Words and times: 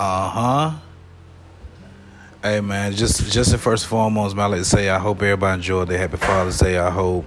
Uh 0.00 0.28
huh. 0.28 0.78
Hey 2.40 2.60
man, 2.60 2.92
just 2.92 3.32
just 3.32 3.50
the 3.50 3.58
first 3.58 3.84
foremost, 3.88 4.36
man, 4.36 4.44
I 4.44 4.48
like 4.50 4.60
to 4.60 4.64
say 4.64 4.88
I 4.88 4.96
hope 4.96 5.20
everybody 5.22 5.54
enjoyed 5.56 5.88
their 5.88 5.98
Happy 5.98 6.18
Father's 6.18 6.56
Day. 6.60 6.78
I 6.78 6.88
hope 6.88 7.24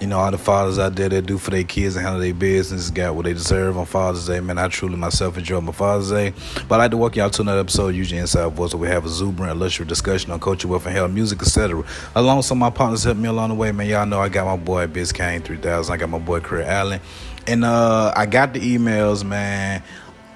you 0.00 0.08
know 0.08 0.18
all 0.18 0.32
the 0.32 0.36
fathers 0.36 0.80
out 0.80 0.96
there 0.96 1.08
that 1.10 1.26
do 1.26 1.38
for 1.38 1.52
their 1.52 1.62
kids 1.62 1.94
and 1.94 2.04
handle 2.04 2.20
their 2.20 2.34
business 2.34 2.90
got 2.90 3.14
what 3.14 3.24
they 3.24 3.34
deserve 3.34 3.78
on 3.78 3.86
Father's 3.86 4.26
Day. 4.26 4.40
Man, 4.40 4.58
I 4.58 4.66
truly 4.66 4.96
myself 4.96 5.38
enjoy 5.38 5.60
my 5.60 5.70
Father's 5.70 6.10
Day. 6.10 6.34
But 6.66 6.80
I'd 6.80 6.84
like 6.86 6.90
to 6.90 6.96
welcome 6.96 7.20
y'all 7.20 7.30
to 7.30 7.42
another 7.42 7.60
episode 7.60 7.90
of 7.90 7.94
Usually 7.94 8.20
Inside 8.20 8.52
Voice 8.52 8.74
where 8.74 8.80
we 8.80 8.88
have 8.88 9.04
a 9.04 9.06
exuberant, 9.06 9.52
illustrious 9.52 9.88
discussion 9.88 10.32
on 10.32 10.40
culture, 10.40 10.66
wealth, 10.66 10.86
and 10.86 10.96
health, 10.96 11.12
music, 11.12 11.40
etc. 11.40 11.84
Along 12.16 12.42
some 12.42 12.60
of 12.60 12.72
my 12.72 12.76
partners 12.76 13.04
helping 13.04 13.22
me 13.22 13.28
along 13.28 13.50
the 13.50 13.54
way, 13.54 13.70
man. 13.70 13.86
Y'all 13.86 14.06
know 14.06 14.18
I 14.18 14.28
got 14.28 14.44
my 14.44 14.56
boy 14.56 14.88
Biscayne 14.88 15.44
3000. 15.44 15.94
I 15.94 15.96
got 15.96 16.08
my 16.08 16.18
boy 16.18 16.40
Chris 16.40 16.66
Allen. 16.66 17.00
And 17.46 17.64
uh 17.64 18.12
I 18.16 18.26
got 18.26 18.54
the 18.54 18.76
emails, 18.76 19.24
man. 19.24 19.84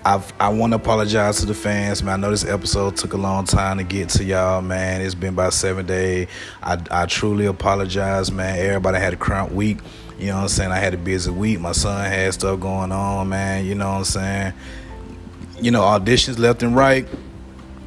I've, 0.05 0.33
I 0.41 0.49
want 0.49 0.73
to 0.73 0.77
apologize 0.77 1.39
to 1.41 1.47
the 1.47 1.55
fans, 1.55 2.03
man. 2.03 2.15
I 2.15 2.17
know 2.17 2.31
this 2.31 2.45
episode 2.45 2.97
took 2.97 3.13
a 3.13 3.17
long 3.17 3.45
time 3.45 3.79
to 3.79 3.85
get 3.85 4.09
to 4.11 4.25
y'all, 4.25 4.61
man. 4.61 5.01
It's 5.01 5.15
been 5.15 5.35
about 5.35 5.53
seven 5.53 5.87
days. 5.87 6.27
I, 6.61 6.79
I 6.91 7.07
truly 7.07 7.47
apologize, 7.47 8.33
man. 8.33 8.59
Everybody 8.59 8.99
had 8.99 9.13
a 9.13 9.17
crump 9.17 9.53
week. 9.53 9.79
You 10.19 10.29
know 10.29 10.37
what 10.37 10.43
I'm 10.43 10.49
saying? 10.49 10.73
I 10.73 10.79
had 10.79 10.95
a 10.95 10.99
busy 10.99 11.31
week. 11.31 11.61
My 11.61 11.71
son 11.73 12.05
had 12.05 12.35
stuff 12.35 12.59
going 12.59 12.91
on, 12.91 13.29
man. 13.29 13.65
You 13.65 13.77
know 13.77 13.91
what 13.91 13.99
I'm 13.99 14.05
saying? 14.05 14.55
You 15.61 15.71
know, 15.71 15.83
auditions 15.83 16.39
left 16.39 16.65
and 16.65 16.75
right. 16.75 17.07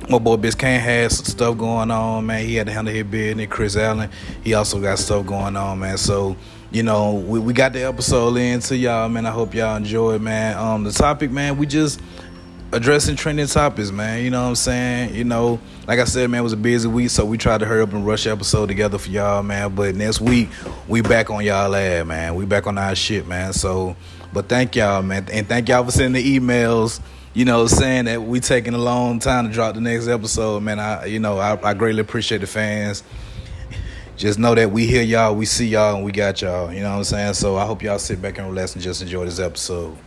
My 0.09 0.19
boy 0.19 0.37
Biscayne 0.37 0.79
had 0.79 1.11
some 1.11 1.25
stuff 1.25 1.57
going 1.57 1.91
on, 1.91 2.25
man. 2.25 2.45
He 2.45 2.55
had 2.55 2.67
to 2.67 2.73
handle 2.73 2.93
his 2.93 3.03
business. 3.03 3.47
Chris 3.49 3.75
Allen, 3.75 4.09
he 4.41 4.53
also 4.53 4.79
got 4.79 4.99
stuff 4.99 5.25
going 5.25 5.57
on, 5.57 5.79
man. 5.79 5.97
So, 5.97 6.37
you 6.75 6.83
know, 6.83 7.13
we, 7.13 7.39
we 7.39 7.53
got 7.53 7.71
the 7.71 7.83
episode 7.83 8.35
in 8.35 8.59
to 8.59 8.75
y'all, 8.75 9.07
man. 9.07 9.25
I 9.25 9.31
hope 9.31 9.53
y'all 9.53 9.77
enjoy 9.77 10.15
it, 10.15 10.21
man. 10.21 10.57
Um, 10.57 10.83
the 10.83 10.91
topic, 10.91 11.31
man, 11.31 11.57
we 11.57 11.65
just 11.65 12.01
addressing 12.73 13.15
trending 13.15 13.47
topics, 13.47 13.91
man. 13.91 14.25
You 14.25 14.29
know 14.29 14.41
what 14.41 14.49
I'm 14.49 14.55
saying? 14.55 15.15
You 15.15 15.23
know, 15.23 15.61
like 15.87 15.99
I 15.99 16.03
said, 16.03 16.29
man, 16.29 16.41
it 16.41 16.43
was 16.43 16.51
a 16.51 16.57
busy 16.57 16.89
week, 16.89 17.11
so 17.11 17.23
we 17.23 17.37
tried 17.37 17.59
to 17.59 17.65
hurry 17.65 17.81
up 17.81 17.93
and 17.93 18.05
rush 18.05 18.27
episode 18.27 18.65
together 18.65 18.97
for 18.97 19.09
y'all, 19.09 19.41
man. 19.41 19.73
But 19.73 19.95
next 19.95 20.19
week, 20.19 20.49
we 20.89 20.99
back 20.99 21.29
on 21.29 21.45
y'all 21.45 21.73
ad, 21.73 22.07
man. 22.07 22.35
We 22.35 22.45
back 22.45 22.67
on 22.67 22.77
our 22.77 22.93
shit, 22.93 23.25
man. 23.25 23.53
So, 23.53 23.95
but 24.33 24.49
thank 24.49 24.75
y'all, 24.75 25.01
man, 25.01 25.29
and 25.31 25.47
thank 25.47 25.69
y'all 25.69 25.85
for 25.85 25.91
sending 25.91 26.21
the 26.21 26.39
emails. 26.39 26.99
You 27.33 27.45
know, 27.45 27.67
saying 27.67 28.05
that 28.05 28.21
we 28.21 28.41
taking 28.41 28.73
a 28.73 28.77
long 28.77 29.19
time 29.19 29.47
to 29.47 29.53
drop 29.53 29.75
the 29.75 29.81
next 29.81 30.09
episode, 30.09 30.61
man. 30.61 30.81
I, 30.81 31.05
you 31.05 31.19
know, 31.19 31.37
I, 31.37 31.57
I 31.69 31.73
greatly 31.73 32.01
appreciate 32.01 32.39
the 32.39 32.47
fans 32.47 33.01
just 34.15 34.39
know 34.39 34.55
that 34.55 34.71
we 34.71 34.85
hear 34.87 35.01
y'all, 35.01 35.35
we 35.35 35.45
see 35.45 35.67
y'all, 35.67 35.95
and 35.95 36.05
we 36.05 36.11
got 36.11 36.41
y'all. 36.41 36.71
You 36.71 36.81
know 36.81 36.91
what 36.91 36.97
I'm 36.97 37.03
saying? 37.03 37.33
So 37.33 37.57
I 37.57 37.65
hope 37.65 37.83
y'all 37.83 37.99
sit 37.99 38.21
back 38.21 38.37
and 38.37 38.47
relax 38.47 38.73
and 38.73 38.81
just 38.81 39.01
enjoy 39.01 39.25
this 39.25 39.39
episode. 39.39 39.97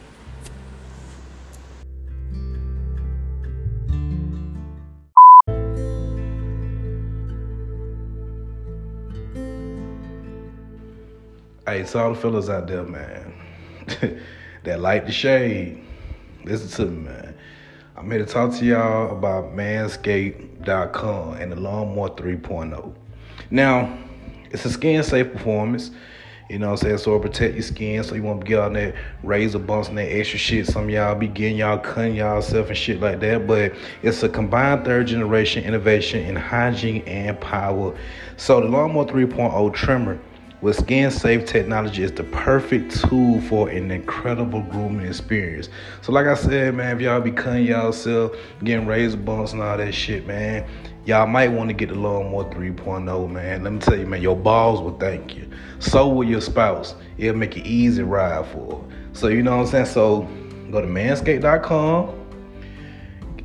Hey, 11.67 11.83
to 11.83 11.99
all 11.99 12.15
the 12.15 12.19
fellas 12.19 12.49
out 12.49 12.67
there, 12.67 12.83
man, 12.85 13.35
that 14.65 14.81
like 14.81 15.05
the 15.05 15.13
shade, 15.13 15.85
listen 16.45 16.69
to 16.71 16.91
me, 16.91 17.09
man. 17.09 17.35
I'm 17.95 18.11
here 18.11 18.25
to 18.25 18.27
talk 18.27 18.55
to 18.55 18.65
y'all 18.65 19.15
about 19.15 19.55
manscaped.com 19.55 21.35
and 21.35 21.53
the 21.53 21.57
Lawnmower 21.57 22.11
3.0. 22.11 22.95
Now, 23.51 23.97
it's 24.51 24.65
a 24.65 24.71
skin 24.71 25.03
safe 25.03 25.33
performance. 25.33 25.91
You 26.49 26.59
know 26.59 26.71
what 26.71 26.83
I'm 26.83 26.89
saying? 26.89 26.99
So 26.99 27.19
protect 27.19 27.55
your 27.55 27.63
skin 27.63 28.03
so 28.03 28.15
you 28.15 28.23
won't 28.23 28.43
get 28.45 28.59
on 28.59 28.73
that 28.73 28.95
razor 29.23 29.59
bumps 29.59 29.89
and 29.89 29.99
that 29.99 30.11
extra 30.11 30.39
shit. 30.39 30.67
Some 30.67 30.89
y'all 30.89 31.15
be 31.15 31.29
getting 31.29 31.59
y'all 31.59 31.79
cutting 31.79 32.15
y'all 32.15 32.41
self 32.41 32.69
and 32.69 32.77
shit 32.77 33.01
like 33.01 33.21
that. 33.21 33.47
But 33.47 33.75
it's 34.03 34.23
a 34.23 34.31
combined 34.31 34.87
third 34.87 35.09
generation 35.09 35.65
innovation 35.65 36.25
in 36.25 36.37
hygiene 36.37 37.03
and 37.03 37.39
power. 37.39 37.95
So 38.39 38.61
the 38.61 38.67
Lawnmower 38.67 39.05
3.0 39.05 39.75
trimmer 39.75 40.19
with 40.63 40.77
skin 40.77 41.11
safe 41.11 41.45
technology 41.45 42.03
is 42.03 42.13
the 42.13 42.25
perfect 42.25 42.99
tool 42.99 43.41
for 43.43 43.69
an 43.69 43.91
incredible 43.91 44.63
grooming 44.63 45.07
experience. 45.07 45.69
So 46.01 46.13
like 46.13 46.27
I 46.27 46.35
said, 46.35 46.75
man, 46.75 46.97
if 46.97 47.03
y'all 47.03 47.21
be 47.21 47.31
cutting 47.31 47.67
y'all 47.67 47.93
self, 47.93 48.33
getting 48.65 48.87
razor 48.87 49.19
bumps 49.19 49.53
and 49.53 49.63
all 49.63 49.77
that 49.77 49.93
shit, 49.93 50.27
man, 50.27 50.67
y'all 51.09 51.27
might 51.27 51.49
want 51.49 51.71
to 51.71 51.75
get 51.75 51.89
the 51.89 51.95
lawnmower 51.95 52.45
3.0, 52.53 53.31
man. 53.31 53.65
Let 53.65 53.73
me 53.73 53.79
tell 53.79 53.97
you, 53.97 54.05
man, 54.05 54.21
your 54.21 54.37
balls 54.37 54.83
will 54.83 54.99
thank 54.99 55.35
you. 55.35 55.49
So 55.79 56.07
will 56.07 56.29
your 56.29 56.43
spouse. 56.43 56.95
It'll 57.17 57.35
make 57.35 57.57
it 57.57 57.67
easy 57.67 58.03
ride 58.03 58.47
for. 58.49 58.85
So 59.15 59.29
you 59.29 59.43
know 59.43 59.57
what 59.57 59.63
I'm 59.63 59.69
saying? 59.69 59.87
So 59.87 60.29
go 60.71 60.83
to 60.83 60.87
manscaped.com. 60.87 62.15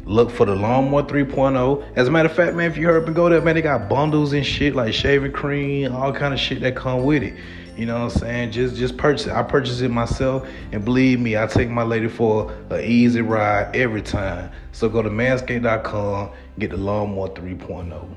Look 0.03 0.29
for 0.29 0.45
the 0.45 0.53
lawnmower 0.53 1.03
3.0. 1.03 1.85
As 1.95 2.09
a 2.09 2.11
matter 2.11 2.27
of 2.27 2.35
fact, 2.35 2.53
man, 2.53 2.69
if 2.69 2.75
you 2.75 2.87
heard 2.87 3.07
me 3.07 3.13
go 3.13 3.29
there, 3.29 3.39
man, 3.39 3.55
they 3.55 3.61
got 3.61 3.87
bundles 3.87 4.33
and 4.33 4.45
shit 4.45 4.75
like 4.75 4.93
shaving 4.93 5.31
cream, 5.31 5.95
all 5.95 6.11
kind 6.11 6.33
of 6.33 6.41
shit 6.41 6.59
that 6.59 6.75
come 6.75 7.05
with 7.05 7.23
it. 7.23 7.33
You 7.75 7.87
know 7.87 8.03
what 8.03 8.13
I'm 8.13 8.19
saying? 8.19 8.51
Just 8.51 8.75
just 8.75 8.97
purchase 8.97 9.25
it. 9.25 9.33
I 9.33 9.41
purchase 9.41 9.81
it 9.81 9.89
myself, 9.89 10.47
and 10.71 10.85
believe 10.85 11.19
me, 11.19 11.37
I 11.37 11.47
take 11.47 11.69
my 11.69 11.81
lady 11.81 12.07
for 12.07 12.51
an 12.69 12.81
easy 12.81 13.21
ride 13.21 13.75
every 13.75 14.03
time. 14.03 14.51
So 14.73 14.89
go 14.89 15.01
to 15.01 15.09
manscaped.com, 15.09 16.29
get 16.59 16.69
the 16.69 16.77
lawnmower 16.77 17.29
3.0. 17.29 18.07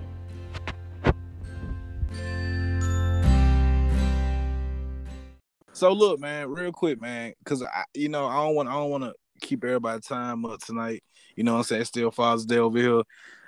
So 5.72 5.92
look, 5.92 6.20
man, 6.20 6.48
real 6.48 6.72
quick, 6.72 7.00
man, 7.00 7.34
cause 7.44 7.62
I, 7.62 7.84
you 7.94 8.08
know, 8.08 8.26
I 8.26 8.36
don't 8.36 8.54
want, 8.54 8.68
I 8.68 8.72
don't 8.72 8.90
want 8.90 9.04
to 9.04 9.14
keep 9.40 9.62
everybody 9.62 10.00
time 10.00 10.44
up 10.46 10.60
tonight. 10.60 11.02
You 11.34 11.44
know 11.44 11.52
what 11.52 11.58
I'm 11.58 11.64
saying? 11.64 11.84
Still 11.84 12.10
Father's 12.10 12.46
Day 12.46 12.56
over 12.56 12.78
here. 12.78 13.02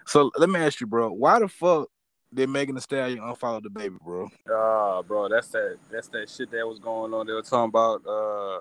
So 0.07 0.31
let 0.37 0.51
me 0.51 0.61
ask 0.61 0.81
you, 0.81 0.87
bro, 0.87 1.11
why 1.11 1.39
the 1.39 1.49
fuck 1.49 1.89
did 2.33 2.49
Megan 2.49 2.75
Thee 2.75 2.81
Stallion 2.81 3.21
unfollow 3.21 3.63
baby, 3.73 3.97
bro? 4.05 4.29
Ah, 4.51 4.99
uh, 4.99 5.03
bro, 5.03 5.29
that's 5.29 5.49
that 5.49 5.77
that's 5.91 6.09
that 6.09 6.29
shit 6.29 6.51
that 6.51 6.67
was 6.67 6.79
going 6.79 7.15
on. 7.15 7.27
They 7.27 7.33
were 7.33 7.43
talking 7.43 7.69
about 7.69 8.07
uh 8.07 8.61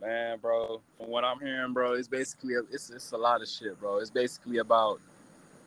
man, 0.00 0.38
bro. 0.38 0.80
From 0.98 1.08
what 1.08 1.24
I'm 1.24 1.40
hearing, 1.40 1.72
bro, 1.72 1.94
it's 1.94 2.08
basically 2.08 2.54
it's 2.70 2.90
it's 2.90 3.12
a 3.12 3.16
lot 3.16 3.42
of 3.42 3.48
shit, 3.48 3.78
bro. 3.80 3.98
It's 3.98 4.10
basically 4.10 4.58
about 4.58 5.00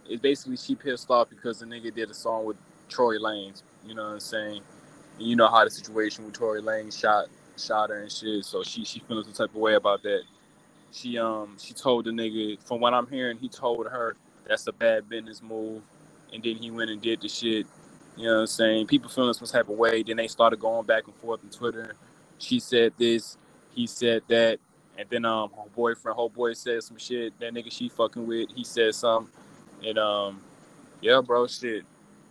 it's 0.08 0.22
basically 0.22 0.58
she 0.58 0.76
pissed 0.76 1.10
off 1.10 1.30
because 1.30 1.60
the 1.60 1.66
nigga 1.66 1.94
did 1.94 2.10
a 2.10 2.14
song 2.14 2.46
with 2.46 2.58
Tory 2.90 3.20
Lanez. 3.20 3.64
You 3.86 3.96
know 3.96 4.04
what 4.04 4.14
I'm 4.14 4.20
saying? 4.20 4.62
And 5.18 5.28
you 5.28 5.36
know 5.36 5.48
how 5.48 5.64
the 5.64 5.72
situation 5.72 6.26
with 6.26 6.34
Tory 6.34 6.62
Lanez 6.62 7.00
shot 7.00 7.28
shot 7.58 7.90
her 7.90 8.02
and 8.02 8.12
shit. 8.12 8.44
So 8.44 8.62
she 8.64 8.84
she 8.84 9.00
feeling 9.00 9.24
some 9.24 9.34
type 9.34 9.56
of 9.56 9.62
way 9.62 9.76
about 9.76 10.04
that. 10.04 10.24
She 10.92 11.18
um 11.18 11.56
she 11.60 11.74
told 11.74 12.06
the 12.06 12.12
nigga 12.12 12.62
from 12.62 12.82
what 12.82 12.94
I'm 12.94 13.08
hearing, 13.08 13.38
he 13.38 13.48
told 13.48 13.88
her 13.88 14.16
that's 14.46 14.68
a 14.68 14.74
bad 14.74 15.10
business 15.10 15.42
move 15.42 15.82
and 16.36 16.44
then 16.44 16.58
he 16.58 16.70
went 16.70 16.92
and 16.92 17.02
did 17.02 17.22
the 17.22 17.30
shit. 17.30 17.66
You 18.18 18.26
know 18.26 18.34
what 18.36 18.40
I'm 18.42 18.48
saying? 18.48 18.88
People 18.88 19.10
feeling 19.10 19.34
some 19.34 19.48
type 19.48 19.70
of 19.70 19.78
way. 19.78 20.04
Then 20.04 20.18
they 20.18 20.28
started 20.28 20.60
going 20.60 20.86
back 20.86 21.06
and 21.08 21.16
forth 21.16 21.42
on 21.44 21.50
Twitter. 21.50 21.96
She 22.38 22.60
said 22.60 22.94
this, 22.98 23.38
he 23.74 23.88
said 23.88 24.22
that, 24.28 24.60
and 24.98 25.10
then 25.10 25.26
um 25.26 25.50
her 25.58 25.70
boyfriend, 25.76 26.16
whole 26.16 26.30
boy 26.30 26.54
said 26.54 26.84
some 26.84 26.98
shit. 26.98 27.38
That 27.40 27.54
nigga 27.54 27.72
she 27.72 27.90
fucking 27.90 28.28
with, 28.28 28.50
he 28.54 28.64
said 28.64 28.94
something, 28.94 29.32
and 29.86 29.98
um 29.98 30.42
yeah, 31.02 31.22
bro, 31.22 31.48
shit. 31.48 31.84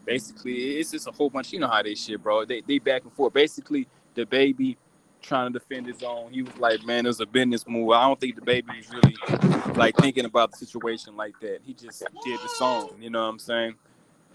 Basically, 0.04 0.78
it's 0.78 0.90
just 0.90 1.06
a 1.08 1.10
whole 1.10 1.30
bunch. 1.30 1.52
You 1.52 1.60
know 1.60 1.68
how 1.68 1.82
they 1.82 1.94
shit, 1.94 2.22
bro. 2.22 2.44
They 2.44 2.60
they 2.60 2.78
back 2.78 3.02
and 3.04 3.12
forth. 3.12 3.32
Basically, 3.32 3.86
the 4.14 4.26
baby 4.26 4.76
trying 5.22 5.52
to 5.52 5.58
defend 5.58 5.86
his 5.86 6.02
own. 6.02 6.30
He 6.32 6.42
was 6.42 6.56
like, 6.58 6.84
man, 6.84 7.06
it 7.06 7.08
was 7.08 7.20
a 7.20 7.26
business 7.26 7.66
move. 7.66 7.90
I 7.90 8.06
don't 8.06 8.20
think 8.20 8.38
DaBaby 8.38 8.78
is 8.78 8.90
really 8.92 9.16
like 9.74 9.96
thinking 9.96 10.26
about 10.26 10.50
the 10.50 10.58
situation 10.58 11.16
like 11.16 11.38
that. 11.40 11.60
He 11.64 11.72
just 11.72 12.04
did 12.24 12.38
the 12.40 12.48
song. 12.48 12.90
You 13.00 13.10
know 13.10 13.22
what 13.22 13.30
I'm 13.30 13.38
saying? 13.38 13.74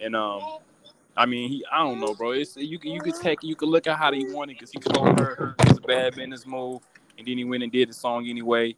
And 0.02 0.16
um, 0.16 0.42
I 1.18 1.26
mean, 1.26 1.50
he 1.50 1.66
I 1.72 1.80
don't 1.80 2.00
know, 2.00 2.14
bro. 2.14 2.32
It's 2.32 2.56
you 2.56 2.80
can 2.80 2.92
you 2.92 3.02
could 3.02 3.16
take 3.16 3.44
you 3.44 3.56
could 3.56 3.70
look 3.70 3.88
at 3.88 3.98
how 3.98 4.12
he 4.12 4.26
wanted 4.26 4.58
because 4.58 4.72
he 4.72 4.80
told 4.80 5.20
her 5.20 5.56
it's 5.60 5.78
a 5.78 5.82
bad 5.82 6.16
business 6.16 6.46
move, 6.46 6.82
and 7.18 7.28
then 7.28 7.38
he 7.38 7.44
went 7.44 7.64
and 7.64 7.72
did 7.72 7.90
the 7.90 7.94
song 7.94 8.28
anyway, 8.28 8.76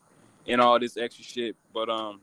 and 0.47 0.59
all 0.59 0.79
this 0.79 0.97
extra 0.97 1.23
shit. 1.23 1.55
But 1.73 1.89
um, 1.89 2.21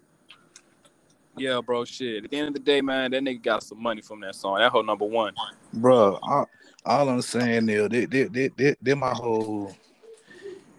yeah, 1.37 1.61
bro, 1.65 1.85
shit. 1.85 2.25
At 2.25 2.31
the 2.31 2.37
end 2.37 2.49
of 2.49 2.55
the 2.55 2.61
day, 2.61 2.81
man, 2.81 3.13
that 3.13 3.23
nigga 3.23 3.43
got 3.43 3.63
some 3.63 3.81
money 3.81 4.03
from 4.03 4.21
that 4.21 4.35
song. 4.35 4.59
That 4.59 4.73
whole 4.73 4.83
number 4.83 5.05
one, 5.05 5.35
bro. 5.73 6.19
All, 6.23 6.49
all 6.85 7.09
I'm 7.09 7.23
saying, 7.23 7.67
Neil, 7.67 7.89
they 7.89 8.07
they 8.07 8.25
they 8.25 8.49
they 8.49 8.77
they 8.83 8.95
my 8.95 9.13
whole, 9.13 9.75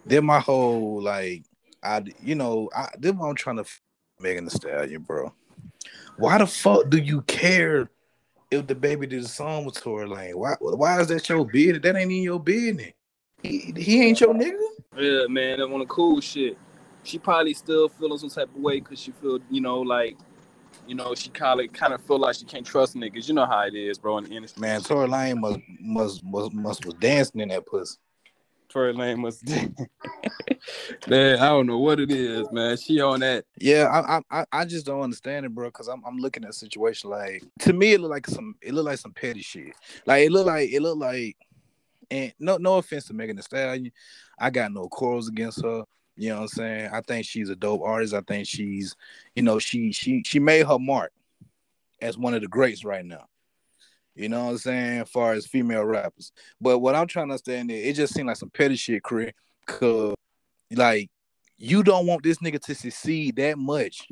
they 0.04 0.20
my 0.20 0.40
whole 0.40 1.00
like, 1.00 1.44
I 1.82 2.04
you 2.22 2.34
know, 2.34 2.68
I 2.76 2.88
what 3.00 3.28
I'm 3.28 3.34
trying 3.34 3.56
to 3.56 3.64
Megan 4.20 4.44
Thee 4.44 4.50
Stallion, 4.50 5.02
bro. 5.02 5.32
Why 6.18 6.36
the 6.38 6.46
fuck 6.46 6.90
do 6.90 6.98
you 6.98 7.22
care? 7.22 7.88
If 8.50 8.66
the 8.66 8.74
baby 8.74 9.06
did 9.06 9.22
a 9.22 9.28
song 9.28 9.64
with 9.64 9.80
Tory 9.80 10.08
Lane. 10.08 10.38
Why 10.38 10.54
why 10.60 11.00
is 11.00 11.08
that 11.08 11.28
your 11.28 11.44
business? 11.46 11.82
That 11.82 11.96
ain't 11.96 12.10
in 12.10 12.22
your 12.22 12.40
business. 12.40 12.92
He, 13.42 13.72
he 13.76 14.02
ain't 14.02 14.20
your 14.20 14.34
nigga. 14.34 14.58
Yeah, 14.98 15.26
man, 15.28 15.58
that 15.60 15.68
one 15.68 15.86
cool 15.86 16.20
shit. 16.20 16.58
She 17.04 17.18
probably 17.18 17.54
still 17.54 17.88
feeling 17.88 18.18
some 18.18 18.28
type 18.28 18.54
of 18.54 18.60
way 18.60 18.80
because 18.80 19.00
she 19.00 19.12
feel, 19.12 19.38
you 19.48 19.60
know, 19.62 19.80
like, 19.80 20.18
you 20.86 20.94
know, 20.94 21.14
she 21.14 21.30
kind 21.30 21.60
of 21.60 21.72
kind 21.72 21.94
of 21.94 22.02
feel 22.02 22.18
like 22.18 22.36
she 22.36 22.44
can't 22.44 22.66
trust 22.66 22.94
niggas. 22.94 23.28
You 23.28 23.34
know 23.34 23.46
how 23.46 23.62
it 23.62 23.74
is, 23.74 23.98
bro. 23.98 24.18
In 24.18 24.24
the 24.24 24.34
industry. 24.34 24.60
Man, 24.60 24.82
Tory 24.82 25.08
Lane 25.08 25.40
must 25.40 25.60
must 25.80 26.24
must 26.24 26.52
must 26.52 26.84
was 26.84 26.94
dancing 26.94 27.40
in 27.40 27.48
that 27.48 27.66
pussy. 27.66 27.96
Tory 28.70 28.92
Lane 28.92 29.20
must. 29.20 29.46
man, 31.08 31.38
I 31.38 31.48
don't 31.48 31.66
know 31.66 31.78
what 31.78 32.00
it 32.00 32.10
is, 32.10 32.50
man. 32.52 32.76
She 32.76 33.00
on 33.00 33.20
that. 33.20 33.44
Yeah, 33.58 33.88
I 33.88 34.20
I 34.30 34.44
I 34.52 34.64
just 34.64 34.86
don't 34.86 35.02
understand 35.02 35.46
it, 35.46 35.54
bro. 35.54 35.68
Because 35.68 35.88
I'm 35.88 36.02
I'm 36.06 36.18
looking 36.18 36.44
at 36.44 36.50
a 36.50 36.54
situation 36.54 37.10
like 37.10 37.42
to 37.60 37.72
me 37.72 37.92
it 37.92 38.00
look 38.00 38.10
like 38.10 38.26
some 38.26 38.54
it 38.62 38.72
look 38.72 38.86
like 38.86 38.98
some 38.98 39.12
petty 39.12 39.42
shit. 39.42 39.74
Like 40.06 40.26
it 40.26 40.32
look 40.32 40.46
like 40.46 40.70
it 40.72 40.80
look 40.80 40.98
like, 40.98 41.36
and 42.10 42.32
no 42.38 42.56
no 42.56 42.78
offense 42.78 43.06
to 43.06 43.14
Megan 43.14 43.36
Thee 43.36 43.42
Stallion, 43.42 43.92
I 44.38 44.50
got 44.50 44.72
no 44.72 44.88
quarrels 44.88 45.28
against 45.28 45.62
her. 45.62 45.84
You 46.16 46.30
know 46.30 46.36
what 46.36 46.42
I'm 46.42 46.48
saying? 46.48 46.90
I 46.92 47.00
think 47.00 47.26
she's 47.26 47.48
a 47.48 47.56
dope 47.56 47.82
artist. 47.82 48.14
I 48.14 48.20
think 48.20 48.46
she's, 48.46 48.94
you 49.34 49.42
know, 49.42 49.58
she 49.58 49.90
she 49.92 50.22
she 50.24 50.38
made 50.38 50.66
her 50.66 50.78
mark 50.78 51.12
as 52.00 52.18
one 52.18 52.34
of 52.34 52.42
the 52.42 52.48
greats 52.48 52.84
right 52.84 53.04
now. 53.04 53.26
You 54.14 54.28
know 54.28 54.44
what 54.44 54.50
I'm 54.50 54.58
saying? 54.58 55.00
As 55.00 55.08
far 55.08 55.32
as 55.32 55.46
female 55.46 55.84
rappers. 55.84 56.32
But 56.60 56.78
what 56.80 56.94
I'm 56.94 57.06
trying 57.06 57.28
to 57.28 57.32
understand 57.32 57.70
is 57.70 57.86
it 57.86 57.92
just 57.94 58.14
seemed 58.14 58.28
like 58.28 58.36
some 58.36 58.50
petty 58.50 58.76
shit, 58.76 59.02
Chris. 59.02 59.32
Cause 59.66 60.14
like 60.72 61.10
you 61.58 61.82
don't 61.82 62.06
want 62.06 62.22
this 62.22 62.38
nigga 62.38 62.60
to 62.62 62.74
succeed 62.74 63.36
that 63.36 63.58
much 63.58 64.08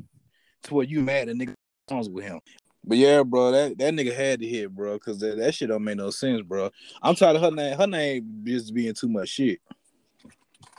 to 0.64 0.74
where 0.74 0.84
you 0.84 1.00
mad 1.00 1.28
at 1.28 1.36
nigga 1.36 1.54
songs 1.88 2.08
with 2.08 2.24
him. 2.24 2.40
But 2.84 2.98
yeah, 2.98 3.22
bro, 3.22 3.50
that, 3.50 3.78
that 3.78 3.94
nigga 3.94 4.14
had 4.14 4.40
to 4.40 4.46
hit, 4.46 4.74
bro, 4.74 4.98
cause 4.98 5.18
that, 5.20 5.36
that 5.38 5.54
shit 5.54 5.68
don't 5.68 5.84
make 5.84 5.96
no 5.96 6.10
sense, 6.10 6.42
bro. 6.42 6.70
I'm 7.02 7.14
tired 7.14 7.36
of 7.36 7.42
her 7.42 7.50
name. 7.50 7.76
Her 7.76 7.86
name 7.86 8.42
just 8.44 8.72
being 8.72 8.94
too 8.94 9.08
much 9.08 9.28
shit. 9.28 9.60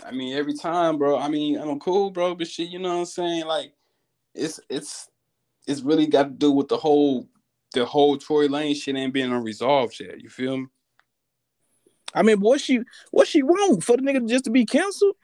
I 0.05 0.11
mean, 0.11 0.35
every 0.35 0.53
time, 0.53 0.97
bro. 0.97 1.17
I 1.19 1.27
mean, 1.27 1.57
I'm 1.57 1.79
cool, 1.79 2.09
bro, 2.09 2.35
but 2.35 2.47
shit, 2.47 2.69
you 2.69 2.79
know 2.79 2.93
what 2.93 2.99
I'm 2.99 3.05
saying? 3.05 3.45
Like, 3.45 3.73
it's 4.33 4.59
it's 4.69 5.09
it's 5.67 5.81
really 5.81 6.07
got 6.07 6.23
to 6.23 6.29
do 6.29 6.51
with 6.51 6.67
the 6.67 6.77
whole 6.77 7.27
the 7.73 7.85
whole 7.85 8.17
Tory 8.17 8.47
Lane 8.47 8.75
shit 8.75 8.95
ain't 8.95 9.13
being 9.13 9.31
unresolved 9.31 9.99
yet. 9.99 10.21
You 10.21 10.29
feel 10.29 10.57
me? 10.57 10.67
I 12.13 12.23
mean, 12.23 12.39
what 12.39 12.59
she 12.59 12.79
what 13.11 13.27
she 13.27 13.43
want 13.43 13.83
for 13.83 13.95
the 13.97 14.01
nigga 14.03 14.27
just 14.27 14.45
to 14.45 14.49
be 14.51 14.65
canceled? 14.65 15.15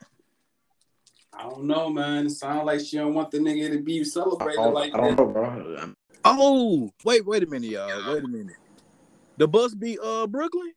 I 1.32 1.42
don't 1.42 1.64
know, 1.64 1.90
man. 1.90 2.26
It 2.26 2.30
sounds 2.30 2.64
like 2.64 2.80
she 2.80 2.96
don't 2.96 3.14
want 3.14 3.30
the 3.30 3.38
nigga 3.38 3.70
to 3.72 3.82
be 3.82 4.04
celebrated 4.04 4.60
I 4.60 4.66
like 4.66 4.94
I 4.94 4.98
don't 4.98 5.16
that. 5.16 5.18
know, 5.18 5.26
bro. 5.26 5.92
Oh, 6.24 6.90
wait, 7.04 7.26
wait 7.26 7.42
a 7.42 7.46
minute, 7.46 7.70
y'all. 7.70 8.12
Wait 8.12 8.24
a 8.24 8.28
minute. 8.28 8.56
The 9.36 9.46
Bucks 9.46 9.74
beat 9.74 9.98
uh 10.02 10.26
Brooklyn? 10.26 10.72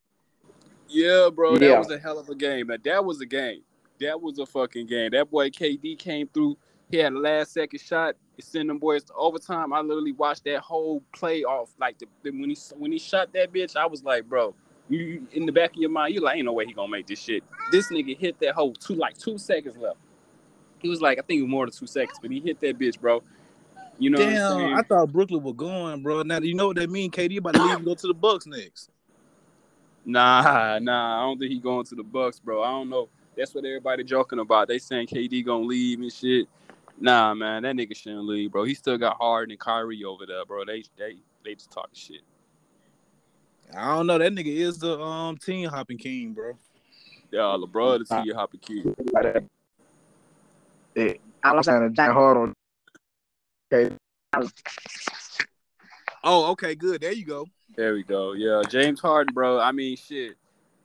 Yeah, 0.90 1.30
bro, 1.34 1.54
Yeah. 1.54 1.70
that 1.70 1.80
was 1.80 1.92
a 1.92 2.00
hell 2.00 2.20
of 2.20 2.30
a 2.30 2.36
game. 2.36 2.68
That 2.68 2.84
That 2.84 3.06
was 3.06 3.22
a 3.22 3.26
game. 3.26 3.62
That 4.00 4.20
was 4.20 4.40
a 4.40 4.46
fucking 4.46 4.88
game. 4.88 5.12
That 5.12 5.30
boy 5.30 5.50
KD 5.50 5.98
came 5.98 6.28
through. 6.28 6.58
He 6.90 6.98
had 6.98 7.14
a 7.14 7.20
last 7.20 7.54
second 7.54 7.80
shot. 7.80 8.16
It 8.38 8.46
sent 8.46 8.68
them 8.68 8.80
boys 8.80 9.04
to 9.06 9.14
overtime. 9.14 9.74
I 9.74 9.82
literally 9.82 10.14
watched 10.14 10.44
that 10.46 10.60
whole 10.62 11.04
play 11.14 11.44
off. 11.44 11.70
Like 11.80 12.00
the, 12.00 12.08
the- 12.24 12.32
when 12.32 12.50
he 12.50 12.58
when 12.78 12.92
he 12.92 13.00
shot 13.00 13.32
that 13.34 13.54
bitch, 13.54 13.76
I 13.76 13.86
was 13.86 14.04
like, 14.04 14.28
bro, 14.28 14.56
you, 14.90 15.28
in 15.34 15.46
the 15.46 15.52
back 15.52 15.72
of 15.72 15.78
your 15.78 15.92
mind, 15.92 16.16
you 16.16 16.22
like, 16.22 16.38
ain't 16.38 16.46
no 16.46 16.54
way 16.54 16.66
he 16.66 16.74
gonna 16.74 16.92
make 16.92 17.06
this 17.06 17.20
shit. 17.20 17.44
This 17.72 17.92
nigga 17.92 18.18
hit 18.18 18.40
that 18.40 18.56
hole 18.56 18.74
two 18.74 18.96
like 18.96 19.18
two 19.18 19.38
seconds 19.38 19.78
left. 19.78 19.98
He 20.80 20.90
was 20.90 21.02
like, 21.02 21.20
I 21.20 21.22
think 21.22 21.40
it 21.40 21.44
was 21.44 21.52
more 21.52 21.66
than 21.66 21.74
two 21.74 21.88
seconds, 21.88 22.18
but 22.22 22.32
he 22.32 22.40
hit 22.40 22.60
that 22.62 22.80
bitch, 22.80 23.00
bro. 23.00 23.22
You 24.00 24.10
know 24.10 24.18
Damn? 24.18 24.78
I 24.78 24.82
thought 24.82 25.12
Brooklyn 25.12 25.44
was 25.44 25.56
going, 25.56 26.02
bro. 26.02 26.24
Now 26.24 26.40
you 26.40 26.56
know 26.56 26.68
what 26.68 26.78
that 26.78 26.90
mean? 26.90 27.12
KD 27.12 27.38
about 27.38 27.54
to 27.54 27.60
leave 27.60 27.76
and 27.76 27.86
go 27.86 27.94
to 27.96 28.08
the 28.08 28.14
Bucks 28.14 28.48
next. 28.48 28.90
Nah, 30.06 30.80
nah, 30.82 31.20
I 31.20 31.22
don't 31.24 31.38
think 31.38 31.52
he 31.52 31.60
going 31.60 31.86
to 31.86 31.96
the 31.96 32.04
Bucks, 32.04 32.40
bro. 32.40 32.64
I 32.64 32.72
don't 32.72 32.90
know. 32.90 33.10
That's 33.38 33.54
what 33.54 33.66
everybody 33.66 34.04
joking 34.04 34.40
about. 34.40 34.68
They 34.70 34.80
saying 34.80 35.08
KD 35.08 35.46
gonna 35.46 35.64
leave 35.66 36.00
and 36.00 36.12
shit. 36.12 36.48
Nah, 37.02 37.34
man, 37.34 37.64
that 37.64 37.76
nigga 37.76 37.96
shouldn't 37.96 38.26
leave, 38.26 38.52
bro. 38.52 38.66
He 38.66 38.74
still 38.74 38.98
got 38.98 39.18
Harden 39.18 39.52
and 39.52 39.60
Kyrie 39.60 40.04
over 40.04 40.26
there, 40.26 40.46
bro. 40.46 40.66
They 40.66 40.84
they 40.98 41.16
they 41.46 41.56
just 41.56 41.72
talking 41.72 41.92
shit. 41.94 42.22
I 43.76 43.96
don't 43.96 44.08
know. 44.08 44.18
That 44.18 44.34
nigga 44.34 44.54
is 44.54 44.80
the 44.80 45.00
um 45.00 45.38
team 45.38 45.70
hopping 45.70 45.98
king, 45.98 46.34
bro. 46.34 46.58
Yeah, 47.32 47.40
LeBron 47.40 48.08
the 48.08 48.24
T 48.24 48.32
hopping 48.32 48.60
kid. 48.60 48.96
like 49.14 49.34
that. 49.34 49.44
Yeah, 50.96 51.14
I'm 51.44 51.64
saying 51.64 51.94
Jack 51.94 52.12
Harden. 52.12 52.54
Okay, 53.72 53.96
Oh, 56.24 56.52
okay, 56.52 56.76
good. 56.76 57.02
There 57.02 57.14
you 57.14 57.26
go. 57.26 57.46
There 57.76 57.94
we 57.94 58.04
go. 58.04 58.34
Yeah, 58.34 58.62
James 58.70 59.00
Harden, 59.00 59.34
bro. 59.34 59.60
I 59.60 59.72
mean, 59.72 59.96
shit. 59.96 60.36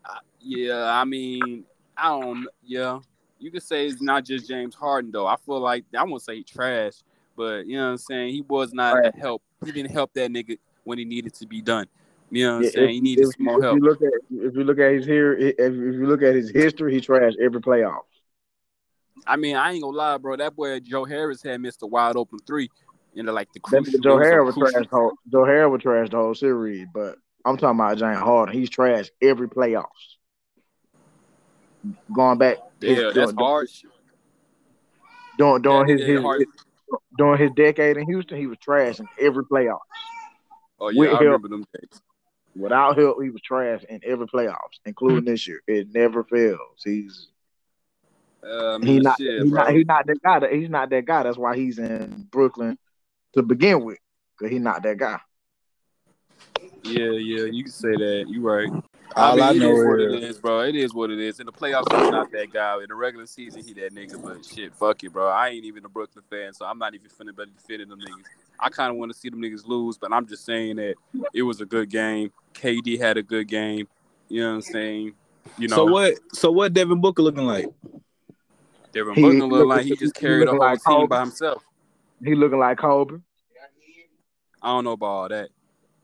I, 0.04 0.18
yeah, 0.40 0.84
I 0.84 1.04
mean, 1.04 1.64
I 1.96 2.08
don't. 2.08 2.46
Yeah, 2.62 3.00
you 3.38 3.50
could 3.50 3.62
say 3.62 3.86
it's 3.86 4.00
not 4.00 4.24
just 4.24 4.48
James 4.48 4.74
Harden 4.74 5.10
though. 5.10 5.26
I 5.26 5.36
feel 5.36 5.60
like 5.60 5.84
I 5.96 6.02
won't 6.04 6.22
say 6.22 6.36
he 6.36 6.44
trash, 6.44 6.94
but 7.36 7.66
you 7.66 7.76
know 7.76 7.84
what 7.86 7.90
I'm 7.92 7.98
saying. 7.98 8.32
He 8.34 8.42
was 8.42 8.72
not 8.72 8.94
Right. 8.96 9.14
a 9.14 9.18
help. 9.18 9.42
He 9.64 9.72
didn't 9.72 9.90
help 9.92 10.12
that 10.14 10.30
nigga 10.30 10.58
when 10.84 10.98
he 10.98 11.04
needed 11.04 11.34
to 11.34 11.46
be 11.46 11.60
done. 11.60 11.86
You 12.30 12.44
know 12.46 12.50
what 12.52 12.56
I'm 12.58 12.62
Yeah, 12.64 12.70
saying? 12.70 12.88
if- 12.88 12.94
He 12.94 13.00
needed 13.00 13.22
if, 13.28 13.34
some 13.36 13.44
more 13.44 13.58
if 13.58 13.62
help. 13.64 13.76
you 13.76 13.82
look 13.82 14.02
at 14.02 14.12
if 14.30 14.54
you 14.54 14.64
look 14.64 14.78
at 14.78 14.92
his 14.92 15.06
here, 15.06 15.32
if, 15.34 15.54
if 15.58 15.74
you 15.74 16.06
look 16.06 16.22
at 16.22 16.34
his 16.34 16.50
history, 16.50 16.94
he 16.94 17.00
trashed 17.00 17.38
every 17.40 17.60
playoff. 17.60 18.02
I 19.26 19.36
mean, 19.36 19.56
I 19.56 19.72
ain't 19.72 19.82
gonna 19.82 19.96
lie, 19.96 20.18
bro. 20.18 20.36
That 20.36 20.54
boy 20.56 20.80
Joe 20.80 21.04
Harris 21.04 21.42
had 21.42 21.60
missed 21.60 21.82
a 21.82 21.86
wide 21.86 22.16
open 22.16 22.38
three 22.40 22.68
in 23.14 23.26
the 23.26 23.32
like 23.32 23.52
the 23.52 23.60
crucial. 23.60 24.00
Joe 24.00 24.16
it 24.16 24.18
was 24.18 24.26
a 24.26 24.30
Harris 24.30 24.56
was 24.56 24.72
trash. 24.72 24.86
whole- 24.90 25.12
Joe 25.30 25.44
Harris 25.44 25.70
was 25.70 25.82
trash 25.82 26.10
the 26.10 26.16
whole 26.16 26.34
series, 26.34 26.86
but 26.92 27.16
I'm 27.44 27.56
talking 27.56 27.78
about 27.78 27.96
James 27.98 28.18
Harden. 28.18 28.54
He's 28.54 28.70
trashed 28.70 29.10
every 29.22 29.48
playoffs. 29.48 30.16
Going 32.14 32.38
back, 32.38 32.56
Yeah, 32.86 33.10
that's 33.14 33.32
during, 33.32 33.36
hard. 33.36 33.68
during, 35.38 35.62
during 35.62 35.86
That 35.86 35.98
his, 35.98 36.06
his, 36.06 36.20
hard- 36.20 36.44
during 37.18 37.40
his 37.40 37.50
decade 37.56 37.96
in 37.96 38.06
Houston, 38.06 38.38
he 38.38 38.46
was 38.46 38.58
trash 38.58 39.00
in 39.00 39.08
every 39.20 39.44
playoff. 39.44 39.78
Oh 40.80 40.88
yeah, 40.90 41.00
with 41.00 41.08
I 41.08 41.12
help. 41.12 41.22
remember 41.22 41.48
them 41.48 41.66
days. 41.72 42.00
Without 42.56 42.96
help, 42.96 43.22
he 43.22 43.30
was 43.30 43.40
trash 43.42 43.82
in 43.88 44.00
every 44.04 44.26
playoffs, 44.26 44.78
including 44.84 45.24
this 45.24 45.46
year. 45.48 45.60
It 45.66 45.88
never 45.92 46.22
fails. 46.24 46.82
He's 46.84 47.28
Uh, 48.42 48.78
not 48.78 49.18
shit, 49.18 49.42
he 49.42 49.50
not 49.50 49.72
he 49.72 49.84
not 49.84 50.06
that 50.06 50.22
guy. 50.22 50.38
That, 50.40 50.52
he's 50.52 50.68
not 50.68 50.90
that 50.90 51.04
guy. 51.04 51.22
That's 51.24 51.38
why 51.38 51.56
he's 51.56 51.78
in 51.78 52.28
Brooklyn 52.30 52.78
to 53.34 53.42
begin 53.42 53.84
with, 53.84 53.98
because 54.38 54.52
he's 54.52 54.60
not 54.62 54.82
that 54.82 54.98
guy. 54.98 55.18
Yeah, 56.84 57.10
yeah, 57.12 57.44
you 57.46 57.64
can 57.64 57.72
say 57.72 57.92
that. 57.92 58.26
You 58.28 58.42
right. 58.42 58.70
All 59.16 59.40
I 59.40 59.48
I, 59.48 59.52
mean, 59.52 59.62
it 59.62 59.64
know 59.64 59.76
is 59.76 59.84
what 59.86 60.00
is 60.00 60.12
it 60.14 60.22
is, 60.24 60.38
bro. 60.38 60.60
It 60.60 60.74
is 60.74 60.92
what 60.94 61.10
it 61.10 61.20
is. 61.20 61.38
In 61.38 61.46
the 61.46 61.52
playoffs, 61.52 61.84
he's 61.92 62.10
not 62.10 62.32
that 62.32 62.52
guy. 62.52 62.76
In 62.82 62.86
the 62.88 62.94
regular 62.94 63.26
season, 63.26 63.62
he 63.64 63.72
that 63.74 63.94
nigga. 63.94 64.20
But 64.22 64.44
shit, 64.44 64.74
fuck 64.74 65.04
it, 65.04 65.12
bro. 65.12 65.28
I 65.28 65.50
ain't 65.50 65.64
even 65.64 65.84
a 65.84 65.88
Brooklyn 65.88 66.24
fan, 66.28 66.52
so 66.52 66.66
I'm 66.66 66.78
not 66.78 66.94
even 66.94 67.08
finna 67.08 67.36
be 67.36 67.44
defending 67.56 67.88
them 67.88 68.00
niggas. 68.00 68.24
I 68.58 68.70
kind 68.70 68.90
of 68.90 68.96
want 68.96 69.12
to 69.12 69.18
see 69.18 69.28
them 69.28 69.40
niggas 69.40 69.66
lose, 69.66 69.98
but 69.98 70.12
I'm 70.12 70.26
just 70.26 70.44
saying 70.44 70.76
that 70.76 70.94
it 71.32 71.42
was 71.42 71.60
a 71.60 71.66
good 71.66 71.90
game. 71.90 72.32
KD 72.54 72.98
had 72.98 73.16
a 73.16 73.22
good 73.22 73.46
game. 73.46 73.86
You 74.28 74.40
know 74.42 74.48
what 74.48 74.54
I'm 74.54 74.62
saying? 74.62 75.12
You 75.58 75.68
know, 75.68 75.76
so 75.76 75.84
what? 75.86 76.14
So 76.32 76.50
what? 76.50 76.72
Devin 76.72 77.00
Booker 77.00 77.22
looking 77.22 77.46
like? 77.46 77.68
Devin 78.92 79.14
Booker 79.14 79.20
looking 79.20 79.40
look 79.42 79.50
look- 79.50 79.68
like 79.68 79.84
he 79.84 79.94
just 79.96 80.14
carried 80.14 80.48
a 80.48 80.52
looking 80.52 80.60
whole 80.60 80.70
like 80.70 80.84
team 80.84 80.96
Kobe. 80.96 81.06
by 81.08 81.20
himself. 81.20 81.62
He 82.24 82.34
looking 82.34 82.58
like 82.58 82.78
Kobe. 82.78 83.16
I 84.62 84.68
don't 84.68 84.84
know 84.84 84.92
about 84.92 85.06
all 85.06 85.28
that. 85.28 85.50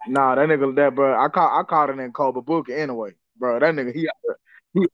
Nah, 0.08 0.34
that 0.34 0.48
nigga, 0.48 0.74
that 0.76 0.94
bro, 0.94 1.18
I 1.22 1.28
caught 1.28 1.60
I 1.60 1.62
caught 1.64 1.90
it 1.90 1.98
in 1.98 2.12
Kobe 2.12 2.40
Booker 2.40 2.72
anyway, 2.74 3.12
bro. 3.38 3.58
That 3.58 3.74
nigga, 3.74 3.94
he 3.94 4.08
out 4.08 4.14
there, 4.24 4.86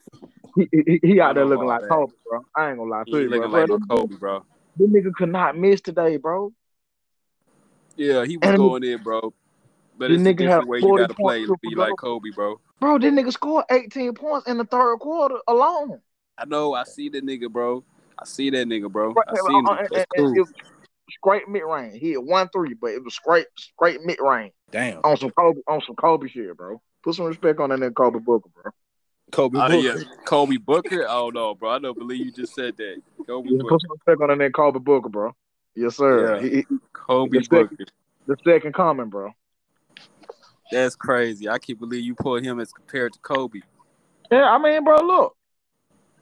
he, 0.57 0.69
he, 0.87 1.01
he, 1.03 1.21
out 1.21 1.35
there 1.37 1.45
looking 1.45 1.67
like 1.67 1.83
that. 1.83 1.91
Kobe, 1.91 2.13
bro. 2.29 2.41
I 2.57 2.69
ain't 2.71 2.79
gonna 2.79 2.91
lie 2.91 3.05
to 3.05 3.11
you, 3.11 3.29
bro. 3.29 3.39
looking 3.39 3.53
like 3.53 3.67
bro 3.69 3.79
Kobe, 3.99 4.17
bro. 4.17 4.45
This 4.77 4.89
nigga 4.91 5.13
could 5.15 5.31
not 5.31 5.57
miss 5.57 5.81
today, 5.81 6.17
bro. 6.17 6.53
Yeah, 7.97 8.25
he 8.25 8.37
was 8.37 8.49
And- 8.49 8.59
going 8.59 8.85
in, 8.85 9.03
bro. 9.03 9.33
But 9.99 10.11
it's 10.11 10.23
nigga 10.23 10.47
had 10.47 10.67
way 10.67 10.79
you 10.79 10.83
40 10.83 11.03
got 11.05 11.09
to 11.09 11.15
play 11.15 11.47
to 11.47 11.57
be 11.63 11.75
like. 11.75 11.95
Kobe, 11.99 12.29
bro. 12.35 12.61
Bro, 12.81 12.99
this 12.99 13.13
nigga 13.15 13.33
scored 13.33 13.65
18 13.71 14.13
points 14.13 14.47
in 14.47 14.59
the 14.59 14.65
third 14.65 14.99
quarter 14.99 15.37
alone. 15.49 16.01
I 16.37 16.45
know. 16.45 16.75
I 16.75 16.85
see 16.85 17.09
that 17.09 17.25
nigga, 17.25 17.51
bro. 17.51 17.83
I 18.19 18.27
see 18.27 18.51
that 18.51 18.69
nigga, 18.69 18.93
bro. 18.93 19.15
I 19.17 19.35
see 19.35 19.55
him. 19.55 19.67
uh, 19.67 19.77
and- 19.77 19.89
That's 19.91 20.07
and- 20.17 20.27
cool. 20.27 20.35
it 20.37 20.41
was 20.41 20.53
straight 21.11 21.49
mid 21.49 21.63
range. 21.63 21.99
He 21.99 22.11
hit 22.11 22.23
one 22.23 22.49
three, 22.51 22.75
but 22.75 22.91
it 22.91 23.03
was 23.03 23.15
straight 23.15 23.47
straight 23.57 24.03
mid 24.05 24.19
range 24.21 24.53
Damn, 24.71 25.01
on 25.05 25.17
some 25.17 25.31
Kobe 25.31 25.61
on 25.69 25.81
some 25.87 25.95
Kobe 25.97 26.29
shit, 26.29 26.57
bro. 26.57 26.81
Put 27.05 27.15
some 27.15 27.27
respect 27.27 27.61
on 27.61 27.71
that 27.71 27.79
nigga 27.79 27.95
Kobe 27.95 28.19
Booker, 28.19 28.49
bro. 28.55 28.73
Kobe 29.33 29.59
Oh 29.59 29.69
Booker. 29.69 29.99
yeah, 29.99 30.05
Kobe 30.25 30.57
Booker. 30.57 31.07
Oh 31.09 31.31
no, 31.31 31.55
bro. 31.55 31.71
I 31.71 31.79
don't 31.79 31.97
believe 31.99 32.25
you 32.25 32.33
just 32.33 32.55
said 32.55 32.77
that. 32.77 33.01
Kobe 33.27 33.49
Yeah, 33.51 33.59
Booker. 33.59 33.69
put 33.75 33.83
some 33.83 33.91
respect 33.93 34.21
on 34.23 34.29
that 34.29 34.39
nigga 34.39 34.55
Kobe 34.55 34.79
Booker, 34.81 35.09
bro. 35.09 35.33
Yes, 35.75 35.97
sir. 35.97 36.37
Yeah. 36.37 36.43
He, 36.43 36.57
he- 36.57 36.65
Kobe 36.93 37.39
the 37.39 37.45
second- 37.45 37.69
Booker. 37.79 37.85
the 38.27 38.37
second 38.45 38.75
coming, 38.75 39.09
bro. 39.09 39.31
That's 40.73 40.97
crazy. 40.97 41.49
I 41.49 41.59
can't 41.59 41.79
believe 41.79 42.03
you 42.05 42.15
put 42.17 42.45
him 42.45 42.59
as 42.59 42.73
compared 42.73 43.13
to 43.13 43.19
Kobe. 43.21 43.61
Yeah, 44.33 44.51
I 44.51 44.59
mean, 44.59 44.83
bro, 44.83 44.97
look, 44.97 45.37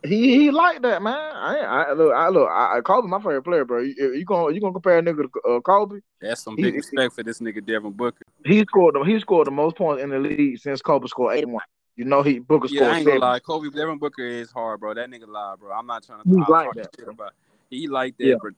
he 0.05 0.39
he 0.39 0.51
like 0.51 0.83
that, 0.83 1.03
man. 1.03 1.15
I 1.35 1.59
I 1.59 1.93
look, 1.93 2.13
I 2.15 2.29
look, 2.29 2.49
I, 2.49 2.79
I 2.79 2.81
Kobe 2.81 3.09
my 3.09 3.19
favorite 3.19 3.43
player, 3.43 3.65
bro. 3.65 3.81
You, 3.81 4.15
you 4.15 4.25
gonna 4.25 4.53
you 4.55 4.61
gonna 4.61 4.73
compare 4.73 4.99
a 4.99 5.03
nigga 5.03 5.25
to 5.33 5.41
uh, 5.51 5.61
Kobe? 5.61 6.01
That's 6.21 6.43
some 6.43 6.57
He- 6.57 6.63
big 6.63 6.75
respect 6.75 7.15
for 7.15 7.23
this 7.23 7.41
nigga 7.41 7.65
Devin 7.65 7.93
Booker. 7.93 8.23
He 8.45 8.61
scored 8.61 8.95
the 8.95 9.03
he 9.03 9.19
scored 9.21 9.47
the 9.47 9.51
most 9.51 9.77
points 9.77 10.03
in 10.03 10.11
the 10.11 10.19
league 10.19 10.59
since 10.59 10.83
Kobe 10.83 11.07
scored 11.07 11.37
eighty 11.37 11.47
one. 11.47 11.65
You 11.97 12.05
know 12.05 12.23
he 12.23 12.39
Booker 12.41 12.69
Yeah, 12.71 12.89
I 12.91 12.97
ain't 12.99 13.07
gonna 13.07 13.19
seven. 13.19 13.21
lie. 13.21 13.39
Kobe 13.41 13.71
Devin 13.71 13.99
Booker 13.99 14.27
is 14.27 14.51
hard, 14.51 14.81
bro. 14.81 14.95
That 14.95 15.11
nigga 15.11 15.29
lie, 15.29 15.55
bro. 15.59 15.73
I'm 15.73 15.87
not 15.87 16.05
trying 16.05 16.23
to 16.23 16.29
He's 16.29 16.39
talk, 16.39 16.49
like 16.49 16.67
talk 16.67 16.75
that, 16.77 16.89
shit 16.97 17.05
bro. 17.07 17.15
about. 17.15 17.33
He 17.71 17.87
like 17.89 18.17
that, 18.19 18.27
Yeah. 18.27 18.35
but 18.43 18.53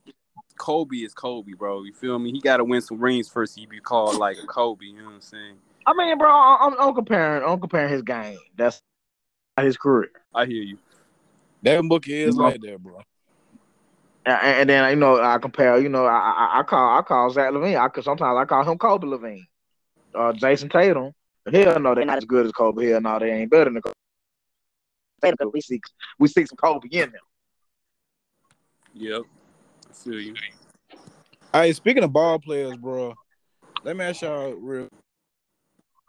Kobe 0.58 0.96
is 0.96 1.14
Kobe, 1.14 1.52
bro. 1.52 1.84
You 1.84 1.92
feel 1.92 2.18
me? 2.18 2.32
He 2.32 2.40
got 2.40 2.56
to 2.58 2.64
win 2.64 2.80
some 2.80 2.98
rings 2.98 3.28
first. 3.28 3.58
He 3.58 3.66
be 3.66 3.78
called 3.80 4.16
like 4.16 4.38
a 4.42 4.46
Kobe. 4.46 4.86
You 4.86 4.98
know 4.98 5.04
what 5.04 5.14
I'm 5.14 5.20
saying? 5.20 5.56
I 5.86 5.92
mean, 5.94 6.18
bro, 6.18 6.30
I'm, 6.30 6.74
I'm 6.80 6.94
comparing 6.94 7.44
I'm 7.48 7.60
comparing 7.60 7.92
his 7.92 8.02
game. 8.02 8.38
That's 8.56 8.80
his 9.60 9.76
career. 9.76 10.10
I 10.34 10.46
hear 10.46 10.62
you. 10.62 10.78
Devin 11.62 11.88
Booker 11.88 12.10
is 12.10 12.34
You 12.34 12.40
know? 12.40 12.48
like 12.48 12.60
that, 12.60 12.78
bro. 12.80 13.00
And, 14.24 14.40
and 14.42 14.70
then 14.70 14.90
you 14.90 14.96
know 14.96 15.20
I 15.22 15.38
compare. 15.38 15.78
You 15.78 15.88
know 15.88 16.04
I 16.04 16.16
I, 16.16 16.60
I 16.60 16.62
call 16.64 16.98
I 16.98 17.02
call 17.02 17.30
Zach 17.30 17.52
LaVine. 17.52 17.78
I 17.78 18.00
sometimes 18.00 18.36
I 18.36 18.44
call 18.44 18.64
him 18.64 18.78
Kobe 18.78 19.06
LaVine. 19.06 19.46
Uh, 20.14 20.32
Jayson 20.32 20.70
Tatum. 20.70 21.12
Hell 21.52 21.78
no, 21.78 21.94
they're 21.94 22.04
not 22.04 22.18
as 22.18 22.24
good 22.24 22.46
as 22.46 22.52
Kobe. 22.52 22.88
Hell 22.88 23.00
no, 23.00 23.18
they 23.18 23.30
ain't 23.30 23.50
better 23.50 23.70
than 23.70 23.80
Kobe. 23.80 23.92
We 25.52 25.60
see 25.60 25.80
we 26.18 26.28
see 26.28 26.44
some 26.44 26.56
Kobe 26.56 26.88
in 26.90 27.12
them. 27.12 27.20
Yep. 28.94 29.22
I 29.90 29.92
feel 29.92 30.20
you. 30.20 30.34
Hey, 31.52 31.72
speaking 31.72 32.02
of 32.02 32.12
ball 32.12 32.38
players, 32.38 32.76
bro, 32.76 33.14
let 33.84 33.96
me 33.96 34.04
ask 34.04 34.22
y'all 34.22 34.52
real. 34.52 34.88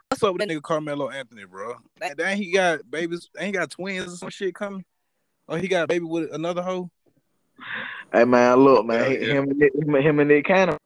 What's 0.10 0.24
up 0.24 0.34
with 0.34 0.40
that 0.40 0.50
nigga 0.50 0.62
Carmelo 0.62 1.10
Anthony, 1.10 1.46
bro? 1.46 1.76
That, 2.00 2.38
he 2.38 2.52
got 2.52 2.90
babies? 2.90 3.30
Ain't 3.38 3.56
got 3.56 3.70
twins 3.70 4.14
or 4.14 4.18
some 4.18 4.30
shit 4.30 4.56
coming? 4.56 4.84
Or 5.48 5.58
he 5.58 5.68
got 5.68 5.84
a 5.86 5.88
baby 5.88 6.06
with 6.06 6.34
another 6.34 6.62
hoe? 6.62 6.90
Hey 8.14 8.26
man, 8.26 8.58
look 8.58 8.86
man, 8.86 9.12
yeah. 9.12 9.18
him 9.20 9.50
him, 9.60 9.96
and- 9.96 10.04
him 10.06 10.20
and 10.20 10.30
Nick 10.30 10.46
Cannon. 10.46 10.78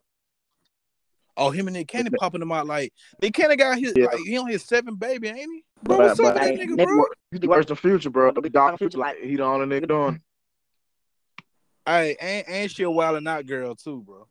Oh, 1.37 1.49
him 1.49 1.67
and 1.67 1.75
Nick 1.75 1.87
Cannon 1.87 2.11
popping 2.19 2.39
them 2.39 2.51
out 2.51 2.67
like 2.67 2.93
Nick 3.21 3.33
Cannon 3.33 3.57
got 3.57 3.77
his 3.79 3.93
Yeah. 3.95 4.05
like 4.05 4.19
he 4.25 4.37
on 4.37 4.47
his 4.47 4.63
seventh 4.63 4.99
baby, 4.99 5.27
ain't 5.29 5.39
he? 5.39 5.63
Bro, 5.83 5.97
But, 5.97 6.07
what's 6.07 6.19
up 6.19 6.25
but 6.25 6.33
with 6.35 6.43
that 6.43 6.57
hey, 6.57 6.65
nigga, 6.65 6.75
Nick 6.75 6.87
bro? 6.87 6.97
wor- 6.97 7.15
he 7.31 7.47
worse 7.47 7.65
than 7.65 7.75
Future, 7.75 8.09
bro. 8.09 8.31
The 8.31 8.49
dog 8.49 8.77
Future, 8.77 8.97
like 8.97 9.17
he 9.19 9.35
the 9.35 9.43
only 9.43 9.65
nigga 9.65 9.87
doing. 9.87 10.21
Hey, 11.85 12.15
and, 12.21 12.47
and 12.47 12.71
she 12.71 12.83
a 12.83 12.91
wild 12.91 13.17
and 13.17 13.27
out 13.27 13.45
girl 13.47 13.75
too, 13.75 14.01
bro. 14.05 14.27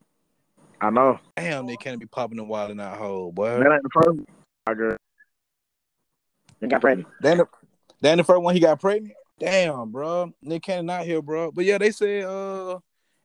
I 0.80 0.90
know. 0.90 1.18
Damn, 1.37 1.66
they 1.66 1.76
can't 1.76 1.99
be 2.00 2.06
popping 2.06 2.37
them 2.38 2.49
wild 2.49 2.70
and 2.70 2.80
out 2.80 2.96
hoe, 2.96 3.32
boy. 3.32 3.58
That 3.58 3.72
ain't 3.72 3.82
the 3.82 3.90
first. 3.92 4.20
Girl. 4.78 4.96
They 6.60 6.68
got 6.68 6.80
pregnant. 6.80 7.08
Then 7.20 7.38
the, 7.38 7.46
then 8.00 8.18
the 8.18 8.25
first 8.25 8.40
one 8.40 8.54
he 8.54 8.60
got 8.60 8.80
pregnant. 8.80 9.14
Damn, 9.40 9.90
bro. 9.90 10.35
Nick 10.42 10.64
Cannon 10.64 10.90
out 10.90 11.06
here, 11.06 11.23
bro. 11.23 11.50
But 11.50 11.64
yeah, 11.64 11.78
they 11.78 11.90
said 11.90 12.25
uh 12.25 12.78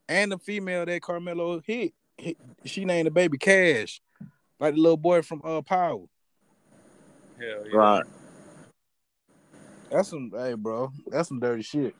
and 0.08 0.32
the 0.32 0.38
female 0.38 0.86
that 0.86 1.02
Carmelo 1.02 1.60
hit, 1.60 1.92
hit 2.16 2.38
she 2.64 2.86
named 2.86 3.06
the 3.06 3.10
baby 3.10 3.36
Cash. 3.36 4.00
Like 4.58 4.74
the 4.74 4.80
little 4.80 4.96
boy 4.96 5.20
from 5.20 5.42
uh 5.44 5.60
Power. 5.60 6.06
Hell 7.38 7.64
yeah. 7.70 7.76
Right. 7.76 8.04
That's 9.90 10.08
some 10.08 10.32
hey 10.34 10.54
bro. 10.54 10.90
That's 11.08 11.28
some 11.28 11.38
dirty 11.38 11.62
shit. 11.62 11.94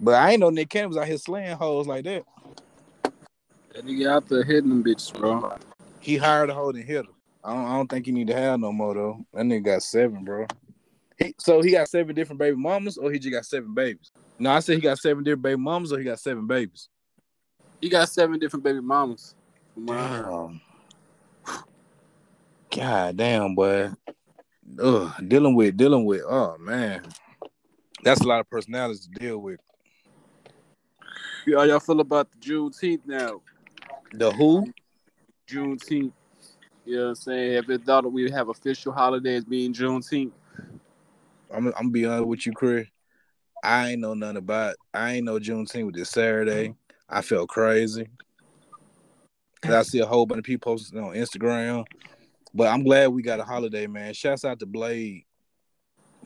But 0.00 0.14
I 0.14 0.32
ain't 0.32 0.40
know 0.40 0.50
Nick 0.50 0.68
Cannon 0.68 0.88
was 0.88 0.98
out 0.98 1.06
here 1.06 1.16
slaying 1.16 1.56
hoes 1.56 1.86
like 1.86 2.04
that. 2.04 2.24
That 3.72 3.86
nigga 3.86 4.10
out 4.10 4.28
there 4.28 4.42
hitting 4.42 4.68
them 4.68 4.82
bitches, 4.82 5.16
bro. 5.16 5.56
He 6.00 6.16
hired 6.16 6.50
a 6.50 6.54
hoe 6.54 6.70
and 6.70 6.84
hit 6.84 7.06
her. 7.06 7.12
I 7.44 7.54
don't 7.54 7.64
I 7.66 7.76
don't 7.76 7.88
think 7.88 8.06
he 8.06 8.12
need 8.12 8.26
to 8.26 8.34
have 8.34 8.58
no 8.58 8.72
more 8.72 8.94
though. 8.94 9.24
That 9.32 9.44
nigga 9.44 9.64
got 9.64 9.82
seven, 9.84 10.24
bro. 10.24 10.48
He, 11.22 11.34
so 11.38 11.62
he 11.62 11.70
got 11.70 11.88
seven 11.88 12.14
different 12.14 12.38
baby 12.38 12.56
mamas 12.56 12.96
or 12.96 13.12
he 13.12 13.18
just 13.18 13.32
got 13.32 13.44
seven 13.44 13.74
babies? 13.74 14.10
No, 14.38 14.50
I 14.50 14.60
said 14.60 14.76
he 14.76 14.80
got 14.80 14.98
seven 14.98 15.22
different 15.22 15.42
baby 15.42 15.60
mamas 15.60 15.92
or 15.92 15.98
he 15.98 16.04
got 16.04 16.18
seven 16.18 16.46
babies. 16.46 16.88
He 17.80 17.88
got 17.88 18.08
seven 18.08 18.38
different 18.38 18.64
baby 18.64 18.80
mamas. 18.80 19.34
From 19.74 19.86
what 19.86 19.98
I 19.98 20.08
heard. 20.08 20.24
Damn. 20.24 20.60
God 22.74 23.16
damn, 23.16 23.54
boy. 23.54 23.90
Ugh, 24.82 25.12
dealing 25.28 25.54
with 25.54 25.76
dealing 25.76 26.04
with 26.04 26.22
oh 26.26 26.56
man. 26.58 27.02
That's 28.02 28.20
a 28.20 28.26
lot 28.26 28.40
of 28.40 28.48
personalities 28.48 29.06
to 29.06 29.10
deal 29.10 29.38
with. 29.38 29.60
How 31.46 31.62
y'all 31.62 31.80
feel 31.80 32.00
about 32.00 32.28
the 32.32 32.38
Juneteenth 32.38 33.00
now? 33.06 33.42
The 34.12 34.30
who? 34.32 34.72
Juneteenth. 35.48 36.12
You 36.84 36.96
know 36.96 37.02
what 37.02 37.08
I'm 37.10 37.14
saying? 37.14 37.52
If 37.54 37.70
it 37.70 37.84
thought 37.84 38.02
that 38.02 38.08
we 38.08 38.30
have 38.30 38.48
official 38.48 38.92
holidays 38.92 39.44
being 39.44 39.72
Juneteenth? 39.72 40.32
I'm 41.52 41.66
I'm 41.66 41.72
gonna 41.72 41.90
be 41.90 42.06
honest 42.06 42.26
with 42.26 42.46
you, 42.46 42.52
Chris. 42.52 42.86
I 43.62 43.90
ain't 43.90 44.00
know 44.00 44.14
nothing 44.14 44.38
about. 44.38 44.74
I 44.92 45.12
ain't 45.12 45.24
know 45.24 45.38
Juneteenth 45.38 45.86
was 45.86 45.94
this 45.94 46.10
Saturday. 46.10 46.68
Mm-hmm. 46.68 46.92
I 47.08 47.22
felt 47.22 47.48
crazy 47.48 48.08
because 49.60 49.74
I 49.74 49.82
see 49.82 50.00
a 50.00 50.06
whole 50.06 50.26
bunch 50.26 50.40
of 50.40 50.44
people 50.44 50.72
posting 50.72 50.98
on 50.98 51.14
Instagram. 51.14 51.84
But 52.54 52.68
I'm 52.68 52.82
glad 52.82 53.08
we 53.08 53.22
got 53.22 53.40
a 53.40 53.44
holiday, 53.44 53.86
man. 53.86 54.12
Shouts 54.14 54.44
out 54.44 54.58
to 54.60 54.66
Blade 54.66 55.24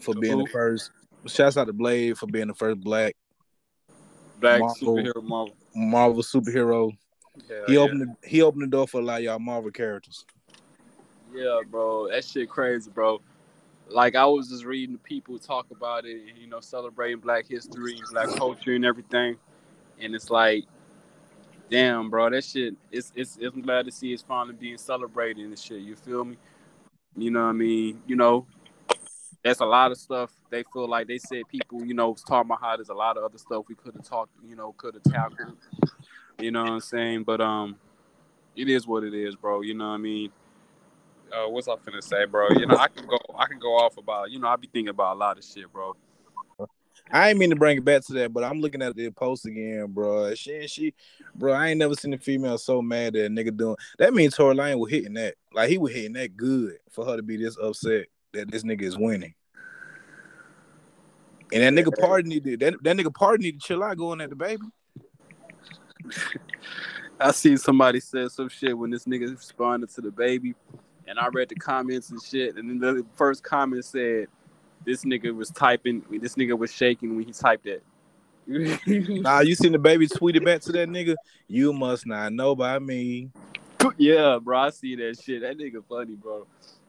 for 0.00 0.14
To 0.14 0.21
being 0.21 0.38
who? 0.38 0.45
the 0.45 0.50
first. 0.50 0.90
Shouts 1.26 1.56
out 1.56 1.66
to 1.66 1.73
Blade 1.73 2.16
for 2.16 2.26
being 2.26 2.49
the 2.49 2.54
first 2.54 2.80
black 2.80 3.14
Black 4.40 4.61
Marvel. 4.61 4.76
superhero 4.97 5.23
Marvel. 5.23 5.56
Marvel 5.75 6.23
superhero. 6.23 6.92
Hell 7.49 7.64
He 7.66 7.75
yeah. 7.75 7.80
opened 7.80 8.00
the, 8.02 8.28
he 8.28 8.42
opened 8.42 8.62
the 8.62 8.68
door 8.68 8.87
for 8.87 9.00
a 9.00 9.04
lot 9.04 9.18
of 9.18 9.25
y'all 9.25 9.38
Marvel 9.38 9.71
characters. 9.71 10.25
Yeah, 11.35 11.61
bro, 11.68 12.09
that 12.09 12.25
shit 12.25 12.49
crazy, 12.49 12.90
bro. 12.90 13.21
Like 13.88 14.16
I 14.16 14.26
was 14.26 14.49
just 14.49 14.64
reading 14.64 14.99
people 14.99 15.38
talk 15.38 15.71
about 15.71 16.05
it, 16.05 16.21
you 16.37 16.49
know, 16.49 16.61
celebrating 16.61 17.21
Black 17.21 17.47
history, 17.47 18.00
Black 18.11 18.28
culture, 18.37 18.75
and 18.75 18.85
everything, 18.85 19.37
and 20.00 20.14
it's 20.14 20.28
like, 20.28 20.64
damn, 21.71 22.11
bro, 22.11 22.31
that 22.31 22.45
shit. 22.45 22.75
It's 22.90 23.12
it's. 23.14 23.37
I'm 23.37 23.62
glad 23.62 23.87
to 23.87 23.93
see 23.93 24.12
it's 24.12 24.23
finally 24.23 24.57
being 24.57 24.78
celebrated 24.78 25.45
and 25.45 25.59
shit. 25.59 25.81
You 25.81 25.95
feel 25.95 26.25
me? 26.25 26.37
You 27.16 27.31
know 27.31 27.45
what 27.45 27.50
I 27.50 27.52
mean? 27.52 28.02
You 28.07 28.16
know, 28.16 28.47
that's 29.43 29.61
a 29.61 29.64
lot 29.64 29.93
of 29.93 29.99
stuff. 29.99 30.33
They 30.50 30.64
feel 30.73 30.88
like 30.88 31.07
they 31.07 31.19
said 31.19 31.43
people, 31.49 31.85
you 31.85 31.95
know, 31.95 32.11
was 32.11 32.23
talking 32.23 32.49
about 32.49 32.61
how 32.61 32.76
there's 32.76 32.88
a 32.88 32.95
lot 32.95 33.16
of 33.16 33.23
other 33.23 33.38
stuff 33.38 33.64
we 33.69 33.76
could 33.76 33.95
have 33.95 34.05
talked, 34.05 34.33
you 34.45 34.57
know, 34.57 34.75
could 34.76 34.95
have 34.95 35.02
tackled. 35.05 35.57
You 36.40 36.50
know 36.50 36.62
what 36.62 36.73
I'm 36.73 36.81
saying? 36.81 37.23
But 37.23 37.40
um, 37.40 37.76
it 38.57 38.69
is 38.69 38.87
what 38.87 39.05
it 39.05 39.14
is, 39.14 39.37
bro. 39.37 39.62
You 39.62 39.75
know 39.75 39.88
what 39.88 39.95
I 39.95 39.99
mean? 39.99 40.33
Uh, 41.37 41.49
what's 41.49 41.69
I 41.69 41.76
finna 41.76 42.02
say, 42.02 42.25
bro? 42.25 42.49
You 42.50 42.66
know, 42.66 42.76
I 42.76 42.88
can 42.88 43.07
go, 43.07 43.19
I 43.38 43.47
can 43.47 43.59
go 43.59 43.76
off 43.76 43.97
about, 43.97 44.31
you 44.31 44.38
know, 44.38 44.49
I 44.49 44.57
be 44.57 44.69
thinking 44.73 44.88
about 44.88 45.16
a 45.16 45.19
lot 45.19 45.38
of 45.38 45.45
shit, 45.45 45.71
bro. 45.73 45.95
I 47.12 47.31
ain't 47.31 47.38
mean 47.38 47.50
to 47.50 47.57
bring 47.57 47.78
it 47.78 47.85
back 47.85 48.05
to 48.07 48.12
that, 48.14 48.33
but 48.33 48.43
I'm 48.43 48.61
looking 48.61 48.83
at 48.83 48.97
the 48.97 49.11
post 49.11 49.47
again, 49.47 49.87
bro. 49.88 50.35
She 50.35 50.66
she, 50.66 50.95
bro. 51.37 51.52
I 51.52 51.69
ain't 51.69 51.78
never 51.78 51.95
seen 51.95 52.12
a 52.14 52.19
female 52.19 52.59
so 52.59 52.83
mad 52.83 53.12
that 53.12 53.26
a 53.26 53.28
nigga 53.28 53.57
doing. 53.57 53.76
That 53.99 54.12
means 54.12 54.35
Tory 54.35 54.57
Lane 54.57 54.78
was 54.78 54.90
hitting 54.90 55.14
that. 55.14 55.37
Like 55.52 55.69
he 55.69 55.78
was 55.78 55.93
hitting 55.93 56.14
that 56.14 56.37
good 56.37 56.78
for 56.90 57.05
her 57.05 57.16
to 57.16 57.23
be 57.23 57.37
this 57.37 57.57
upset 57.62 58.07
that 58.33 58.50
this 58.50 58.64
nigga 58.64 58.83
is 58.83 58.99
winning. 58.99 59.35
And 61.52 61.62
that 61.62 61.85
nigga 61.85 61.97
party 61.97 62.28
need 62.28 62.43
to 62.43 62.57
that, 62.57 62.83
that 62.83 62.97
nigga 62.97 63.14
party 63.14 63.45
need 63.45 63.61
to 63.61 63.66
chill 63.66 63.85
out 63.85 63.97
going 63.97 64.21
at 64.21 64.31
the 64.31 64.37
baby. 64.37 64.64
I 67.21 67.31
see 67.31 67.57
somebody 67.57 68.00
said 68.00 68.33
some 68.33 68.49
shit 68.49 68.76
when 68.76 68.90
this 68.90 69.05
nigga 69.05 69.31
responded 69.31 69.90
to 69.90 70.00
the 70.00 70.11
baby, 70.11 70.57
and 71.07 71.19
I 71.19 71.29
read 71.29 71.49
the 71.49 71.55
comments 71.55 72.11
and 72.11 72.23
shit, 72.23 72.57
and 72.57 72.69
then 72.69 72.79
the 72.79 73.07
first 73.15 73.43
comment 73.43 73.85
said, 73.85 74.29
"This 74.85 75.05
nigga 75.05 75.35
was 75.35 75.51
typing, 75.51 76.05
this 76.11 76.35
nigga 76.35 76.59
was 76.59 76.73
shaking 76.73 77.17
when 77.17 77.25
he 77.25 77.33
typed 77.33 77.67
it." 77.67 77.83
Nah, 78.87 79.41
you 79.41 79.57
seen 79.57 79.73
the 79.73 79.79
baby 79.79 80.07
tweeted 80.07 80.45
back 80.45 80.61
to 80.63 80.73
that 80.73 80.89
nigga. 80.89 81.17
You 81.49 81.73
must 81.73 82.07
not 82.07 82.33
know 82.33 82.55
by 82.55 82.79
me. 82.79 83.31
yeah, 83.97 84.39
bro, 84.41 84.59
I 84.59 84.71
see 84.71 84.95
that 84.97 85.21
shit. 85.21 85.43
That 85.43 85.59
nigga 85.59 85.83
funny, 85.89 86.15
bro. 86.15 86.47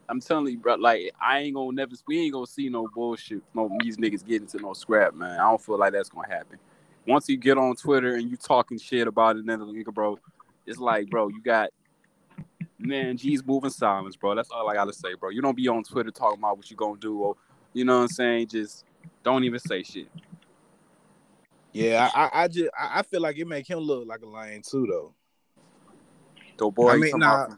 I'm 0.09 0.21
telling 0.21 0.53
you, 0.53 0.59
bro. 0.59 0.75
Like, 0.75 1.11
I 1.19 1.39
ain't 1.39 1.55
gonna 1.55 1.73
never, 1.73 1.93
we 2.07 2.19
ain't 2.19 2.33
gonna 2.33 2.47
see 2.47 2.69
no 2.69 2.87
bullshit. 2.93 3.41
No, 3.53 3.69
these 3.81 3.97
niggas 3.97 4.25
getting 4.25 4.47
to 4.49 4.57
no 4.57 4.73
scrap, 4.73 5.13
man. 5.15 5.39
I 5.39 5.49
don't 5.49 5.61
feel 5.61 5.77
like 5.77 5.93
that's 5.93 6.09
gonna 6.09 6.27
happen. 6.27 6.59
Once 7.07 7.27
you 7.27 7.37
get 7.37 7.57
on 7.57 7.75
Twitter 7.75 8.15
and 8.15 8.29
you 8.29 8.37
talking 8.37 8.77
shit 8.77 9.07
about 9.07 9.35
another 9.35 9.65
nigga, 9.65 9.93
bro, 9.93 10.19
it's 10.65 10.77
like, 10.77 11.09
bro, 11.09 11.29
you 11.29 11.41
got 11.41 11.69
man, 12.79 13.17
G's 13.17 13.45
moving 13.45 13.69
silence, 13.69 14.15
bro. 14.15 14.35
That's 14.35 14.51
all 14.51 14.69
I 14.69 14.73
gotta 14.73 14.93
say, 14.93 15.13
bro. 15.19 15.29
You 15.29 15.41
don't 15.41 15.55
be 15.55 15.67
on 15.67 15.83
Twitter 15.83 16.11
talking 16.11 16.39
about 16.39 16.57
what 16.57 16.69
you 16.69 16.77
gonna 16.77 16.99
do, 16.99 17.19
or 17.19 17.35
you 17.73 17.85
know 17.85 17.97
what 17.97 18.03
I'm 18.03 18.07
saying. 18.09 18.47
Just 18.47 18.85
don't 19.23 19.43
even 19.43 19.59
say 19.59 19.83
shit. 19.83 20.09
Yeah, 21.73 22.09
I, 22.13 22.21
I, 22.21 22.43
I 22.43 22.47
just 22.47 22.69
I 22.77 23.01
feel 23.03 23.21
like 23.21 23.37
it 23.37 23.47
make 23.47 23.69
him 23.69 23.79
look 23.79 24.07
like 24.07 24.21
a 24.21 24.25
lion 24.27 24.61
too, 24.61 24.87
though. 24.89 25.13
So, 26.57 26.71
boy, 26.71 26.91
I 26.91 26.97
mean, 26.97 27.11
nah, 27.19 27.43
out. 27.43 27.51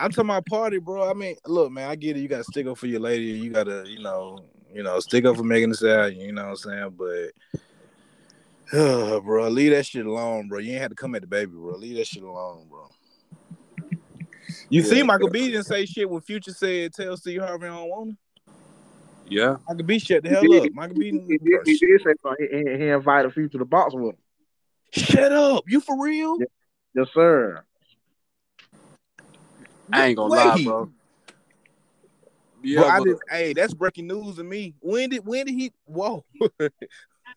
I'm 0.00 0.10
talking 0.10 0.30
about 0.30 0.46
party, 0.46 0.78
bro. 0.78 1.08
I 1.08 1.14
mean, 1.14 1.36
look, 1.46 1.70
man, 1.70 1.88
I 1.88 1.94
get 1.94 2.16
it. 2.16 2.20
You 2.20 2.28
gotta 2.28 2.44
stick 2.44 2.66
up 2.66 2.76
for 2.76 2.86
your 2.86 3.00
lady. 3.00 3.24
You 3.24 3.50
gotta, 3.50 3.84
you 3.86 4.00
know, 4.00 4.44
you 4.72 4.82
know, 4.82 4.98
stick 5.00 5.24
up 5.24 5.36
for 5.36 5.44
Megan 5.44 5.70
Thee 5.70 5.76
Stallion. 5.76 6.20
You 6.20 6.32
know 6.32 6.50
what 6.50 6.66
I'm 6.66 6.92
saying? 6.92 7.32
But, 8.72 9.22
bro, 9.24 9.48
leave 9.48 9.72
that 9.72 9.86
shit 9.86 10.06
alone, 10.06 10.48
bro. 10.48 10.58
You 10.58 10.72
ain't 10.72 10.82
had 10.82 10.90
to 10.90 10.96
come 10.96 11.14
at 11.14 11.20
the 11.20 11.28
baby, 11.28 11.52
bro. 11.52 11.76
Leave 11.76 11.96
that 11.96 12.06
shit 12.06 12.24
alone, 12.24 12.66
bro. 12.68 12.88
You 14.68 14.82
Yeah, 14.82 14.88
see, 14.88 15.02
Michael 15.02 15.30
B 15.30 15.50
didn't 15.50 15.64
say 15.64 15.86
shit 15.86 16.08
when 16.08 16.20
Future 16.20 16.52
said, 16.52 16.92
"Tell 16.92 17.16
Steve 17.16 17.40
Harvey 17.40 17.66
I 17.66 17.70
don't 17.70 17.88
want 17.88 18.10
her." 18.10 18.16
yeah, 19.28 19.56
Michael 19.68 19.84
B 19.84 19.98
shut 19.98 20.22
the 20.22 20.28
hell 20.28 20.52
up. 20.52 20.72
Michael 20.72 20.96
B, 20.96 21.10
he, 21.28 21.38
he 21.64 21.78
did 21.78 22.02
say. 22.02 22.16
He, 22.38 22.78
he, 22.78 22.88
invited 22.88 23.32
Future 23.32 23.52
to 23.52 23.58
the 23.58 23.64
box 23.64 23.94
with 23.94 24.14
him. 24.14 24.16
shut 24.92 25.32
up. 25.32 25.64
You 25.68 25.80
for 25.80 26.02
real? 26.02 26.38
Yes, 26.94 27.08
sir. 27.12 27.62
I 29.92 30.06
ain't 30.06 30.16
gonna 30.16 30.34
lie, 30.34 30.62
bro. 30.64 30.90
Yeah, 32.62 32.80
Bro, 32.80 32.88
I 32.88 33.04
just, 33.04 33.22
hey, 33.30 33.52
that's 33.52 33.74
breaking 33.74 34.08
news 34.08 34.36
to 34.36 34.44
me. 34.44 34.74
When 34.80 35.10
did 35.10 35.24
when 35.24 35.46
did 35.46 35.54
he? 35.54 35.72
Whoa! 35.84 36.24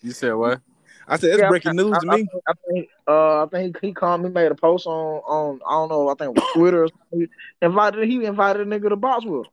you 0.00 0.12
said 0.12 0.34
what? 0.34 0.60
I 1.08 1.16
said 1.16 1.30
that's 1.30 1.40
Yeah, 1.40 1.48
breaking 1.48 1.76
news 1.76 1.96
I, 1.96 2.00
to 2.00 2.06
I, 2.06 2.16
me. 2.16 2.28
I 2.46 2.52
think 2.68 2.88
uh 3.06 3.44
I 3.44 3.46
think 3.50 3.78
he, 3.80 3.92
called 3.92 4.22
me 4.22 4.28
made 4.28 4.52
a 4.52 4.54
post 4.54 4.86
on 4.86 5.22
on 5.26 5.60
I 5.66 5.72
don't 5.72 5.88
know 5.88 6.08
I 6.08 6.14
think 6.14 6.38
Twitter 6.54 6.84
or 6.84 6.88
something. 6.88 7.20
He 7.20 7.28
invited 7.66 8.08
he 8.08 8.24
invited 8.24 8.62
a 8.62 8.64
nigga 8.70 8.90
to 8.90 8.96
box 8.96 9.24
with 9.24 9.46
him. 9.46 9.52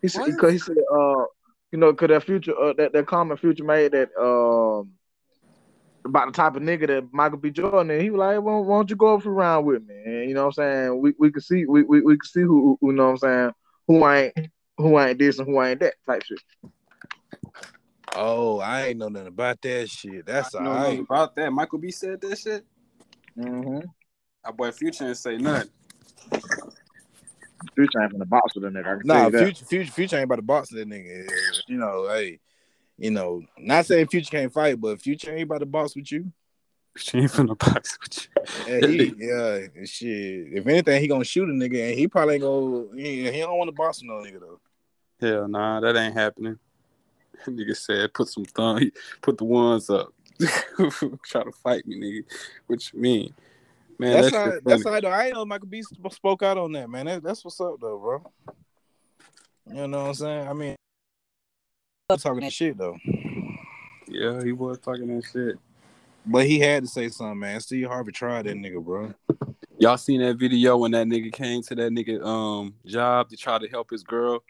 He 0.00 0.08
said 0.08 0.26
because 0.26 0.52
he 0.52 0.58
said 0.58 0.76
uh 0.92 1.24
you 1.72 1.78
know, 1.78 1.92
cause 1.94 2.08
that 2.08 2.22
future, 2.24 2.54
uh, 2.58 2.74
that 2.74 2.92
that 2.92 3.06
comment 3.06 3.40
future 3.40 3.64
made 3.64 3.92
that 3.92 4.10
um 4.20 4.90
about 6.04 6.26
the 6.26 6.32
type 6.32 6.54
of 6.54 6.62
nigga 6.62 6.86
that 6.86 7.12
Michael 7.12 7.38
B. 7.38 7.50
Jordan, 7.50 7.90
and 7.90 8.02
he 8.02 8.10
was 8.10 8.18
like, 8.18 8.42
"Why, 8.42 8.58
why 8.58 8.76
don't 8.76 8.90
you 8.90 8.96
go 8.96 9.18
for 9.18 9.30
a 9.30 9.32
round 9.32 9.66
with 9.66 9.86
me?" 9.86 9.94
And 10.04 10.28
you 10.28 10.34
know 10.34 10.46
what 10.46 10.58
I'm 10.58 10.64
saying? 10.64 11.00
We 11.00 11.14
we 11.18 11.32
can 11.32 11.40
see 11.40 11.64
we 11.64 11.82
we, 11.82 12.02
we 12.02 12.14
can 12.18 12.28
see 12.28 12.42
who, 12.42 12.76
who 12.80 12.90
you 12.90 12.96
know 12.96 13.04
what 13.06 13.10
I'm 13.10 13.18
saying 13.18 13.52
who 13.88 14.06
ain't 14.06 14.34
who 14.76 14.98
ain't 15.00 15.18
this 15.18 15.38
and 15.38 15.48
who 15.48 15.62
ain't 15.62 15.80
that 15.80 15.94
type 16.06 16.24
shit. 16.24 16.40
Oh, 18.14 18.58
I 18.60 18.86
ain't 18.88 18.98
know 18.98 19.08
nothing 19.08 19.28
about 19.28 19.60
that 19.62 19.88
shit. 19.88 20.26
That's 20.26 20.54
I 20.54 20.58
all 20.58 20.64
know 20.64 20.74
nothing 20.74 20.90
right. 20.98 21.00
about 21.00 21.36
that. 21.36 21.52
Michael 21.52 21.78
B 21.78 21.90
said 21.90 22.20
that 22.20 22.38
shit. 22.38 22.64
Mm-hmm. 23.38 23.86
Our 24.44 24.52
boy 24.52 24.70
Future 24.72 25.04
didn't 25.04 25.16
say 25.18 25.36
nothing. 25.36 25.70
Future 27.74 28.02
ain't 28.02 28.10
from 28.10 28.18
the 28.18 28.26
box 28.26 28.54
with 28.54 28.64
a 28.64 28.68
nigga. 28.68 28.80
I 28.80 28.98
can 28.98 29.06
tell 29.06 29.16
Nah, 29.18 29.24
you 29.26 29.30
that. 29.30 29.44
future, 29.44 29.64
future, 29.64 29.92
future 29.92 30.16
ain't 30.16 30.24
about 30.24 30.36
to 30.36 30.42
box 30.42 30.72
with 30.72 30.80
that 30.80 30.94
nigga. 30.94 31.26
You 31.68 31.78
know, 31.78 32.08
hey, 32.08 32.40
you 32.98 33.10
know, 33.10 33.42
not 33.58 33.86
saying 33.86 34.08
future 34.08 34.30
can't 34.30 34.52
fight, 34.52 34.80
but 34.80 35.00
future 35.00 35.32
ain't 35.32 35.42
about 35.44 35.58
to 35.60 35.66
box 35.66 35.96
with 35.96 36.10
you. 36.12 36.32
She 36.96 37.18
ain't 37.18 37.30
finna 37.30 37.56
box 37.58 37.98
with 38.02 38.28
you. 38.68 38.80
Yeah, 38.80 38.86
he, 38.86 39.14
yeah, 39.16 39.84
shit. 39.86 40.52
If 40.52 40.66
anything, 40.66 41.00
he 41.00 41.08
gonna 41.08 41.24
shoot 41.24 41.48
a 41.48 41.52
nigga, 41.52 41.88
and 41.90 41.98
he 41.98 42.06
probably 42.08 42.34
ain't 42.34 42.42
gonna. 42.42 42.84
He, 42.96 43.30
he 43.30 43.38
don't 43.38 43.56
want 43.56 43.68
to 43.68 43.72
box 43.74 44.02
with 44.02 44.08
no 44.08 44.14
nigga 44.16 44.40
though. 44.40 44.60
Hell 45.20 45.48
nah, 45.48 45.80
that 45.80 45.96
ain't 45.96 46.14
happening. 46.14 46.58
nigga 47.50 47.76
said 47.76 48.12
put 48.14 48.28
some 48.28 48.44
thumb, 48.44 48.90
put 49.20 49.38
the 49.38 49.44
ones 49.44 49.90
up. 49.90 50.12
Try 51.24 51.44
to 51.44 51.52
fight 51.62 51.86
me, 51.86 51.96
nigga. 51.96 52.24
What 52.66 52.92
you 52.92 53.00
mean? 53.00 53.34
Man, 53.98 54.12
that's 54.14 54.32
that 54.32 54.38
how. 54.38 54.60
That's 54.64 54.84
how. 54.84 55.00
Though. 55.00 55.10
I 55.10 55.30
know 55.30 55.44
Michael 55.44 55.68
B 55.68 55.82
spoke 56.10 56.42
out 56.42 56.58
on 56.58 56.72
that, 56.72 56.88
man. 56.88 57.06
That, 57.06 57.22
that's 57.22 57.44
what's 57.44 57.60
up, 57.60 57.76
though, 57.80 57.98
bro. 57.98 58.32
You 59.66 59.86
know 59.86 60.02
what 60.02 60.08
I'm 60.08 60.14
saying? 60.14 60.48
I 60.48 60.52
mean, 60.52 60.76
talking 62.18 62.40
that 62.40 62.52
shit 62.52 62.76
though, 62.76 62.98
Yeah, 64.08 64.42
he 64.42 64.52
was 64.52 64.78
talking 64.78 65.06
that 65.08 65.24
shit. 65.24 65.58
but 66.26 66.46
he 66.46 66.58
had 66.58 66.82
to 66.84 66.88
say 66.88 67.08
something, 67.08 67.38
man. 67.38 67.60
Steve 67.60 67.86
Harvey 67.86 68.12
tried 68.12 68.46
that 68.46 68.56
nigga, 68.56 68.82
bro. 68.82 69.14
Y'all 69.78 69.96
seen 69.96 70.20
that 70.20 70.36
video 70.36 70.76
when 70.76 70.92
that 70.92 71.06
nigga 71.06 71.32
came 71.32 71.62
to 71.62 71.74
that 71.74 71.92
nigga 71.92 72.24
um 72.24 72.74
job 72.86 73.28
to 73.28 73.36
try 73.36 73.58
to 73.58 73.68
help 73.68 73.90
his 73.90 74.02
girl, 74.02 74.42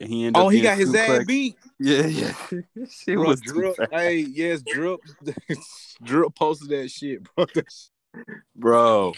and 0.00 0.08
he 0.08 0.24
ended 0.24 0.40
Oh, 0.40 0.46
up 0.46 0.52
he 0.52 0.60
got 0.60 0.78
his 0.78 0.94
ass 0.94 1.24
beat. 1.24 1.56
Yeah, 1.78 2.06
yeah. 2.06 2.32
Shit 2.90 3.16
Bro, 3.16 3.28
was 3.28 3.40
drip. 3.40 3.76
Hey, 3.90 4.18
yes, 4.18 4.62
drip. 4.62 5.00
drip 6.02 6.34
posted 6.34 6.70
that 6.70 6.90
shit, 6.90 7.22
bro. 7.34 7.46
bro. 8.56 9.14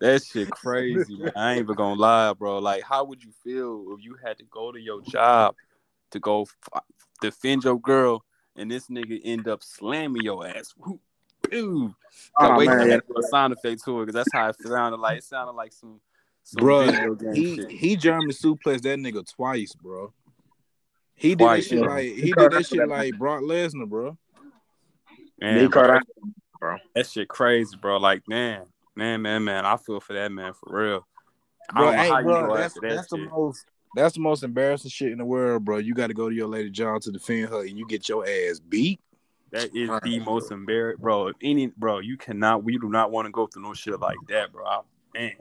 That 0.00 0.22
shit 0.22 0.50
crazy, 0.50 1.16
man. 1.16 1.32
I 1.34 1.52
ain't 1.52 1.60
even 1.60 1.74
gonna 1.74 2.00
lie, 2.00 2.32
bro. 2.32 2.58
Like, 2.58 2.82
how 2.82 3.04
would 3.04 3.22
you 3.22 3.32
feel 3.42 3.84
if 3.98 4.04
you 4.04 4.16
had 4.24 4.38
to 4.38 4.44
go 4.44 4.70
to 4.70 4.80
your 4.80 5.02
job 5.02 5.56
to 6.12 6.20
go 6.20 6.42
f- 6.42 6.82
defend 7.20 7.64
your 7.64 7.80
girl, 7.80 8.24
and 8.54 8.70
this 8.70 8.86
nigga 8.86 9.20
end 9.24 9.48
up 9.48 9.62
slamming 9.62 10.22
your 10.22 10.46
ass? 10.46 10.72
Whoop, 10.76 11.00
Boom. 11.50 11.96
Oh, 12.38 12.56
wait, 12.56 12.68
man, 12.68 12.80
I 12.80 12.84
yeah. 12.84 12.90
had 12.92 13.00
to 13.02 13.06
do 13.08 13.18
a 13.18 13.22
sound 13.24 13.52
effect 13.52 13.84
to 13.84 14.00
it 14.00 14.06
because 14.06 14.14
that's 14.14 14.32
how 14.32 14.48
it 14.48 14.56
sounded 14.60 14.98
like. 14.98 15.18
It 15.18 15.24
sounded 15.24 15.52
like 15.52 15.72
some, 15.72 16.00
some 16.04 16.07
Bro, 16.54 17.16
he 17.34 17.56
shit. 17.56 17.70
he 17.70 17.96
German 17.96 18.30
suplex 18.30 18.82
that 18.82 18.98
nigga 18.98 19.28
twice, 19.34 19.74
bro. 19.74 20.12
He 21.14 21.30
did 21.30 21.38
Twice, 21.38 21.64
that 21.64 21.68
shit 21.68 21.80
bro. 21.80 21.88
like 21.94 22.04
He 22.04 22.14
he 22.14 22.32
did 22.32 22.52
that 22.52 22.66
shit 22.66 22.78
that 22.78 22.88
like 22.88 23.18
Brock 23.18 23.42
Lesnar, 23.42 23.88
bro. 23.88 24.16
Man, 25.40 25.60
he 25.60 25.68
bro, 25.68 25.80
caught 25.82 26.02
that, 26.60 26.80
that 26.94 27.06
shit 27.06 27.28
crazy, 27.28 27.76
bro. 27.76 27.98
Like, 27.98 28.22
man, 28.28 28.66
man, 28.96 29.22
man, 29.22 29.44
man. 29.44 29.66
I 29.66 29.76
feel 29.76 30.00
for 30.00 30.14
that 30.14 30.32
man 30.32 30.52
for 30.54 30.68
real. 30.70 31.06
Bro, 31.74 31.92
hey, 31.92 32.22
bro, 32.22 32.56
that's 32.56 32.74
that 32.74 32.82
that's 32.82 33.08
the 33.08 33.18
most 33.18 33.66
that's 33.94 34.14
the 34.14 34.20
most 34.20 34.42
embarrassing 34.42 34.90
shit 34.90 35.12
in 35.12 35.18
the 35.18 35.24
world, 35.24 35.64
bro. 35.64 35.78
You 35.78 35.94
got 35.94 36.06
to 36.06 36.14
go 36.14 36.28
to 36.28 36.34
your 36.34 36.48
lady 36.48 36.70
John 36.70 37.00
to 37.00 37.10
defend 37.10 37.48
her, 37.48 37.60
and 37.60 37.76
you 37.76 37.86
get 37.86 38.08
your 38.08 38.26
ass 38.26 38.60
beat. 38.60 39.00
That 39.50 39.74
is 39.74 39.88
Right. 39.88 40.02
the 40.02 40.20
most 40.20 40.50
embarrassing, 40.50 41.00
bro. 41.00 41.28
If 41.28 41.36
any, 41.42 41.68
bro, 41.68 41.98
you 41.98 42.16
cannot. 42.16 42.64
We 42.64 42.78
do 42.78 42.88
not 42.88 43.10
want 43.10 43.26
to 43.26 43.32
go 43.32 43.46
through 43.46 43.62
no 43.62 43.74
shit 43.74 43.98
like 43.98 44.18
that, 44.28 44.52
bro. 44.52 44.64
I- 44.64 44.80
man, 45.14 45.32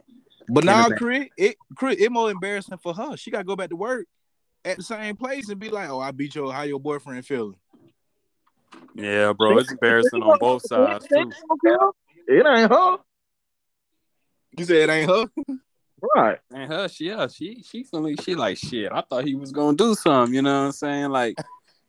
But 0.49 0.63
now, 0.63 0.85
imagine. 0.85 0.97
Chris, 0.97 1.27
it 1.37 1.55
Chris, 1.75 1.97
it 1.99 2.11
more 2.11 2.31
embarrassing 2.31 2.77
for 2.77 2.93
her. 2.93 3.17
She 3.17 3.31
got 3.31 3.39
to 3.39 3.43
go 3.43 3.55
back 3.55 3.69
to 3.69 3.75
work 3.75 4.07
at 4.63 4.77
the 4.77 4.83
same 4.83 5.15
place 5.15 5.49
and 5.49 5.59
be 5.59 5.69
like, 5.69 5.89
"Oh, 5.89 5.99
I 5.99 6.11
beat 6.11 6.35
your 6.35 6.51
how 6.53 6.63
your 6.63 6.79
boyfriend 6.79 7.25
feeling." 7.25 7.55
yeah, 8.95 9.33
bro, 9.33 9.57
it's 9.57 9.71
embarrassing 9.71 10.23
on 10.23 10.37
both 10.39 10.65
sides 10.65 11.05
too. 11.07 11.31
It 12.27 12.45
ain't 12.45 12.71
her. 12.71 12.97
You 14.57 14.65
said 14.65 14.89
it 14.89 14.89
ain't 14.89 15.09
her. 15.09 15.25
Right. 16.15 16.39
And 16.53 16.71
her, 16.71 16.87
she, 16.87 17.05
yeah, 17.05 17.27
she, 17.27 17.63
she 17.63 17.83
feeling, 17.83 18.17
she 18.17 18.35
like 18.35 18.57
shit. 18.57 18.91
I 18.91 19.01
thought 19.01 19.25
he 19.25 19.35
was 19.35 19.51
gonna 19.51 19.77
do 19.77 19.95
something. 19.95 20.33
You 20.33 20.41
know 20.41 20.59
what 20.61 20.65
I'm 20.67 20.71
saying? 20.71 21.09
Like, 21.09 21.37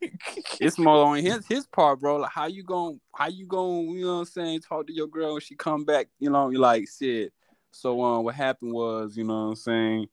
it's 0.60 0.78
more 0.78 1.04
on 1.06 1.18
his 1.18 1.46
his 1.46 1.66
part, 1.66 2.00
bro. 2.00 2.16
Like, 2.16 2.30
how 2.32 2.46
you 2.46 2.62
gonna 2.62 2.96
how 3.14 3.28
you 3.28 3.46
gonna, 3.46 3.82
you 3.82 4.02
know 4.02 4.14
what 4.14 4.20
I'm 4.20 4.24
saying? 4.26 4.60
Talk 4.60 4.86
to 4.86 4.92
your 4.92 5.08
girl 5.08 5.32
when 5.32 5.40
she 5.40 5.54
come 5.56 5.84
back. 5.84 6.08
You 6.18 6.30
know, 6.30 6.50
you 6.50 6.58
like 6.58 6.86
shit. 6.88 7.32
So, 7.70 8.02
um, 8.02 8.24
what 8.24 8.34
happened 8.34 8.72
was, 8.72 9.16
you 9.16 9.24
know 9.24 9.34
what 9.34 9.48
I'm 9.50 9.56
saying? 9.56 10.08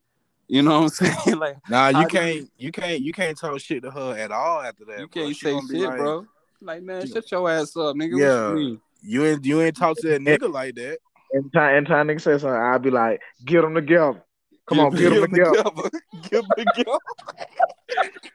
You 0.48 0.62
know 0.62 0.82
what 0.82 1.02
I'm 1.02 1.14
saying? 1.26 1.40
like, 1.40 1.58
Nah, 1.70 1.90
you 1.90 2.04
do 2.04 2.08
can't, 2.08 2.52
you 2.58 2.72
can't, 2.72 3.02
you 3.02 3.14
can't 3.14 3.38
talk 3.38 3.60
shit 3.60 3.84
to 3.84 3.92
her 3.92 4.18
at 4.18 4.32
all 4.32 4.62
after 4.62 4.86
that. 4.86 5.00
you 5.00 5.08
bro. 5.08 5.24
can't 5.24 5.36
She 5.36 5.46
say 5.46 5.52
gonna 5.52 5.68
shit, 5.68 5.82
like, 5.82 5.98
bro. 5.98 6.26
Like, 6.62 6.84
man, 6.84 7.08
shut 7.08 7.32
your 7.32 7.50
ass 7.50 7.76
up, 7.76 7.96
nigga. 7.96 8.12
What 8.14 8.20
Yeah. 8.20 8.50
you 8.50 8.56
mean? 8.56 8.82
You 9.02 9.26
ain't, 9.26 9.46
you 9.46 9.62
ain't 9.62 9.76
talk 9.76 9.98
to 9.98 10.08
that 10.10 10.22
nigga 10.22 10.52
like 10.52 10.76
that. 10.76 10.98
And 11.32 11.52
time, 11.54 11.76
Anytime, 11.76 12.00
anytime 12.02 12.08
nigga 12.08 12.22
say 12.22 12.38
something, 12.38 12.50
I'll 12.50 12.80
be 12.80 12.90
like, 12.92 13.22
get 13.46 13.62
them 13.62 13.76
together. 13.76 14.24
Come 14.68 14.80
on, 14.80 14.92
get 14.96 15.10
them 15.14 15.14
Get 15.14 15.24
'em 15.24 15.32
together. 15.32 15.64
together. 15.64 15.90
Get 16.30 16.44
'em 16.44 16.50
together. 16.58 17.00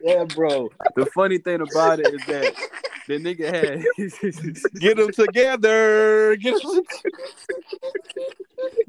Yeah, 0.01 0.25
bro. 0.25 0.69
The 0.95 1.05
funny 1.07 1.37
thing 1.39 1.61
about 1.61 1.99
it 1.99 2.13
is 2.13 2.25
that 2.27 2.53
the 3.07 3.19
nigga 3.19 3.47
had 3.53 3.83
Get 4.79 4.97
them 4.97 5.11
together. 5.11 6.35
Get 6.37 6.55
'em 6.65 6.83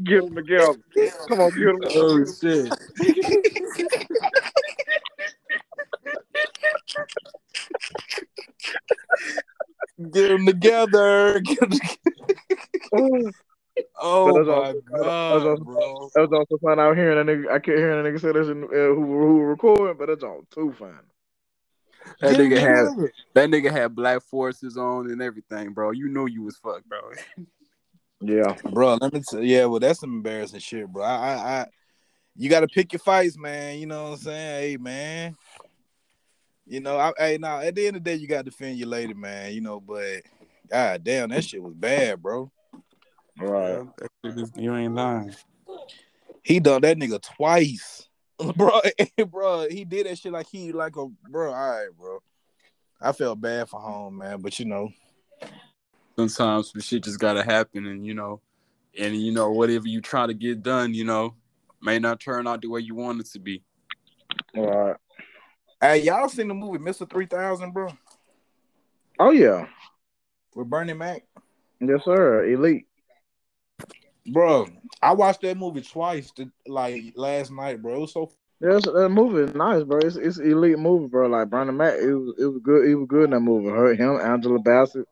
Get 0.04 0.22
them 0.24 0.34
together. 0.36 0.74
Come 1.28 1.40
on, 1.40 1.50
get 1.50 1.66
them 1.66 1.80
Oh 1.94 2.24
shit. 2.24 2.72
Get 10.12 10.28
them 10.30 10.46
together. 10.46 11.40
Get 11.40 11.62
'em 11.62 11.70
together. 11.70 12.41
Oh 14.04 14.26
But 14.26 14.34
that's 14.34 14.46
my 14.48 14.54
also- 14.54 14.72
that's 14.90 15.02
god, 15.02 15.46
also- 15.46 15.64
bro. 15.64 16.10
That 16.14 16.20
was 16.28 16.32
also 16.32 16.58
fun 16.58 16.80
out 16.80 16.96
hearing 16.96 17.24
that 17.24 17.32
nigga. 17.32 17.48
I 17.50 17.58
kept 17.60 17.78
hearing 17.78 18.02
that 18.02 18.10
nigga 18.10 18.20
say 18.20 18.32
this 18.32 18.48
in, 18.48 18.64
uh, 18.64 18.68
who 18.68 19.04
who 19.04 19.40
recording, 19.42 19.96
but 19.96 20.06
that's 20.08 20.24
all 20.24 20.42
too 20.50 20.72
fun. 20.78 20.98
That 22.20 22.32
Get 22.36 22.40
'em 22.40 22.50
nigga 22.50 22.58
had 22.58 23.10
that 23.34 23.48
nigga 23.50 23.70
had 23.70 23.94
black 23.94 24.22
forces 24.22 24.76
on 24.76 25.10
and 25.10 25.22
everything, 25.22 25.72
bro. 25.72 25.92
You 25.92 26.08
know 26.08 26.26
you 26.26 26.42
was 26.42 26.56
fucked, 26.56 26.88
bro. 26.88 26.98
Yeah. 28.20 28.56
bro. 28.72 28.94
Let 29.00 29.12
me 29.12 29.20
tell 29.28 29.42
yeah, 29.42 29.66
well, 29.66 29.80
that's 29.80 30.00
some 30.00 30.12
embarrassing 30.14 30.60
shit, 30.60 30.88
bro. 30.88 31.02
I, 31.04 31.14
I, 31.14 31.34
I 31.60 31.66
you 32.36 32.48
got 32.48 32.60
to 32.60 32.68
pick 32.68 32.92
your 32.92 33.00
fights, 33.00 33.36
man. 33.38 33.78
You 33.78 33.86
know 33.86 34.04
what 34.04 34.10
I'm 34.12 34.16
saying? 34.18 34.60
Hey, 34.70 34.76
man. 34.78 35.36
You 36.66 36.80
know, 36.80 36.96
I, 36.96 37.12
hey, 37.18 37.38
now 37.38 37.58
at 37.58 37.74
the 37.74 37.86
end 37.86 37.96
of 37.96 38.04
the 38.04 38.10
day, 38.10 38.16
you 38.16 38.26
got 38.28 38.44
to 38.44 38.50
defend 38.50 38.78
your 38.78 38.88
lady, 38.88 39.14
man. 39.14 39.52
You 39.52 39.60
know, 39.60 39.80
but 39.80 40.22
god 40.70 41.04
damn, 41.04 41.28
that 41.30 41.44
shit 41.44 41.62
was 41.62 41.74
bad, 41.74 42.22
bro. 42.22 42.50
Right. 43.38 43.86
That 44.22 44.52
you 44.56 44.74
ain't 44.74 44.94
lying. 44.94 45.34
He 46.42 46.60
done 46.60 46.82
that 46.82 46.96
nigga 46.98 47.20
twice, 47.22 48.08
bro. 48.56 48.80
bro, 49.28 49.66
he 49.70 49.84
did 49.84 50.06
that 50.06 50.18
shit 50.18 50.32
like 50.32 50.46
he 50.50 50.72
like 50.72 50.96
a 50.96 51.06
bro. 51.28 51.52
All 51.52 51.70
right, 51.70 51.88
bro. 51.96 52.18
I 53.00 53.12
felt 53.12 53.40
bad 53.40 53.68
for 53.68 53.80
home, 53.80 54.18
man, 54.18 54.40
but 54.40 54.58
you 54.58 54.64
know, 54.66 54.90
Sometimes 56.16 56.70
some 56.70 56.80
shit 56.80 57.02
just 57.04 57.18
gotta 57.18 57.42
happen, 57.42 57.86
and 57.86 58.06
you 58.06 58.14
know, 58.14 58.40
and 58.98 59.16
you 59.16 59.32
know 59.32 59.50
whatever 59.50 59.88
you 59.88 60.00
try 60.00 60.26
to 60.26 60.34
get 60.34 60.62
done, 60.62 60.94
you 60.94 61.04
know, 61.04 61.34
may 61.80 61.98
not 61.98 62.20
turn 62.20 62.46
out 62.46 62.60
the 62.60 62.68
way 62.68 62.80
you 62.80 62.94
want 62.94 63.20
it 63.20 63.26
to 63.32 63.38
be. 63.38 63.62
Right. 64.54 64.96
hey, 65.80 66.02
y'all 66.02 66.28
seen 66.28 66.48
the 66.48 66.54
movie 66.54 66.78
Mister 66.78 67.06
Three 67.06 67.26
Thousand, 67.26 67.72
bro, 67.72 67.88
Oh 69.18 69.30
yeah. 69.30 69.66
with 70.54 70.68
Bernie 70.68 70.92
Mac, 70.92 71.24
Yes, 71.80 72.00
sir. 72.04 72.44
Elite. 72.44 72.86
Bro. 74.26 74.68
I 75.00 75.12
watched 75.12 75.42
that 75.42 75.56
movie 75.56 75.82
twice, 75.82 76.30
to, 76.32 76.50
like 76.66 77.14
last 77.16 77.50
night, 77.50 77.82
bro. 77.82 77.96
It 77.96 78.00
was 78.00 78.12
so 78.12 78.30
Yes, 78.62 78.84
that 78.84 79.08
movie 79.08 79.42
is 79.42 79.54
nice, 79.56 79.82
bro. 79.82 79.98
It's 79.98 80.14
it's 80.14 80.38
elite 80.38 80.78
movie, 80.78 81.08
bro. 81.08 81.26
Like 81.26 81.50
Brandon 81.50 81.76
Matt, 81.76 81.98
it 81.98 82.14
was 82.14 82.34
it 82.38 82.44
was 82.44 82.60
good. 82.62 82.86
He 82.86 82.94
was 82.94 83.08
good 83.08 83.24
in 83.24 83.30
that 83.30 83.40
movie. 83.40 83.68
Hurt 83.68 83.98
him, 83.98 84.20
Angela 84.20 84.60
Bassett, 84.60 85.08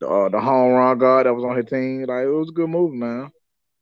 the 0.00 0.08
uh, 0.08 0.30
the 0.30 0.40
home 0.40 0.72
run 0.72 0.96
guard 0.96 1.26
that 1.26 1.34
was 1.34 1.44
on 1.44 1.56
his 1.56 1.66
team. 1.66 2.06
Like 2.06 2.24
it 2.24 2.30
was 2.30 2.48
a 2.48 2.52
good 2.52 2.70
movie, 2.70 2.96
man. 2.96 3.30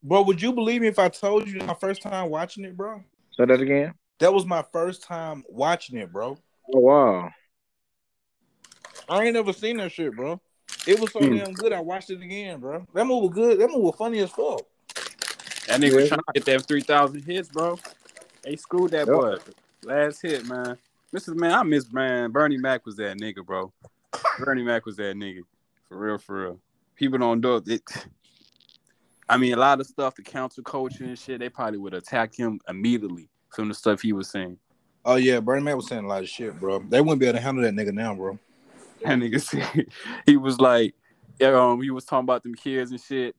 Bro, 0.03 0.23
would 0.23 0.41
you 0.41 0.51
believe 0.51 0.81
me 0.81 0.87
if 0.87 0.99
I 0.99 1.07
told 1.07 1.47
you 1.47 1.59
my 1.59 1.73
first 1.73 2.01
time 2.01 2.29
watching 2.29 2.65
it, 2.65 2.75
bro? 2.75 3.01
Say 3.37 3.45
that 3.45 3.61
again. 3.61 3.93
That 4.19 4.33
was 4.33 4.45
my 4.45 4.65
first 4.73 5.03
time 5.03 5.45
watching 5.47 5.97
it, 5.97 6.11
bro. 6.11 6.37
Oh 6.75 6.79
wow. 6.79 7.29
I 9.07 9.23
ain't 9.23 9.35
never 9.35 9.53
seen 9.53 9.77
that 9.77 9.93
shit, 9.93 10.13
bro. 10.17 10.41
It 10.85 10.99
was 10.99 11.11
so 11.11 11.19
Hmm. 11.19 11.35
damn 11.37 11.53
good. 11.53 11.73
I 11.73 11.79
watched 11.79 12.09
it 12.09 12.21
again, 12.21 12.59
bro. 12.59 12.85
That 12.93 13.05
movie 13.05 13.27
was 13.27 13.35
good. 13.35 13.59
That 13.59 13.67
movie 13.69 13.81
was 13.81 13.95
funny 13.97 14.19
as 14.19 14.29
fuck. 14.31 14.61
That 15.67 15.81
nigga 15.81 15.95
was 15.95 16.03
Yeah. 16.05 16.07
trying 16.09 16.19
to 16.19 16.23
get 16.33 16.45
that 16.45 16.65
three 16.67 16.81
thousand 16.81 17.21
hits, 17.23 17.49
bro. 17.49 17.77
They 18.43 18.55
screwed 18.55 18.91
that 18.91 19.07
Yep. 19.07 19.15
boy. 19.15 19.37
Last 19.83 20.21
hit, 20.21 20.45
man. 20.45 20.77
Mrs. 21.13 21.35
Man, 21.35 21.53
I 21.53 21.63
miss 21.63 21.91
man. 21.91 22.31
Bernie 22.31 22.57
Mac 22.57 22.85
was 22.85 22.95
that 22.97 23.17
nigga, 23.17 23.45
bro. 23.45 23.71
Bernie 24.39 24.63
Mac 24.63 24.85
was 24.85 24.95
that 24.97 25.15
nigga. 25.15 25.41
For 25.87 25.97
real, 25.97 26.17
for 26.17 26.41
real. 26.41 26.59
People 26.95 27.17
don't 27.19 27.41
know 27.41 27.61
it. 27.65 27.83
I 29.29 29.37
mean, 29.37 29.53
a 29.53 29.57
lot 29.57 29.79
of 29.81 29.87
stuff, 29.87 30.15
the 30.15 30.21
council 30.21 30.63
culture 30.63 31.03
and 31.03 31.19
shit, 31.19 31.39
they 31.39 31.49
probably 31.49 31.77
would 31.79 31.93
attack 31.93 32.33
him 32.33 32.59
immediately 32.69 33.29
from 33.53 33.67
the 33.67 33.73
stuff 33.73 34.01
he 34.01 34.13
was 34.13 34.29
saying. 34.29 34.57
Oh 35.03 35.15
yeah, 35.15 35.39
Bernie 35.39 35.63
Mac 35.63 35.75
was 35.75 35.87
saying 35.87 36.05
a 36.05 36.07
lot 36.07 36.23
of 36.23 36.29
shit, 36.29 36.57
bro. 36.59 36.79
They 36.79 37.01
wouldn't 37.01 37.19
be 37.19 37.25
able 37.27 37.37
to 37.37 37.43
handle 37.43 37.63
that 37.63 37.73
nigga 37.73 37.93
now, 37.93 38.13
bro. 38.15 38.37
That 39.07 39.19
nigga 39.19 39.41
said 39.41 39.87
he 40.25 40.35
was 40.35 40.59
like, 40.59 40.93
yeah, 41.39 41.57
um, 41.57 41.81
he 41.81 41.91
was 41.91 42.03
talking 42.03 42.25
about 42.25 42.43
them 42.43 42.55
kids 42.55 42.91
and 42.91 42.99
shit. 42.99 43.35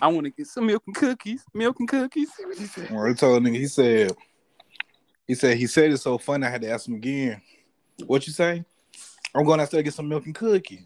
I 0.00 0.08
want 0.08 0.24
to 0.24 0.30
get 0.30 0.46
some 0.46 0.66
milk 0.66 0.82
and 0.86 0.94
cookies, 0.94 1.44
milk 1.52 1.76
and 1.80 1.88
cookies. 1.88 2.30
What 2.38 2.56
he 2.56 2.64
said? 2.64 2.88
Told 3.18 3.42
nigga, 3.42 3.56
he 3.56 3.66
said, 3.66 4.12
he 5.26 5.34
said, 5.34 5.56
he 5.58 5.66
said 5.66 5.90
it's 5.90 6.02
so 6.02 6.16
funny. 6.16 6.46
I 6.46 6.50
had 6.50 6.62
to 6.62 6.70
ask 6.70 6.88
him 6.88 6.94
again. 6.94 7.42
What 8.06 8.26
you 8.26 8.32
say? 8.32 8.64
I'm 9.34 9.44
going 9.44 9.60
out 9.60 9.70
there 9.70 9.80
to 9.80 9.84
get 9.84 9.92
some 9.92 10.08
milk 10.08 10.24
and 10.24 10.34
cookies. 10.34 10.84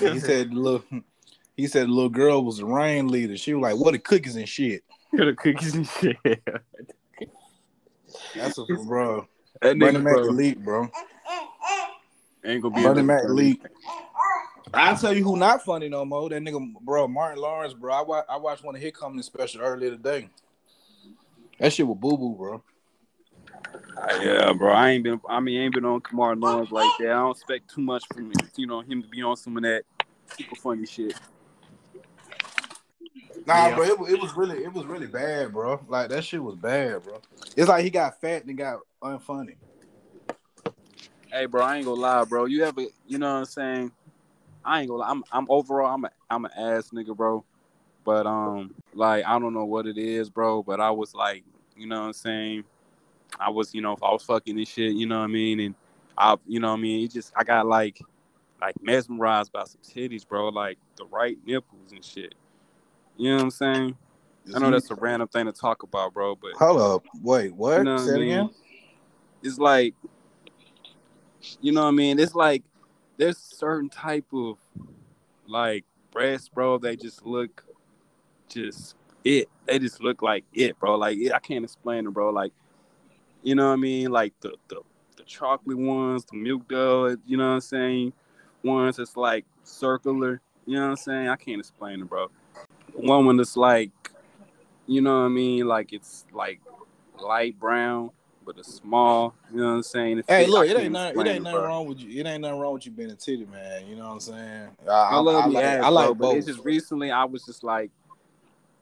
And 0.00 0.14
he 0.14 0.20
said, 0.20 0.54
look, 0.54 0.86
he 1.56 1.66
said 1.66 1.88
the 1.88 1.92
little 1.92 2.08
girl 2.08 2.42
was 2.42 2.60
a 2.60 2.66
rain 2.66 3.08
leader. 3.08 3.36
She 3.36 3.52
was 3.52 3.62
like, 3.62 3.76
"What 3.76 3.92
the 3.92 3.98
cookies 3.98 4.36
and 4.36 4.48
shit." 4.48 4.82
Get 5.16 5.26
the 5.26 5.34
cookies 5.34 5.74
and 5.74 5.86
shit. 5.86 6.16
That's 8.34 8.58
a 8.58 8.64
bro. 8.84 9.28
That 9.62 9.76
nigga, 9.76 10.02
Mac 10.02 10.14
bro, 10.14 10.24
elite, 10.24 10.64
bro. 10.64 10.88
Ain't 12.44 12.62
gonna 12.62 12.74
be 12.74 12.82
Bernie 12.82 12.96
to- 13.00 13.02
Mac 13.02 13.24
elite. 13.24 13.62
I'll 14.72 14.96
tell 14.96 15.12
you 15.14 15.22
who 15.22 15.36
not 15.36 15.64
funny 15.64 15.88
no 15.88 16.04
more. 16.04 16.28
That 16.30 16.42
nigga, 16.42 16.72
bro, 16.80 17.06
Martin 17.06 17.40
Lawrence, 17.40 17.74
bro. 17.74 17.92
I, 17.94 18.02
wa- 18.02 18.24
I 18.28 18.36
watched 18.36 18.64
one 18.64 18.74
of 18.74 18.80
his 18.82 18.92
comedy 18.92 19.22
special 19.22 19.60
earlier 19.60 19.90
today. 19.90 20.28
That 21.60 21.72
shit 21.72 21.86
was 21.86 21.96
boo 21.98 22.16
boo, 22.18 22.34
bro. 22.34 22.62
Uh, 23.96 24.18
yeah, 24.22 24.52
bro. 24.52 24.72
I 24.72 24.90
ain't 24.90 25.04
been. 25.04 25.20
I 25.28 25.38
mean, 25.40 25.60
I 25.60 25.64
ain't 25.64 25.74
been 25.74 25.84
on 25.84 26.00
Kamar 26.00 26.34
Lawrence 26.34 26.72
like 26.72 26.90
that. 26.98 27.06
I 27.10 27.14
don't 27.14 27.30
expect 27.30 27.72
too 27.72 27.82
much 27.82 28.04
from 28.12 28.26
him. 28.32 28.32
You 28.56 28.66
know, 28.66 28.80
him 28.80 29.02
to 29.02 29.08
be 29.08 29.22
on 29.22 29.36
some 29.36 29.56
of 29.56 29.62
that 29.62 29.82
super 30.36 30.56
funny 30.56 30.86
shit. 30.86 31.14
Nah, 33.46 33.68
Yeah. 33.68 33.74
bro, 33.76 33.84
it, 33.84 34.12
it 34.14 34.20
was 34.20 34.34
really, 34.36 34.64
it 34.64 34.72
was 34.72 34.86
really 34.86 35.06
bad, 35.06 35.52
bro. 35.52 35.80
Like 35.88 36.08
that 36.08 36.24
shit 36.24 36.42
was 36.42 36.56
bad, 36.56 37.02
bro. 37.04 37.20
It's 37.56 37.68
like 37.68 37.84
he 37.84 37.90
got 37.90 38.20
fat 38.20 38.44
and 38.44 38.56
got 38.56 38.80
unfunny. 39.02 39.56
Hey, 41.34 41.46
bro, 41.46 41.64
I 41.64 41.78
ain't 41.78 41.84
gonna 41.84 42.00
lie, 42.00 42.22
bro. 42.22 42.44
You 42.44 42.64
ever, 42.64 42.82
you 43.08 43.18
know 43.18 43.32
what 43.32 43.38
I'm 43.40 43.44
saying? 43.44 43.92
I 44.64 44.78
ain't 44.78 44.88
gonna 44.88 45.00
lie. 45.00 45.10
I'm, 45.10 45.24
I'm 45.32 45.46
overall, 45.48 45.92
I'm, 45.92 46.04
a, 46.04 46.10
I'm 46.30 46.44
an 46.44 46.52
ass 46.56 46.90
nigga, 46.94 47.16
bro. 47.16 47.44
But 48.04 48.24
um, 48.24 48.72
like 48.94 49.24
I 49.26 49.36
don't 49.40 49.52
know 49.52 49.64
what 49.64 49.88
it 49.88 49.98
is, 49.98 50.30
bro. 50.30 50.62
But 50.62 50.78
I 50.78 50.92
was 50.92 51.12
like, 51.12 51.42
you 51.76 51.88
know 51.88 52.02
what 52.02 52.06
I'm 52.06 52.12
saying? 52.12 52.64
I 53.40 53.50
was, 53.50 53.74
you 53.74 53.80
know, 53.80 53.94
if 53.94 54.02
I 54.04 54.12
was 54.12 54.22
fucking 54.22 54.54
this 54.54 54.68
shit, 54.68 54.92
you 54.92 55.06
know 55.06 55.18
what 55.18 55.24
I 55.24 55.26
mean? 55.26 55.58
And 55.58 55.74
I, 56.16 56.36
you 56.46 56.60
know 56.60 56.68
what 56.68 56.78
I 56.78 56.82
mean? 56.82 57.04
It 57.04 57.10
just, 57.10 57.32
I 57.36 57.42
got 57.42 57.66
like, 57.66 58.00
like 58.60 58.80
mesmerized 58.80 59.50
by 59.50 59.64
some 59.64 59.80
titties, 59.82 60.24
bro. 60.24 60.50
Like 60.50 60.78
the 60.94 61.06
right 61.06 61.36
nipples 61.44 61.90
and 61.90 62.04
shit. 62.04 62.36
You 63.16 63.30
know 63.30 63.36
what 63.38 63.42
I'm 63.42 63.50
saying? 63.50 63.96
I 64.54 64.60
know 64.60 64.70
that's 64.70 64.92
a 64.92 64.94
random 64.94 65.26
thing 65.26 65.46
to 65.46 65.52
talk 65.52 65.82
about, 65.82 66.14
bro. 66.14 66.36
But 66.36 66.52
Hold 66.58 66.80
up, 66.80 67.04
wait, 67.24 67.52
what? 67.56 67.78
You 67.78 67.84
know 67.86 67.94
what 67.94 68.02
Say 68.02 68.12
I 68.12 68.18
mean? 68.18 68.22
again. 68.30 68.50
it's 69.42 69.58
like 69.58 69.96
you 71.60 71.72
know 71.72 71.82
what 71.82 71.88
I 71.88 71.92
mean? 71.92 72.18
It's 72.18 72.34
like 72.34 72.62
there's 73.16 73.38
certain 73.38 73.88
type 73.88 74.26
of 74.32 74.58
like 75.46 75.84
breasts, 76.10 76.48
bro, 76.48 76.78
they 76.78 76.96
just 76.96 77.24
look 77.24 77.64
just 78.48 78.96
it. 79.24 79.48
They 79.66 79.78
just 79.78 80.02
look 80.02 80.22
like 80.22 80.44
it, 80.52 80.78
bro. 80.78 80.96
Like 80.96 81.18
it, 81.18 81.32
I 81.32 81.38
can't 81.38 81.64
explain 81.64 82.06
it, 82.06 82.10
bro. 82.12 82.30
Like 82.30 82.52
you 83.42 83.54
know 83.54 83.68
what 83.68 83.74
I 83.74 83.76
mean? 83.76 84.10
Like 84.10 84.32
the 84.40 84.54
the, 84.68 84.80
the 85.16 85.22
chocolate 85.24 85.78
ones, 85.78 86.24
the 86.24 86.36
milk 86.36 86.68
dud, 86.68 87.20
you 87.26 87.36
know 87.36 87.48
what 87.48 87.54
I'm 87.54 87.60
saying? 87.60 88.12
Ones 88.62 88.96
that's 88.96 89.16
like 89.16 89.44
circular, 89.64 90.40
you 90.66 90.76
know 90.76 90.84
what 90.84 90.90
I'm 90.90 90.96
saying? 90.96 91.28
I 91.28 91.36
can't 91.36 91.60
explain 91.60 92.00
it, 92.00 92.08
bro. 92.08 92.30
One 92.94 93.26
one 93.26 93.36
that's 93.36 93.56
like 93.56 93.90
you 94.86 95.00
know 95.00 95.20
what 95.20 95.26
I 95.26 95.28
mean? 95.28 95.66
Like 95.66 95.92
it's 95.92 96.24
like 96.32 96.60
light 97.18 97.58
brown, 97.58 98.10
but 98.44 98.58
it's 98.58 98.74
small. 98.74 99.34
You 99.52 99.58
know 99.58 99.68
what 99.68 99.72
I'm 99.72 99.82
saying? 99.82 100.18
It 100.18 100.24
Hey, 100.28 100.46
look, 100.46 100.68
it 100.68 100.76
ain't 100.76 100.92
nothing. 100.92 101.20
It 101.20 101.26
ain't 101.26 101.44
nothing 101.44 101.60
bro. 101.60 101.68
wrong 101.68 101.86
with 101.86 102.00
you. 102.00 102.20
It 102.20 102.26
ain't 102.26 102.42
nothing 102.42 102.58
wrong 102.58 102.74
with 102.74 102.86
you 102.86 102.92
being 102.92 103.10
a 103.10 103.14
titty 103.14 103.46
man. 103.46 103.86
You 103.86 103.96
know 103.96 104.06
what 104.06 104.12
I'm 104.12 104.20
saying? 104.20 104.68
I, 104.88 104.90
I 104.90 105.16
love 105.18 105.48
me 105.48 105.54
like, 105.54 105.64
ass, 105.64 105.84
I 105.84 105.88
like 105.88 106.06
bro, 106.06 106.14
but 106.14 106.24
both. 106.26 106.36
it's 106.36 106.46
just 106.46 106.64
recently 106.64 107.10
I 107.10 107.24
was 107.24 107.44
just 107.44 107.64
like, 107.64 107.90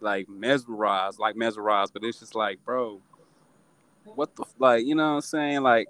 like 0.00 0.28
mesmerized, 0.28 1.18
like 1.18 1.36
mesmerized. 1.36 1.92
But 1.92 2.04
it's 2.04 2.18
just 2.18 2.34
like, 2.34 2.64
bro, 2.64 3.00
what 4.04 4.34
the 4.36 4.44
like? 4.58 4.84
You 4.84 4.94
know 4.94 5.10
what 5.10 5.16
I'm 5.16 5.20
saying? 5.22 5.62
Like, 5.62 5.88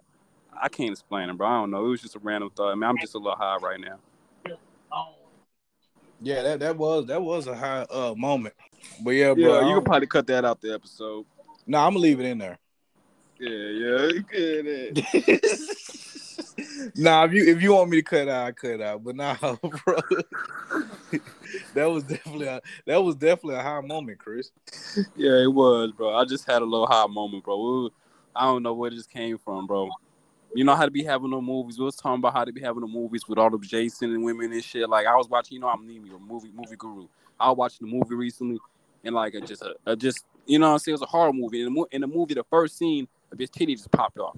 I 0.61 0.68
can't 0.68 0.90
explain 0.90 1.30
it, 1.30 1.37
bro. 1.37 1.46
I 1.46 1.61
don't 1.61 1.70
know. 1.70 1.87
It 1.87 1.88
was 1.88 2.02
just 2.02 2.16
a 2.16 2.20
random 2.20 2.50
thought. 2.50 2.70
I 2.70 2.74
mean, 2.74 2.85
I'm 2.85 2.98
just 2.98 3.14
a 3.14 3.18
little 3.18 3.37
high 3.37 3.56
right 3.56 3.80
now. 3.80 3.98
Yeah, 6.24 6.42
that 6.42 6.61
that 6.61 6.76
was 6.76 7.06
that 7.06 7.20
was 7.20 7.46
a 7.48 7.54
high 7.54 7.82
uh 7.90 8.14
moment. 8.16 8.54
But 9.02 9.11
yeah, 9.11 9.35
bro. 9.35 9.61
Yeah, 9.61 9.68
you 9.68 9.74
could 9.74 9.85
probably 9.85 10.06
cut 10.06 10.26
that 10.28 10.44
out 10.44 10.61
the 10.61 10.72
episode. 10.72 11.26
No, 11.66 11.78
I'm 11.78 11.92
gonna 11.92 12.00
leave 12.00 12.20
it 12.20 12.26
in 12.26 12.38
there. 12.38 12.58
Yeah, 13.42 13.50
yeah, 13.50 14.22
could. 14.22 15.05
nah, 16.96 17.24
if 17.24 17.33
you 17.33 17.44
if 17.48 17.61
you 17.61 17.72
want 17.74 17.90
me 17.90 17.96
to 17.96 18.02
cut 18.02 18.28
out, 18.28 18.46
I 18.46 18.52
cut 18.52 18.81
out. 18.81 19.02
But 19.02 19.16
nah, 19.16 19.35
bro. 19.40 19.98
that 21.74 21.90
was 21.90 22.05
definitely 22.05 22.46
a, 22.46 22.61
that 22.87 23.02
was 23.02 23.16
definitely 23.16 23.57
a 23.57 23.62
high 23.62 23.81
moment, 23.81 24.20
Chris. 24.20 24.52
Yeah, 25.16 25.42
it 25.42 25.52
was, 25.52 25.90
bro. 25.90 26.14
I 26.14 26.24
just 26.24 26.46
had 26.46 26.62
a 26.62 26.64
little 26.64 26.87
high 26.87 27.09
moment, 27.09 27.42
bro. 27.42 27.57
We 27.57 27.83
were- 27.83 27.90
I 28.35 28.44
don't 28.44 28.62
know 28.62 28.74
where 28.74 28.90
this 28.90 29.07
came 29.07 29.37
from, 29.38 29.66
bro. 29.66 29.90
You 30.55 30.62
know 30.64 30.76
how 30.76 30.85
to 30.85 30.90
be 30.90 31.02
having 31.02 31.31
the 31.31 31.40
movies. 31.40 31.78
We 31.81 31.85
was 31.85 31.96
talking 31.96 32.20
about 32.20 32.33
how 32.33 32.44
to 32.44 32.52
be 32.52 32.61
having 32.61 32.81
the 32.83 32.87
movies 32.87 33.26
with 33.28 33.38
all 33.38 33.50
the 33.50 33.59
Jason 33.59 34.14
and 34.14 34.22
women 34.22 34.52
and 34.52 34.62
shit. 34.62 34.88
Like 34.88 35.07
I 35.07 35.16
was 35.16 35.28
watching, 35.28 35.57
you 35.57 35.61
know, 35.61 35.68
I'm 35.68 35.81
a 35.81 36.18
movie 36.18 36.52
movie 36.55 36.76
guru. 36.78 37.09
I 37.40 37.48
was 37.48 37.59
watching 37.59 37.88
the 37.88 37.92
movie 37.92 38.14
recently, 38.14 38.61
and 39.05 39.16
like 39.16 39.35
it 39.35 39.46
just, 39.46 39.64
a, 39.85 39.96
just 39.96 40.24
you 40.46 40.61
know, 40.61 40.72
I'm 40.72 40.78
saying 40.78 40.92
it 40.92 41.00
was 41.00 41.02
a 41.02 41.07
horror 41.07 41.33
movie. 41.33 41.68
Mo- 41.68 41.88
in 41.90 42.02
the 42.02 42.07
movie, 42.07 42.35
the 42.35 42.44
first 42.44 42.78
scene, 42.78 43.09
a 43.33 43.37
bitch 43.37 43.51
titty 43.51 43.75
just 43.75 43.90
popped 43.90 44.18
off, 44.18 44.37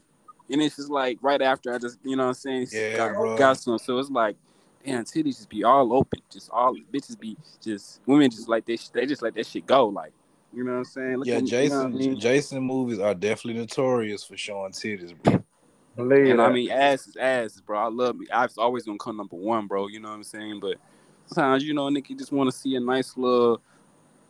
and 0.50 0.62
it's 0.62 0.76
just 0.76 0.90
like 0.90 1.18
right 1.22 1.42
after 1.42 1.74
I 1.74 1.78
just, 1.78 1.98
you 2.04 2.16
know, 2.16 2.24
what 2.24 2.28
I'm 2.28 2.35
saying, 2.35 2.68
Yeah, 2.70 2.96
got, 2.96 3.16
bro. 3.16 3.37
got 3.37 3.59
some. 3.59 3.78
So 3.78 3.98
it's 3.98 4.11
like, 4.11 4.37
damn, 4.85 5.04
titties 5.04 5.37
just 5.37 5.48
be 5.50 5.64
all 5.64 5.92
open, 5.92 6.20
just 6.30 6.50
all 6.50 6.76
bitches 6.92 7.18
be 7.18 7.37
just 7.62 8.00
women 8.07 8.30
just 8.30 8.48
like 8.48 8.64
they 8.66 8.78
they 8.92 9.07
just 9.07 9.22
let 9.22 9.35
that 9.35 9.46
shit 9.46 9.66
go, 9.66 9.87
like. 9.87 10.12
You 10.52 10.62
know 10.62 10.70
what 10.72 10.78
I'm 10.78 10.85
saying? 10.85 11.16
Look 11.16 11.26
Yeah, 11.26 11.38
at 11.38 11.42
me, 11.42 11.50
you 11.50 11.68
know 11.68 11.76
Jason 11.80 11.87
I 11.87 11.88
mean? 11.88 12.20
Jason 12.20 12.62
movies 12.62 13.00
are 13.00 13.14
definitely 13.14 13.61
notorious 13.61 14.22
for 14.22 14.37
showing 14.37 14.70
titties, 14.70 15.12
bro. 15.20 15.42
Believe 15.96 16.30
And 16.30 16.40
I 16.40 16.48
mean, 16.48 16.70
ass 16.70 17.07
is 17.09 17.16
ass, 17.16 17.61
bro. 17.61 17.78
I 17.78 17.88
love 17.88 18.16
me. 18.16 18.26
I've 18.33 18.57
always 18.57 18.85
gonna 18.85 18.98
come 18.98 19.16
number 19.16 19.37
one, 19.37 19.66
bro. 19.66 19.88
You 19.88 20.00
know 20.00 20.11
what 20.11 20.14
I'm 20.14 20.24
saying? 20.24 20.61
But 20.61 20.76
sometimes, 21.26 21.64
you 21.64 21.74
know, 21.74 21.88
Nikki 21.88 22.14
just 22.14 22.30
want 22.33 22.50
to 22.50 22.57
see 22.57 22.76
a 22.76 22.80
nice 22.80 23.16
little, 23.16 23.61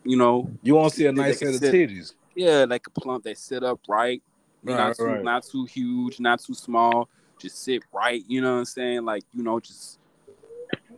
you 0.02 0.16
know, 0.16 0.50
You 0.62 0.74
want 0.76 0.90
to 0.92 0.96
see 0.96 1.06
a 1.06 1.12
They- 1.12 1.22
they 1.22 1.28
nice 1.28 1.38
set 1.38 1.54
of 1.54 1.60
titties. 1.60 2.14
yeah, 2.34 2.64
like 2.68 2.86
a 2.86 2.90
plump 2.90 3.24
that 3.24 3.38
sit 3.38 3.62
up 3.62 3.80
right, 3.88 4.22
Right, 4.64 4.76
not 4.76 4.96
too, 4.96 5.04
right. 5.04 5.22
not 5.22 5.44
too 5.44 5.64
huge, 5.66 6.20
not 6.20 6.40
too 6.40 6.54
small. 6.54 7.08
Just 7.38 7.62
sit 7.62 7.82
right. 7.92 8.24
You 8.26 8.40
know 8.40 8.52
what 8.52 8.58
I'm 8.60 8.64
saying? 8.64 9.04
Like, 9.04 9.24
you 9.32 9.42
know, 9.42 9.60
just, 9.60 9.98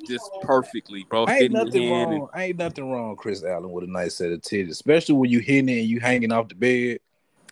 just 0.07 0.31
perfectly, 0.43 1.05
bro. 1.09 1.23
Ain't 1.29 1.39
Fit 1.39 1.53
your 1.53 1.65
nothing 1.65 1.83
hand 1.83 2.13
and- 2.13 2.21
wrong. 2.21 2.31
Ain't 2.37 2.59
nothing 2.59 2.91
wrong, 2.91 3.17
Chris 3.17 3.43
Allen, 3.43 3.71
with 3.73 3.85
a 3.85 3.89
nice 3.89 4.15
set 4.15 4.31
of 4.31 4.41
titties, 4.41 4.71
especially 4.71 5.17
when 5.17 5.31
you 5.31 5.41
hitting 5.41 5.69
it 5.69 5.81
and 5.81 5.89
you 5.89 6.01
hanging 6.01 6.33
off 6.33 6.49
the 6.49 6.55
bed. 6.55 7.01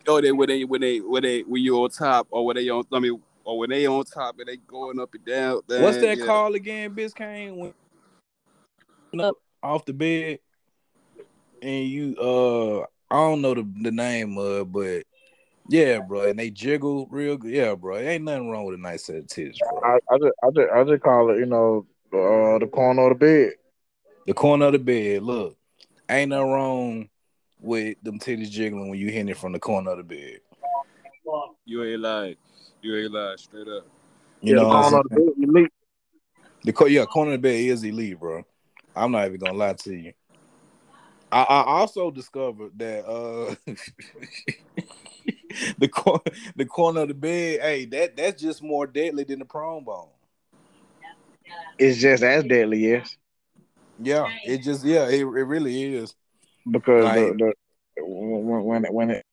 Oh, 0.07 0.21
they 0.21 0.31
when 0.31 0.47
they 0.47 0.63
when 0.63 0.81
they 0.81 0.99
when 0.99 1.23
they 1.23 1.41
when 1.41 1.63
you 1.63 1.83
on 1.83 1.89
top 1.89 2.27
or 2.29 2.45
when 2.45 2.55
they 2.55 2.69
on 2.69 2.83
I 2.93 2.99
mean 2.99 3.19
or 3.43 3.57
when 3.57 3.71
they 3.71 3.87
on 3.87 4.03
top 4.05 4.37
and 4.37 4.47
they 4.47 4.57
going 4.57 4.99
up 4.99 5.13
and 5.15 5.25
down. 5.25 5.61
What's 5.65 5.97
that 5.97 6.19
yeah. 6.19 6.25
called 6.25 6.53
again, 6.55 6.93
Biscayne? 6.93 7.55
When 7.55 7.73
up 9.19 9.35
off 9.63 9.83
the 9.85 9.93
bed 9.93 10.39
and 11.61 11.87
you 11.87 12.15
uh 12.17 12.81
I 13.11 13.17
don't 13.17 13.41
know 13.41 13.53
the, 13.53 13.67
the 13.81 13.91
name 13.91 14.37
of 14.37 14.61
it, 14.61 14.71
but 14.71 15.03
yeah, 15.67 15.99
bro, 15.99 16.29
and 16.29 16.37
they 16.37 16.49
jiggle 16.49 17.07
real 17.09 17.37
good. 17.37 17.51
Yeah, 17.51 17.75
bro. 17.75 17.97
Ain't 17.97 18.23
nothing 18.23 18.49
wrong 18.49 18.65
with 18.65 18.75
a 18.75 18.81
nice 18.81 19.05
set 19.05 19.15
of 19.17 19.25
titties, 19.25 19.59
bro. 19.59 19.81
I, 19.83 19.97
I 20.11 20.17
just, 20.17 20.33
I 20.43 20.47
just, 20.55 20.71
I 20.73 20.83
just 20.83 21.03
call 21.03 21.29
it, 21.31 21.39
you 21.39 21.45
know, 21.45 21.85
uh, 22.13 22.59
the 22.59 22.69
corner 22.71 23.11
of 23.11 23.19
the 23.19 23.25
bed. 23.25 23.53
The 24.27 24.33
corner 24.33 24.67
of 24.67 24.73
the 24.73 24.79
bed, 24.79 25.23
look. 25.23 25.57
Ain't 26.09 26.29
nothing 26.29 26.51
wrong 26.51 27.09
with 27.59 27.97
them 28.03 28.19
titties 28.19 28.51
jiggling 28.51 28.89
when 28.89 28.99
you 28.99 29.07
hitting 29.09 29.29
it 29.29 29.37
from 29.37 29.53
the 29.53 29.59
corner 29.59 29.91
of 29.91 29.97
the 29.97 30.03
bed. 30.03 30.39
You 31.65 31.83
ain't 31.83 32.01
lying. 32.01 32.35
You 32.81 32.97
ain't 32.97 33.11
lying. 33.11 33.37
Straight 33.37 33.67
up. 33.67 33.87
You 34.41 34.53
yeah, 34.53 34.61
know 34.61 34.69
the 34.69 34.75
I'm 34.75 34.83
corner 34.83 34.97
of 34.99 35.03
the 35.09 35.15
saying? 35.15 35.25
bed. 35.35 35.49
Elite. 35.49 35.71
The 36.63 36.73
co- 36.73 36.85
yeah, 36.85 37.05
corner 37.05 37.33
of 37.33 37.41
the 37.41 37.47
bed 37.47 37.59
is 37.59 37.83
elite, 37.83 38.19
bro. 38.19 38.43
I'm 38.95 39.11
not 39.11 39.25
even 39.25 39.39
gonna 39.39 39.57
lie 39.57 39.73
to 39.73 39.95
you. 39.95 40.13
I, 41.31 41.41
I 41.41 41.63
also 41.63 42.11
discovered 42.11 42.71
that 42.77 43.05
uh 43.05 43.55
the 45.77 45.87
cor- 45.87 46.21
the 46.55 46.65
corner 46.65 47.01
of 47.01 47.09
the 47.09 47.13
bed, 47.13 47.61
hey, 47.61 47.85
that 47.85 48.15
that's 48.17 48.41
just 48.41 48.61
more 48.61 48.87
deadly 48.87 49.23
than 49.23 49.39
the 49.39 49.45
prone 49.45 49.83
bone. 49.83 50.09
It's 51.77 51.99
just 51.99 52.23
as 52.23 52.43
deadly, 52.43 52.79
yes, 52.79 53.17
Yeah, 53.99 54.27
it 54.45 54.59
just 54.59 54.83
yeah, 54.83 55.07
it, 55.07 55.21
it 55.21 55.25
really 55.25 55.95
is. 55.95 56.15
because 56.69 57.03
Like- 57.03 57.37
the, 57.37 57.53
the 57.97 58.03
when 58.03 58.63
when 58.63 58.85
it, 58.85 58.93
when 58.93 59.09
it 59.11 59.25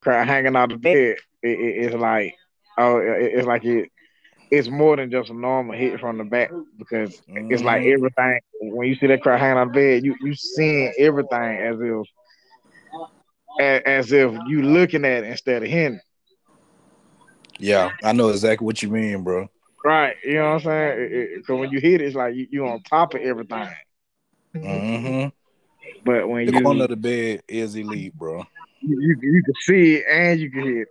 cry 0.00 0.24
hanging 0.24 0.54
out 0.54 0.68
the 0.68 0.76
bed, 0.76 0.94
it, 0.96 1.18
it, 1.42 1.84
it's 1.86 1.94
like 1.94 2.34
Oh, 2.78 2.98
it, 2.98 3.32
it's 3.34 3.46
like 3.46 3.64
it. 3.64 3.90
It's 4.50 4.68
more 4.68 4.96
than 4.96 5.10
just 5.10 5.30
a 5.30 5.34
normal 5.34 5.76
hit 5.76 5.98
from 5.98 6.18
the 6.18 6.24
back 6.24 6.52
because 6.78 7.20
mm-hmm. 7.22 7.50
it's 7.50 7.62
like 7.62 7.82
mm-hmm. 7.82 7.94
everything. 7.94 8.40
When 8.60 8.88
you 8.88 8.94
see 8.94 9.08
that 9.08 9.22
crowd 9.22 9.40
hanging 9.40 9.58
on 9.58 9.68
the 9.68 9.74
bed, 9.74 10.04
you 10.04 10.14
you 10.20 10.34
seeing 10.34 10.92
everything 10.98 11.58
as 11.58 11.76
if 11.80 12.06
as, 13.60 14.12
if 14.12 14.32
you 14.46 14.62
looking 14.62 15.04
at 15.04 15.24
it 15.24 15.30
instead 15.30 15.62
of 15.62 15.68
hitting. 15.68 16.00
Yeah, 17.58 17.90
I 18.02 18.12
know 18.12 18.28
exactly 18.28 18.64
what 18.64 18.82
you 18.82 18.90
mean, 18.90 19.22
bro. 19.22 19.48
Right, 19.84 20.16
you 20.24 20.34
know 20.34 20.54
what 20.54 20.66
I'm 20.66 20.98
saying? 20.98 21.28
Because 21.36 21.58
when 21.58 21.70
you 21.70 21.80
hit 21.80 22.00
it, 22.00 22.06
it's 22.06 22.16
like 22.16 22.34
you 22.34 22.46
you 22.50 22.66
on 22.66 22.82
top 22.82 23.14
of 23.14 23.20
everything. 23.20 23.68
Mm-hmm. 24.54 25.28
But 26.04 26.28
when 26.28 26.46
the 26.46 26.52
you 26.52 26.60
corner 26.60 26.84
of 26.84 26.90
the 26.90 26.96
bed 26.96 27.42
is 27.48 27.74
elite, 27.76 28.14
bro. 28.14 28.44
You, 28.80 29.00
you, 29.00 29.16
you 29.20 29.42
can 29.42 29.54
see 29.60 29.94
it 29.96 30.04
and 30.10 30.40
you 30.40 30.50
can 30.50 30.76
hit. 30.76 30.88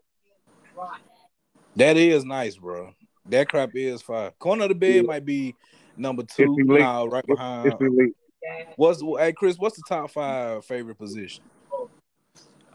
That 1.76 1.98
is 1.98 2.24
nice, 2.24 2.56
bro. 2.56 2.94
That 3.28 3.50
crap 3.50 3.72
is 3.76 4.02
fire. 4.02 4.32
Corner 4.40 4.64
of 4.64 4.70
the 4.70 4.76
bed 4.76 4.96
yeah. 4.96 5.02
might 5.02 5.26
be 5.26 5.56
number 5.98 6.24
two. 6.24 6.56
Now, 6.60 7.06
right 7.06 7.26
behind. 7.26 7.74
What's 8.76 9.02
hey 9.02 9.34
Chris? 9.34 9.58
What's 9.58 9.76
the 9.76 9.84
top 9.88 10.12
five 10.12 10.64
favorite 10.66 10.98
position? 10.98 11.44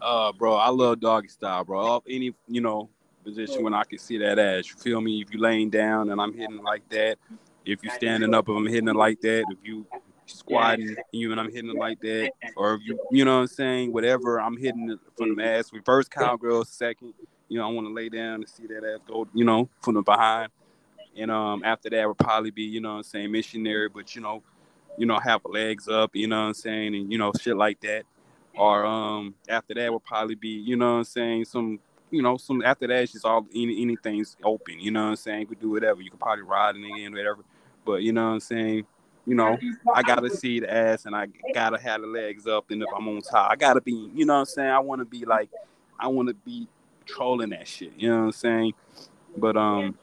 Uh, 0.01 0.31
bro, 0.31 0.55
I 0.55 0.69
love 0.69 0.99
doggy 0.99 1.27
style, 1.27 1.63
bro. 1.63 2.03
Any 2.09 2.33
you 2.47 2.61
know 2.61 2.89
position 3.23 3.63
when 3.63 3.73
I 3.73 3.83
can 3.83 3.99
see 3.99 4.17
that 4.17 4.39
ass. 4.39 4.69
You 4.69 4.75
feel 4.77 5.01
me? 5.01 5.21
If 5.21 5.33
you 5.33 5.39
laying 5.39 5.69
down 5.69 6.09
and 6.09 6.19
I'm 6.19 6.33
hitting 6.33 6.61
like 6.63 6.87
that, 6.89 7.17
if 7.65 7.83
you 7.83 7.89
standing 7.91 8.33
up 8.33 8.47
and 8.47 8.57
I'm 8.57 8.67
hitting 8.67 8.89
it 8.89 8.95
like 8.95 9.21
that, 9.21 9.45
if 9.49 9.57
you 9.63 9.85
squatting 10.25 10.95
you 11.11 11.31
and 11.31 11.39
I'm 11.39 11.51
hitting 11.51 11.69
it 11.69 11.75
like 11.77 11.99
that, 12.01 12.31
or 12.55 12.75
if 12.75 12.81
you 12.83 12.99
you 13.11 13.25
know 13.25 13.35
what 13.35 13.41
I'm 13.41 13.47
saying, 13.47 13.93
whatever, 13.93 14.39
I'm 14.39 14.57
hitting 14.57 14.89
it 14.89 14.99
from 15.15 15.35
the 15.35 15.45
ass. 15.45 15.71
Reverse 15.71 16.07
cowgirl 16.07 16.65
second. 16.65 17.13
You 17.47 17.59
know, 17.59 17.69
I 17.69 17.71
want 17.71 17.87
to 17.87 17.93
lay 17.93 18.09
down 18.09 18.35
and 18.35 18.49
see 18.49 18.65
that 18.67 18.83
ass 18.83 19.01
go, 19.07 19.27
you 19.33 19.43
know, 19.43 19.69
from 19.81 19.95
the 19.95 20.01
behind. 20.01 20.51
And 21.15 21.29
um 21.29 21.61
after 21.63 21.89
that 21.89 22.07
would 22.07 22.17
probably 22.17 22.51
be, 22.51 22.63
you 22.63 22.81
know 22.81 22.91
what 22.91 22.97
I'm 22.97 23.03
saying, 23.03 23.31
missionary, 23.31 23.89
but 23.89 24.15
you 24.15 24.21
know, 24.21 24.41
you 24.97 25.05
know, 25.05 25.19
have 25.19 25.41
legs 25.45 25.87
up, 25.87 26.15
you 26.15 26.27
know 26.27 26.41
what 26.41 26.47
I'm 26.47 26.53
saying, 26.53 26.95
and 26.95 27.11
you 27.11 27.17
know, 27.17 27.31
shit 27.39 27.55
like 27.55 27.79
that. 27.81 28.03
Or 28.57 28.85
um 28.85 29.35
after 29.47 29.73
that 29.73 29.91
would 29.91 30.03
probably 30.03 30.35
be, 30.35 30.49
you 30.49 30.75
know 30.75 30.93
what 30.93 30.97
I'm 30.99 31.03
saying, 31.05 31.45
some 31.45 31.79
you 32.09 32.21
know, 32.21 32.37
some 32.37 32.61
after 32.63 32.87
that 32.87 33.03
it's 33.03 33.13
just 33.13 33.25
all 33.25 33.45
any, 33.55 33.81
anything's 33.81 34.35
open, 34.43 34.79
you 34.79 34.91
know 34.91 35.03
what 35.03 35.09
I'm 35.11 35.15
saying? 35.15 35.41
You 35.41 35.47
could 35.47 35.61
do 35.61 35.71
whatever. 35.71 36.01
You 36.01 36.11
could 36.11 36.19
probably 36.19 36.43
ride 36.43 36.75
in 36.75 36.83
again, 36.83 37.13
whatever. 37.13 37.43
But 37.85 38.01
you 38.03 38.11
know 38.11 38.27
what 38.27 38.33
I'm 38.33 38.39
saying? 38.41 38.85
You 39.25 39.35
know, 39.35 39.57
I 39.93 40.01
gotta 40.01 40.29
see 40.29 40.59
the 40.59 40.71
ass 40.71 41.05
and 41.05 41.15
I 41.15 41.27
gotta 41.53 41.79
have 41.79 42.01
the 42.01 42.07
legs 42.07 42.47
up. 42.47 42.71
And 42.71 42.81
if 42.81 42.89
I'm 42.95 43.07
on 43.07 43.21
top, 43.21 43.51
I 43.51 43.55
gotta 43.55 43.79
be, 43.81 44.09
you 44.13 44.25
know 44.25 44.33
what 44.33 44.39
I'm 44.39 44.45
saying? 44.45 44.69
I 44.69 44.79
wanna 44.79 45.05
be 45.05 45.25
like, 45.25 45.49
I 45.99 46.07
wanna 46.07 46.33
be 46.33 46.67
trolling 47.05 47.51
that 47.51 47.67
shit, 47.67 47.93
you 47.97 48.09
know 48.09 48.19
what 48.19 48.25
I'm 48.25 48.31
saying? 48.31 48.73
But 49.37 49.55
um, 49.55 49.97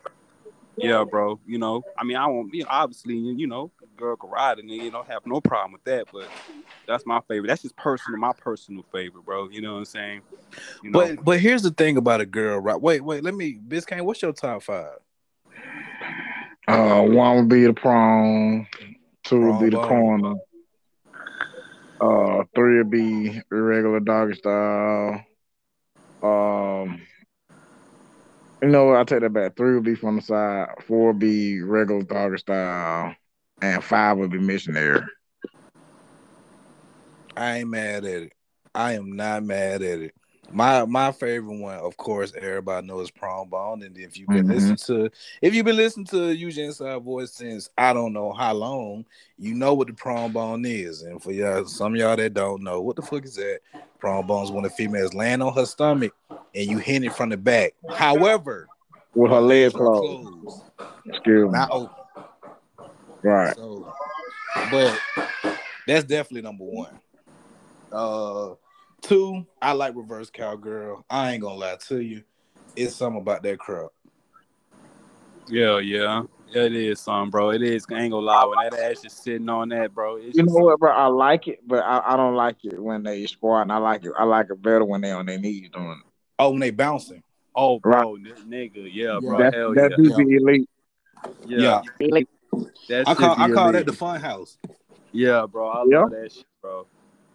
yeah, 0.76 1.04
bro, 1.04 1.38
you 1.46 1.58
know, 1.58 1.84
I 1.96 2.04
mean, 2.04 2.16
I 2.16 2.26
won't, 2.26 2.54
know, 2.54 2.64
obviously, 2.68 3.16
you 3.16 3.46
know, 3.46 3.70
girl 3.98 4.16
can 4.16 4.30
ride 4.30 4.58
and 4.58 4.70
you 4.70 4.90
know, 4.90 5.02
have 5.02 5.26
no 5.26 5.40
problem 5.40 5.72
with 5.72 5.84
that. 5.84 6.06
But 6.12 6.28
that's 6.86 7.04
my 7.04 7.20
favorite. 7.28 7.48
That's 7.48 7.62
just 7.62 7.76
personal, 7.76 8.18
my 8.18 8.32
personal 8.32 8.84
favorite, 8.90 9.24
bro. 9.24 9.48
You 9.50 9.60
know 9.60 9.74
what 9.74 9.80
I'm 9.80 9.84
saying? 9.84 10.22
You 10.82 10.90
know? 10.90 11.00
But 11.00 11.24
but 11.24 11.40
here's 11.40 11.62
the 11.62 11.70
thing 11.70 11.96
about 11.96 12.20
a 12.20 12.26
girl, 12.26 12.58
right? 12.58 12.80
Wait, 12.80 13.02
wait, 13.02 13.22
let 13.22 13.34
me 13.34 13.58
Biscayne, 13.66 14.02
what's 14.02 14.22
your 14.22 14.32
top 14.32 14.62
five? 14.62 14.98
Uh 16.66 17.02
one 17.02 17.36
would 17.36 17.48
be 17.48 17.64
the 17.64 17.72
prong, 17.74 18.66
two 19.24 19.40
would 19.40 19.60
be 19.60 19.70
the 19.70 19.82
corner. 19.82 20.34
Uh 22.00 22.44
three 22.54 22.78
would 22.78 22.90
be 22.90 23.40
regular 23.50 24.00
doggy 24.00 24.34
style. 24.34 25.24
Um 26.22 27.02
you 28.62 28.68
know 28.68 28.86
what? 28.86 28.96
I 28.96 29.04
take 29.04 29.20
that 29.20 29.32
back. 29.32 29.56
Three 29.56 29.74
would 29.74 29.84
be 29.84 29.94
from 29.94 30.16
the 30.16 30.22
side, 30.22 30.68
four 30.86 31.08
would 31.08 31.20
be 31.20 31.62
regular 31.62 32.02
doggy 32.02 32.38
style, 32.38 33.14
and 33.62 33.82
five 33.82 34.16
would 34.18 34.30
be 34.30 34.38
missionary. 34.38 35.02
I 37.36 37.58
ain't 37.58 37.70
mad 37.70 38.04
at 38.04 38.22
it. 38.22 38.32
I 38.74 38.92
am 38.92 39.16
not 39.16 39.44
mad 39.44 39.82
at 39.82 40.00
it. 40.00 40.14
My 40.50 40.86
my 40.86 41.12
favorite 41.12 41.58
one, 41.58 41.76
of 41.76 41.96
course, 41.98 42.32
everybody 42.40 42.86
knows 42.86 43.10
Prong 43.10 43.48
Bone. 43.48 43.82
And 43.82 43.96
if 43.98 44.16
you've 44.16 44.28
been 44.28 44.46
mm-hmm. 44.46 44.52
listening 44.52 44.76
to 44.86 45.10
if 45.42 45.54
you've 45.54 45.66
been 45.66 45.76
listening 45.76 46.06
to 46.06 46.34
Eugene 46.34 46.66
Inside 46.66 47.02
Voice 47.02 47.32
since 47.32 47.68
I 47.76 47.92
don't 47.92 48.14
know 48.14 48.32
how 48.32 48.54
long, 48.54 49.04
you 49.36 49.54
know 49.54 49.74
what 49.74 49.88
the 49.88 49.92
Prong 49.92 50.32
Bone 50.32 50.64
is. 50.64 51.02
And 51.02 51.22
for 51.22 51.32
y'all, 51.32 51.66
some 51.66 51.94
y'all 51.96 52.16
that 52.16 52.34
don't 52.34 52.62
know, 52.62 52.80
what 52.80 52.96
the 52.96 53.02
fuck 53.02 53.24
is 53.24 53.36
that? 53.36 53.60
Prong 53.98 54.26
Bone 54.26 54.44
is 54.44 54.50
when 54.50 54.62
the 54.62 54.70
female's 54.70 55.12
laying 55.12 55.42
on 55.42 55.54
her 55.54 55.66
stomach 55.66 56.14
and 56.30 56.70
you 56.70 56.78
hit 56.78 57.04
it 57.04 57.12
from 57.12 57.28
the 57.28 57.36
back. 57.36 57.74
However, 57.90 58.68
with 59.14 59.30
her 59.30 59.40
legs 59.40 59.74
closed. 59.74 60.28
closed. 60.28 60.62
Excuse 61.06 61.44
me. 61.44 61.50
Not 61.50 61.68
open. 61.70 61.94
Right. 63.22 63.54
So, 63.56 63.92
but 64.70 65.00
that's 65.86 66.04
definitely 66.04 66.42
number 66.42 66.64
one. 66.64 67.00
Uh, 67.92 68.54
two, 69.02 69.46
I 69.60 69.72
like 69.72 69.96
reverse 69.96 70.30
cowgirl. 70.30 71.04
I 71.08 71.32
ain't 71.32 71.42
gonna 71.42 71.56
lie 71.56 71.76
to 71.88 72.00
you, 72.00 72.22
it's 72.76 72.96
something 72.96 73.20
about 73.20 73.42
that 73.42 73.58
crap. 73.58 73.88
Yeah, 75.48 75.78
yeah. 75.78 76.22
It 76.54 76.74
is 76.74 77.00
something, 77.00 77.30
bro. 77.30 77.50
It 77.50 77.62
is. 77.62 77.84
I 77.90 78.00
ain't 78.00 78.12
gonna 78.12 78.24
lie. 78.24 78.44
When 78.44 78.70
that 78.70 78.90
ass 78.90 79.04
is 79.04 79.12
sitting 79.12 79.48
on 79.48 79.68
that, 79.68 79.94
bro. 79.94 80.16
you 80.16 80.42
know 80.42 80.54
what, 80.54 80.78
bro? 80.78 80.92
I 80.92 81.06
like 81.06 81.46
it, 81.46 81.60
but 81.66 81.84
I, 81.84 82.02
I 82.06 82.16
don't 82.16 82.36
like 82.36 82.64
it 82.64 82.82
when 82.82 83.02
they 83.02 83.26
squatting. 83.26 83.70
I 83.70 83.76
like 83.76 84.04
it. 84.04 84.12
I 84.18 84.24
like 84.24 84.46
it 84.50 84.62
better 84.62 84.84
when 84.84 85.02
they 85.02 85.10
on 85.10 85.26
their 85.26 85.38
knees 85.38 85.68
doing 85.70 85.90
it. 85.90 86.10
Oh, 86.38 86.50
when 86.50 86.60
they 86.60 86.70
bouncing. 86.70 87.22
Oh, 87.54 87.80
bro, 87.80 88.14
right. 88.14 88.48
nigga, 88.48 88.88
yeah, 88.90 89.18
bro. 89.20 89.38
That, 89.38 89.54
Hell 89.54 89.74
that 89.74 89.92
yeah. 89.98 90.16
be 90.16 90.36
elite. 90.36 90.70
Yeah, 91.46 91.58
yeah. 91.58 91.82
Elite. 92.00 92.28
I 92.90 93.14
call 93.14 93.34
I 93.38 93.50
call 93.50 93.72
that 93.72 93.86
the 93.86 93.92
fun 93.92 94.20
house. 94.20 94.58
Yeah, 95.12 95.46
bro. 95.50 95.68
I 95.68 95.84
yeah. 95.88 96.00
love 96.00 96.10
that 96.10 96.32
shit, 96.32 96.44
bro. 96.62 96.86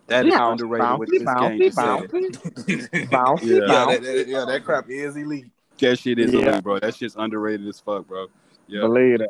That 0.08 0.26
is 0.26 0.34
underrated 0.34 0.86
bouncy, 0.86 1.00
with 1.00 1.10
this 1.10 1.24
bouncy, 1.24 1.60
game. 1.60 1.72
Bouncy, 1.72 3.10
bouncy, 3.10 3.46
yeah. 3.46 3.56
Yeah, 3.56 3.86
that, 3.86 4.02
that, 4.02 4.28
yeah, 4.28 4.46
that 4.46 4.64
crap 4.66 4.90
is 4.90 5.16
elite. 5.16 5.52
That 5.80 5.98
shit 5.98 6.20
is 6.20 6.34
yeah. 6.34 6.52
elite, 6.52 6.64
bro. 6.64 6.80
That 6.80 6.96
shit's 6.96 7.16
underrated 7.18 7.68
as 7.68 7.80
fuck, 7.80 8.08
bro. 8.08 8.28
Yeah. 8.68 8.82
Believe 8.82 9.22
it. 9.22 9.30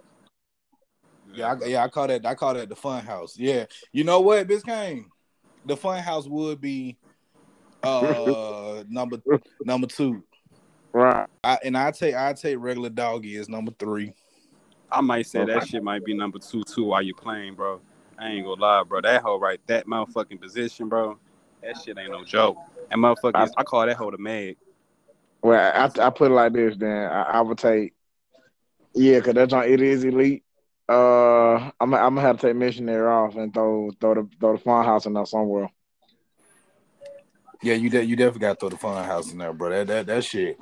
Yeah, 1.34 1.54
I, 1.54 1.66
yeah, 1.66 1.84
I 1.84 1.88
call 1.88 2.08
that 2.08 2.26
I 2.26 2.36
call 2.36 2.54
that 2.54 2.70
the 2.70 2.76
fun 2.76 3.04
house. 3.04 3.38
Yeah. 3.38 3.66
You 3.92 4.04
know 4.04 4.22
what, 4.22 4.48
Biscayne? 4.48 5.06
The 5.66 5.78
fun 5.78 6.02
house 6.02 6.28
would 6.28 6.60
be 6.62 6.98
uh 7.82 8.84
number 8.90 9.18
number 9.64 9.88
two. 9.88 10.24
Right. 10.92 11.28
I, 11.44 11.58
and 11.64 11.78
I 11.78 11.92
take 11.92 12.16
I 12.16 12.34
take 12.34 12.58
regular 12.60 12.90
doggy 12.90 13.36
as 13.38 13.50
number 13.50 13.72
three. 13.80 14.14
I 14.94 15.02
might 15.02 15.26
say 15.26 15.44
that 15.44 15.68
shit 15.68 15.84
might 15.84 16.06
be 16.06 16.14
number 16.14 16.38
two 16.38 16.64
too 16.64 16.86
while 16.86 17.02
you 17.02 17.16
playing, 17.16 17.56
bro. 17.56 17.82
I 18.18 18.30
ain't 18.30 18.46
gonna 18.46 18.62
lie, 18.62 18.84
bro. 18.84 19.02
That 19.02 19.24
hoe 19.24 19.40
right, 19.40 19.60
that 19.66 19.88
motherfucking 19.88 20.40
position, 20.40 20.88
bro. 20.88 21.18
That 21.64 21.76
shit 21.78 21.98
ain't 21.98 22.12
no 22.12 22.24
joke. 22.24 22.58
And 22.92 23.02
motherfuckers, 23.02 23.50
I, 23.58 23.62
I 23.62 23.64
call 23.64 23.86
that 23.86 23.98
hoe 23.98 24.12
the 24.12 24.20
mag. 24.20 24.58
Well, 25.42 25.60
I, 25.60 26.06
I 26.06 26.10
put 26.12 26.32
it 26.32 26.36
like 26.36 26.54
this, 26.54 26.78
then 26.78 27.12
I, 27.12 27.24
I 27.24 27.42
would 27.42 27.58
take, 27.58 27.94
yeah, 28.94 29.20
cause 29.20 29.34
that's 29.34 29.52
on 29.52 29.64
it 29.64 29.82
is 29.82 30.04
elite. 30.04 30.44
Uh, 30.88 31.56
I'm, 31.80 31.94
I'm 31.94 32.16
gonna 32.16 32.22
have 32.22 32.40
to 32.40 32.48
take 32.48 32.56
missionary 32.56 33.08
off 33.08 33.36
and 33.36 33.54
throw 33.54 33.90
throw 34.00 34.14
the 34.14 34.30
throw 34.40 34.54
the 34.54 34.60
fun 34.60 34.86
house 34.86 35.06
in 35.06 35.14
there 35.14 35.26
somewhere. 35.26 35.70
Yeah, 37.64 37.76
you 37.76 37.90
de- 37.90 38.04
you 38.04 38.16
definitely 38.16 38.42
got 38.42 38.54
to 38.54 38.60
throw 38.60 38.70
the 38.70 38.78
fun 38.78 39.04
house 39.06 39.32
in 39.32 39.40
there, 39.40 39.54
bro. 39.54 39.70
That 39.70 39.88
that 39.88 40.06
that 40.06 40.24
shit. 40.24 40.60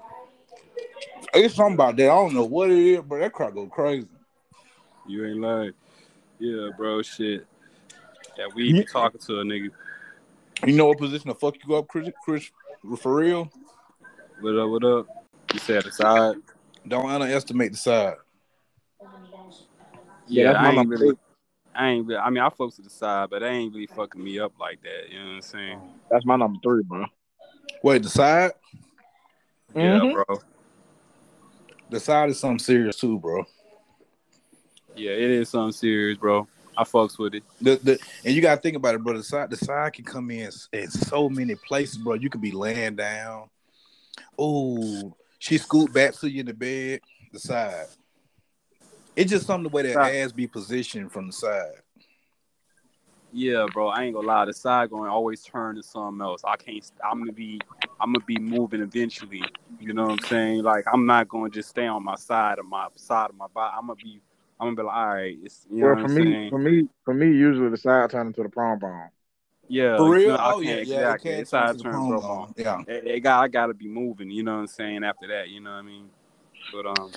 It's 1.33 1.55
something 1.55 1.73
about 1.73 1.97
that. 1.97 2.03
I 2.05 2.15
don't 2.15 2.33
know 2.33 2.45
what 2.45 2.69
it 2.71 2.77
is, 2.77 3.01
but 3.01 3.19
that 3.19 3.33
crowd 3.33 3.55
go 3.55 3.67
crazy. 3.67 4.07
You 5.07 5.25
ain't 5.25 5.41
lying. 5.41 5.73
Yeah, 6.39 6.69
bro. 6.77 7.01
Shit. 7.01 7.45
Yeah, 8.37 8.45
we 8.55 8.71
yeah. 8.71 8.83
talking 8.91 9.19
to 9.21 9.39
a 9.39 9.43
nigga. 9.43 9.69
You 10.65 10.73
know 10.73 10.87
what 10.87 10.99
position 10.99 11.27
to 11.27 11.35
fuck 11.35 11.55
you 11.65 11.75
up, 11.75 11.87
Chris? 11.87 12.09
Chris, 12.23 12.49
for 12.99 13.15
real? 13.15 13.51
What 14.39 14.57
up? 14.57 14.69
What 14.69 14.83
up? 14.83 15.07
You 15.53 15.59
said 15.59 15.83
the 15.83 15.91
side. 15.91 16.35
Don't 16.87 17.09
underestimate 17.09 17.71
the 17.71 17.77
side. 17.77 18.15
Yeah, 20.27 20.51
yeah 20.51 20.51
I 20.53 20.71
ain't 20.71 20.87
really. 20.87 21.15
I 21.73 21.87
ain't 21.87 22.05
really, 22.05 22.19
I 22.19 22.29
mean, 22.29 22.43
I 22.43 22.49
fucks 22.49 22.75
to 22.75 22.81
the 22.81 22.89
side, 22.89 23.29
but 23.29 23.39
they 23.39 23.47
ain't 23.47 23.73
really 23.73 23.87
fucking 23.87 24.21
me 24.21 24.39
up 24.39 24.53
like 24.59 24.81
that. 24.83 25.09
You 25.09 25.19
know 25.19 25.25
what 25.25 25.35
I'm 25.35 25.41
saying? 25.41 25.81
That's 26.09 26.25
my 26.25 26.35
number 26.35 26.59
three, 26.61 26.83
bro. 26.83 27.05
Wait, 27.81 28.03
the 28.03 28.09
side? 28.09 28.51
Yeah, 29.73 29.99
mm-hmm. 29.99 30.13
bro. 30.13 30.41
The 31.89 31.99
side 31.99 32.29
is 32.29 32.39
something 32.39 32.59
serious 32.59 32.97
too, 32.97 33.19
bro. 33.19 33.45
Yeah, 35.01 35.13
it 35.13 35.31
is 35.31 35.49
something 35.49 35.71
serious, 35.71 36.19
bro. 36.19 36.47
I 36.77 36.83
fucks 36.83 37.17
with 37.17 37.33
it. 37.33 37.43
The, 37.59 37.77
the 37.77 37.99
and 38.23 38.35
you 38.35 38.41
gotta 38.41 38.61
think 38.61 38.77
about 38.77 38.93
it, 38.93 39.03
bro. 39.03 39.17
The 39.17 39.23
side 39.23 39.49
the 39.49 39.57
side 39.57 39.93
can 39.93 40.05
come 40.05 40.29
in 40.29 40.51
in 40.73 40.91
so 40.91 41.27
many 41.27 41.55
places, 41.55 41.97
bro. 41.97 42.13
You 42.13 42.29
could 42.29 42.39
be 42.39 42.51
laying 42.51 42.97
down. 42.97 43.49
Oh, 44.37 45.15
she 45.39 45.57
scoot 45.57 45.91
back 45.91 46.13
to 46.19 46.29
you 46.29 46.41
in 46.41 46.45
the 46.45 46.53
bed. 46.53 47.01
The 47.33 47.39
side. 47.39 47.87
It's 49.15 49.31
just 49.31 49.47
something 49.47 49.63
the 49.63 49.75
way 49.75 49.81
that 49.81 49.93
side. 49.93 50.15
ass 50.17 50.31
be 50.33 50.45
positioned 50.45 51.11
from 51.11 51.27
the 51.27 51.33
side. 51.33 51.81
Yeah, 53.33 53.65
bro. 53.73 53.87
I 53.87 54.03
ain't 54.03 54.13
gonna 54.13 54.27
lie. 54.27 54.45
The 54.45 54.53
side 54.53 54.91
going 54.91 55.09
always 55.09 55.41
turn 55.41 55.77
to 55.77 55.83
something 55.83 56.21
else. 56.21 56.41
I 56.45 56.57
can't. 56.57 56.91
I'm 57.03 57.21
gonna 57.21 57.31
be. 57.31 57.59
I'm 57.99 58.13
gonna 58.13 58.23
be 58.25 58.37
moving 58.37 58.81
eventually. 58.81 59.43
You 59.79 59.93
know 59.93 60.03
what 60.03 60.11
I'm 60.11 60.27
saying? 60.27 60.61
Like 60.61 60.85
I'm 60.93 61.07
not 61.07 61.27
gonna 61.27 61.49
just 61.49 61.69
stay 61.69 61.87
on 61.87 62.03
my 62.03 62.15
side 62.15 62.59
of 62.59 62.67
my 62.67 62.87
side 62.95 63.31
of 63.31 63.35
my 63.35 63.47
body. 63.47 63.73
I'm 63.75 63.87
gonna 63.87 63.95
be 63.95 64.21
I'm 64.61 64.67
gonna 64.67 64.75
be 64.75 64.83
like, 64.83 64.95
all 64.95 65.07
right, 65.07 65.37
it's 65.43 65.65
you 65.71 65.83
well, 65.83 65.95
know 65.95 66.01
for 66.01 66.01
what 66.03 66.11
I'm 66.11 66.25
me, 66.25 66.33
saying? 66.33 66.49
for 66.51 66.59
me, 66.59 66.87
for 67.03 67.13
me, 67.15 67.25
usually 67.27 67.69
the 67.69 67.77
side 67.77 68.11
turn 68.11 68.27
into 68.27 68.43
the 68.43 68.49
prom 68.49 68.77
bone. 68.77 69.09
yeah, 69.67 69.97
For 69.97 70.11
real? 70.11 70.29
no, 70.29 70.35
I 70.35 70.51
oh 70.53 70.61
can't- 70.61 70.65
yeah, 70.65 70.75
yeah. 70.75 70.79
exactly. 70.81 71.31
It 71.31 71.39
It's 71.39 71.49
can 71.51 71.59
how 71.59 71.65
I 71.65 71.67
turn 71.67 71.73
to 71.73 71.77
the 71.77 71.83
turn 71.83 71.93
palm 71.93 72.09
bone. 72.11 72.21
bone. 72.21 72.53
Yeah. 72.57 72.81
It, 72.87 73.07
it 73.07 73.19
got 73.21 73.43
I 73.43 73.47
gotta 73.47 73.73
be 73.73 73.87
moving. 73.87 74.29
You 74.29 74.43
know 74.43 74.53
what 74.53 74.59
I'm 74.61 74.67
saying? 74.67 75.03
After 75.03 75.27
that, 75.29 75.49
you 75.49 75.61
know 75.61 75.71
what 75.71 75.77
I 75.77 75.81
mean? 75.81 76.09
But 76.71 76.85
um, 76.85 77.11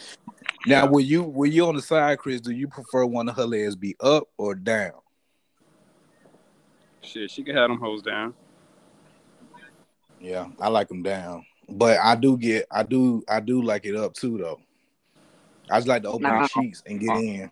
Now, 0.67 0.85
Yeah. 0.85 0.85
will 0.85 1.01
you 1.01 1.23
will 1.23 1.51
you 1.51 1.67
on 1.67 1.77
the 1.77 1.83
side, 1.83 2.19
Chris? 2.19 2.41
Do 2.41 2.51
you 2.53 2.67
prefer 2.67 3.05
one 3.05 3.29
of 3.29 3.37
her 3.37 3.45
legs 3.45 3.77
be 3.77 3.95
up 4.01 4.25
or 4.39 4.55
down? 4.55 4.93
shit, 7.03 7.31
she 7.31 7.43
can 7.43 7.55
have 7.55 7.69
them 7.69 7.79
hoes 7.79 8.01
down. 8.01 8.33
Yeah, 10.19 10.47
I 10.59 10.69
like 10.69 10.89
them 10.89 11.03
down, 11.03 11.45
but 11.69 11.99
I 11.99 12.15
do 12.15 12.39
get 12.39 12.65
I 12.71 12.83
do 12.83 13.23
I 13.29 13.41
do 13.41 13.61
like 13.61 13.85
it 13.85 13.95
up 13.95 14.15
too 14.15 14.39
though. 14.39 14.61
I 15.70 15.79
just 15.79 15.88
like 15.88 16.03
to 16.03 16.09
open 16.09 16.22
Nah. 16.22 16.42
the 16.42 16.48
sheets 16.48 16.83
and 16.87 17.00
get 17.00 17.11
in. 17.11 17.50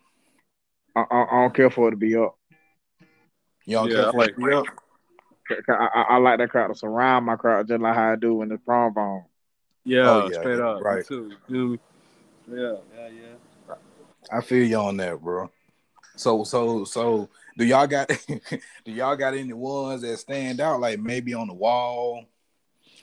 I, 0.95 1.01
I, 1.01 1.21
I 1.23 1.41
don't 1.41 1.53
care 1.55 1.69
for 1.69 1.87
it 1.87 1.91
to 1.91 1.97
be 1.97 2.15
up. 2.15 2.37
You 3.65 3.77
don't 3.77 3.89
Yeah, 3.89 3.95
care 3.95 4.07
I 4.07 4.11
for 4.11 4.17
like- 4.17 4.29
it 4.29 4.35
to 4.35 4.45
be 4.47 4.53
up? 4.53 4.65
I, 5.67 5.73
I, 5.93 6.01
I 6.01 6.17
like 6.17 6.37
that 6.39 6.49
crowd 6.49 6.67
to 6.69 6.75
surround 6.75 7.25
my 7.25 7.35
crowd 7.35 7.67
just 7.67 7.81
like 7.81 7.95
how 7.95 8.13
I 8.13 8.15
do 8.15 8.41
in 8.43 8.49
the 8.49 8.57
prom 8.57 8.93
bone. 8.93 9.23
Yeah, 9.83 10.09
Oh, 10.09 10.27
yeah, 10.31 10.39
straight 10.39 10.57
yeah, 10.57 10.63
up. 10.63 10.81
right. 10.81 11.05
Too. 11.05 11.31
You? 11.47 11.79
Yeah, 12.49 12.75
yeah, 12.95 13.07
yeah. 13.09 13.75
I 14.31 14.41
feel 14.41 14.63
you 14.65 14.77
on 14.77 14.97
that, 14.97 15.21
bro. 15.21 15.51
So 16.15 16.43
so 16.45 16.85
so 16.85 17.29
do 17.57 17.65
y'all 17.65 17.87
got 17.87 18.07
do 18.85 18.91
y'all 18.91 19.15
got 19.17 19.33
any 19.33 19.51
ones 19.51 20.01
that 20.01 20.17
stand 20.17 20.61
out 20.61 20.79
like 20.79 20.99
maybe 20.99 21.33
on 21.33 21.47
the 21.47 21.53
wall 21.53 22.23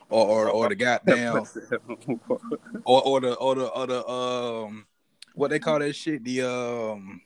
or 0.08 0.26
or, 0.26 0.48
or 0.50 0.68
the 0.70 0.74
goddamn 0.76 1.34
or 2.84 3.02
or 3.06 3.20
the 3.20 3.34
or 3.34 3.54
the 3.54 3.66
or 3.66 3.86
the 3.86 4.08
um 4.08 4.86
what 5.34 5.50
they 5.50 5.58
call 5.58 5.78
that 5.78 5.94
shit 5.94 6.24
the 6.24 6.42
um 6.42 7.20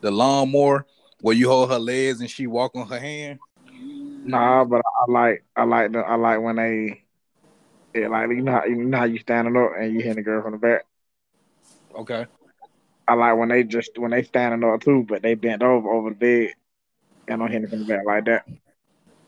the 0.00 0.10
lawnmower 0.10 0.86
where 1.20 1.36
you 1.36 1.48
hold 1.48 1.70
her 1.70 1.78
legs 1.78 2.20
and 2.20 2.30
she 2.30 2.46
walk 2.46 2.74
on 2.74 2.86
her 2.86 2.98
hand. 2.98 3.38
Nah, 4.24 4.64
but 4.64 4.80
I 4.80 5.10
like 5.10 5.44
I 5.56 5.64
like 5.64 5.92
the 5.92 5.98
I 6.00 6.14
like 6.16 6.40
when 6.40 6.56
they 6.56 7.02
like 7.94 8.30
you 8.30 8.42
know 8.42 8.52
how 8.52 8.64
you 8.64 8.84
know 8.84 8.98
how 8.98 9.04
you 9.04 9.18
standing 9.18 9.56
up 9.56 9.72
and 9.78 9.92
you 9.92 10.00
hitting 10.00 10.16
the 10.16 10.22
girl 10.22 10.42
from 10.42 10.52
the 10.52 10.58
back. 10.58 10.84
Okay. 11.94 12.26
I 13.08 13.14
like 13.14 13.36
when 13.36 13.48
they 13.48 13.64
just 13.64 13.98
when 13.98 14.12
they 14.12 14.22
standing 14.22 14.68
up 14.68 14.80
too, 14.80 15.04
but 15.08 15.22
they 15.22 15.34
bent 15.34 15.62
over 15.62 15.88
over 15.90 16.10
the 16.10 16.16
bed 16.16 16.54
and 17.28 17.42
I'm 17.42 17.50
hitting 17.50 17.68
from 17.68 17.80
the 17.80 17.84
back 17.84 18.04
like 18.06 18.24
that. 18.26 18.46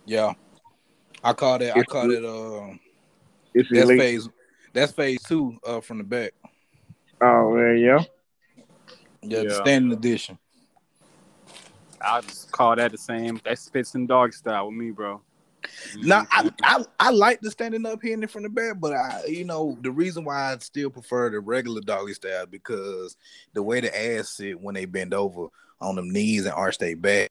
Yeah. 0.04 0.35
I 1.24 1.32
call 1.32 1.58
that 1.58 1.76
I 1.76 1.85
call 1.85 2.11
it 2.11 2.24
um 2.24 2.80
It's 3.54 3.68
that's 3.70 3.90
elite. 3.90 3.98
phase 4.00 4.28
that's 4.72 4.92
phase 4.92 5.22
two 5.22 5.58
uh 5.66 5.80
from 5.80 5.98
the 5.98 6.04
back. 6.04 6.32
Oh 7.22 7.50
well, 7.50 7.72
yeah. 7.74 8.02
Yeah, 9.22 9.44
the 9.44 9.50
Yeah. 9.50 9.61
standing 9.61 9.92
edition. 9.92 10.38
I 12.00 12.20
just 12.20 12.50
call 12.50 12.74
that 12.74 12.90
the 12.90 12.98
same. 12.98 13.40
That 13.44 13.58
fits 13.58 13.94
in 13.94 14.06
dog 14.06 14.32
style 14.32 14.66
with 14.66 14.74
me, 14.74 14.90
bro. 14.90 15.20
You 15.94 16.08
know 16.08 16.24
I'm 16.32 16.48
I. 16.64 16.78
I 16.78 16.85
I 16.98 17.11
like 17.11 17.40
the 17.40 17.50
standing 17.52 17.87
up 17.87 18.02
hitting 18.02 18.24
it 18.24 18.30
from 18.30 18.42
the 18.42 18.48
back, 18.48 18.80
but 18.80 18.92
I 18.92 19.24
you 19.28 19.44
know 19.44 19.78
the 19.80 19.92
reason 19.92 20.24
why 20.24 20.52
I 20.52 20.58
still 20.58 20.90
prefer 20.90 21.30
the 21.30 21.38
regular 21.38 21.80
doggy 21.80 22.14
style 22.14 22.46
because 22.46 23.16
the 23.52 23.62
way 23.62 23.80
the 23.80 24.16
ass 24.18 24.30
sit 24.30 24.61
when 24.61 24.74
they 24.74 24.85
bend 24.85 25.14
over 25.14 25.46
on 25.80 25.94
them 25.94 26.11
knees 26.11 26.44
and 26.44 26.54
arch 26.54 26.78
their 26.78 26.96
back. 26.96 27.28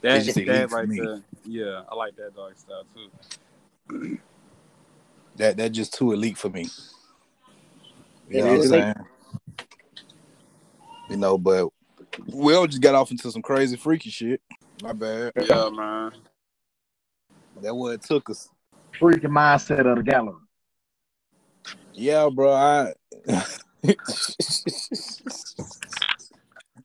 that, 0.00 0.24
just 0.24 0.36
that 0.46 0.70
right 0.70 0.88
me. 0.88 0.96
there. 0.96 1.22
Yeah, 1.44 1.82
I 1.90 1.94
like 1.94 2.16
that 2.16 2.34
dog 2.34 2.56
style 2.56 2.84
too. 2.94 4.18
That 5.36 5.58
that 5.58 5.72
just 5.72 5.92
too 5.92 6.12
elite 6.12 6.38
for 6.38 6.48
me. 6.48 6.68
You 8.34 8.40
It 8.40 8.44
know 8.46 8.52
what 8.56 8.62
I'm 8.64 8.68
saying? 8.68 8.94
You 11.08 11.16
know, 11.18 11.38
but 11.38 11.68
we 12.32 12.52
all 12.52 12.66
just 12.66 12.82
got 12.82 12.96
off 12.96 13.12
into 13.12 13.30
some 13.30 13.42
crazy 13.42 13.76
freaky 13.76 14.10
shit. 14.10 14.40
My 14.82 14.92
bad. 14.92 15.30
Yeah, 15.40 15.70
man. 15.70 16.10
That 17.62 17.76
what 17.76 17.92
it 17.92 18.02
took 18.02 18.28
us. 18.28 18.48
Freaking 19.00 19.26
mindset 19.26 19.86
of 19.86 19.98
the 19.98 20.02
gallery. 20.02 20.34
Yeah, 21.92 22.28
bro. 22.34 22.52
I. 22.52 22.92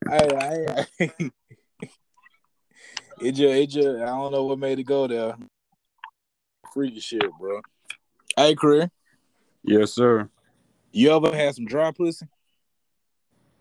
I, 0.07 0.17
I, 0.17 0.65
I 0.69 0.85
it 3.19 3.31
just, 3.31 3.41
it 3.41 3.67
just, 3.67 3.88
I 3.88 4.05
don't 4.05 4.31
know 4.31 4.43
what 4.43 4.59
made 4.59 4.77
it 4.77 4.83
go 4.83 5.07
there. 5.07 5.35
Freaky 6.73 6.99
shit, 6.99 7.25
bro. 7.39 7.62
Hey, 8.35 8.53
Career, 8.53 8.91
Yes, 9.63 9.93
sir. 9.93 10.29
You 10.91 11.12
ever 11.12 11.36
had 11.36 11.56
some 11.56 11.65
dry 11.65 11.91
pussy? 11.91 12.25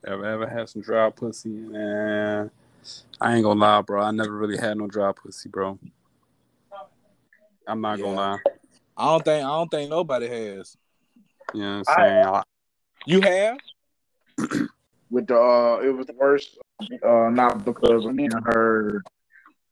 Ever 0.06 0.24
ever 0.24 0.46
had 0.46 0.68
some 0.68 0.82
dry 0.82 1.10
pussy? 1.10 1.48
Man, 1.48 2.50
I 3.20 3.34
ain't 3.34 3.44
gonna 3.44 3.60
lie, 3.60 3.82
bro. 3.82 4.02
I 4.02 4.10
never 4.10 4.32
really 4.32 4.56
had 4.56 4.76
no 4.76 4.86
dry 4.86 5.12
pussy, 5.12 5.48
bro. 5.48 5.78
I'm 7.66 7.80
not 7.80 8.00
gonna 8.00 8.14
lie. 8.14 8.38
I 8.96 9.04
don't 9.06 9.24
think, 9.24 9.44
I 9.44 9.48
don't 9.48 9.70
think 9.70 9.90
nobody 9.90 10.28
has. 10.28 10.76
You 11.52 11.60
know 11.62 11.78
what 11.78 11.88
I'm 11.88 12.04
saying? 12.04 12.24
I, 12.26 12.42
You 13.06 13.20
have? 13.20 13.58
With 15.10 15.26
the 15.26 15.36
uh 15.36 15.80
it 15.82 15.90
was 15.90 16.06
the 16.06 16.14
worst 16.14 16.58
uh 17.02 17.30
not 17.30 17.64
because 17.64 18.04
of 18.04 18.14
me 18.14 18.24
and 18.24 18.34
her 18.44 19.02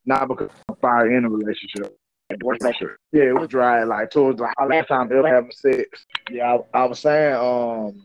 not 0.07 0.29
because 0.29 0.51
of 0.69 0.79
fire 0.81 1.14
in 1.14 1.25
a 1.25 1.29
relationship. 1.29 1.97
The 2.28 2.38
worst 2.42 2.62
relationship. 2.62 2.96
Yeah, 3.12 3.24
it 3.24 3.38
was 3.38 3.48
dry 3.48 3.84
like 3.84 4.10
towards 4.10 4.38
the 4.38 4.48
last 4.68 4.88
time 4.88 5.10
ever 5.12 5.28
having 5.28 5.50
sex. 5.52 6.06
Yeah, 6.30 6.58
I, 6.74 6.80
I 6.80 6.84
was 6.86 6.98
saying 6.98 7.34
um 7.34 8.04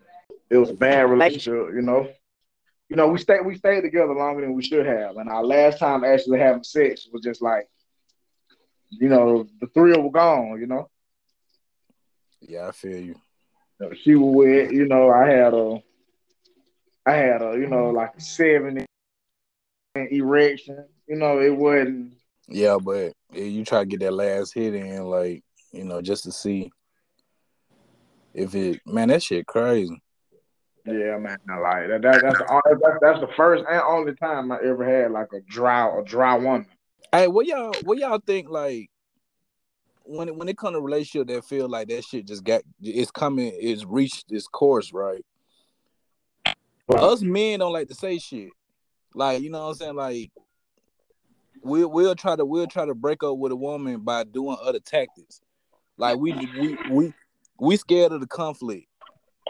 it 0.50 0.58
was 0.58 0.70
a 0.70 0.76
bad 0.76 1.10
relationship, 1.10 1.74
you 1.74 1.82
know. 1.82 2.10
You 2.90 2.98
know, 2.98 3.08
we 3.08 3.20
stayed 3.20 3.46
we 3.46 3.56
stayed 3.58 3.82
together 3.82 4.14
longer 4.14 4.42
than 4.42 4.54
we 4.54 4.64
should 4.64 4.86
have. 4.86 5.18
And 5.18 5.30
our 5.30 5.44
last 5.44 5.80
time 5.80 6.04
actually 6.04 6.40
having 6.40 6.64
sex 6.64 7.08
was 7.12 7.24
just 7.24 7.42
like 7.42 7.68
you 8.92 9.08
know, 9.10 9.48
the 9.60 9.68
thrill 9.68 10.02
was 10.02 10.12
gone, 10.14 10.60
you 10.60 10.68
know. 10.68 10.90
Yeah, 12.42 12.68
I 12.68 12.72
feel 12.72 12.98
you. 12.98 13.16
You 13.80 13.96
she 13.96 14.16
was 14.16 14.36
with, 14.36 14.72
you 14.72 14.86
know, 14.86 15.10
I 15.10 15.28
had 15.28 15.54
a, 15.54 15.82
I 17.06 17.14
had 17.14 17.42
a, 17.42 17.58
you 17.58 17.68
know, 17.68 17.90
like 17.90 18.16
a 18.16 18.22
seven 18.22 18.86
erection. 19.96 20.86
You 21.08 21.16
know, 21.16 21.40
it 21.42 21.56
wasn't. 21.56 22.14
Yeah, 22.52 22.78
but 22.84 23.14
you 23.34 23.64
try 23.64 23.80
to 23.80 23.86
get 23.86 24.02
that 24.02 24.12
last 24.12 24.54
hit 24.54 24.76
in, 24.76 25.04
like, 25.04 25.44
you 25.72 25.86
know, 25.86 26.02
just 26.02 26.26
to 26.26 26.32
see 26.32 26.70
if 28.34 28.54
it, 28.56 28.82
man, 28.86 29.08
that 29.08 29.24
shit 29.24 29.48
crazy. 29.48 30.02
Yeah, 30.86 31.18
man, 31.18 31.38
I 31.50 31.58
like 31.60 31.88
that. 31.88 32.02
that 32.02 32.22
that's, 32.22 32.40
the, 32.40 32.80
that's 32.82 32.98
that's 33.02 33.20
the 33.22 33.30
first 33.38 33.64
and 33.70 33.82
only 33.82 34.16
time 34.16 34.52
I 34.52 34.58
ever 34.66 34.84
had 34.84 35.12
like 35.12 35.32
a 35.32 35.40
dry, 35.42 35.88
a 35.88 36.04
dry 36.04 36.36
woman. 36.36 36.66
Hey, 37.12 37.28
what 37.28 37.46
y'all 37.46 37.74
what 37.84 38.00
y'all 38.00 38.20
think 38.26 38.50
like 38.50 38.90
when 40.04 40.28
it 40.28 40.36
when 40.36 40.50
it 40.50 40.58
comes 40.58 40.76
to 40.76 40.82
relationship 40.82 41.28
that 41.28 41.46
feel 41.46 41.70
like 41.70 41.90
that 41.90 42.04
shit 42.04 42.26
just 42.26 42.44
got 42.44 42.64
it's 42.82 43.12
coming 43.12 43.52
it's 43.56 43.86
reached 43.86 44.32
its 44.32 44.48
course, 44.48 44.92
right? 44.92 45.24
Us 46.90 47.22
men 47.22 47.60
don't 47.60 47.74
like 47.74 47.88
to 47.90 47.96
say 47.96 48.18
shit. 48.18 48.50
Like, 49.14 49.42
you 49.42 49.50
know 49.52 49.66
what 49.66 49.70
I'm 49.70 49.76
saying? 49.76 49.96
Like 49.96 50.32
we'll 51.64 51.90
we'll 51.90 52.16
try 52.16 52.36
to 52.36 52.46
we'll 52.46 52.68
try 52.68 52.86
to 52.86 52.94
break 52.94 53.24
up 53.24 53.38
with 53.38 53.52
a 53.52 53.56
woman 53.56 54.02
by 54.02 54.24
doing 54.24 54.58
other 54.62 54.80
tactics. 54.80 55.42
Like 55.98 56.18
we 56.18 56.34
we 56.60 56.78
we 56.90 57.14
we 57.60 57.78
scared 57.78 58.12
of 58.12 58.22
the 58.22 58.28
conflict. 58.28 58.88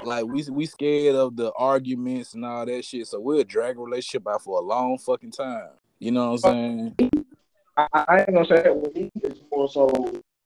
Like 0.04 0.26
we 0.26 0.44
we 0.50 0.66
scared 0.66 1.16
of 1.16 1.36
the 1.36 1.52
arguments 1.54 2.34
and 2.34 2.46
all 2.46 2.66
that 2.66 2.84
shit. 2.84 3.08
So 3.08 3.20
we'll 3.20 3.44
drag 3.44 3.78
a 3.78 3.82
relationship 3.82 4.28
out 4.28 4.44
for 4.44 4.60
a 4.60 4.64
long 4.64 4.98
fucking 4.98 5.32
time. 5.32 5.70
You 6.00 6.12
know 6.12 6.32
what 6.32 6.46
I'm 6.46 6.96
saying? 6.98 7.12
I, 7.78 7.88
I 7.94 8.20
ain't 8.20 8.34
gonna 8.34 8.46
say 8.46 8.64
that 8.64 8.76
with 8.76 8.96
me. 8.96 9.10
It's 9.24 9.40
more 9.52 9.70
so 9.70 9.88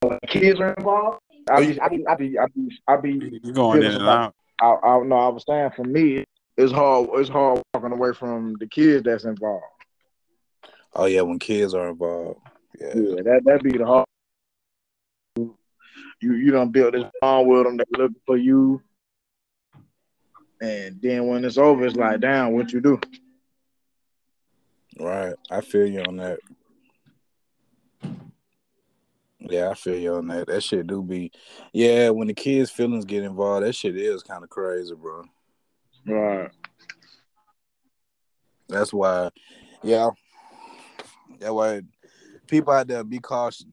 when 0.01 0.19
kids 0.27 0.59
are 0.59 0.73
involved. 0.73 1.21
I 1.49 1.59
be, 1.65 1.79
I 1.79 1.89
be, 1.89 2.07
I 2.07 2.15
be, 2.15 2.39
I 2.39 2.45
be, 2.47 2.79
I 2.87 2.97
be. 2.97 3.39
you 3.43 3.53
going 3.53 3.83
in 3.83 3.91
and 3.91 4.07
out. 4.07 4.35
I, 4.61 4.75
I 4.83 5.03
no, 5.03 5.15
I 5.15 5.27
was 5.29 5.43
saying 5.47 5.71
for 5.75 5.83
me, 5.83 6.23
it's 6.57 6.71
hard. 6.71 7.09
It's 7.13 7.29
hard 7.29 7.61
walking 7.73 7.91
away 7.91 8.13
from 8.13 8.55
the 8.59 8.67
kids 8.67 9.03
that's 9.03 9.25
involved. 9.25 9.63
Oh 10.95 11.05
yeah, 11.05 11.21
when 11.21 11.39
kids 11.39 11.73
are 11.73 11.89
involved. 11.89 12.39
Yeah. 12.79 12.93
Yeah, 12.95 13.21
that 13.23 13.41
that 13.45 13.63
be 13.63 13.77
the 13.77 13.85
hard. 13.85 14.05
You 15.37 16.33
you 16.33 16.51
don't 16.51 16.71
build 16.71 16.93
this 16.93 17.03
bond 17.19 17.47
with 17.47 17.65
them. 17.65 17.77
They 17.77 17.83
looking 17.91 18.15
for 18.25 18.37
you, 18.37 18.81
and 20.61 21.01
then 21.01 21.27
when 21.27 21.43
it's 21.43 21.57
over, 21.57 21.85
it's 21.85 21.95
like, 21.95 22.21
damn, 22.21 22.53
what 22.53 22.71
you 22.71 22.79
do? 22.79 22.99
Right. 24.97 25.35
I 25.51 25.59
feel 25.59 25.85
you 25.85 26.01
on 26.01 26.15
that. 26.17 26.39
Yeah, 29.39 29.69
I 29.69 29.73
feel 29.73 29.97
you 29.97 30.15
on 30.15 30.27
that. 30.27 30.47
That 30.47 30.63
shit 30.63 30.87
do 30.87 31.03
be 31.03 31.31
yeah, 31.73 32.09
when 32.09 32.27
the 32.27 32.33
kids' 32.33 32.71
feelings 32.71 33.05
get 33.05 33.23
involved, 33.23 33.65
that 33.65 33.75
shit 33.75 33.97
is 33.97 34.23
kind 34.23 34.43
of 34.43 34.49
crazy, 34.49 34.95
bro. 34.95 35.23
Right. 36.07 36.49
That's 38.69 38.93
why 38.93 39.29
yeah. 39.83 40.09
That 41.39 41.53
why 41.53 41.81
people 42.47 42.73
out 42.73 42.87
there 42.87 43.03
be 43.03 43.19
cautious. 43.19 43.65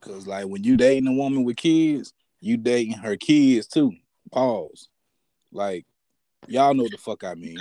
Cause 0.00 0.26
like 0.26 0.46
when 0.46 0.64
you 0.64 0.76
dating 0.76 1.08
a 1.08 1.12
woman 1.12 1.44
with 1.44 1.56
kids, 1.56 2.12
you 2.40 2.56
dating 2.56 2.94
her 2.94 3.16
kids 3.16 3.66
too. 3.66 3.92
Pause. 4.32 4.88
Like 5.52 5.84
y'all 6.46 6.74
know 6.74 6.88
the 6.90 6.96
fuck 6.96 7.24
I 7.24 7.34
mean. 7.34 7.58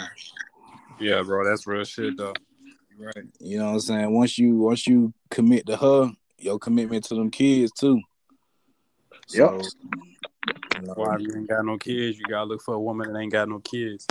Yeah, 0.99 1.22
bro, 1.22 1.43
that's 1.43 1.68
real 1.68 1.84
shit 1.84 2.18
though. 2.18 2.34
Right. 2.97 3.26
You 3.39 3.60
know 3.60 3.68
what 3.68 3.74
I'm 3.74 3.80
saying? 3.80 4.14
Once 4.14 4.38
you 4.38 4.57
once 4.57 4.88
you 4.88 5.14
commit 5.30 5.66
to 5.68 5.78
her, 5.78 6.12
your 6.38 6.60
commitment 6.60 7.05
to 7.05 7.16
them 7.16 7.32
kids 7.32 7.72
too. 7.72 8.01
So, 9.28 9.55
yep. 9.55 9.66
You 10.76 10.88
know, 10.88 10.93
Why 10.95 11.18
you 11.18 11.34
ain't 11.36 11.49
got 11.49 11.66
no 11.66 11.78
kids? 11.78 12.18
You 12.18 12.26
gotta 12.30 12.45
look 12.45 12.62
for 12.62 12.74
a 12.76 12.80
woman 12.80 13.12
that 13.12 13.20
ain't 13.20 13.32
got 13.32 13.49
no 13.49 13.60
kids. 13.60 14.07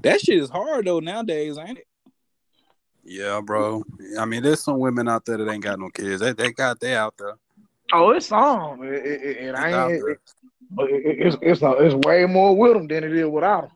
That 0.00 0.20
shit 0.20 0.38
is 0.38 0.50
hard 0.50 0.86
though 0.86 1.00
nowadays, 1.00 1.58
ain't 1.58 1.78
it? 1.78 1.86
Yeah, 3.04 3.40
bro. 3.44 3.84
I 4.18 4.24
mean, 4.24 4.42
there's 4.42 4.62
some 4.62 4.78
women 4.78 5.08
out 5.08 5.24
there 5.26 5.36
that 5.36 5.50
ain't 5.50 5.62
got 5.62 5.78
no 5.78 5.90
kids. 5.90 6.20
They 6.20 6.32
they 6.32 6.52
got 6.52 6.80
they 6.80 6.94
out 6.94 7.14
there. 7.18 7.34
Oh, 7.92 8.10
it's 8.10 8.32
on. 8.32 8.82
It, 8.82 8.94
it, 8.94 9.22
it, 9.22 9.36
it 9.36 9.58
ain't. 9.58 10.02
It, 10.08 10.18
it's 10.76 11.36
it's 11.42 11.62
a, 11.62 11.72
it's 11.72 11.94
way 12.06 12.24
more 12.26 12.56
with 12.56 12.72
them 12.74 12.88
than 12.88 13.04
it 13.04 13.12
is 13.12 13.28
without 13.28 13.68
them. 13.68 13.70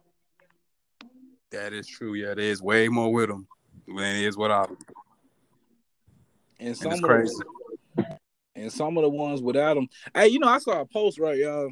That 1.51 1.73
is 1.73 1.87
true. 1.87 2.15
Yeah, 2.15 2.35
there 2.35 2.39
is 2.45 2.63
way 2.63 2.89
more 2.89 3.13
with 3.13 3.29
them 3.29 3.47
than 3.87 4.17
it 4.17 4.25
is 4.25 4.37
without 4.37 4.69
them. 4.69 4.79
And 6.59 6.77
some 6.77 6.93
and 6.93 7.05
of 7.05 7.09
crazy. 7.09 7.35
The, 7.97 8.19
and 8.57 8.73
some 8.73 8.97
of 8.97 9.03
the 9.03 9.11
ones 9.11 9.43
without 9.43 9.75
them. 9.75 9.89
Hey, 10.15 10.29
you 10.29 10.39
know, 10.39 10.49
I 10.49 10.59
saw 10.59 10.81
a 10.81 10.87
post 10.87 11.19
right, 11.19 11.37
y'all, 11.37 11.71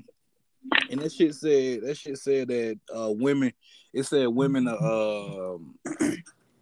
and 0.90 1.00
that 1.00 1.12
shit 1.12 1.34
said 1.34 1.82
that 1.82 1.96
shit 1.96 2.18
said 2.18 2.48
that 2.48 2.78
uh, 2.94 3.10
women. 3.10 3.52
It 3.92 4.04
said 4.04 4.28
women. 4.28 4.68
Uh, 4.68 5.56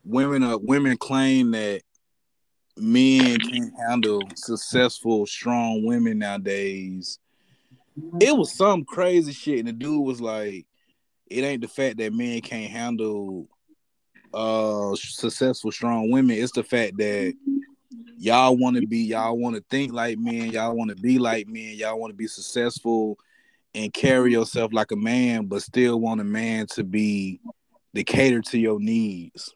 women. 0.04 0.42
Uh, 0.42 0.58
women 0.58 0.96
claim 0.96 1.50
that 1.52 1.82
men 2.76 3.38
can't 3.38 3.72
handle 3.88 4.22
successful, 4.36 5.26
strong 5.26 5.84
women 5.84 6.18
nowadays. 6.18 7.18
It 8.20 8.36
was 8.36 8.56
some 8.56 8.84
crazy 8.84 9.32
shit, 9.32 9.60
and 9.60 9.68
the 9.68 9.72
dude 9.72 10.04
was 10.04 10.20
like, 10.20 10.66
"It 11.26 11.44
ain't 11.44 11.62
the 11.62 11.68
fact 11.68 11.98
that 11.98 12.12
men 12.12 12.40
can't 12.40 12.70
handle 12.70 13.48
uh 14.32 14.96
successful, 14.96 15.70
strong 15.70 16.10
women. 16.10 16.36
It's 16.36 16.52
the 16.52 16.64
fact 16.64 16.96
that 16.98 17.34
y'all 18.18 18.56
want 18.56 18.76
to 18.76 18.86
be, 18.86 18.98
y'all 18.98 19.38
want 19.38 19.54
to 19.54 19.64
think 19.70 19.92
like 19.92 20.18
men, 20.18 20.50
y'all 20.50 20.74
want 20.74 20.90
to 20.90 20.96
be 20.96 21.18
like 21.18 21.46
men, 21.46 21.76
y'all 21.76 22.00
want 22.00 22.10
to 22.10 22.16
be 22.16 22.26
successful 22.26 23.16
and 23.74 23.92
carry 23.92 24.32
yourself 24.32 24.72
like 24.72 24.90
a 24.90 24.96
man, 24.96 25.46
but 25.46 25.62
still 25.62 26.00
want 26.00 26.20
a 26.20 26.24
man 26.24 26.66
to 26.72 26.82
be 26.82 27.40
to 27.94 28.02
cater 28.02 28.40
to 28.40 28.58
your 28.58 28.80
needs." 28.80 29.54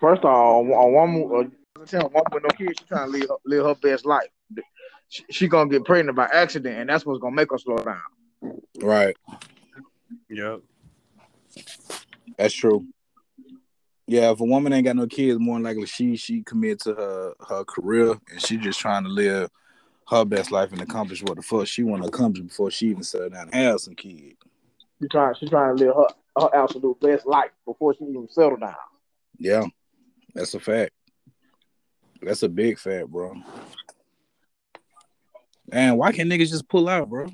First 0.00 0.24
of 0.24 0.30
all, 0.30 0.60
a 0.60 0.90
woman, 0.90 1.50
uh, 1.78 1.84
tell 1.86 2.08
one 2.10 2.24
with 2.32 2.42
no 2.42 2.48
kids, 2.50 2.74
she 2.78 2.84
trying 2.86 3.12
to 3.12 3.18
live, 3.18 3.30
live 3.44 3.64
her 3.64 3.74
best 3.74 4.04
life. 4.04 4.28
She, 5.08 5.24
she, 5.30 5.48
gonna 5.48 5.70
get 5.70 5.84
pregnant 5.84 6.16
by 6.16 6.28
accident, 6.32 6.78
and 6.78 6.88
that's 6.88 7.06
what's 7.06 7.20
gonna 7.20 7.34
make 7.34 7.50
her 7.50 7.58
slow 7.58 7.78
down. 7.78 8.00
Right. 8.80 9.16
Yep. 10.28 10.60
That's 12.36 12.54
true. 12.54 12.86
Yeah, 14.08 14.30
if 14.30 14.40
a 14.40 14.44
woman 14.44 14.72
ain't 14.72 14.84
got 14.84 14.96
no 14.96 15.06
kids, 15.06 15.38
more 15.38 15.58
likely 15.58 15.86
she 15.86 16.16
she 16.16 16.42
committed 16.42 16.80
to 16.80 16.94
her 16.94 17.34
her 17.48 17.64
career 17.64 18.14
and 18.30 18.40
she 18.40 18.56
just 18.56 18.78
trying 18.78 19.04
to 19.04 19.10
live 19.10 19.50
her 20.08 20.24
best 20.24 20.52
life 20.52 20.72
and 20.72 20.80
accomplish 20.80 21.22
what 21.22 21.36
the 21.36 21.42
fuck 21.42 21.66
she 21.66 21.82
want 21.82 22.02
to 22.02 22.08
accomplish 22.08 22.42
before 22.44 22.70
she 22.70 22.88
even 22.88 23.02
settle 23.02 23.30
down 23.30 23.48
and 23.52 23.54
have 23.54 23.80
some 23.80 23.94
kids. 23.94 24.36
She 25.00 25.08
trying 25.08 25.34
she 25.34 25.48
trying 25.48 25.76
to 25.76 25.84
live 25.84 25.94
her, 25.96 26.06
her 26.40 26.54
absolute 26.54 27.00
best 27.00 27.26
life 27.26 27.50
before 27.64 27.94
she 27.94 28.04
even 28.04 28.28
settle 28.30 28.58
down. 28.58 28.74
Yeah, 29.38 29.64
that's 30.36 30.54
a 30.54 30.60
fact. 30.60 30.92
That's 32.20 32.42
a 32.42 32.48
big 32.48 32.78
fact, 32.78 33.08
bro. 33.08 33.34
Man, 35.72 35.96
why 35.96 36.12
can't 36.12 36.30
niggas 36.30 36.50
just 36.50 36.68
pull 36.68 36.88
out, 36.88 37.08
bro? 37.08 37.26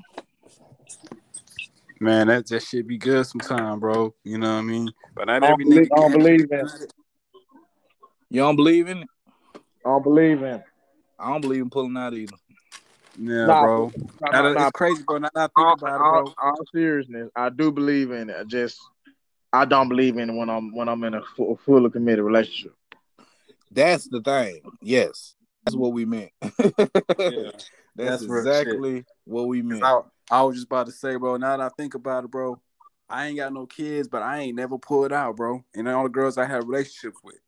Man, 1.99 2.27
that 2.27 2.47
just 2.47 2.69
should 2.69 2.87
be 2.87 2.97
good 2.97 3.25
sometime, 3.25 3.79
bro. 3.79 4.13
You 4.23 4.37
know 4.37 4.53
what 4.53 4.59
I 4.59 4.63
mean? 4.63 4.91
But 5.15 5.27
not 5.27 5.43
every 5.43 5.65
nigga. 5.65 5.87
I 5.95 5.99
don't 5.99 6.11
believe 6.13 6.51
in 6.51 6.59
it. 6.59 6.93
You 8.29 8.41
don't 8.41 8.55
believe 8.55 8.87
in 8.87 8.99
it? 8.99 9.09
I 9.85 9.89
don't 9.89 10.03
believe 10.03 10.41
in 10.41 10.55
it. 10.55 10.63
I 11.19 11.29
don't 11.29 11.41
believe 11.41 11.61
in 11.61 11.69
pulling 11.69 11.97
out 11.97 12.13
either. 12.13 12.35
Yeah, 13.19 13.45
nah, 13.45 13.61
bro. 13.61 13.91
Nah, 14.21 14.41
nah, 14.41 14.53
nah, 14.53 14.71
crazy, 14.71 15.03
bro. 15.05 15.19
Now 15.19 15.29
I 15.35 15.41
think 15.41 15.51
all, 15.57 15.73
about 15.73 16.01
all, 16.01 16.19
it, 16.19 16.23
bro. 16.25 16.33
All 16.41 16.65
seriousness, 16.73 17.29
I 17.35 17.49
do 17.49 17.71
believe 17.71 18.11
in 18.11 18.29
it. 18.29 18.37
I 18.39 18.43
just 18.43 18.79
I 19.53 19.65
don't 19.65 19.87
believe 19.87 20.17
in 20.17 20.31
it 20.31 20.33
when 20.33 20.49
I'm 20.49 20.75
when 20.75 20.89
I'm 20.89 21.03
in 21.03 21.13
a 21.13 21.21
full, 21.37 21.59
fully 21.63 21.91
committed 21.91 22.25
relationship. 22.25 22.73
That's 23.73 24.07
the 24.07 24.21
thing. 24.21 24.61
Yes, 24.81 25.35
that's 25.65 25.75
what 25.75 25.93
we 25.93 26.05
meant. 26.05 26.31
yeah, 26.41 27.51
that's, 27.95 27.95
that's 27.95 28.23
exactly 28.23 29.05
what 29.25 29.47
we 29.47 29.61
meant. 29.61 29.83
I, 29.83 30.01
I, 30.29 30.41
was 30.43 30.55
just 30.55 30.67
about 30.67 30.85
to 30.87 30.91
say, 30.91 31.15
bro. 31.15 31.37
Now 31.37 31.57
that 31.57 31.63
I 31.63 31.69
think 31.75 31.95
about 31.95 32.25
it, 32.25 32.31
bro, 32.31 32.61
I 33.09 33.27
ain't 33.27 33.37
got 33.37 33.53
no 33.53 33.65
kids, 33.65 34.07
but 34.07 34.21
I 34.21 34.39
ain't 34.39 34.55
never 34.55 34.77
pulled 34.77 35.11
out, 35.11 35.35
bro. 35.37 35.63
And 35.73 35.87
all 35.87 36.03
the 36.03 36.09
girls 36.09 36.37
I 36.37 36.45
have 36.45 36.67
relationships 36.67 37.17
with, 37.23 37.39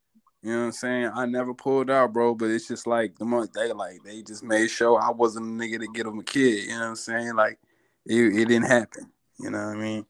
you 0.41 0.51
know 0.51 0.59
what 0.59 0.65
I'm 0.65 0.71
saying? 0.71 1.11
I 1.13 1.26
never 1.26 1.53
pulled 1.53 1.89
out, 1.89 2.13
bro. 2.13 2.34
But 2.36 2.51
it's 2.51 2.67
just 2.67 2.88
like 2.88 3.17
the 3.17 3.26
month 3.26 3.53
they 3.53 3.71
like 3.73 4.03
they 4.03 4.21
just 4.21 4.43
made 4.43 4.69
sure 4.69 4.99
I 5.01 5.11
wasn't 5.11 5.45
a 5.45 5.49
nigga 5.49 5.80
to 5.80 5.88
get 5.93 6.05
them 6.05 6.19
a 6.19 6.23
kid. 6.23 6.65
You 6.65 6.69
know 6.69 6.80
what 6.80 6.88
I'm 6.88 6.95
saying? 6.95 7.36
Like 7.36 7.59
it, 8.05 8.15
it 8.15 8.47
didn't 8.47 8.67
happen. 8.67 9.11
You 9.39 9.49
know 9.51 9.57
what 9.57 9.78
I 9.78 9.80
mean? 9.80 10.05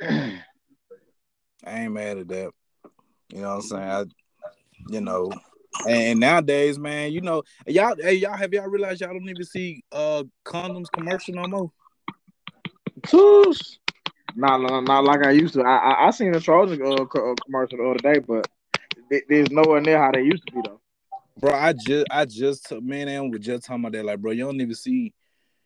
I 1.66 1.80
ain't 1.80 1.92
mad 1.92 2.18
at 2.18 2.28
that. 2.28 2.50
You 3.30 3.40
know 3.40 3.48
what 3.48 3.54
I'm 3.54 3.62
saying? 3.62 3.82
I 3.82 4.04
you 4.88 5.00
know. 5.00 5.30
And 5.88 6.20
nowadays, 6.20 6.78
man, 6.78 7.12
you 7.12 7.20
know, 7.20 7.42
y'all, 7.66 7.96
hey, 7.98 8.14
y'all 8.14 8.36
have 8.36 8.52
y'all 8.52 8.68
realized 8.68 9.00
y'all 9.00 9.12
don't 9.12 9.28
even 9.28 9.44
see 9.44 9.82
uh 9.92 10.22
condoms 10.44 10.86
commercial 10.92 11.34
no 11.34 11.46
more. 11.48 11.70
Toosh. 13.02 13.78
Not, 14.36 14.62
not, 14.62 14.84
not 14.84 15.04
like 15.04 15.24
I 15.24 15.30
used 15.30 15.54
to. 15.54 15.62
I 15.62 15.76
I, 15.76 16.06
I 16.06 16.10
seen 16.10 16.34
a 16.34 16.40
Trojan 16.40 16.80
uh, 16.82 16.94
uh, 16.94 17.34
commercial 17.44 17.78
the 17.78 17.90
other 17.90 18.14
day, 18.14 18.20
but 18.20 18.48
there's 19.28 19.50
nowhere 19.50 19.80
near 19.80 19.98
how 19.98 20.10
they 20.12 20.22
used 20.22 20.46
to 20.46 20.52
be 20.52 20.60
though. 20.64 20.80
Bro, 21.38 21.54
I 21.54 21.72
just 21.72 22.06
I 22.10 22.24
just 22.24 22.72
man 22.82 23.08
and 23.08 23.32
was 23.32 23.40
just 23.40 23.64
talking 23.64 23.82
about 23.82 23.92
that. 23.92 24.04
Like, 24.04 24.20
bro, 24.20 24.32
you 24.32 24.44
don't 24.44 24.60
even 24.60 24.74
see 24.74 25.12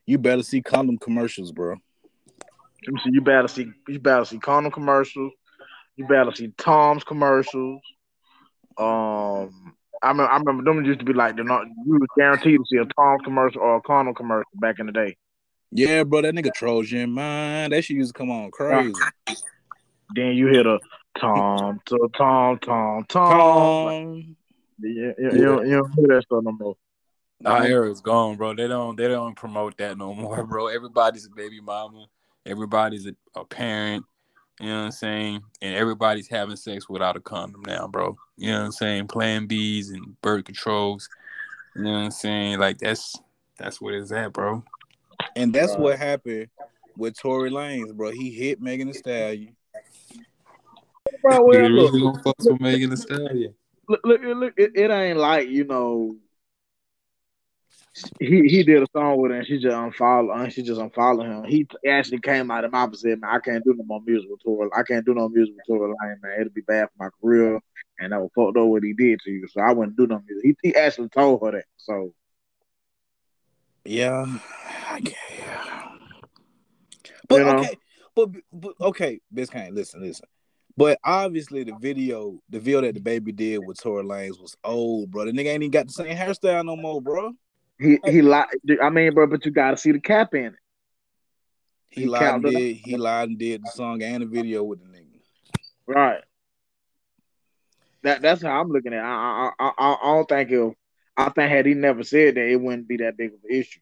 you 0.06 0.18
better 0.18 0.42
see 0.42 0.62
condom 0.62 0.98
commercials, 0.98 1.52
bro. 1.52 1.76
Let 2.86 2.94
me 2.94 3.00
see, 3.04 3.10
you 3.12 3.20
better 3.20 3.48
see 3.48 3.70
you 3.88 3.98
better 3.98 4.24
see 4.24 4.38
condom 4.38 4.72
commercials. 4.72 5.32
You 5.96 6.06
better 6.06 6.32
see 6.34 6.52
Tom's 6.56 7.04
commercials. 7.04 7.82
Um, 8.78 9.74
I 10.02 10.08
remember, 10.08 10.30
I 10.30 10.36
remember 10.38 10.62
them 10.64 10.84
used 10.84 11.00
to 11.00 11.04
be 11.04 11.12
like 11.12 11.36
the 11.36 11.44
not 11.44 11.66
you 11.66 11.94
was 11.94 12.08
guaranteed 12.16 12.58
to 12.58 12.64
see 12.66 12.76
a 12.76 12.84
Tom 12.84 13.18
commercial 13.24 13.60
or 13.60 13.76
a 13.76 13.82
Condom 13.82 14.14
commercial 14.14 14.50
back 14.54 14.78
in 14.78 14.86
the 14.86 14.92
day. 14.92 15.16
Yeah, 15.70 16.04
bro, 16.04 16.22
that 16.22 16.34
nigga 16.34 16.52
Trojan, 16.54 17.12
man, 17.12 17.70
that 17.70 17.84
shit 17.84 17.96
used 17.96 18.14
to 18.14 18.18
come 18.18 18.30
on 18.30 18.50
crazy. 18.50 18.92
Then 20.14 20.32
you 20.32 20.46
hit 20.46 20.66
a 20.66 20.78
Tom, 21.20 21.80
to 21.86 22.08
Tom, 22.16 22.58
Tom, 22.58 23.04
Tom. 23.08 23.28
Tom. 23.28 24.36
Yeah, 24.80 25.12
yeah, 25.18 25.32
you, 25.32 25.44
don't, 25.44 25.66
you 25.68 25.76
don't 25.76 25.92
hear 25.94 26.06
that 26.08 26.22
stuff 26.22 26.44
no 26.44 26.52
more. 26.52 26.76
Our 27.44 27.64
era 27.64 27.90
is 27.90 28.00
gone, 28.00 28.36
bro. 28.36 28.54
They 28.54 28.66
don't 28.66 28.96
they 28.96 29.08
don't 29.08 29.34
promote 29.34 29.76
that 29.78 29.98
no 29.98 30.14
more, 30.14 30.44
bro. 30.46 30.68
Everybody's 30.68 31.26
a 31.26 31.30
baby 31.30 31.60
mama. 31.60 32.06
Everybody's 32.46 33.06
a, 33.06 33.14
a 33.34 33.44
parent. 33.44 34.04
You 34.60 34.66
know 34.68 34.78
what 34.78 34.84
I'm 34.86 34.90
saying? 34.90 35.42
And 35.62 35.74
everybody's 35.76 36.28
having 36.28 36.56
sex 36.56 36.88
without 36.88 37.16
a 37.16 37.20
condom 37.20 37.62
now, 37.64 37.86
bro. 37.86 38.16
You 38.36 38.52
know 38.52 38.58
what 38.58 38.64
I'm 38.66 38.72
saying? 38.72 39.06
Plan 39.06 39.46
Bs 39.46 39.90
and 39.92 40.20
birth 40.20 40.44
controls. 40.44 41.08
You 41.76 41.84
know 41.84 41.92
what 41.92 41.98
I'm 41.98 42.10
saying? 42.10 42.58
Like 42.58 42.78
that's 42.78 43.14
that's 43.56 43.80
what 43.80 43.94
it's 43.94 44.10
at, 44.10 44.32
bro. 44.32 44.64
And 45.36 45.52
that's 45.52 45.74
uh, 45.74 45.78
what 45.78 45.98
happened 45.98 46.48
with 46.96 47.16
Tory 47.16 47.50
Lanez, 47.50 47.94
bro. 47.94 48.10
He 48.10 48.30
hit 48.30 48.60
Megan 48.60 48.88
Thee 48.88 48.94
Stallion. 48.94 49.56
Bro, 51.22 51.44
well, 51.44 51.68
look, 51.68 51.92
really 51.92 52.00
gonna 52.02 52.22
fuck 52.22 52.36
with 52.40 52.60
Megan 52.60 52.90
Thee 52.90 52.96
Stallion. 52.96 53.54
Look, 53.88 54.00
look, 54.04 54.20
look 54.22 54.54
it, 54.56 54.72
it 54.74 54.90
ain't 54.90 55.18
like 55.18 55.48
you 55.48 55.64
know 55.64 56.16
he 58.20 58.42
he 58.48 58.62
did 58.62 58.82
a 58.82 58.86
song 58.92 59.20
with 59.20 59.30
her 59.30 59.38
and 59.38 59.46
she 59.46 59.58
just 59.58 59.76
unfollowed 59.76 60.40
and 60.40 60.52
she 60.52 60.62
just 60.62 60.80
unfollow 60.80 61.24
him. 61.24 61.44
He 61.44 61.66
actually 61.88 62.20
came 62.20 62.50
out 62.50 62.64
of 62.64 62.72
my 62.72 62.88
said, 62.92 63.20
man, 63.20 63.30
I 63.30 63.38
can't 63.38 63.64
do 63.64 63.74
no 63.74 63.84
more 63.84 64.00
musical 64.04 64.36
tour. 64.38 64.70
I 64.76 64.82
can't 64.82 65.04
do 65.04 65.14
no 65.14 65.28
musical 65.28 65.60
tour 65.66 65.88
Lane, 65.88 66.16
man. 66.22 66.40
It'll 66.40 66.52
be 66.52 66.62
bad 66.62 66.88
for 66.88 67.04
my 67.04 67.08
career. 67.20 67.60
And 68.00 68.14
I 68.14 68.18
was 68.18 68.30
fucked 68.34 68.56
up 68.56 68.66
what 68.66 68.84
he 68.84 68.92
did 68.92 69.20
to 69.24 69.30
you. 69.30 69.48
So 69.48 69.60
I 69.60 69.72
wouldn't 69.72 69.96
do 69.96 70.06
no 70.06 70.22
music. 70.26 70.56
He, 70.62 70.68
he 70.68 70.76
actually 70.76 71.08
told 71.08 71.42
her 71.44 71.52
that. 71.52 71.64
So 71.76 72.12
yeah, 73.84 74.26
Okay. 74.94 75.14
But 77.28 77.38
you 77.38 77.44
know? 77.44 77.58
okay, 77.58 77.76
but, 78.14 78.28
but 78.52 78.72
okay, 78.80 79.20
Biscayne, 79.34 79.72
listen, 79.74 80.02
listen. 80.02 80.26
But 80.76 80.98
obviously, 81.04 81.64
the 81.64 81.74
video, 81.80 82.38
the 82.48 82.60
video 82.60 82.82
that 82.82 83.02
DaBaby 83.02 83.34
did 83.34 83.58
with 83.58 83.80
Tory 83.80 84.04
Lanez 84.04 84.40
was 84.40 84.56
old, 84.62 85.10
bro. 85.10 85.24
The 85.24 85.32
nigga 85.32 85.46
ain't 85.46 85.62
even 85.62 85.70
got 85.70 85.86
the 85.86 85.92
same 85.92 86.16
hairstyle 86.16 86.64
no 86.64 86.76
more, 86.76 87.02
bro. 87.02 87.32
He 87.78 87.98
he 88.04 88.22
lied. 88.22 88.46
I 88.82 88.90
mean, 88.90 89.14
bro, 89.14 89.26
but 89.26 89.44
you 89.44 89.52
got 89.52 89.70
to 89.70 89.76
see 89.76 89.92
the 89.92 90.00
cap 90.00 90.34
in 90.34 90.46
it. 90.46 90.54
He, 91.90 92.02
he 92.02 92.06
lied 92.06 92.34
and 92.34 92.44
did. 92.44 92.76
He 92.76 92.96
lied 92.96 93.28
and 93.28 93.38
did 93.38 93.62
the 93.64 93.70
song 93.70 94.02
and 94.02 94.22
the 94.22 94.26
video 94.26 94.62
with 94.64 94.80
the 94.80 94.86
nigga. 94.86 95.20
Right. 95.86 96.22
That 98.02 98.22
that's 98.22 98.42
how 98.42 98.60
I'm 98.60 98.68
looking 98.68 98.92
at. 98.92 98.98
It. 98.98 99.06
I 99.06 99.50
I 99.58 99.72
I, 99.78 99.96
I 100.02 100.14
don't 100.14 100.28
think 100.28 100.50
it. 100.50 100.74
I 101.16 101.28
think 101.30 101.50
had 101.50 101.66
he 101.66 101.74
never 101.74 102.04
said 102.04 102.36
that, 102.36 102.48
it 102.48 102.60
wouldn't 102.60 102.86
be 102.86 102.98
that 102.98 103.16
big 103.16 103.34
of 103.34 103.40
an 103.42 103.56
issue. 103.56 103.80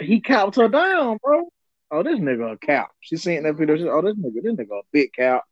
He 0.00 0.20
capped 0.20 0.56
her 0.56 0.68
down, 0.68 1.18
bro. 1.22 1.48
Oh, 1.90 2.02
this 2.02 2.18
nigga 2.18 2.52
a 2.52 2.56
cap. 2.56 2.90
She 3.00 3.16
seen 3.16 3.42
that 3.44 3.54
video. 3.54 3.76
She, 3.76 3.88
oh, 3.88 4.02
this 4.02 4.16
nigga, 4.16 4.42
this 4.42 4.54
nigga 4.54 4.78
a 4.78 4.82
big 4.90 5.12
cap. 5.12 5.42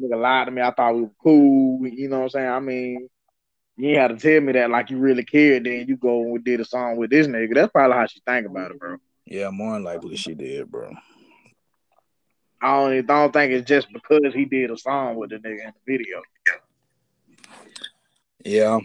Nigga 0.00 0.20
lied 0.20 0.46
to 0.46 0.50
me. 0.50 0.62
I 0.62 0.72
thought 0.72 0.94
we 0.94 1.02
were 1.02 1.10
cool. 1.22 1.86
You 1.86 2.08
know 2.08 2.18
what 2.18 2.24
I'm 2.24 2.30
saying? 2.30 2.48
I 2.48 2.60
mean, 2.60 3.08
you 3.76 3.90
ain't 3.90 3.98
had 3.98 4.08
to 4.08 4.16
tell 4.16 4.40
me 4.40 4.52
that 4.52 4.70
like 4.70 4.90
you 4.90 4.98
really 4.98 5.24
cared. 5.24 5.64
Then 5.64 5.86
you 5.88 5.96
go 5.96 6.22
and 6.34 6.44
did 6.44 6.60
a 6.60 6.64
song 6.64 6.96
with 6.96 7.10
this 7.10 7.26
nigga. 7.26 7.54
That's 7.54 7.72
probably 7.72 7.96
how 7.96 8.06
she 8.06 8.20
think 8.26 8.46
about 8.46 8.70
it, 8.70 8.78
bro. 8.78 8.96
Yeah, 9.26 9.50
more 9.50 9.74
than 9.74 9.84
likely 9.84 10.16
she 10.16 10.34
did, 10.34 10.70
bro. 10.70 10.92
I 12.60 12.66
don't, 12.66 12.98
I 12.98 13.02
don't 13.02 13.32
think 13.32 13.52
it's 13.52 13.68
just 13.68 13.92
because 13.92 14.32
he 14.32 14.44
did 14.44 14.70
a 14.70 14.78
song 14.78 15.16
with 15.16 15.30
the 15.30 15.36
nigga 15.36 15.66
in 15.66 15.72
the 15.86 15.92
video. 15.92 16.22
Yeah, 18.44 18.78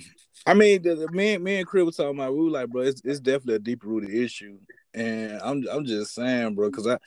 I 0.45 0.53
mean, 0.53 0.81
the, 0.81 0.95
the, 0.95 1.11
me, 1.11 1.37
me 1.37 1.57
and 1.57 1.67
Chris 1.67 1.85
were 1.85 1.91
talking 1.91 2.19
about. 2.19 2.33
We 2.33 2.45
were 2.45 2.51
like, 2.51 2.69
bro, 2.69 2.81
it's, 2.81 3.01
it's 3.03 3.19
definitely 3.19 3.55
a 3.55 3.59
deep 3.59 3.83
rooted 3.83 4.09
issue, 4.09 4.57
and 4.93 5.39
I'm 5.43 5.65
I'm 5.71 5.85
just 5.85 6.13
saying, 6.15 6.55
bro, 6.55 6.69
because 6.69 6.87
I, 6.87 6.97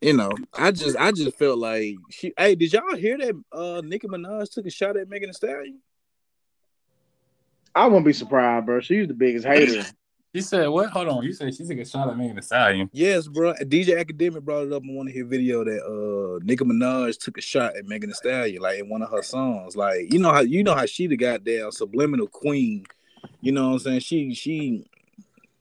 you 0.00 0.14
know, 0.14 0.30
I 0.54 0.70
just 0.70 0.96
I 0.96 1.12
just 1.12 1.36
felt 1.36 1.58
like 1.58 1.96
she. 2.10 2.32
Hey, 2.38 2.54
did 2.54 2.72
y'all 2.72 2.96
hear 2.96 3.18
that? 3.18 3.42
Uh, 3.52 3.82
Nicki 3.84 4.06
Minaj 4.06 4.52
took 4.52 4.66
a 4.66 4.70
shot 4.70 4.96
at 4.96 5.08
Megan 5.08 5.28
Thee 5.28 5.34
Stallion. 5.34 5.80
I 7.74 7.86
wouldn't 7.86 8.06
be 8.06 8.12
surprised, 8.12 8.66
bro. 8.66 8.80
She's 8.80 9.08
the 9.08 9.14
biggest 9.14 9.46
hater. 9.46 9.84
He 10.32 10.40
said, 10.40 10.66
"What? 10.68 10.88
Hold 10.90 11.08
on." 11.08 11.22
You 11.24 11.34
said 11.34 11.54
she 11.54 11.66
took 11.66 11.76
a 11.76 11.84
shot 11.84 12.08
at 12.08 12.16
Megan 12.16 12.36
Thee 12.36 12.42
Stallion. 12.42 12.88
Yes, 12.92 13.28
bro. 13.28 13.52
DJ 13.52 14.00
Academic 14.00 14.42
brought 14.42 14.66
it 14.66 14.72
up 14.72 14.82
in 14.82 14.94
one 14.94 15.06
of 15.06 15.12
his 15.12 15.26
video 15.26 15.62
that 15.62 15.82
uh 15.84 16.42
Nicki 16.42 16.64
Minaj 16.64 17.18
took 17.18 17.36
a 17.36 17.42
shot 17.42 17.76
at 17.76 17.84
Megan 17.84 18.08
Thee 18.08 18.14
Stallion, 18.14 18.62
like 18.62 18.78
in 18.78 18.88
one 18.88 19.02
of 19.02 19.10
her 19.10 19.22
songs. 19.22 19.76
Like 19.76 20.10
you 20.10 20.18
know 20.18 20.32
how 20.32 20.40
you 20.40 20.64
know 20.64 20.74
how 20.74 20.86
she 20.86 21.06
the 21.06 21.18
goddamn 21.18 21.70
subliminal 21.70 22.28
queen. 22.28 22.86
You 23.42 23.52
know 23.52 23.68
what 23.68 23.72
I'm 23.74 23.78
saying? 23.80 24.00
She 24.00 24.32
she. 24.32 24.86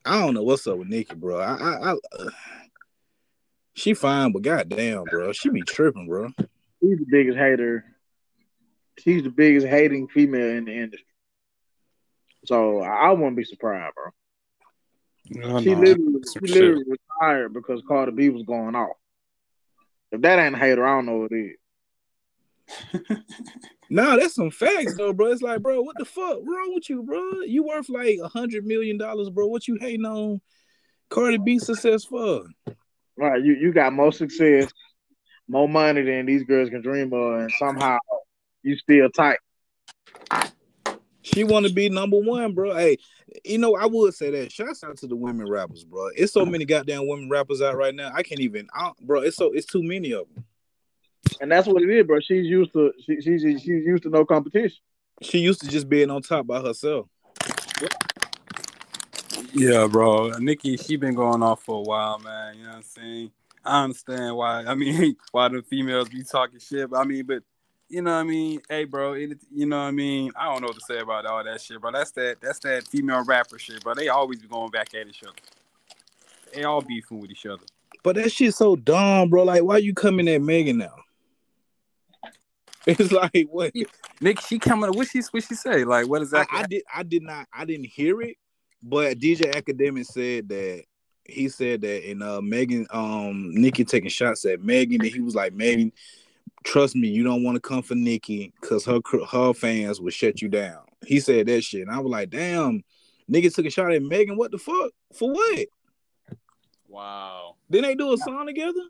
I 0.05 0.19
don't 0.19 0.35
know 0.35 0.43
what's 0.43 0.65
up 0.65 0.77
with 0.77 0.87
Nicki, 0.87 1.15
bro. 1.15 1.41
I 1.41 1.53
I, 1.53 1.91
I 1.91 1.91
uh, 1.91 2.29
she 3.73 3.93
fine, 3.93 4.31
but 4.31 4.41
goddamn, 4.41 5.03
bro, 5.03 5.33
she 5.33 5.49
be 5.49 5.63
tripping, 5.63 6.07
bro. 6.07 6.29
She's 6.81 6.97
the 6.97 7.05
biggest 7.09 7.37
hater. 7.37 7.83
She's 8.99 9.23
the 9.23 9.29
biggest 9.29 9.67
hating 9.67 10.07
female 10.07 10.55
in 10.55 10.65
the 10.65 10.73
industry. 10.73 11.05
So 12.45 12.81
I 12.81 13.11
wouldn't 13.11 13.37
be 13.37 13.43
surprised, 13.43 13.93
bro. 13.95 14.11
No, 15.29 15.61
she 15.61 15.75
no, 15.75 15.81
literally, 15.81 16.19
she 16.33 16.53
literally 16.53 16.83
retired 16.87 17.53
because 17.53 17.81
Cardi 17.87 18.11
B 18.11 18.29
was 18.29 18.43
going 18.43 18.75
off. 18.75 18.97
If 20.11 20.21
that 20.21 20.39
ain't 20.39 20.55
a 20.55 20.57
hater, 20.57 20.85
I 20.85 20.95
don't 20.95 21.05
know 21.05 21.17
what 21.17 21.31
it 21.31 21.51
is. 21.51 21.57
nah, 23.89 24.15
that's 24.17 24.35
some 24.35 24.51
facts 24.51 24.95
though, 24.97 25.13
bro. 25.13 25.27
It's 25.27 25.41
like, 25.41 25.61
bro, 25.61 25.81
what 25.81 25.97
the 25.97 26.05
fuck 26.05 26.39
wrong 26.43 26.73
with 26.73 26.89
you, 26.89 27.03
bro? 27.03 27.41
You 27.45 27.63
worth 27.63 27.89
like 27.89 28.19
a 28.21 28.27
hundred 28.27 28.65
million 28.65 28.97
dollars, 28.97 29.29
bro. 29.29 29.47
What 29.47 29.67
you 29.67 29.77
hating 29.79 30.05
on 30.05 30.41
Cardi 31.09 31.37
B 31.37 31.59
success 31.59 32.03
for? 32.03 32.43
Right, 33.17 33.43
you 33.43 33.53
you 33.53 33.71
got 33.71 33.93
more 33.93 34.11
success, 34.11 34.71
more 35.47 35.69
money 35.69 36.01
than 36.01 36.25
these 36.25 36.43
girls 36.43 36.69
can 36.69 36.81
dream 36.81 37.13
of, 37.13 37.39
and 37.39 37.51
somehow 37.59 37.99
you 38.63 38.75
still 38.77 39.09
tight. 39.09 39.37
She 41.33 41.43
want 41.43 41.65
to 41.65 41.73
be 41.73 41.89
number 41.89 42.17
one, 42.17 42.53
bro. 42.53 42.75
Hey, 42.75 42.97
you 43.45 43.57
know, 43.57 43.75
I 43.75 43.85
would 43.85 44.13
say 44.13 44.31
that. 44.31 44.51
Shouts 44.51 44.83
out 44.83 44.97
to 44.97 45.07
the 45.07 45.15
women 45.15 45.49
rappers, 45.49 45.83
bro. 45.83 46.09
It's 46.15 46.33
so 46.33 46.45
many 46.45 46.65
goddamn 46.65 47.07
women 47.07 47.29
rappers 47.29 47.61
out 47.61 47.77
right 47.77 47.95
now. 47.95 48.11
I 48.13 48.23
can't 48.23 48.41
even, 48.41 48.67
I, 48.73 48.91
bro. 49.01 49.21
It's 49.21 49.37
so 49.37 49.51
it's 49.51 49.65
too 49.65 49.83
many 49.83 50.11
of 50.11 50.25
them. 50.33 50.45
And 51.39 51.51
that's 51.51 51.67
what 51.67 51.81
it 51.81 51.89
is, 51.89 52.05
bro. 52.05 52.19
She's 52.19 52.45
used 52.45 52.73
to 52.73 52.91
she, 53.05 53.21
she's 53.21 53.41
she's 53.41 53.65
used 53.65 54.03
to 54.03 54.09
no 54.09 54.25
competition. 54.25 54.77
She 55.21 55.39
used 55.39 55.61
to 55.61 55.69
just 55.69 55.87
being 55.87 56.09
on 56.09 56.21
top 56.21 56.47
by 56.47 56.61
herself. 56.61 57.07
Yeah, 59.53 59.87
bro. 59.87 60.29
Nicki, 60.39 60.77
she 60.77 60.95
been 60.95 61.13
going 61.13 61.43
off 61.43 61.63
for 61.63 61.79
a 61.79 61.81
while, 61.81 62.19
man. 62.19 62.57
You 62.57 62.63
know 62.63 62.69
what 62.69 62.75
I'm 62.77 62.83
saying? 62.83 63.31
I 63.63 63.83
understand 63.83 64.35
why. 64.35 64.65
I 64.65 64.75
mean, 64.75 65.15
why 65.31 65.49
the 65.49 65.61
females 65.61 66.09
be 66.09 66.23
talking 66.23 66.59
shit. 66.59 66.89
But 66.89 66.99
I 66.99 67.03
mean, 67.03 67.25
but 67.25 67.43
you 67.91 68.01
know 68.01 68.13
what 68.13 68.21
I 68.21 68.23
mean? 68.23 68.61
Hey, 68.69 68.85
bro, 68.85 69.13
it, 69.13 69.37
you 69.53 69.65
know 69.65 69.77
what 69.77 69.83
I 69.83 69.91
mean? 69.91 70.31
I 70.35 70.45
don't 70.45 70.61
know 70.61 70.67
what 70.67 70.75
to 70.75 70.85
say 70.85 70.99
about 70.99 71.25
all 71.25 71.43
that 71.43 71.59
shit, 71.59 71.81
bro. 71.81 71.91
That's 71.91 72.11
that 72.11 72.37
that's 72.41 72.59
that 72.59 72.87
female 72.87 73.23
rapper 73.25 73.59
shit, 73.59 73.83
bro. 73.83 73.93
They 73.93 74.07
always 74.07 74.39
be 74.39 74.47
going 74.47 74.71
back 74.71 74.93
at 74.93 75.07
each 75.07 75.23
other. 75.23 75.35
They 76.53 76.63
all 76.63 76.81
beefing 76.81 77.19
with 77.19 77.31
each 77.31 77.45
other. 77.45 77.63
But 78.03 78.15
that 78.15 78.31
shit's 78.31 78.57
so 78.57 78.77
dumb, 78.77 79.29
bro. 79.29 79.43
Like, 79.43 79.63
why 79.63 79.77
you 79.77 79.93
coming 79.93 80.27
at 80.29 80.41
Megan 80.41 80.77
now? 80.77 80.95
It's 82.87 83.11
like 83.11 83.47
what 83.51 83.73
Nick, 84.21 84.41
she 84.41 84.57
coming 84.57 84.91
what 84.93 85.07
she 85.07 85.21
what 85.29 85.43
she 85.43 85.53
say? 85.53 85.83
Like 85.83 86.07
what 86.07 86.23
is 86.23 86.31
that? 86.31 86.47
I, 86.49 86.61
I 86.61 86.65
did 86.65 86.81
I 86.91 87.03
did 87.03 87.21
not 87.21 87.47
I 87.53 87.63
didn't 87.63 87.85
hear 87.85 88.23
it, 88.23 88.37
but 88.81 89.19
DJ 89.19 89.55
Academic 89.55 90.05
said 90.05 90.49
that 90.49 90.85
he 91.25 91.47
said 91.47 91.81
that 91.81 92.09
and 92.09 92.23
uh 92.23 92.41
Megan 92.41 92.87
um 92.89 93.51
Nicki 93.53 93.85
taking 93.85 94.09
shots 94.09 94.45
at 94.45 94.63
Megan, 94.63 95.01
and 95.01 95.13
he 95.13 95.19
was 95.19 95.35
like, 95.35 95.53
Megan, 95.53 95.91
trust 96.63 96.95
me, 96.95 97.07
you 97.07 97.23
don't 97.23 97.43
want 97.43 97.55
to 97.55 97.61
come 97.61 97.81
for 97.81 97.95
Nicki 97.95 98.53
because 98.59 98.85
her 98.85 98.99
her 99.29 99.53
fans 99.53 99.99
will 99.99 100.11
shut 100.11 100.41
you 100.41 100.49
down. 100.49 100.81
He 101.05 101.19
said 101.19 101.47
that 101.47 101.63
shit, 101.63 101.81
and 101.81 101.91
I 101.91 101.99
was 101.99 102.11
like, 102.11 102.29
damn, 102.29 102.83
nigga 103.29 103.53
took 103.53 103.65
a 103.65 103.69
shot 103.69 103.91
at 103.91 104.03
Megan. 104.03 104.37
What 104.37 104.51
the 104.51 104.57
fuck? 104.57 104.91
For 105.13 105.31
what? 105.31 105.67
Wow. 106.87 107.55
Then 107.69 107.83
they 107.83 107.95
do 107.95 108.13
a 108.13 108.17
song 108.17 108.45
together. 108.45 108.81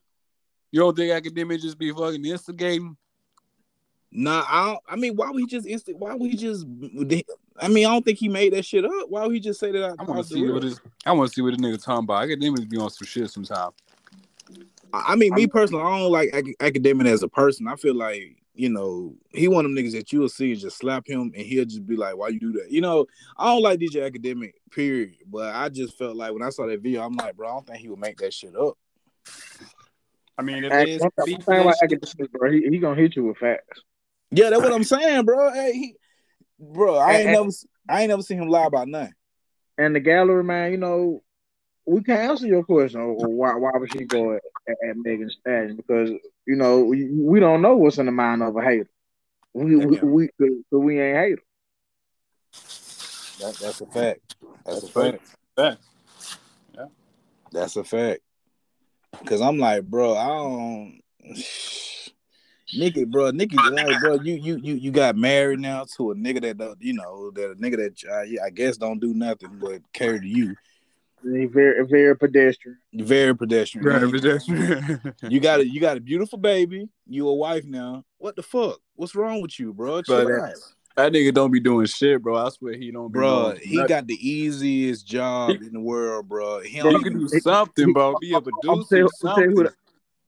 You 0.72 0.82
don't 0.82 0.96
think 0.96 1.12
academic 1.12 1.62
just 1.62 1.78
be 1.78 1.92
fucking 1.92 2.26
instigating? 2.26 2.98
Nah, 4.12 4.44
I 4.46 4.78
I 4.90 4.96
mean, 4.98 5.16
why 5.16 5.30
would 5.30 5.40
he 5.40 5.48
just 5.48 5.68
instant? 5.68 6.00
Why 6.00 6.14
would 6.16 6.30
he 6.30 6.36
just? 6.36 6.66
I 7.58 7.68
mean, 7.68 7.86
I 7.86 7.92
don't 7.92 8.04
think 8.04 8.18
he 8.18 8.28
made 8.28 8.54
that 8.54 8.66
shit 8.66 8.84
up. 8.84 9.10
Why 9.10 9.26
would 9.26 9.34
he 9.34 9.40
just 9.40 9.60
say 9.60 9.72
that? 9.72 9.96
I 10.00 10.04
want 10.04 10.28
to 10.28 10.34
see 10.34 10.50
what 10.50 10.62
this. 10.62 10.80
I 11.06 11.14
want 11.14 11.30
to 11.30 11.34
see 11.34 11.42
what 11.42 11.56
the 11.56 11.64
nigga 11.64 11.82
talking 11.82 12.04
about. 12.04 12.28
Akademiks 12.28 12.68
be 12.68 12.78
on 12.78 12.90
some 12.90 13.06
shit 13.06 13.30
sometimes. 13.30 13.74
I 14.94 15.16
mean, 15.16 15.34
me 15.34 15.48
personally, 15.48 15.84
I 15.84 16.00
don't 16.00 16.12
like 16.12 16.56
academic 16.60 17.08
as 17.08 17.24
a 17.24 17.28
person. 17.28 17.68
I 17.68 17.76
feel 17.76 17.96
like 17.96 18.38
you 18.54 18.70
know 18.70 19.16
he 19.30 19.48
one 19.48 19.66
of 19.66 19.72
them 19.72 19.82
niggas 19.82 19.94
that 19.94 20.12
you'll 20.12 20.30
see 20.30 20.52
and 20.52 20.60
just 20.60 20.78
slap 20.78 21.08
him, 21.08 21.32
and 21.36 21.46
he'll 21.46 21.66
just 21.66 21.86
be 21.86 21.96
like, 21.96 22.18
"Why 22.18 22.30
you 22.30 22.40
do 22.40 22.52
that?" 22.54 22.72
You 22.72 22.82
know, 22.82 23.06
I 23.38 23.46
don't 23.46 23.62
like 23.62 23.80
DJ 23.80 24.06
Academic, 24.06 24.56
period. 24.72 25.16
But 25.26 25.56
I 25.56 25.70
just 25.70 25.98
felt 25.98 26.16
like 26.16 26.34
when 26.34 26.44
I 26.44 26.50
saw 26.50 26.68
that 26.68 26.82
video, 26.82 27.02
I'm 27.04 27.14
like, 27.14 27.36
bro, 27.36 27.48
I 27.48 27.52
don't 27.52 27.68
think 27.68 27.80
he 27.80 27.90
would 27.90 28.00
make 28.00 28.18
that 28.18 28.34
shit 28.34 28.56
up. 28.56 28.78
I 30.38 30.44
mean, 30.44 30.64
if 30.64 30.74
it 30.74 30.90
is, 30.90 31.02
academic, 31.04 32.32
bro, 32.32 32.52
he, 32.52 32.68
he 32.70 32.80
gonna 32.80 33.00
hit 33.00 33.16
you 33.16 33.26
with 33.26 33.38
facts. 33.38 33.82
Yeah, 34.32 34.50
that's 34.50 34.62
what 34.62 34.74
I'm 34.74 34.84
saying, 34.84 35.26
bro. 35.26 35.54
Hey, 35.54 35.74
he, 35.74 35.96
bro, 36.60 36.96
I 36.98 37.14
ain't 37.14 37.30
and, 37.30 37.38
never, 37.38 37.50
I 37.90 38.02
ain't 38.02 38.10
never 38.10 38.22
seen 38.22 38.42
him 38.42 38.48
lie 38.48 38.66
about 38.66 38.88
nothing. 38.88 39.14
And 39.78 39.96
the 39.96 40.00
gallery, 40.00 40.44
man, 40.44 40.72
you 40.72 40.78
know, 40.78 41.22
we 41.86 42.04
can't 42.04 42.30
answer 42.30 42.48
your 42.48 42.64
question 42.64 43.02
or 43.02 43.14
why 43.14 43.56
why 43.56 43.72
would 43.74 43.92
she 43.92 44.06
go 44.06 44.34
at, 44.34 44.42
at 44.68 44.98
Megan 44.98 45.30
Stallion 45.30 45.76
because 45.76 46.10
you 46.46 46.56
know 46.56 46.82
we, 46.82 47.10
we 47.12 47.40
don't 47.40 47.62
know 47.62 47.76
what's 47.76 47.98
in 47.98 48.06
the 48.06 48.12
mind 48.12 48.44
of 48.44 48.56
a 48.56 48.62
hater. 48.62 48.90
We 49.54 49.76
we, 49.76 50.00
we, 50.00 50.30
we, 50.40 50.64
we 50.72 51.02
ain't 51.02 51.18
hater. 51.18 51.42
That, 53.40 53.58
that's 53.60 53.82
a 53.82 53.86
fact. 53.88 54.36
That's, 54.66 54.82
that's 54.82 54.84
a 54.84 54.88
fact. 54.88 55.38
fact. 55.56 55.82
Yeah. 56.76 56.86
That's 57.52 57.76
a 57.76 57.84
fact. 57.84 58.22
Cause 59.26 59.42
I'm 59.42 59.58
like, 59.58 59.84
bro, 59.84 60.16
I 60.16 60.28
don't. 60.28 61.02
Nicki, 62.74 63.04
bro, 63.04 63.32
Nicki, 63.32 63.58
like, 63.58 64.00
bro, 64.00 64.16
you 64.22 64.36
you 64.36 64.58
you 64.64 64.76
you 64.76 64.92
got 64.92 65.18
married 65.18 65.60
now 65.60 65.86
to 65.98 66.12
a 66.12 66.16
nigga 66.16 66.42
that 66.42 66.58
don't, 66.58 66.82
you 66.82 66.94
know, 66.94 67.30
that 67.32 67.52
a 67.52 67.56
nigga 67.56 67.76
that 67.76 68.10
uh, 68.10 68.46
I 68.46 68.50
guess 68.50 68.78
don't 68.78 69.00
do 69.02 69.14
nothing 69.14 69.60
but 69.60 69.82
care 69.92 70.18
to 70.18 70.26
you. 70.26 70.56
Very, 71.24 71.86
very 71.86 72.18
pedestrian. 72.18 72.78
Very 72.94 73.36
pedestrian. 73.36 73.84
Very 73.84 74.12
pedestrian. 74.12 75.14
you 75.30 75.40
got 75.40 75.60
a, 75.60 75.68
you 75.68 75.80
got 75.80 75.98
a 75.98 76.00
beautiful 76.00 76.40
baby. 76.40 76.90
You 77.08 77.28
a 77.28 77.36
wife 77.36 77.66
now. 77.66 78.04
What 78.18 78.36
the 78.36 78.44
fuck? 78.44 78.80
What's 78.96 79.16
wrong 79.16 79.42
with 79.42 79.60
you, 79.60 79.74
bro? 79.74 80.02
Chill 80.02 80.26
that, 80.26 80.56
that 80.96 81.12
nigga 81.12 81.34
don't 81.34 81.52
be 81.52 81.60
doing 81.60 81.86
shit, 81.86 82.22
bro. 82.22 82.36
I 82.36 82.50
swear 82.50 82.74
he 82.74 82.92
don't. 82.92 83.12
Bro, 83.12 83.56
he 83.62 83.78
nothing. 83.78 83.88
got 83.88 84.08
the 84.08 84.30
easiest 84.30 85.06
job 85.06 85.52
in 85.52 85.74
the 85.74 85.80
world, 85.80 86.28
bro. 86.28 86.62
He, 86.62 86.82
bro, 86.82 87.00
can 87.00 87.20
do 87.20 87.28
something, 87.28 87.94
bro. 87.94 88.16
Be 88.20 88.34
a 88.34 88.42
producer. 88.42 88.70
I'm, 88.70 88.78
gonna 88.78 89.36
tell 89.36 89.44
you 89.44 89.52
who 89.52 89.64
that, 89.64 89.74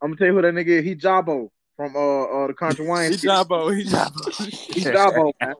I'm 0.02 0.10
gonna 0.10 0.18
tell 0.18 0.28
you 0.28 0.34
who 0.34 0.42
that 0.42 0.54
nigga 0.54 0.68
is. 0.68 0.86
He 0.86 0.96
Jabo 0.96 1.50
from 1.76 1.96
uh, 1.96 2.24
uh 2.24 2.48
the 2.48 2.54
Country 2.54 2.88
Wayne. 2.88 3.12
he 3.12 3.18
Jabo. 3.18 3.76
He 3.76 3.84
Jabo. 3.86 4.74
he 4.74 4.82
Jabo. 4.82 5.32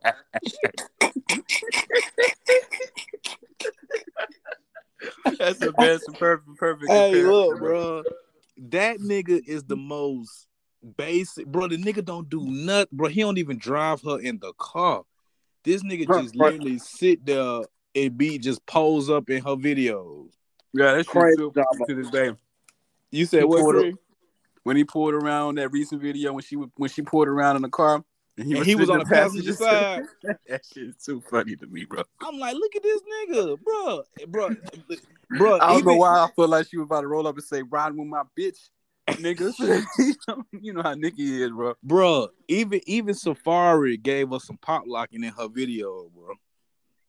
Man. 5.26 5.36
That's 5.40 5.60
the 5.60 5.72
best, 5.74 6.06
perfect, 6.20 6.58
perfect. 6.58 6.92
Hey, 6.92 7.24
look, 7.24 7.60
bro. 7.60 8.04
That 8.58 9.00
nigga 9.00 9.42
is 9.46 9.64
the 9.64 9.76
most 9.76 10.48
basic, 10.98 11.48
bro. 11.48 11.68
The 11.68 11.78
nigga 11.78 12.04
don't 12.04 12.30
do 12.30 12.42
nothing, 12.44 12.90
bro. 12.92 13.10
He 13.10 13.22
don't 13.22 13.38
even 13.38 13.58
drive 13.58 14.02
her 14.04 14.20
in 14.20 14.40
the 14.40 14.54
car. 14.58 15.04
This 15.64 15.84
nigga 15.84 16.08
just 16.08 16.36
literally 16.36 16.78
sit 16.78 17.26
there 17.26 17.62
and 17.96 18.18
be 18.18 18.38
just 18.38 18.66
pose 18.66 19.10
up 19.10 19.30
in 19.30 19.44
her 19.44 19.56
videos. 19.56 20.30
Yeah, 20.74 20.94
that's 20.94 21.08
crazy 21.08 21.38
to 21.38 21.96
this 21.96 22.10
day. 22.10 22.32
You 23.12 23.26
said 23.26 23.46
what? 23.46 23.94
When 24.64 24.78
he 24.78 24.86
pulled 24.86 25.14
around 25.14 25.56
that 25.56 25.70
recent 25.72 26.02
video 26.02 26.32
when 26.34 26.44
she 26.44 26.56
when 26.56 26.90
she 26.90 27.02
pulled 27.02 27.28
around 27.28 27.58
in 27.58 27.62
the 27.62 27.70
car 27.70 28.04
And 28.38 28.52
And 28.52 28.66
he 28.66 28.76
was 28.76 28.90
on 28.90 29.00
the 29.00 29.06
passenger 29.06 29.54
side. 29.54 30.04
that 30.48 30.62
shit 30.66 30.84
is 30.84 30.96
too 30.98 31.22
funny 31.30 31.56
to 31.56 31.68
me, 31.68 31.86
bro. 31.86 32.04
I'm 32.22 32.40
like, 32.40 32.56
look 32.56 32.76
at 32.76 32.82
this 32.82 33.02
nigga, 33.02 33.60
bro, 33.62 34.04
eh, 34.20 34.26
bro, 34.28 34.48
eh, 34.74 34.96
bro. 35.38 35.60
I 35.60 35.74
don't 35.74 35.86
know 35.86 35.96
why 35.96 36.24
I 36.24 36.30
feel 36.36 36.48
like 36.48 36.68
she 36.68 36.78
was 36.78 36.86
about 36.86 37.02
to 37.02 37.08
roll 37.08 37.28
up 37.28 37.36
and 37.36 37.44
say, 37.44 37.62
"Riding 37.62 37.98
with 38.00 38.08
my 38.08 38.24
bitch." 38.38 38.70
Niggas, 39.08 39.60
you 40.62 40.74
know 40.74 40.82
how 40.82 40.94
Nicki 40.94 41.44
is, 41.44 41.52
bro. 41.52 41.76
bro. 41.84 42.30
Even 42.48 42.80
even 42.88 43.14
Safaree 43.14 44.02
gave 44.02 44.32
us 44.34 44.46
some 44.46 44.58
pop 44.58 44.84
locking 44.88 45.24
in 45.24 45.34
her 45.34 45.48
video, 45.50 46.10
bro. 46.16 46.34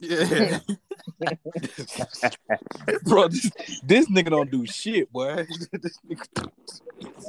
Yeah, 0.01 0.59
bro, 3.05 3.29
this, 3.29 3.51
this 3.83 4.11
nigga 4.11 4.31
don't 4.31 4.51
do 4.51 4.67
shit, 4.67 5.11
boy. 5.13 5.47
This 5.73 5.99
nigga- 6.09 6.51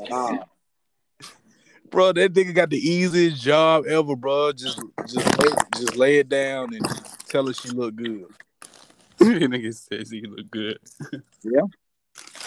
Nah. 0.10 0.44
Bro, 1.90 2.12
that 2.14 2.34
nigga 2.34 2.54
got 2.54 2.70
the 2.70 2.78
easiest 2.78 3.42
job 3.42 3.86
ever, 3.88 4.16
bro. 4.16 4.52
Just 4.52 4.82
just 5.08 5.40
lay, 5.40 5.50
just 5.78 5.96
lay 5.96 6.18
it 6.18 6.30
down 6.30 6.74
and 6.74 6.86
tell 7.28 7.48
her 7.48 7.54
she 7.54 7.70
look 7.70 7.96
good. 7.96 8.26
nigga 9.20 9.74
says 9.74 10.10
he 10.10 10.22
look 10.22 10.50
good. 10.52 10.78
Yeah. 11.44 11.62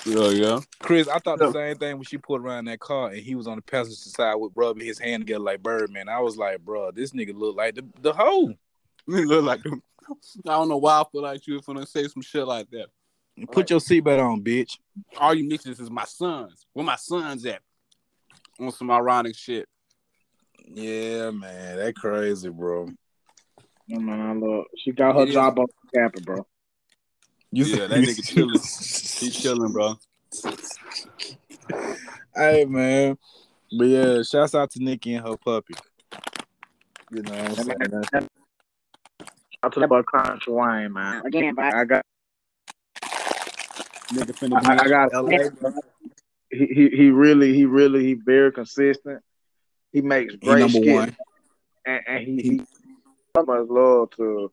yeah, 0.04 0.28
yeah. 0.28 0.60
Chris, 0.80 1.08
I 1.08 1.18
thought 1.18 1.38
the 1.38 1.52
same 1.52 1.76
thing 1.76 1.96
when 1.96 2.04
she 2.04 2.18
put 2.18 2.40
around 2.40 2.66
that 2.66 2.80
car 2.80 3.08
and 3.08 3.18
he 3.18 3.34
was 3.34 3.46
on 3.46 3.56
the 3.56 3.62
passenger 3.62 3.96
side 3.96 4.34
with 4.34 4.52
rubbing 4.54 4.86
his 4.86 4.98
hand 4.98 5.22
together 5.22 5.40
like 5.40 5.62
Birdman. 5.62 6.08
I 6.08 6.20
was 6.20 6.36
like, 6.36 6.60
bro, 6.60 6.90
this 6.90 7.12
nigga 7.12 7.34
look 7.34 7.56
like 7.56 7.74
the, 7.74 7.84
the 8.00 8.12
hoe. 8.12 8.54
He 9.06 9.24
look 9.24 9.42
like. 9.42 9.60
I 9.66 10.50
don't 10.50 10.68
know 10.68 10.76
why 10.76 11.00
I 11.00 11.04
feel 11.10 11.22
like 11.22 11.46
you 11.46 11.54
was 11.54 11.64
gonna 11.64 11.86
say 11.86 12.06
some 12.08 12.20
shit 12.20 12.46
like 12.46 12.70
that. 12.72 12.88
Put 13.50 13.70
your 13.70 13.80
seatbelt 13.80 14.22
on, 14.22 14.42
bitch. 14.42 14.78
All 15.16 15.32
you 15.32 15.48
niggas 15.48 15.80
is 15.80 15.90
my 15.90 16.04
sons. 16.04 16.66
Where 16.74 16.84
my 16.84 16.96
sons 16.96 17.46
at? 17.46 17.62
On 18.58 18.72
some 18.72 18.90
ironic 18.90 19.36
shit. 19.36 19.68
Yeah, 20.66 21.30
man, 21.30 21.76
that 21.76 21.94
crazy, 21.94 22.48
bro. 22.48 22.88
Yeah, 23.86 23.98
man, 23.98 24.40
look, 24.40 24.66
she 24.76 24.92
got 24.92 25.14
her 25.14 25.22
It 25.22 25.28
is- 25.28 25.34
job 25.34 25.58
on 25.58 25.66
capping, 25.94 26.24
bro. 26.24 26.46
You 27.50 27.64
Yeah, 27.64 27.86
that 27.86 27.98
nigga 27.98 28.22
chilling. 28.26 28.60
He 29.20 29.30
chilling, 29.30 29.72
bro. 29.72 29.94
hey, 32.36 32.64
man. 32.66 33.16
But 33.78 33.84
yeah, 33.86 34.22
shouts 34.22 34.54
out 34.54 34.70
to 34.72 34.82
Nicki 34.82 35.14
and 35.14 35.26
her 35.26 35.36
puppy. 35.42 35.74
You 37.10 37.22
know 37.22 37.32
what 37.32 37.48
I'm 37.48 37.54
saying? 37.54 37.78
That's- 37.80 38.28
I 39.62 39.68
told 39.70 39.84
about 39.84 40.04
Country 40.06 40.52
Wayne, 40.52 40.92
man. 40.92 41.24
Again, 41.26 41.54
I 41.58 41.84
got, 41.84 42.04
Nigga 44.12 44.32
finna 44.32 44.60
be 44.60 44.66
I, 44.66 44.72
I 44.84 44.88
got. 44.88 45.10
He, 46.58 46.66
he 46.66 46.88
he 46.96 47.10
really 47.10 47.54
he 47.54 47.64
really 47.64 48.04
he 48.04 48.14
very 48.14 48.52
consistent. 48.52 49.22
He 49.92 50.00
makes 50.02 50.32
He 50.34 50.38
great 50.38 50.60
number 50.60 50.78
skits, 50.78 50.92
one. 50.92 51.16
and, 51.86 52.00
and 52.06 52.26
he, 52.26 52.42
he 52.42 52.62
so 53.36 53.44
much 53.44 53.68
love 53.68 54.10
to 54.16 54.50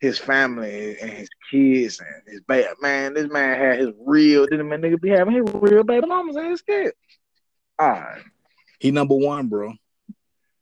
his 0.00 0.18
family 0.18 0.98
and 1.00 1.10
his 1.10 1.28
kids 1.50 2.00
and 2.00 2.08
his 2.26 2.40
baby. 2.42 2.68
Man, 2.80 3.14
this 3.14 3.30
man 3.30 3.58
had 3.58 3.78
his 3.78 3.90
real. 4.04 4.46
Didn't 4.46 4.68
man 4.68 4.80
nigga 4.82 5.00
be 5.00 5.10
having 5.10 5.34
his 5.34 5.54
real 5.54 5.84
baby 5.84 6.06
mamas 6.06 6.36
in 6.36 6.44
his 6.50 6.60
skit. 6.60 6.94
All 7.78 7.88
right. 7.90 8.22
He 8.78 8.90
number 8.90 9.14
one, 9.14 9.48
bro. 9.48 9.72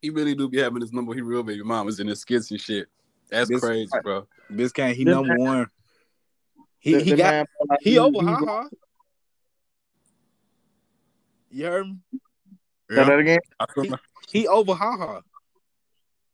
He 0.03 0.11
really 0.11 0.35
do 0.35 0.49
be 0.49 0.59
having 0.59 0.81
his 0.83 0.93
number. 0.93 1.14
He 1.14 1.20
real 1.20 1.43
baby 1.43 1.62
mamas 1.62 1.99
in 2.01 2.07
his 2.09 2.20
skits 2.20 2.51
and 2.51 2.61
shit. 2.61 2.89
That's 3.31 3.49
This- 3.49 3.61
crazy, 3.61 3.91
bro. 4.03 4.27
Biscayne, 4.51 4.95
he 4.95 5.05
This 5.05 5.14
number 5.14 5.37
man- 5.37 5.39
one. 5.39 5.66
He 6.79 7.01
he 7.03 7.11
got 7.16 7.33
man 7.33 7.47
he 7.81 7.99
over 7.99 8.20
he, 8.20 8.27
haha. 8.27 8.64
You 11.55 11.66
heard 11.66 11.86
me? 11.86 11.96
Say 12.90 12.96
that 13.05 13.18
again. 13.18 13.38
I 13.61 13.66
feel 13.72 13.90
like- 13.90 14.00
He 14.28 14.48
over 14.48 14.74
haha. 14.74 15.20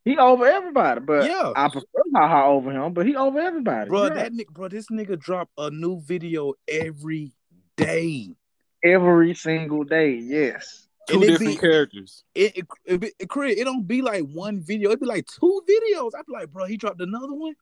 He 0.04 0.16
over 0.16 0.46
everybody, 0.46 1.00
but 1.00 1.26
Yeah. 1.28 1.52
I 1.54 1.68
prefer 1.68 1.86
Haha 2.14 2.46
over 2.46 2.70
him. 2.72 2.94
But 2.94 3.06
he 3.06 3.14
over 3.16 3.38
everybody, 3.38 3.88
Bro, 3.88 4.04
Yeah. 4.04 4.14
that 4.14 4.32
nigga, 4.32 4.48
bro, 4.50 4.68
this 4.68 4.86
nigga 4.90 5.18
drop 5.18 5.50
a 5.58 5.70
new 5.70 6.00
video 6.00 6.54
every 6.66 7.32
day. 7.76 8.34
every 8.82 9.34
single 9.34 9.84
day. 9.84 10.14
Yes. 10.14 10.86
two 11.06 11.14
And 11.16 11.22
different 11.22 11.52
be- 11.52 11.58
characters. 11.58 12.24
It 12.34 12.56
it, 12.58 12.66
it, 12.86 13.00
be- 13.00 13.12
it, 13.18 13.58
it 13.58 13.64
don't 13.64 13.86
be 13.86 14.00
like 14.00 14.24
one 14.24 14.60
video. 14.62 14.90
It 14.90 15.00
be 15.00 15.06
like 15.06 15.26
two 15.26 15.62
videos. 15.68 16.12
I'd 16.16 16.24
be 16.26 16.32
like, 16.32 16.50
bro, 16.50 16.64
he 16.64 16.76
dropped 16.78 17.00
another 17.00 17.34
one, 17.34 17.54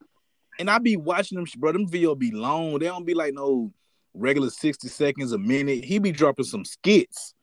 and 0.60 0.70
I 0.70 0.78
be 0.78 0.96
watching 0.96 1.36
them. 1.36 1.46
Bro, 1.56 1.72
them 1.72 1.88
video 1.88 2.14
be 2.14 2.30
long. 2.30 2.78
They 2.78 2.86
don't 2.86 3.04
be 3.06 3.14
like 3.14 3.34
no 3.34 3.72
regular 4.14 4.50
sixty 4.50 4.86
seconds 4.88 5.32
a 5.32 5.38
minute. 5.38 5.84
He 5.84 5.98
be 5.98 6.12
dropping 6.12 6.44
some 6.44 6.64
skits. 6.64 7.34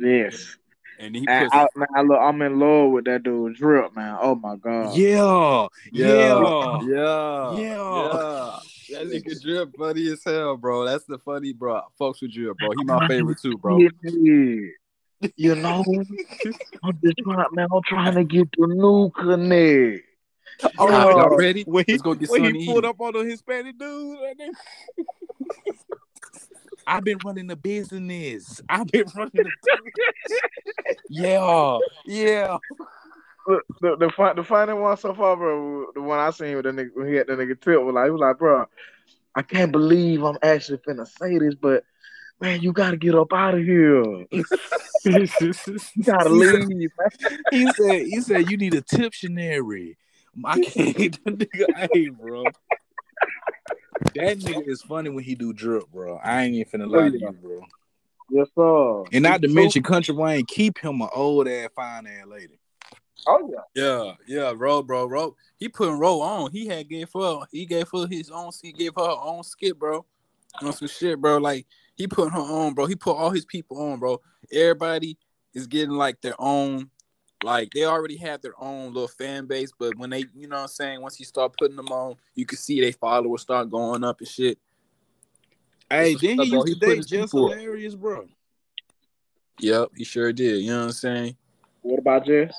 Yes. 0.00 0.56
And 0.98 1.14
he 1.14 1.26
And 1.28 1.50
puts 1.50 1.54
I, 1.54 1.66
man, 1.78 1.88
I 1.96 2.02
look, 2.02 2.18
I'm 2.20 2.42
in 2.42 2.58
love 2.58 2.90
with 2.92 3.04
that 3.06 3.22
dude 3.22 3.54
Drip, 3.56 3.94
man. 3.96 4.18
Oh 4.20 4.34
my 4.34 4.56
god. 4.56 4.94
Yeah, 4.96 5.66
yeah, 5.92 6.78
yeah, 6.82 7.54
Yeah. 7.56 8.58
That 8.92 9.06
nigga 9.06 9.40
drip 9.40 9.76
funny 9.78 10.08
as 10.12 10.22
hell, 10.24 10.56
bro. 10.56 10.84
That's 10.84 11.04
the 11.04 11.18
funny, 11.18 11.52
bro. 11.52 11.80
Folks 11.96 12.20
with 12.20 12.32
drip, 12.32 12.56
bro. 12.58 12.70
He 12.76 12.84
my 12.84 13.06
favorite 13.08 13.38
too, 13.40 13.56
bro. 13.56 13.78
You 15.36 15.54
know, 15.54 15.84
I'm 16.82 16.98
just 17.04 17.18
trying, 17.22 17.46
man. 17.52 17.68
I'm 17.72 17.82
trying 17.86 18.14
to 18.14 18.24
get 18.24 18.48
the 18.58 18.66
new 18.66 19.10
connect. 19.10 20.04
All 20.78 20.88
right, 20.88 21.06
Oh. 21.06 21.10
y'all 21.10 21.36
ready? 21.36 21.62
When 21.62 21.84
he, 21.86 21.92
Let's 21.92 22.02
go 22.02 22.14
get 22.14 22.28
when 22.30 22.44
he 22.44 22.52
to 22.66 22.66
pulled 22.72 22.84
eat. 22.84 22.88
up 22.88 23.00
on 23.00 23.12
the 23.12 23.20
Hispanic 23.20 23.78
dude, 23.78 24.18
that 24.18 24.36
nigga- 24.38 25.74
I've 26.86 27.04
been 27.04 27.18
running 27.24 27.46
the 27.46 27.56
business. 27.56 28.60
I've 28.68 28.86
been 28.86 29.06
running 29.14 29.32
the 29.34 29.50
business. 29.64 30.40
Yeah, 31.08 31.78
yeah. 32.06 32.58
Look, 33.46 33.64
the 33.80 33.96
the 33.96 34.10
fun, 34.10 34.36
the 34.36 34.44
funny 34.44 34.74
one 34.74 34.96
so 34.96 35.14
far, 35.14 35.36
bro. 35.36 35.86
The 35.94 36.00
one 36.00 36.18
I 36.18 36.30
seen 36.30 36.56
with 36.56 36.64
the 36.64 36.70
nigga 36.70 36.90
when 36.94 37.08
he 37.08 37.14
had 37.14 37.26
the 37.26 37.32
nigga 37.34 37.60
tip 37.60 37.80
was 37.82 37.94
like, 37.94 38.04
he 38.04 38.10
was 38.10 38.20
like, 38.20 38.38
bro, 38.38 38.66
I 39.34 39.42
can't 39.42 39.72
believe 39.72 40.22
I'm 40.22 40.38
actually 40.42 40.78
finna 40.78 41.06
say 41.06 41.38
this, 41.38 41.54
but 41.54 41.84
man, 42.40 42.60
you 42.60 42.72
gotta 42.72 42.96
get 42.96 43.14
up 43.14 43.32
out 43.32 43.54
of 43.54 43.64
here. 43.64 44.26
You 45.04 45.26
gotta 46.04 46.28
leave, 46.28 46.90
man. 46.98 47.34
He 47.50 47.70
said, 47.72 48.02
he 48.02 48.20
said, 48.20 48.50
you 48.50 48.58
need 48.58 48.74
a 48.74 48.82
tiptionary. 48.82 49.96
I 50.44 50.60
can't, 50.60 51.24
that 51.24 51.38
nigga, 51.38 51.88
hey, 51.92 52.08
bro. 52.10 52.44
That 54.14 54.38
nigga 54.38 54.68
is 54.68 54.82
funny 54.82 55.10
when 55.10 55.24
he 55.24 55.34
do 55.34 55.52
drip, 55.52 55.84
bro. 55.92 56.18
I 56.22 56.42
ain't 56.42 56.54
even 56.54 56.80
finna 56.80 56.86
oh, 56.86 56.98
lie 56.98 57.10
to 57.10 57.18
you, 57.18 57.32
bro. 57.32 57.64
Yes, 58.30 58.48
sir. 58.54 59.04
And 59.12 59.24
not 59.24 59.42
to 59.42 59.48
mention, 59.48 59.82
Country 59.82 60.14
Wayne 60.14 60.46
keep 60.46 60.78
him 60.78 61.00
an 61.00 61.08
old 61.14 61.48
ass 61.48 61.70
fine 61.74 62.06
ass 62.06 62.26
lady. 62.26 62.58
Oh 63.26 63.50
yeah. 63.50 63.60
Yeah, 63.74 64.12
yeah, 64.26 64.52
Ro, 64.56 64.82
bro, 64.82 65.06
Ro. 65.06 65.36
He 65.58 65.68
putting 65.68 65.98
Ro 65.98 66.20
on. 66.20 66.50
He 66.50 66.66
had 66.66 66.88
gave 66.88 67.08
her, 67.14 67.40
he 67.52 67.66
gave 67.66 67.88
her 67.92 68.06
his 68.08 68.30
own, 68.30 68.50
he 68.62 68.72
gave 68.72 68.92
her 68.96 69.04
her 69.04 69.16
own 69.20 69.42
skit, 69.42 69.78
bro. 69.78 70.04
On 70.62 70.72
some 70.72 70.88
shit, 70.88 71.20
bro. 71.20 71.38
Like 71.38 71.66
he 71.94 72.06
put 72.06 72.32
her 72.32 72.38
on, 72.38 72.74
bro. 72.74 72.86
He 72.86 72.96
put 72.96 73.16
all 73.16 73.30
his 73.30 73.44
people 73.44 73.80
on, 73.80 73.98
bro. 73.98 74.20
Everybody 74.50 75.18
is 75.54 75.66
getting 75.66 75.94
like 75.94 76.20
their 76.20 76.34
own, 76.38 76.90
like 77.42 77.72
they 77.72 77.84
already 77.84 78.16
have 78.18 78.42
their 78.42 78.60
own 78.62 78.92
little 78.92 79.08
fan 79.08 79.46
base, 79.46 79.72
but 79.78 79.96
when 79.96 80.10
they, 80.10 80.24
you 80.34 80.46
know 80.46 80.56
what 80.56 80.62
I'm 80.62 80.68
saying, 80.68 81.00
once 81.00 81.18
you 81.18 81.26
start 81.26 81.54
putting 81.58 81.76
them 81.76 81.88
on, 81.88 82.16
you 82.34 82.44
can 82.44 82.58
see 82.58 82.80
they 82.80 82.92
followers 82.92 83.42
start 83.42 83.70
going 83.70 84.04
up 84.04 84.20
and 84.20 84.28
shit. 84.28 84.58
Hey, 85.88 86.14
then 86.14 86.36
what's 86.36 86.50
he 86.50 86.56
used 86.56 86.66
to 86.68 86.74
date 86.74 86.96
his 86.98 87.06
Jess 87.06 87.32
Hilarious, 87.32 87.94
bro. 87.94 88.26
Yep, 89.58 89.90
he 89.96 90.04
sure 90.04 90.32
did. 90.32 90.62
You 90.62 90.70
know 90.70 90.78
what 90.78 90.84
I'm 90.86 90.92
saying? 90.92 91.36
What 91.82 91.98
about 91.98 92.26
Jess? 92.26 92.54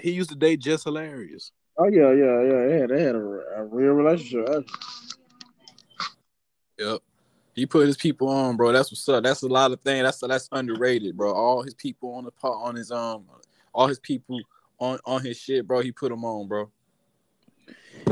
He 0.00 0.10
used 0.10 0.30
to 0.30 0.36
date 0.36 0.60
Jess 0.60 0.84
Hilarious. 0.84 1.52
Oh 1.78 1.88
yeah, 1.88 2.12
yeah, 2.12 2.42
yeah, 2.42 2.78
yeah. 2.78 2.86
They 2.86 3.02
had 3.02 3.14
a, 3.14 3.40
a 3.56 3.64
real 3.64 3.92
relationship. 3.92 4.48
actually. 4.48 4.66
Yep. 6.78 7.00
He 7.54 7.64
put 7.64 7.86
his 7.86 7.96
people 7.96 8.28
on, 8.28 8.56
bro. 8.56 8.72
That's 8.72 8.90
what's 8.90 9.08
up. 9.08 9.24
That's 9.24 9.42
a 9.42 9.48
lot 9.48 9.72
of 9.72 9.80
things. 9.80 10.02
That's 10.02 10.20
that's 10.20 10.48
underrated, 10.52 11.16
bro. 11.16 11.32
All 11.32 11.62
his 11.62 11.74
people 11.74 12.14
on 12.14 12.24
the 12.24 12.30
part 12.30 12.58
on 12.62 12.74
his 12.74 12.90
um, 12.90 13.24
all 13.76 13.86
his 13.88 14.00
people 14.00 14.40
on 14.80 14.98
on 15.04 15.22
his 15.22 15.36
shit, 15.36 15.66
bro. 15.66 15.80
He 15.80 15.92
put 15.92 16.08
them 16.08 16.24
on, 16.24 16.48
bro. 16.48 16.70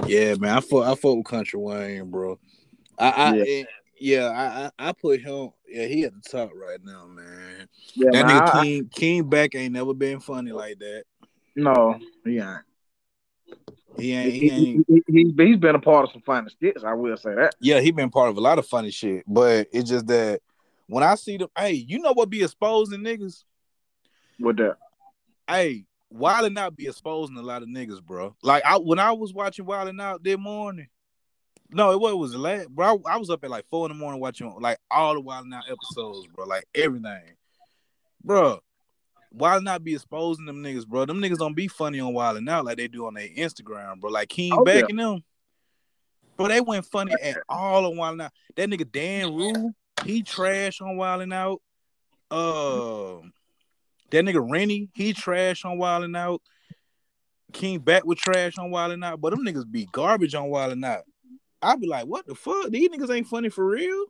Yeah, 0.07 0.35
man. 0.35 0.59
I 0.59 0.61
fuck, 0.61 0.85
I 0.85 0.95
fuck 0.95 1.17
with 1.17 1.25
Country 1.25 1.59
Wayne, 1.59 2.11
bro. 2.11 2.39
I, 2.99 3.09
I 3.09 3.35
Yeah. 3.35 3.45
yeah, 3.45 3.65
yeah 3.99 4.27
I, 4.79 4.85
I, 4.85 4.89
I 4.91 4.93
put 4.93 5.21
him. 5.21 5.51
Yeah, 5.67 5.87
he 5.87 6.05
at 6.05 6.13
the 6.15 6.21
top 6.29 6.51
right 6.55 6.79
now, 6.85 7.07
man. 7.07 7.67
Yeah, 7.95 8.11
That 8.13 8.27
man, 8.27 8.43
nigga 8.43 8.49
I- 8.55 8.63
King 8.63 8.91
King 8.95 9.29
Bach 9.29 9.55
ain't 9.55 9.73
never 9.73 9.95
been 9.95 10.21
funny 10.21 10.53
like 10.53 10.79
that. 10.79 11.05
no, 11.57 11.99
yeah. 12.27 12.59
He 13.97 14.13
ain't. 14.13 14.35
He, 14.35 14.51
ain't. 14.51 14.53
He 14.53 14.71
ain't. 14.71 14.87
he, 14.89 15.03
he, 15.07 15.35
he's 15.47 15.57
been 15.59 15.77
a 15.77 15.81
part 15.81 16.05
of 16.05 16.13
some 16.13 16.23
funny 16.23 16.51
skits. 16.51 16.85
I 16.85 16.93
will 16.93 17.17
say 17.17 17.35
that. 17.35 17.55
Yeah, 17.61 17.81
he 17.81 17.91
been 17.91 18.11
part 18.11 18.29
of 18.29 18.37
a 18.37 18.41
lot 18.41 18.59
of 18.59 18.67
funny 18.67 18.91
shit, 18.91 19.25
but 19.27 19.69
it's 19.73 19.89
just 19.89 20.07
that 20.09 20.41
when 20.89 21.03
I 21.03 21.15
see 21.15 21.37
them, 21.39 21.49
hey, 21.57 21.73
you 21.73 22.01
know 22.01 22.13
what 22.13 22.29
be 22.29 22.43
exposing 22.43 23.01
niggas? 23.01 23.45
With 24.41 24.57
that, 24.57 24.77
Hey, 25.49 25.85
Wild 26.11 26.47
and 26.47 26.59
Out 26.59 26.77
be 26.77 26.87
exposing 26.87 27.37
a 27.37 27.43
lot 27.43 27.63
of 27.63 27.69
niggas, 27.69 28.03
bro. 28.03 28.35
Like 28.43 28.65
I 28.65 28.77
when 28.79 28.99
I 28.99 29.13
was 29.13 29.33
watching 29.35 29.67
Wild 29.67 29.89
and 29.89 30.01
Out 30.01 30.23
that 30.25 30.39
morning. 30.39 30.89
No, 31.71 31.91
it 31.91 31.99
was, 31.99 32.13
it 32.13 32.17
was 32.17 32.35
last, 32.37 32.69
bro. 32.69 33.03
I, 33.07 33.15
I 33.15 33.17
was 33.17 33.31
up 33.31 33.43
at 33.43 33.51
like 33.51 33.67
four 33.69 33.87
in 33.87 33.93
the 33.93 33.99
morning 33.99 34.21
watching 34.21 34.55
like 34.61 34.79
all 34.91 35.15
the 35.15 35.21
Wild 35.21 35.45
and 35.47 35.55
Out 35.55 35.65
episodes, 35.69 36.27
bro. 36.35 36.45
Like 36.47 36.65
everything, 36.75 37.35
bro. 38.23 38.61
Wild 39.33 39.65
not 39.65 39.83
be 39.83 39.95
exposing 39.95 40.45
them 40.47 40.63
niggas, 40.63 40.87
bro. 40.87 41.05
Them 41.07 41.21
niggas 41.21 41.39
don't 41.39 41.55
be 41.57 41.67
funny 41.67 41.99
on 41.99 42.15
Wild 42.15 42.37
and 42.37 42.49
Out 42.49 42.65
like 42.65 42.77
they 42.77 42.87
do 42.87 43.07
on 43.07 43.15
their 43.15 43.27
Instagram, 43.29 43.99
bro. 43.99 44.11
Like 44.11 44.29
King 44.29 44.53
Oh, 44.53 44.63
Back 44.65 44.89
yeah. 44.89 44.97
them. 44.97 45.25
Bro, 46.37 46.49
they 46.49 46.61
went 46.61 46.87
funny 46.87 47.15
at 47.21 47.39
all 47.49 47.87
on 47.87 47.97
Wild 47.97 48.13
and 48.13 48.23
Out. 48.23 48.33
That 48.55 48.69
nigga 48.71 48.91
Dan 48.91 49.35
Rue, 49.35 49.73
he 50.05 50.23
trash 50.23 50.81
on 50.81 50.97
Wild 50.97 51.23
and 51.23 51.33
Out. 51.33 51.61
Uh, 52.31 53.19
that 54.15 54.25
nigga 54.25 54.45
Rennie, 54.51 54.89
he 54.95 55.13
trash 55.13 55.65
on 55.65 55.79
Wild 55.79 56.05
and 56.05 56.17
Out. 56.17 56.41
King 57.53 57.79
Bach 57.79 58.05
with 58.05 58.19
trash 58.19 58.59
on 58.59 58.71
Wild 58.71 58.93
and 58.93 59.05
Out, 59.05 59.21
but 59.21 59.31
them 59.31 59.45
niggas 59.45 59.71
be 59.71 59.87
garbage 59.93 60.35
on 60.35 60.49
Wild 60.49 60.73
and 60.73 60.85
Out. 60.85 61.05
I 61.63 61.77
be 61.77 61.87
like, 61.87 62.07
what 62.07 62.27
the 62.27 62.35
fuck? 62.35 62.71
These 62.71 62.91
niggas 62.91 63.15
ain't 63.15 63.27
funny 63.27 63.49
for 63.49 63.65
real. 63.65 64.07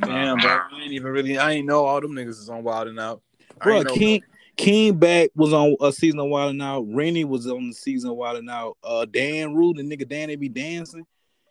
Damn, 0.00 0.38
bro. 0.38 0.50
I 0.50 0.80
ain't 0.82 0.92
even 0.92 1.12
really. 1.12 1.38
I 1.38 1.52
ain't 1.52 1.66
know 1.66 1.84
all 1.84 2.00
them 2.00 2.12
niggas 2.12 2.28
is 2.40 2.48
on 2.48 2.62
Wild 2.62 2.88
and 2.88 2.98
Out. 2.98 3.22
Bro, 3.62 3.76
ain't 3.78 3.88
know- 3.88 3.94
King 3.94 4.22
King 4.56 4.96
Bach 4.96 5.30
was 5.36 5.52
on 5.52 5.76
a 5.80 5.92
season 5.92 6.18
of 6.18 6.28
Wild 6.28 6.50
and 6.50 6.62
Out. 6.62 6.84
Rennie 6.88 7.24
was 7.24 7.46
on 7.46 7.68
the 7.68 7.74
season 7.74 8.10
of 8.10 8.16
Wild 8.16 8.38
and 8.38 8.50
Out. 8.50 8.76
Uh, 8.82 9.04
Dan 9.04 9.54
the 9.54 9.82
nigga 9.82 10.08
Dan, 10.08 10.28
they 10.28 10.36
be 10.36 10.48
dancing. 10.48 11.06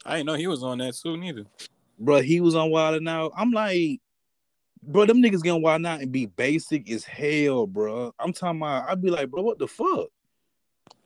I 0.06 0.18
didn't 0.18 0.28
know 0.28 0.34
he 0.34 0.48
was 0.48 0.64
on 0.64 0.80
that 0.80 0.96
too, 0.96 1.16
neither. 1.18 1.46
Bro, 1.98 2.22
he 2.22 2.42
was 2.42 2.56
on 2.56 2.70
Wild 2.70 2.96
and 2.96 3.08
Out. 3.08 3.32
I'm 3.36 3.52
like, 3.52 4.02
bro, 4.84 5.06
them 5.06 5.22
niggas 5.22 5.44
gonna 5.44 5.60
Wild 5.60 5.78
and 5.78 5.88
Out 5.88 6.02
and 6.02 6.12
be 6.12 6.26
basic 6.26 6.90
as 6.90 7.04
hell, 7.04 7.68
bro. 7.68 8.14
I'm 8.20 8.34
talking 8.34 8.60
about. 8.60 8.90
I'd 8.90 9.02
be 9.02 9.10
like, 9.10 9.30
bro, 9.30 9.42
what 9.42 9.60
the 9.60 9.68
fuck? 9.68 10.10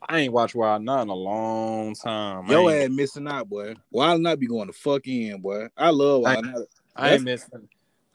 I 0.07 0.19
ain't 0.19 0.33
watched 0.33 0.55
Wild 0.55 0.83
Not 0.83 1.03
in 1.03 1.09
a 1.09 1.15
long 1.15 1.93
time. 1.95 2.49
I 2.49 2.53
Yo 2.53 2.69
ain't, 2.69 2.91
ass 2.91 2.95
missing 2.95 3.27
out, 3.27 3.49
boy. 3.49 3.75
Wild 3.91 4.17
and 4.17 4.27
Out 4.27 4.39
be 4.39 4.47
going 4.47 4.67
to 4.67 4.73
fuck 4.73 5.07
in, 5.07 5.39
boy. 5.41 5.67
I 5.77 5.89
love 5.89 6.21
Wild 6.21 6.45
and 6.45 6.55
Out. 6.55 6.67
I 6.95 7.13
ain't 7.13 7.23
missing. 7.23 7.67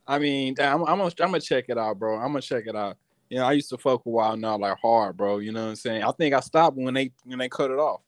I 0.07 0.19
mean, 0.19 0.55
I'm, 0.61 0.83
I'm, 0.83 0.99
gonna, 0.99 1.05
I'm 1.05 1.13
gonna 1.29 1.41
check 1.41 1.65
it 1.69 1.79
out, 1.79 1.99
bro. 1.99 2.17
I'm 2.17 2.29
gonna 2.29 2.41
check 2.41 2.65
it 2.67 2.77
out. 2.77 2.97
You 3.29 3.39
know, 3.39 3.47
I 3.47 3.53
used 3.53 3.71
to 3.71 3.79
fuck 3.79 4.07
with 4.07 4.13
Wild 4.13 4.41
Not 4.41 4.61
like 4.61 4.79
hard, 4.81 5.17
bro. 5.17 5.39
You 5.39 5.53
know 5.53 5.65
what 5.65 5.71
I'm 5.71 5.77
saying? 5.77 6.03
I 6.03 6.13
think 6.13 6.35
I 6.35 6.41
stopped 6.41 6.77
when 6.77 6.95
they 6.95 7.13
when 7.25 7.39
they 7.39 7.49
cut 7.49 7.71
it 7.71 7.79
off. 7.79 8.03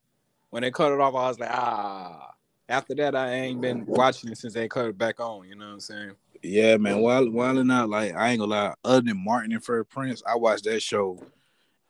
When 0.50 0.62
they 0.62 0.70
cut 0.70 0.92
it 0.92 1.00
off, 1.00 1.14
I 1.14 1.28
was 1.28 1.38
like, 1.38 1.50
ah. 1.50 2.34
After 2.70 2.94
that, 2.96 3.16
I 3.16 3.32
ain't 3.32 3.62
been 3.62 3.86
watching 3.86 4.30
it 4.30 4.36
since 4.36 4.52
they 4.52 4.68
cut 4.68 4.86
it 4.86 4.98
back 4.98 5.20
on. 5.20 5.48
You 5.48 5.54
know 5.54 5.66
what 5.66 5.72
I'm 5.72 5.80
saying? 5.80 6.12
Yeah, 6.42 6.76
man. 6.76 7.00
While 7.00 7.30
Wild 7.30 7.58
and 7.58 7.72
Out, 7.72 7.88
like 7.88 8.14
I 8.14 8.30
ain't 8.30 8.40
gonna 8.40 8.50
lie. 8.50 8.74
Other 8.84 9.02
than 9.02 9.24
Martin 9.24 9.52
and 9.52 9.64
Fresh 9.64 9.86
Prince, 9.88 10.22
I 10.26 10.36
watch 10.36 10.62
that 10.62 10.80
show 10.80 11.20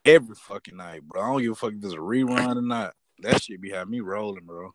every 0.05 0.35
fucking 0.35 0.77
night, 0.77 1.03
bro. 1.03 1.21
I 1.21 1.27
don't 1.27 1.43
give 1.43 1.53
a 1.53 1.55
fuck 1.55 1.73
if 1.73 1.85
it's 1.85 1.95
a 1.95 1.99
rerun 1.99 2.57
or 2.57 2.63
not. 2.63 2.95
That 3.21 3.43
shit 3.43 3.61
be 3.61 3.71
having 3.71 3.91
me 3.91 4.01
rolling, 4.01 4.45
bro. 4.45 4.75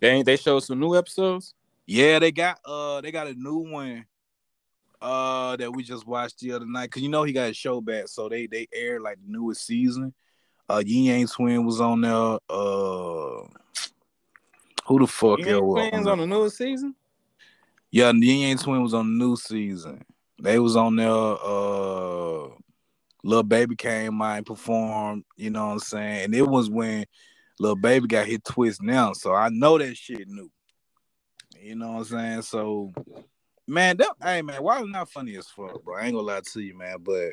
They 0.00 0.10
ain't 0.10 0.26
they 0.26 0.36
showed 0.36 0.60
some 0.60 0.78
new 0.78 0.96
episodes. 0.96 1.54
Yeah, 1.86 2.18
they 2.18 2.30
got 2.30 2.58
uh 2.64 3.00
they 3.00 3.10
got 3.10 3.26
a 3.26 3.34
new 3.34 3.58
one 3.58 4.04
uh 5.00 5.56
that 5.56 5.72
we 5.72 5.82
just 5.82 6.06
watched 6.06 6.40
the 6.40 6.52
other 6.52 6.66
night. 6.66 6.90
Cause 6.90 7.02
you 7.02 7.08
know 7.08 7.24
he 7.24 7.32
got 7.32 7.50
a 7.50 7.54
show 7.54 7.80
back, 7.80 8.08
so 8.08 8.28
they 8.28 8.46
they 8.46 8.68
aired 8.72 9.02
like 9.02 9.16
the 9.16 9.32
newest 9.32 9.66
season. 9.66 10.14
Uh 10.68 10.82
Ying 10.84 11.04
Yang 11.04 11.28
Twin 11.28 11.66
was 11.66 11.80
on 11.80 12.00
there. 12.00 12.38
Uh 12.48 13.48
who 14.86 14.98
the 15.00 15.06
fuck 15.06 15.40
You 15.40 15.48
else 15.48 15.78
ain't 15.80 15.94
was 15.94 16.06
on 16.06 16.12
on 16.12 16.18
the 16.18 16.26
newest 16.26 16.58
season? 16.58 16.94
Yeah, 17.90 18.12
the 18.12 18.26
Yang 18.26 18.58
Twin 18.58 18.82
was 18.82 18.94
on 18.94 19.06
the 19.18 19.24
new 19.24 19.36
season. 19.36 20.04
They 20.40 20.58
was 20.58 20.76
on 20.76 20.96
there. 20.96 21.08
Uh, 21.08 22.48
Lil 23.24 23.42
Baby 23.42 23.76
came 23.76 24.20
out 24.20 24.36
and 24.36 24.46
performed. 24.46 25.24
You 25.36 25.50
know 25.50 25.66
what 25.66 25.72
I'm 25.72 25.78
saying? 25.80 26.24
And 26.26 26.34
it 26.34 26.46
was 26.46 26.68
when 26.68 27.06
Lil 27.58 27.76
Baby 27.76 28.06
got 28.06 28.26
hit 28.26 28.44
twist 28.44 28.82
now, 28.82 29.12
so 29.14 29.34
I 29.34 29.48
know 29.48 29.78
that 29.78 29.96
shit 29.96 30.28
new. 30.28 30.50
You 31.60 31.76
know 31.76 31.92
what 31.92 31.98
I'm 31.98 32.04
saying? 32.04 32.42
So, 32.42 32.92
man, 33.66 33.96
that 33.96 34.10
hey 34.22 34.42
man, 34.42 34.62
why 34.62 34.80
is 34.80 34.86
not 34.88 35.10
funny 35.10 35.36
as 35.36 35.48
fuck, 35.48 35.82
bro? 35.82 35.96
I 35.96 36.04
ain't 36.04 36.14
gonna 36.14 36.26
lie 36.26 36.40
to 36.52 36.60
you, 36.60 36.76
man, 36.76 36.96
but. 37.00 37.30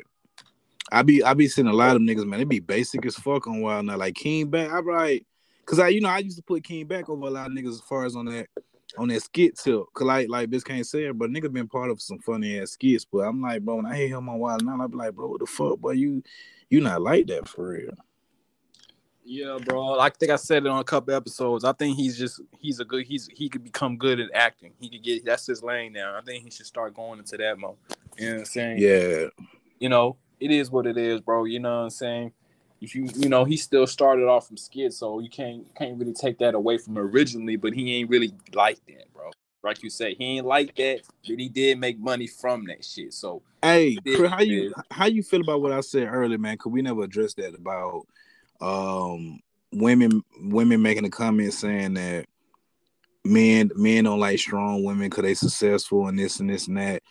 I 0.92 1.02
be 1.02 1.20
I 1.24 1.34
be 1.34 1.48
seeing 1.48 1.66
a 1.66 1.72
lot 1.72 1.96
of 1.96 2.02
niggas, 2.02 2.24
man. 2.24 2.38
They 2.38 2.44
be 2.44 2.60
basic 2.60 3.04
as 3.06 3.16
fuck 3.16 3.48
on 3.48 3.60
Wild 3.60 3.86
now. 3.86 3.96
Like 3.96 4.14
King 4.14 4.48
Bach, 4.48 4.70
I 4.70 4.78
like, 4.78 5.26
cause 5.64 5.80
I 5.80 5.88
you 5.88 6.00
know 6.00 6.08
I 6.08 6.18
used 6.18 6.36
to 6.36 6.44
put 6.44 6.62
King 6.62 6.86
Bach 6.86 7.08
over 7.10 7.26
a 7.26 7.30
lot 7.30 7.48
of 7.48 7.52
niggas 7.52 7.70
as 7.72 7.80
far 7.80 8.04
as 8.04 8.14
on 8.14 8.26
that 8.26 8.46
on 8.98 9.08
that 9.08 9.22
skit 9.22 9.58
tip. 9.58 9.82
Cause 9.94 10.06
like 10.06 10.28
like 10.28 10.50
this 10.50 10.64
can't 10.64 10.86
say 10.86 11.04
it, 11.04 11.18
but 11.18 11.30
nigga 11.30 11.52
been 11.52 11.68
part 11.68 11.90
of 11.90 12.00
some 12.00 12.18
funny 12.18 12.60
ass 12.60 12.70
skits. 12.72 13.04
But 13.04 13.20
I'm 13.20 13.40
like, 13.40 13.62
bro, 13.62 13.76
when 13.76 13.86
I 13.86 13.96
hear 13.96 14.16
him 14.16 14.28
on 14.28 14.38
Wild 14.38 14.64
now, 14.64 14.82
I 14.82 14.86
be 14.86 14.96
like, 14.96 15.14
bro, 15.14 15.28
what 15.28 15.40
the 15.40 15.46
fuck, 15.46 15.78
boy? 15.78 15.92
You 15.92 16.22
you 16.70 16.80
not 16.80 17.02
like 17.02 17.26
that 17.28 17.48
for 17.48 17.68
real. 17.68 17.94
Yeah, 19.28 19.58
bro. 19.64 19.98
I 19.98 20.08
think 20.10 20.30
I 20.30 20.36
said 20.36 20.64
it 20.64 20.68
on 20.68 20.78
a 20.78 20.84
couple 20.84 21.12
episodes. 21.12 21.64
I 21.64 21.72
think 21.72 21.96
he's 21.96 22.16
just 22.16 22.40
he's 22.60 22.78
a 22.78 22.84
good 22.84 23.04
he's 23.04 23.28
he 23.32 23.48
could 23.48 23.64
become 23.64 23.96
good 23.96 24.20
at 24.20 24.30
acting. 24.32 24.72
He 24.78 24.88
could 24.88 25.02
get 25.02 25.24
that's 25.24 25.46
his 25.46 25.62
lane 25.62 25.92
now. 25.92 26.16
I 26.16 26.20
think 26.20 26.44
he 26.44 26.50
should 26.50 26.66
start 26.66 26.94
going 26.94 27.18
into 27.18 27.36
that 27.36 27.58
mode. 27.58 27.76
You 28.16 28.26
know 28.26 28.32
what 28.32 28.38
I'm 28.38 28.44
saying? 28.44 28.78
Yeah. 28.78 29.26
You 29.80 29.88
know, 29.88 30.16
it 30.38 30.50
is 30.52 30.70
what 30.70 30.86
it 30.86 30.96
is, 30.96 31.20
bro. 31.20 31.44
You 31.44 31.58
know 31.58 31.78
what 31.78 31.84
I'm 31.84 31.90
saying? 31.90 32.32
If 32.80 32.94
you 32.94 33.08
you 33.16 33.28
know, 33.28 33.44
he 33.44 33.56
still 33.56 33.86
started 33.86 34.26
off 34.26 34.48
from 34.48 34.56
skid, 34.56 34.92
so 34.92 35.20
you 35.20 35.30
can't 35.30 35.66
can't 35.74 35.98
really 35.98 36.12
take 36.12 36.38
that 36.38 36.54
away 36.54 36.78
from 36.78 36.98
originally, 36.98 37.56
but 37.56 37.72
he 37.72 37.96
ain't 37.96 38.10
really 38.10 38.34
like 38.54 38.84
that, 38.86 39.12
bro. 39.12 39.30
Like 39.62 39.82
you 39.82 39.90
say, 39.90 40.14
he 40.14 40.38
ain't 40.38 40.46
like 40.46 40.74
that, 40.76 41.00
but 41.28 41.38
he 41.38 41.48
did 41.48 41.78
make 41.78 41.98
money 41.98 42.26
from 42.26 42.66
that 42.66 42.84
shit. 42.84 43.12
So 43.14 43.42
Hey, 43.62 43.98
how 44.28 44.42
you 44.42 44.72
how 44.90 45.06
you 45.06 45.22
feel 45.22 45.40
about 45.40 45.60
what 45.60 45.72
I 45.72 45.80
said 45.80 46.08
earlier, 46.08 46.38
man? 46.38 46.56
Cause 46.56 46.72
we 46.72 46.82
never 46.82 47.02
addressed 47.02 47.38
that 47.38 47.54
about 47.54 48.06
um 48.60 49.40
women 49.72 50.22
women 50.40 50.80
making 50.82 51.04
a 51.04 51.10
comment 51.10 51.52
saying 51.52 51.94
that 51.94 52.26
men 53.24 53.70
men 53.74 54.04
don't 54.04 54.20
like 54.20 54.38
strong 54.38 54.84
women 54.84 55.08
because 55.08 55.22
they 55.22 55.34
successful 55.34 56.06
and 56.06 56.18
this 56.18 56.38
and 56.38 56.48
this 56.48 56.68
and 56.68 56.76
that. 56.76 57.02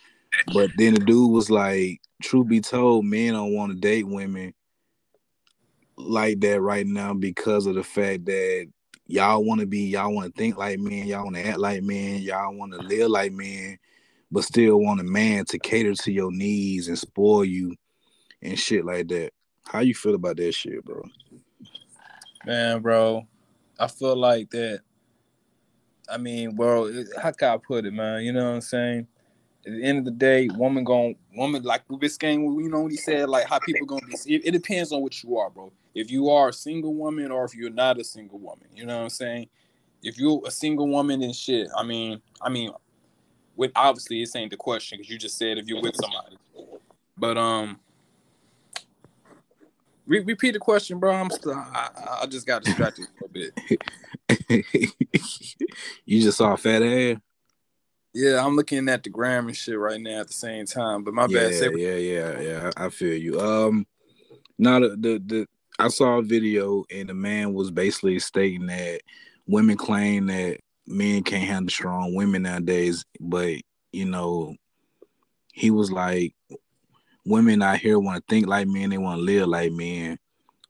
But 0.54 0.70
then 0.78 0.94
the 0.94 1.00
dude 1.00 1.30
was 1.30 1.50
like, 1.50 2.00
truth 2.22 2.48
be 2.48 2.60
told, 2.60 3.04
men 3.04 3.34
don't 3.34 3.54
want 3.54 3.72
to 3.72 3.78
date 3.78 4.06
women 4.06 4.54
like 5.96 6.40
that 6.40 6.60
right 6.60 6.86
now 6.86 7.14
because 7.14 7.66
of 7.66 7.74
the 7.74 7.82
fact 7.84 8.26
that 8.26 8.68
y'all 9.06 9.44
want 9.44 9.60
to 9.60 9.66
be, 9.66 9.80
y'all 9.88 10.12
want 10.12 10.34
to 10.34 10.38
think 10.38 10.56
like 10.56 10.78
men, 10.78 11.06
y'all 11.06 11.24
want 11.24 11.36
to 11.36 11.46
act 11.46 11.58
like 11.58 11.82
men, 11.82 12.20
y'all 12.22 12.54
want 12.54 12.72
to 12.72 12.78
live 12.78 13.10
like 13.10 13.32
men, 13.32 13.78
but 14.30 14.44
still 14.44 14.78
want 14.78 15.00
a 15.00 15.04
man 15.04 15.44
to 15.46 15.58
cater 15.58 15.94
to 15.94 16.12
your 16.12 16.32
needs 16.32 16.88
and 16.88 16.98
spoil 16.98 17.44
you 17.44 17.74
and 18.42 18.58
shit 18.58 18.84
like 18.84 19.08
that. 19.08 19.32
How 19.64 19.80
you 19.80 19.94
feel 19.94 20.14
about 20.14 20.36
that 20.36 20.52
shit, 20.52 20.84
bro? 20.84 21.02
Man, 22.44 22.80
bro, 22.80 23.26
I 23.78 23.88
feel 23.88 24.16
like 24.16 24.50
that. 24.50 24.80
I 26.08 26.18
mean, 26.18 26.54
bro, 26.54 27.04
how 27.20 27.32
can 27.32 27.48
I 27.48 27.56
put 27.56 27.84
it, 27.84 27.92
man? 27.92 28.22
You 28.22 28.32
know 28.32 28.44
what 28.44 28.54
I'm 28.54 28.60
saying? 28.60 29.08
At 29.66 29.72
the 29.72 29.82
end 29.82 29.98
of 29.98 30.04
the 30.04 30.12
day, 30.12 30.48
woman 30.54 30.84
going 30.84 31.16
woman 31.34 31.64
like 31.64 31.82
this 32.00 32.16
game, 32.16 32.42
you 32.42 32.68
know 32.68 32.82
what 32.82 32.92
he 32.92 32.96
said, 32.96 33.28
like 33.28 33.48
how 33.48 33.58
people 33.58 33.86
gonna 33.86 34.06
be. 34.06 34.34
It, 34.34 34.42
it 34.46 34.50
depends 34.52 34.92
on 34.92 35.02
what 35.02 35.20
you 35.24 35.36
are, 35.36 35.50
bro. 35.50 35.72
If 35.96 36.10
you 36.10 36.28
are 36.28 36.50
a 36.50 36.52
single 36.52 36.94
woman 36.94 37.30
or 37.30 37.46
if 37.46 37.54
you're 37.54 37.70
not 37.70 37.98
a 37.98 38.04
single 38.04 38.38
woman, 38.38 38.68
you 38.74 38.84
know 38.84 38.98
what 38.98 39.04
I'm 39.04 39.08
saying? 39.08 39.48
If 40.02 40.18
you're 40.18 40.42
a 40.46 40.50
single 40.50 40.86
woman 40.86 41.22
and 41.22 41.34
shit, 41.34 41.68
I 41.74 41.82
mean, 41.84 42.20
I 42.42 42.50
mean, 42.50 42.70
with 43.56 43.72
obviously 43.74 44.20
this 44.20 44.36
ain't 44.36 44.50
the 44.50 44.58
question 44.58 44.98
because 44.98 45.10
you 45.10 45.16
just 45.16 45.38
said 45.38 45.56
if 45.56 45.66
you're 45.66 45.80
with 45.80 45.96
somebody, 45.96 46.36
but 47.16 47.38
um. 47.38 47.80
Re- 50.06 50.20
repeat 50.20 50.52
the 50.52 50.60
question, 50.60 51.00
bro. 51.00 51.12
I'm 51.12 51.30
still. 51.30 51.54
I, 51.54 51.88
I- 52.22 52.26
just 52.26 52.46
got 52.46 52.62
distracted 52.62 53.06
a 53.06 53.24
little 53.24 53.52
bit. 54.48 54.64
you 56.04 56.22
just 56.22 56.38
saw 56.38 56.52
a 56.52 56.56
fat 56.56 56.82
ass. 56.82 57.16
Yeah, 58.12 58.44
I'm 58.44 58.54
looking 58.54 58.88
at 58.88 59.02
the 59.02 59.10
gram 59.10 59.48
and 59.48 59.56
shit 59.56 59.78
right 59.78 60.00
now 60.00 60.20
at 60.20 60.28
the 60.28 60.32
same 60.32 60.66
time. 60.66 61.02
But 61.02 61.14
my 61.14 61.26
yeah, 61.28 61.48
bad. 61.48 61.72
Yeah, 61.76 61.94
yeah, 61.94 62.40
yeah. 62.40 62.70
I 62.76 62.86
I 62.86 62.90
feel 62.90 63.16
you. 63.16 63.40
Um, 63.40 63.86
now 64.58 64.78
the, 64.78 64.90
the 64.90 65.22
the 65.24 65.48
I 65.78 65.88
saw 65.88 66.18
a 66.18 66.22
video 66.22 66.84
and 66.90 67.08
the 67.08 67.14
man 67.14 67.52
was 67.52 67.70
basically 67.70 68.18
stating 68.18 68.66
that 68.66 69.00
women 69.46 69.76
claim 69.76 70.26
that 70.26 70.58
men 70.86 71.22
can't 71.22 71.44
handle 71.44 71.70
strong 71.70 72.14
women 72.14 72.42
nowadays, 72.42 73.04
but 73.20 73.56
you 73.92 74.04
know, 74.04 74.54
he 75.52 75.70
was 75.70 75.90
like, 75.90 76.34
women 77.24 77.62
out 77.62 77.78
here 77.78 77.98
want 77.98 78.16
to 78.16 78.32
think 78.32 78.46
like 78.46 78.68
men, 78.68 78.90
they 78.90 78.98
want 78.98 79.18
to 79.18 79.24
live 79.24 79.48
like 79.48 79.72
men. 79.72 80.18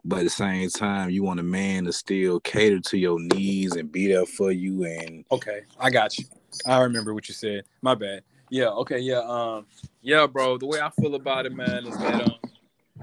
But 0.04 0.20
at 0.20 0.24
the 0.24 0.30
same 0.30 0.70
time, 0.70 1.10
you 1.10 1.24
want 1.24 1.40
a 1.40 1.44
man 1.44 1.84
to 1.84 1.92
still 1.92 2.38
cater 2.38 2.78
to 2.78 2.96
your 2.96 3.18
needs 3.18 3.74
and 3.74 3.90
be 3.90 4.06
there 4.06 4.24
for 4.24 4.52
you 4.52 4.84
and 4.84 5.24
Okay, 5.32 5.62
I 5.80 5.90
got 5.90 6.16
you. 6.16 6.26
I 6.64 6.80
remember 6.82 7.12
what 7.12 7.28
you 7.28 7.34
said. 7.34 7.64
My 7.82 7.96
bad. 7.96 8.22
Yeah. 8.48 8.68
Okay. 8.68 9.00
Yeah. 9.00 9.18
Um. 9.18 9.66
Yeah, 10.02 10.28
bro. 10.28 10.58
The 10.58 10.66
way 10.66 10.80
I 10.80 10.90
feel 10.90 11.16
about 11.16 11.46
it, 11.46 11.52
man, 11.52 11.86
is 11.86 11.98
that 11.98 12.22
um, 12.22 12.36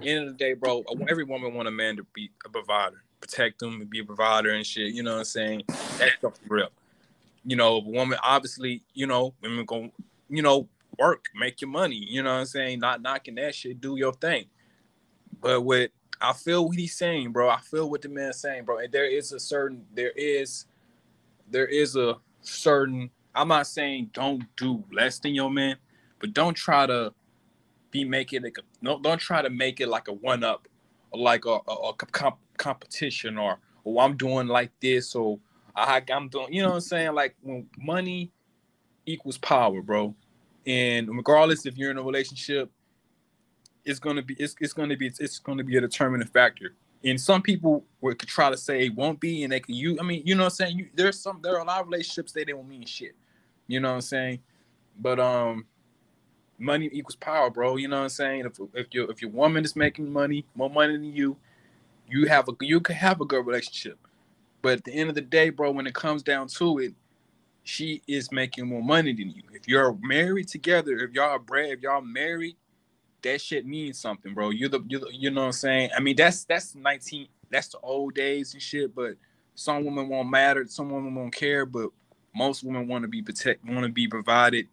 end 0.02 0.28
of 0.28 0.34
the 0.34 0.38
day, 0.38 0.54
bro, 0.54 0.84
every 1.08 1.24
woman 1.24 1.54
want 1.54 1.68
a 1.68 1.72
man 1.72 1.98
to 1.98 2.06
be 2.14 2.32
a 2.46 2.50
provider, 2.50 3.04
protect 3.22 3.60
them, 3.60 3.82
and 3.82 3.90
be 3.90 4.00
a 4.00 4.04
provider 4.04 4.52
and 4.52 4.66
shit. 4.66 4.94
You 4.94 5.04
know 5.04 5.14
what 5.14 5.20
I'm 5.20 5.26
saying? 5.26 5.64
That's 5.68 6.20
the 6.22 6.32
real. 6.48 6.70
You 7.46 7.56
know, 7.56 7.80
woman 7.80 8.18
obviously, 8.24 8.84
you 8.94 9.06
know, 9.06 9.34
women 9.42 9.66
going 9.66 9.92
you 10.34 10.42
know, 10.42 10.68
work, 10.98 11.26
make 11.36 11.62
your 11.62 11.70
money. 11.70 11.96
You 11.96 12.24
know 12.24 12.34
what 12.34 12.40
I'm 12.40 12.46
saying? 12.46 12.80
Not 12.80 13.02
knocking 13.02 13.36
that 13.36 13.54
shit. 13.54 13.80
Do 13.80 13.98
your 13.98 14.14
thing. 14.14 14.46
But 15.40 15.62
what 15.62 15.92
I 16.20 16.34
feel 16.34 16.66
what 16.68 16.78
he's 16.78 16.96
saying, 16.96 17.32
bro. 17.32 17.50
I 17.50 17.60
feel 17.60 17.90
what 17.90 18.02
the 18.02 18.10
man's 18.10 18.40
saying, 18.40 18.64
bro. 18.64 18.80
And 18.80 18.92
there 18.92 19.06
is 19.06 19.32
a 19.32 19.40
certain, 19.40 19.86
there 19.94 20.12
is, 20.16 20.66
there 21.50 21.68
is 21.68 21.96
a 21.96 22.16
certain. 22.42 23.10
I'm 23.36 23.48
not 23.48 23.68
saying 23.68 24.12
don't 24.14 24.44
do 24.56 24.84
less 24.92 25.20
than 25.20 25.36
your 25.36 25.52
man, 25.52 25.78
but 26.20 26.34
don't 26.34 26.54
try 26.54 26.86
to 26.86 27.14
be 27.94 28.04
making 28.04 28.44
it. 28.44 28.58
No, 28.82 29.00
don't 29.00 29.20
try 29.20 29.42
to 29.42 29.50
make 29.50 29.80
it 29.80 29.88
like 29.88 30.10
a 30.10 30.14
one 30.14 30.44
up, 30.44 30.68
like 31.14 31.46
a, 31.46 31.60
a, 31.68 31.74
a 31.90 31.94
comp, 31.94 32.38
competition, 32.58 33.38
or 33.38 33.60
oh 33.86 34.00
I'm 34.00 34.18
doing 34.18 34.48
like 34.48 34.72
this, 34.82 35.16
or 35.16 35.40
I, 35.76 36.02
I'm 36.12 36.28
doing. 36.28 36.52
You 36.52 36.64
know 36.64 36.70
what 36.70 36.76
I'm 36.76 36.82
saying? 36.82 37.14
Like 37.14 37.36
when 37.42 37.68
money 37.78 38.32
equals 39.06 39.38
power, 39.38 39.82
bro. 39.82 40.16
And 40.66 41.08
regardless 41.10 41.66
if 41.66 41.78
you're 41.78 41.92
in 41.92 41.98
a 41.98 42.04
relationship, 42.04 42.70
it's 43.86 44.00
gonna 44.00 44.24
be 44.24 44.34
it's, 44.40 44.56
it's 44.60 44.74
gonna 44.74 44.98
be 44.98 45.12
it's 45.20 45.40
gonna 45.40 45.64
be 45.64 45.78
a 45.78 45.82
determining 45.82 46.28
factor. 46.28 46.76
And 47.06 47.20
some 47.20 47.42
people 47.42 47.86
would 48.02 48.18
could 48.18 48.30
try 48.30 48.50
to 48.50 48.58
say 48.58 48.86
it 48.86 48.96
won't 48.96 49.20
be, 49.20 49.44
and 49.44 49.54
they 49.54 49.60
can 49.60 49.76
you. 49.76 49.98
I 50.00 50.04
mean, 50.04 50.24
you 50.26 50.36
know 50.36 50.44
what 50.44 50.54
I'm 50.54 50.68
saying? 50.68 50.80
You, 50.80 50.88
there's 50.96 51.20
some 51.20 51.40
there 51.44 51.56
are 51.56 51.62
a 51.62 51.66
lot 51.66 51.82
of 51.82 51.88
relationships 51.88 52.32
they 52.32 52.44
don't 52.44 52.68
mean 52.68 52.86
shit. 52.86 53.16
You 53.68 53.80
know 53.80 53.90
what 53.90 53.96
I'm 53.96 54.02
saying? 54.02 54.40
But 55.00 55.20
um, 55.20 55.66
money 56.64 56.90
equals 56.92 57.16
power, 57.16 57.50
bro. 57.50 57.76
You 57.76 57.88
know 57.88 57.98
what 57.98 58.04
I'm 58.04 58.10
saying? 58.10 58.46
If 58.46 58.60
if 58.74 58.88
your 58.92 59.12
if 59.12 59.22
your 59.22 59.32
woman 59.32 59.64
is 59.64 59.76
making 59.76 60.12
money, 60.12 60.46
more 60.56 60.70
money 60.70 60.94
than 60.94 61.14
you, 61.14 61.38
you 62.08 62.28
have 62.28 62.48
a 62.50 62.54
you 62.62 62.80
can 62.80 62.96
have 62.96 63.22
a 63.22 63.26
good 63.26 63.46
relationship. 63.46 63.98
But 64.62 64.80
at 64.80 64.84
the 64.86 64.94
end 64.94 65.10
of 65.10 65.16
the 65.16 65.22
day, 65.22 65.50
bro, 65.50 65.72
when 65.72 65.88
it 65.88 65.94
comes 65.94 66.24
down 66.24 66.48
to 66.48 66.80
it, 66.80 66.94
she 67.64 68.02
is 68.08 68.32
making 68.32 68.68
more 68.68 68.82
money 68.82 69.14
than 69.14 69.30
you. 69.30 69.44
If 69.54 69.68
you're 69.68 69.98
married 70.02 70.48
together, 70.48 70.94
if 71.00 71.12
y'all 71.12 71.32
are 71.32 71.40
bred, 71.40 71.72
if 71.72 71.82
y'all 71.82 72.02
married, 72.02 72.56
that 73.24 73.42
shit 73.42 73.66
means 73.66 74.00
something, 74.00 74.34
bro. 74.34 74.50
You're 74.52 74.70
the, 74.70 74.82
you're 74.88 75.00
the, 75.02 75.10
you 75.14 75.32
know 75.32 75.42
what 75.42 75.48
I'm 75.48 75.54
saying? 75.54 75.90
I 75.96 76.00
mean, 76.00 76.16
that's 76.16 76.46
that's 76.46 76.76
19, 76.76 77.28
that's 77.50 77.70
the 77.70 77.80
old 77.80 78.14
days 78.16 78.54
and 78.54 78.62
shit. 78.62 78.94
But 78.94 79.16
some 79.56 79.86
women 79.86 80.10
won't 80.10 80.30
matter, 80.30 80.66
some 80.68 80.90
women 80.90 81.16
won't 81.16 81.34
care, 81.34 81.66
but 81.66 81.90
most 82.36 82.64
women 82.64 82.88
want 82.88 83.04
to 83.04 83.08
be 83.08 83.22
protect, 83.22 83.66
want 83.66 83.86
to 83.86 83.92
be 83.92 84.08
provided. 84.08 84.68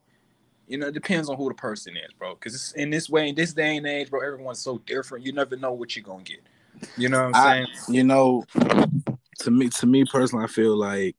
You 0.70 0.78
know, 0.78 0.86
it 0.86 0.94
depends 0.94 1.28
on 1.28 1.36
who 1.36 1.48
the 1.48 1.54
person 1.54 1.96
is, 1.96 2.12
bro. 2.16 2.34
Because 2.34 2.72
in 2.74 2.90
this 2.90 3.10
way, 3.10 3.28
in 3.28 3.34
this 3.34 3.52
day 3.52 3.76
and 3.76 3.86
age, 3.86 4.08
bro, 4.08 4.20
everyone's 4.20 4.60
so 4.60 4.78
different. 4.78 5.26
You 5.26 5.32
never 5.32 5.56
know 5.56 5.72
what 5.72 5.96
you're 5.96 6.04
gonna 6.04 6.22
get. 6.22 6.38
You 6.96 7.08
know 7.08 7.28
what 7.28 7.36
I'm 7.36 7.66
saying? 7.66 7.66
I, 7.88 7.92
you 7.92 8.04
know, 8.04 8.44
to 9.40 9.50
me, 9.50 9.68
to 9.68 9.86
me 9.86 10.04
personally, 10.04 10.44
I 10.44 10.46
feel 10.46 10.76
like 10.76 11.16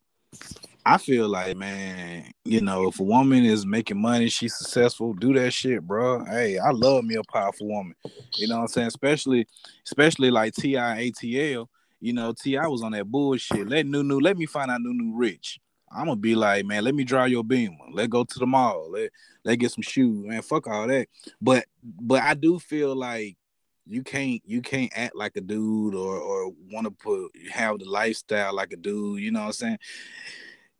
I 0.85 0.97
feel 0.97 1.27
like, 1.27 1.57
man, 1.57 2.31
you 2.45 2.61
know, 2.61 2.87
if 2.87 3.01
a 3.01 3.03
woman 3.03 3.43
is 3.43 3.65
making 3.65 4.01
money, 4.01 4.29
she's 4.29 4.55
successful, 4.55 5.13
do 5.13 5.33
that 5.33 5.51
shit, 5.51 5.85
bro. 5.85 6.23
Hey, 6.23 6.57
I 6.57 6.71
love 6.71 7.03
me 7.03 7.15
a 7.15 7.23
powerful 7.23 7.67
woman. 7.67 7.95
You 8.35 8.47
know 8.47 8.55
what 8.55 8.61
I'm 8.61 8.67
saying? 8.69 8.87
Especially, 8.87 9.47
especially 9.85 10.31
like 10.31 10.53
T.I. 10.53 11.11
ATL. 11.11 11.67
You 11.99 12.13
know, 12.13 12.33
T.I. 12.33 12.65
was 12.67 12.83
on 12.83 12.93
that 12.93 13.11
bullshit. 13.11 13.67
Let 13.67 13.85
Nunu, 13.85 14.19
let 14.19 14.37
me 14.37 14.45
find 14.45 14.71
out 14.71 14.81
Nunu 14.81 15.15
rich. 15.15 15.59
I'm 15.93 16.05
gonna 16.05 16.15
be 16.15 16.35
like, 16.35 16.65
man, 16.65 16.83
let 16.83 16.95
me 16.95 17.03
draw 17.03 17.25
your 17.25 17.43
beam. 17.43 17.77
Let 17.91 18.09
go 18.09 18.23
to 18.23 18.39
the 18.39 18.45
mall. 18.45 18.91
Let 18.91 19.11
let 19.43 19.57
get 19.57 19.71
some 19.71 19.81
shoes, 19.81 20.25
man. 20.25 20.41
Fuck 20.41 20.67
all 20.67 20.87
that. 20.87 21.07
But 21.41 21.65
but 21.83 22.21
I 22.21 22.33
do 22.33 22.59
feel 22.59 22.95
like 22.95 23.37
you 23.85 24.03
can't 24.03 24.41
you 24.45 24.61
can't 24.61 24.91
act 24.95 25.15
like 25.15 25.35
a 25.35 25.41
dude 25.41 25.95
or 25.95 26.17
or 26.17 26.51
want 26.71 26.85
to 26.85 26.91
put 26.91 27.31
have 27.51 27.79
the 27.79 27.85
lifestyle 27.85 28.55
like 28.55 28.73
a 28.73 28.77
dude. 28.77 29.21
You 29.21 29.31
know 29.31 29.41
what 29.41 29.47
I'm 29.47 29.53
saying? 29.53 29.79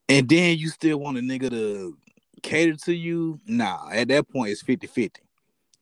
And 0.08 0.28
then 0.28 0.58
you 0.58 0.70
still 0.70 1.00
want 1.00 1.18
a 1.18 1.22
nigga 1.22 1.50
to 1.50 1.98
cater 2.42 2.76
to 2.86 2.94
you? 2.94 3.40
Nah, 3.46 3.90
at 3.92 4.08
that 4.10 4.30
point 4.30 4.52
it's 4.52 4.64
50-50. 4.64 5.18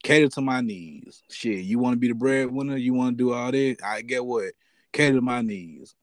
Cater 0.03 0.29
to 0.29 0.41
my 0.41 0.61
needs. 0.61 1.23
Shit, 1.29 1.65
you 1.65 1.79
want 1.79 1.93
to 1.93 1.99
be 1.99 2.07
the 2.07 2.13
breadwinner? 2.13 2.77
You 2.77 2.93
want 2.93 3.17
to 3.17 3.23
do 3.23 3.33
all 3.33 3.51
this? 3.51 3.77
I 3.83 4.01
get 4.01 4.25
what? 4.25 4.53
Cater 4.93 5.15
to 5.15 5.21
my 5.21 5.41
needs. 5.41 5.95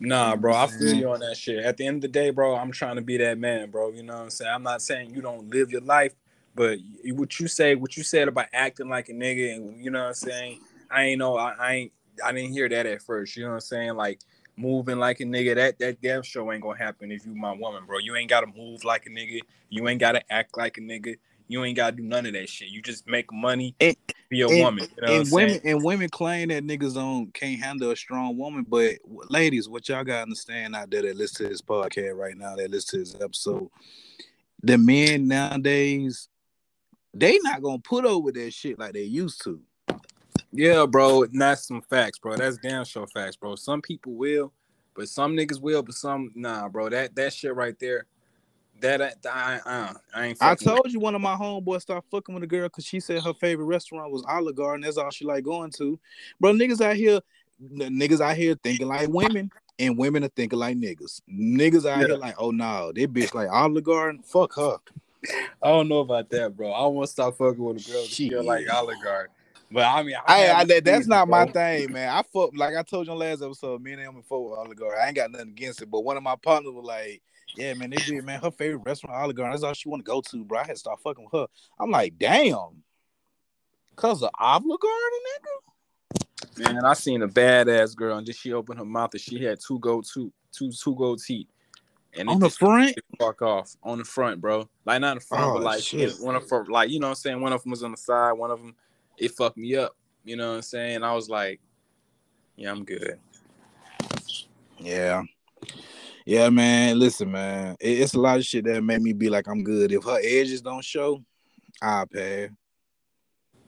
Nah, 0.00 0.36
bro, 0.36 0.54
I 0.54 0.66
feel 0.66 0.94
mm. 0.94 0.96
you 0.96 1.10
on 1.10 1.20
that 1.20 1.36
shit. 1.36 1.64
At 1.64 1.76
the 1.76 1.86
end 1.86 1.96
of 1.96 2.02
the 2.02 2.08
day, 2.08 2.30
bro, 2.30 2.56
I'm 2.56 2.72
trying 2.72 2.96
to 2.96 3.02
be 3.02 3.16
that 3.18 3.38
man, 3.38 3.70
bro. 3.70 3.90
You 3.90 4.02
know 4.02 4.14
what 4.14 4.22
I'm 4.22 4.30
saying? 4.30 4.50
I'm 4.52 4.62
not 4.62 4.82
saying 4.82 5.14
you 5.14 5.22
don't 5.22 5.48
live 5.50 5.70
your 5.70 5.80
life, 5.80 6.14
but 6.54 6.78
what 7.06 7.38
you 7.38 7.48
say, 7.48 7.74
what 7.74 7.96
you 7.96 8.02
said 8.02 8.28
about 8.28 8.46
acting 8.52 8.88
like 8.88 9.08
a 9.08 9.12
nigga, 9.12 9.54
and 9.54 9.82
you 9.82 9.90
know 9.90 10.00
what 10.00 10.08
I'm 10.08 10.14
saying? 10.14 10.60
I 10.90 11.04
ain't 11.04 11.18
know, 11.18 11.36
I, 11.36 11.54
I 11.58 11.74
ain't, 11.74 11.92
I 12.24 12.32
didn't 12.32 12.52
hear 12.52 12.68
that 12.68 12.86
at 12.86 13.02
first. 13.02 13.36
You 13.36 13.44
know 13.44 13.50
what 13.50 13.54
I'm 13.54 13.60
saying? 13.60 13.94
Like 13.94 14.20
moving 14.56 14.98
like 14.98 15.20
a 15.20 15.24
nigga, 15.24 15.54
that 15.56 15.78
that 15.78 16.00
damn 16.00 16.22
show 16.22 16.52
ain't 16.52 16.62
gonna 16.62 16.78
happen 16.78 17.10
if 17.10 17.26
you 17.26 17.34
my 17.34 17.52
woman, 17.52 17.84
bro. 17.86 17.98
You 17.98 18.16
ain't 18.16 18.30
gotta 18.30 18.46
move 18.46 18.84
like 18.84 19.06
a 19.06 19.10
nigga. 19.10 19.40
You 19.68 19.88
ain't 19.88 20.00
gotta 20.00 20.22
act 20.32 20.56
like 20.56 20.78
a 20.78 20.80
nigga. 20.80 21.16
You 21.46 21.62
ain't 21.64 21.76
gotta 21.76 21.96
do 21.96 22.02
none 22.02 22.26
of 22.26 22.32
that 22.32 22.48
shit. 22.48 22.68
You 22.68 22.80
just 22.80 23.06
make 23.06 23.32
money, 23.32 23.74
and, 23.78 23.96
be 24.28 24.40
a 24.40 24.48
and, 24.48 24.60
woman. 24.60 24.86
You 24.96 25.06
know 25.06 25.20
and 25.20 25.32
women 25.32 25.60
and 25.64 25.84
women 25.84 26.08
claim 26.08 26.48
that 26.48 26.64
niggas 26.64 26.94
don't 26.94 27.32
can't 27.34 27.60
handle 27.60 27.90
a 27.90 27.96
strong 27.96 28.36
woman, 28.36 28.64
but 28.66 28.94
ladies, 29.28 29.68
what 29.68 29.88
y'all 29.88 30.04
gotta 30.04 30.22
understand 30.22 30.74
out 30.74 30.90
there 30.90 31.02
that 31.02 31.16
listen 31.16 31.46
to 31.46 31.50
this 31.50 31.62
podcast 31.62 32.16
right 32.16 32.36
now, 32.36 32.56
that 32.56 32.70
listen 32.70 33.04
to 33.04 33.10
this 33.10 33.20
episode, 33.20 33.68
the 34.62 34.78
men 34.78 35.28
nowadays, 35.28 36.28
they 37.12 37.38
not 37.42 37.62
gonna 37.62 37.78
put 37.78 38.04
over 38.04 38.32
that 38.32 38.52
shit 38.52 38.78
like 38.78 38.94
they 38.94 39.02
used 39.02 39.42
to. 39.44 39.60
Yeah, 40.50 40.86
bro, 40.86 41.26
that's 41.26 41.66
some 41.66 41.82
facts, 41.82 42.18
bro. 42.18 42.36
That's 42.36 42.56
damn 42.58 42.84
sure 42.84 43.06
facts, 43.08 43.36
bro. 43.36 43.56
Some 43.56 43.82
people 43.82 44.14
will, 44.14 44.52
but 44.94 45.08
some 45.08 45.36
niggas 45.36 45.60
will, 45.60 45.82
but 45.82 45.94
some 45.94 46.30
nah, 46.34 46.68
bro. 46.68 46.88
That 46.88 47.14
that 47.16 47.32
shit 47.32 47.54
right 47.54 47.78
there, 47.78 48.06
Uh, 48.76 48.80
that 48.80 49.16
I 49.26 49.60
I, 49.64 49.92
I 50.14 50.26
ain't. 50.26 50.38
I 50.42 50.54
told 50.54 50.92
you 50.92 51.00
one 51.00 51.14
of 51.14 51.20
my 51.20 51.34
homeboys 51.34 51.82
started 51.82 52.06
fucking 52.10 52.34
with 52.34 52.44
a 52.44 52.46
girl 52.46 52.68
because 52.68 52.84
she 52.84 53.00
said 53.00 53.22
her 53.22 53.34
favorite 53.34 53.66
restaurant 53.66 54.12
was 54.12 54.24
Olive 54.28 54.56
Garden. 54.56 54.82
That's 54.82 54.96
all 54.96 55.10
she 55.10 55.24
like 55.24 55.44
going 55.44 55.70
to, 55.72 55.98
bro. 56.40 56.52
Niggas 56.52 56.80
out 56.80 56.96
here, 56.96 57.20
niggas 57.62 58.20
out 58.20 58.36
here 58.36 58.56
thinking 58.62 58.88
like 58.88 59.08
women, 59.08 59.50
and 59.78 59.98
women 59.98 60.24
are 60.24 60.28
thinking 60.28 60.58
like 60.58 60.76
niggas. 60.76 61.20
Niggas 61.30 61.88
out 61.88 62.00
yeah. 62.00 62.06
here 62.06 62.16
like, 62.16 62.34
oh 62.38 62.50
no, 62.50 62.92
they 62.94 63.06
bitch 63.06 63.34
like 63.34 63.48
Olive 63.48 63.84
Garden. 63.84 64.22
Fuck 64.22 64.54
her. 64.56 64.76
I 65.62 65.68
don't 65.68 65.88
know 65.88 66.00
about 66.00 66.28
that, 66.30 66.56
bro. 66.56 66.70
I 66.70 66.86
want 66.86 67.06
to 67.06 67.12
stop 67.12 67.36
fucking 67.36 67.62
with 67.62 67.86
a 67.86 67.90
girl. 67.90 68.04
She 68.04 68.30
like 68.30 68.70
Olive 68.72 69.02
Garden. 69.02 69.32
But 69.70 69.84
I 69.84 70.02
mean, 70.02 70.14
I, 70.26 70.48
I, 70.48 70.60
I 70.60 70.80
that's 70.80 71.06
not 71.06 71.26
my 71.26 71.46
thing, 71.46 71.92
man. 71.92 72.08
I 72.08 72.22
fuck 72.22 72.50
like 72.54 72.76
I 72.76 72.82
told 72.82 73.06
you 73.06 73.12
on 73.12 73.18
last 73.18 73.42
episode. 73.42 73.82
Me 73.82 73.92
and 73.92 74.02
him 74.02 74.14
and 74.16 74.24
fuck 74.24 74.40
with 74.40 74.58
Olive 74.58 74.76
Garden. 74.76 74.98
I 75.02 75.06
ain't 75.06 75.16
got 75.16 75.30
nothing 75.30 75.48
against 75.48 75.82
it, 75.82 75.90
but 75.90 76.02
one 76.02 76.16
of 76.16 76.22
my 76.22 76.36
partners 76.36 76.72
was 76.72 76.84
like, 76.84 77.22
"Yeah, 77.56 77.74
man, 77.74 77.90
they 77.90 77.96
did, 77.96 78.24
man. 78.24 78.40
Her 78.40 78.50
favorite 78.50 78.82
restaurant, 78.84 79.16
Olive 79.16 79.36
Garden. 79.36 79.52
That's 79.52 79.62
all 79.62 79.74
she 79.74 79.88
want 79.88 80.04
to 80.04 80.10
go 80.10 80.20
to, 80.20 80.44
bro. 80.44 80.60
I 80.60 80.64
had 80.64 80.72
to 80.72 80.78
start 80.78 81.00
fucking 81.00 81.24
with 81.24 81.40
her. 81.40 81.46
I'm 81.78 81.90
like, 81.90 82.18
damn, 82.18 82.82
cause 83.96 84.22
of 84.22 84.30
Olive 84.38 84.62
Garden, 84.62 85.20
nigga. 85.28 85.64
Man, 86.58 86.84
I 86.84 86.94
seen 86.94 87.22
a 87.22 87.28
badass 87.28 87.96
girl, 87.96 88.16
and 88.16 88.26
just 88.26 88.40
she 88.40 88.52
opened 88.52 88.78
her 88.78 88.84
mouth 88.84 89.12
and 89.12 89.20
she 89.20 89.42
had 89.42 89.58
two 89.60 89.78
gold 89.78 90.06
two 90.12 90.32
two 90.52 90.70
two 90.70 90.94
gold 90.94 91.20
teeth. 91.22 91.48
And 92.16 92.28
on 92.28 92.38
the 92.38 92.50
front, 92.50 92.96
fuck 93.18 93.42
off 93.42 93.74
on 93.82 93.98
the 93.98 94.04
front, 94.04 94.40
bro. 94.40 94.68
Like 94.84 95.00
not 95.00 95.12
in 95.12 95.18
the 95.18 95.24
front, 95.24 95.44
oh, 95.44 95.54
but 95.54 95.62
like 95.64 95.82
shit. 95.82 96.12
one 96.20 96.36
of 96.36 96.48
them, 96.48 96.66
like 96.68 96.90
you 96.90 97.00
know 97.00 97.08
what 97.08 97.12
I'm 97.12 97.16
saying. 97.16 97.40
One 97.40 97.52
of 97.52 97.62
them 97.62 97.70
was 97.70 97.82
on 97.82 97.90
the 97.90 97.96
side, 97.96 98.32
one 98.32 98.50
of 98.50 98.60
them 98.60 98.74
it 99.18 99.32
fucked 99.32 99.56
me 99.56 99.76
up. 99.76 99.96
You 100.24 100.36
know 100.36 100.50
what 100.50 100.56
I'm 100.56 100.62
saying? 100.62 101.02
I 101.02 101.12
was 101.14 101.28
like, 101.28 101.60
yeah, 102.56 102.70
I'm 102.70 102.84
good. 102.84 103.18
Yeah. 104.78 105.22
Yeah, 106.24 106.48
man. 106.50 106.98
Listen, 106.98 107.30
man. 107.30 107.76
It, 107.80 108.00
it's 108.00 108.14
a 108.14 108.20
lot 108.20 108.38
of 108.38 108.44
shit 108.44 108.64
that 108.64 108.82
made 108.82 109.02
me 109.02 109.12
be 109.12 109.28
like, 109.28 109.46
I'm 109.46 109.62
good. 109.62 109.92
If 109.92 110.04
her 110.04 110.18
edges 110.22 110.62
don't 110.62 110.84
show, 110.84 111.22
I'll 111.82 112.06
pass. 112.06 112.50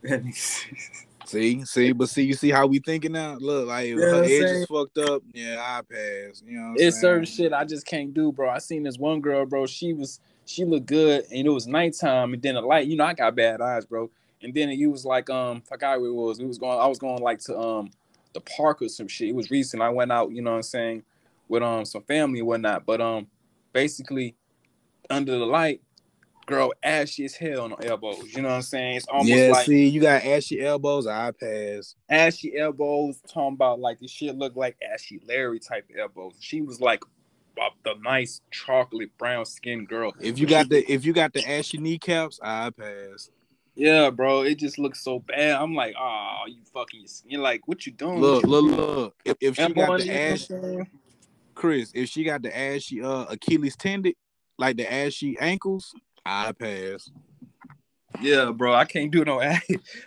see, 1.26 1.64
see, 1.64 1.92
but 1.92 2.08
see, 2.08 2.22
you 2.22 2.34
see 2.34 2.50
how 2.50 2.66
we 2.66 2.78
thinking 2.78 3.12
now? 3.12 3.36
Look, 3.40 3.68
like 3.68 3.86
if 3.86 3.98
her 3.98 4.22
edges 4.24 4.66
fucked 4.66 4.98
up, 4.98 5.22
yeah, 5.32 5.56
I 5.60 5.80
pass. 5.82 6.42
You 6.46 6.60
know, 6.60 6.74
it's 6.76 7.00
saying? 7.00 7.12
certain 7.12 7.24
shit 7.24 7.52
I 7.52 7.64
just 7.64 7.86
can't 7.86 8.14
do, 8.14 8.30
bro. 8.32 8.50
I 8.50 8.58
seen 8.58 8.84
this 8.84 8.98
one 8.98 9.20
girl, 9.20 9.44
bro. 9.46 9.66
She 9.66 9.92
was 9.92 10.20
she 10.44 10.64
looked 10.64 10.86
good, 10.86 11.24
and 11.30 11.46
it 11.46 11.50
was 11.50 11.66
nighttime, 11.66 12.34
and 12.34 12.42
then 12.42 12.54
the 12.54 12.60
light. 12.60 12.86
You 12.86 12.96
know, 12.96 13.04
I 13.04 13.14
got 13.14 13.34
bad 13.34 13.60
eyes, 13.60 13.84
bro 13.84 14.10
and 14.42 14.54
then 14.54 14.68
he 14.70 14.86
was 14.86 15.04
like, 15.04 15.30
um, 15.30 15.62
I 15.66 15.68
forgot 15.68 16.00
where 16.00 16.10
it 16.10 16.14
was. 16.14 16.38
It 16.38 16.46
was 16.46 16.58
going. 16.58 16.78
I 16.78 16.86
was 16.86 16.98
going 16.98 17.22
like 17.22 17.40
to 17.40 17.58
um 17.58 17.90
the 18.32 18.40
park 18.40 18.82
or 18.82 18.88
some 18.88 19.08
shit. 19.08 19.28
It 19.28 19.34
was 19.34 19.50
recent. 19.50 19.82
I 19.82 19.88
went 19.88 20.12
out, 20.12 20.30
you 20.30 20.42
know 20.42 20.50
what 20.50 20.58
I'm 20.58 20.62
saying, 20.62 21.02
with 21.48 21.62
um 21.62 21.84
some 21.84 22.02
family 22.02 22.40
and 22.40 22.48
whatnot. 22.48 22.86
But 22.86 23.00
um, 23.00 23.26
basically, 23.72 24.36
under 25.10 25.38
the 25.38 25.46
light, 25.46 25.80
girl, 26.46 26.72
ashy 26.82 27.24
as 27.24 27.34
hell 27.34 27.62
on 27.62 27.70
the 27.70 27.88
elbows. 27.88 28.34
You 28.34 28.42
know 28.42 28.48
what 28.48 28.56
I'm 28.56 28.62
saying? 28.62 28.96
It's 28.96 29.06
almost 29.06 29.28
yeah. 29.28 29.50
like 29.50 29.66
see, 29.66 29.88
you 29.88 30.00
got 30.00 30.24
ashy 30.24 30.64
elbows. 30.64 31.06
I 31.06 31.32
pass. 31.32 31.94
Ashy 32.08 32.56
elbows. 32.56 33.20
Talking 33.28 33.54
about 33.54 33.80
like 33.80 34.00
this 34.00 34.10
shit 34.10 34.36
looked 34.36 34.56
like 34.56 34.76
Ashy 34.92 35.20
Larry 35.26 35.58
type 35.58 35.90
elbows. 35.98 36.34
She 36.40 36.62
was 36.62 36.80
like 36.80 37.02
the 37.84 37.94
nice 38.02 38.40
chocolate 38.50 39.16
brown 39.18 39.44
skin 39.44 39.84
girl. 39.84 40.12
If 40.20 40.38
you 40.38 40.46
got 40.46 40.68
the 40.68 40.90
if 40.90 41.04
you 41.04 41.12
got 41.12 41.32
the 41.32 41.48
ashy 41.48 41.78
kneecaps, 41.78 42.38
I 42.42 42.70
pass. 42.70 43.30
Yeah, 43.74 44.08
bro, 44.08 44.42
it 44.42 44.58
just 44.58 44.78
looks 44.78 45.02
so 45.04 45.18
bad. 45.18 45.56
I'm 45.56 45.74
like, 45.74 45.94
oh, 46.00 46.44
you 46.48 46.56
fucking, 46.72 47.06
you're 47.26 47.42
like, 47.42 47.68
what 47.68 47.84
you 47.84 47.92
doing? 47.92 48.20
Look, 48.20 48.44
look, 48.44 48.64
look. 48.64 49.14
If, 49.22 49.36
if 49.42 49.56
she 49.56 49.68
got 49.74 50.00
the 50.00 50.10
ash, 50.10 50.48
Chris, 51.56 51.90
if 51.94 52.08
she 52.08 52.22
got 52.22 52.42
the 52.42 52.56
ashy 52.56 53.02
uh 53.02 53.24
Achilles 53.28 53.76
tendon, 53.76 54.12
like 54.58 54.76
the 54.76 54.92
ashy 54.92 55.36
ankles, 55.40 55.92
I 56.24 56.52
pass. 56.52 57.10
Yeah, 58.20 58.52
bro, 58.52 58.74
I 58.74 58.84
can't 58.84 59.10
do 59.10 59.24
no. 59.24 59.40
ass. 59.42 59.62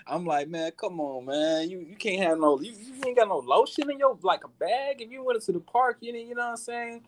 I'm 0.07 0.25
like, 0.25 0.47
man, 0.47 0.71
come 0.79 0.99
on, 0.99 1.25
man. 1.25 1.69
You 1.69 1.79
you 1.79 1.95
can't 1.95 2.23
have 2.23 2.39
no. 2.39 2.59
You, 2.61 2.71
you 2.71 3.01
ain't 3.05 3.17
got 3.17 3.27
no 3.27 3.39
lotion 3.39 3.89
in 3.89 3.99
your 3.99 4.17
like 4.21 4.43
a 4.43 4.47
bag. 4.47 5.01
If 5.01 5.11
you 5.11 5.23
went 5.23 5.41
to 5.43 5.51
the 5.51 5.59
park, 5.59 5.97
you 6.01 6.13
know, 6.13 6.19
you 6.19 6.35
know 6.35 6.43
what 6.43 6.49
I'm 6.51 6.57
saying. 6.57 7.01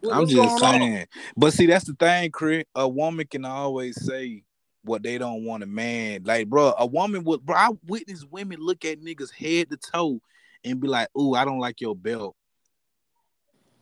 What, 0.00 0.16
I'm 0.16 0.26
just 0.26 0.58
saying. 0.58 0.98
On? 0.98 1.06
But 1.36 1.52
see, 1.52 1.66
that's 1.66 1.84
the 1.84 1.94
thing, 1.94 2.30
Chris. 2.30 2.64
A 2.74 2.88
woman 2.88 3.26
can 3.26 3.44
always 3.44 4.04
say 4.04 4.42
what 4.84 5.02
they 5.02 5.16
don't 5.16 5.44
want 5.44 5.62
a 5.62 5.66
man. 5.66 6.22
Like, 6.24 6.48
bro, 6.48 6.74
a 6.76 6.86
woman 6.86 7.22
would, 7.24 7.46
bro. 7.46 7.56
I 7.56 7.70
witness 7.86 8.24
women 8.24 8.58
look 8.60 8.84
at 8.84 9.00
niggas 9.00 9.32
head 9.32 9.70
to 9.70 9.76
toe 9.76 10.20
and 10.64 10.80
be 10.80 10.88
like, 10.88 11.08
"Ooh, 11.16 11.34
I 11.34 11.44
don't 11.44 11.60
like 11.60 11.80
your 11.80 11.94
belt." 11.94 12.36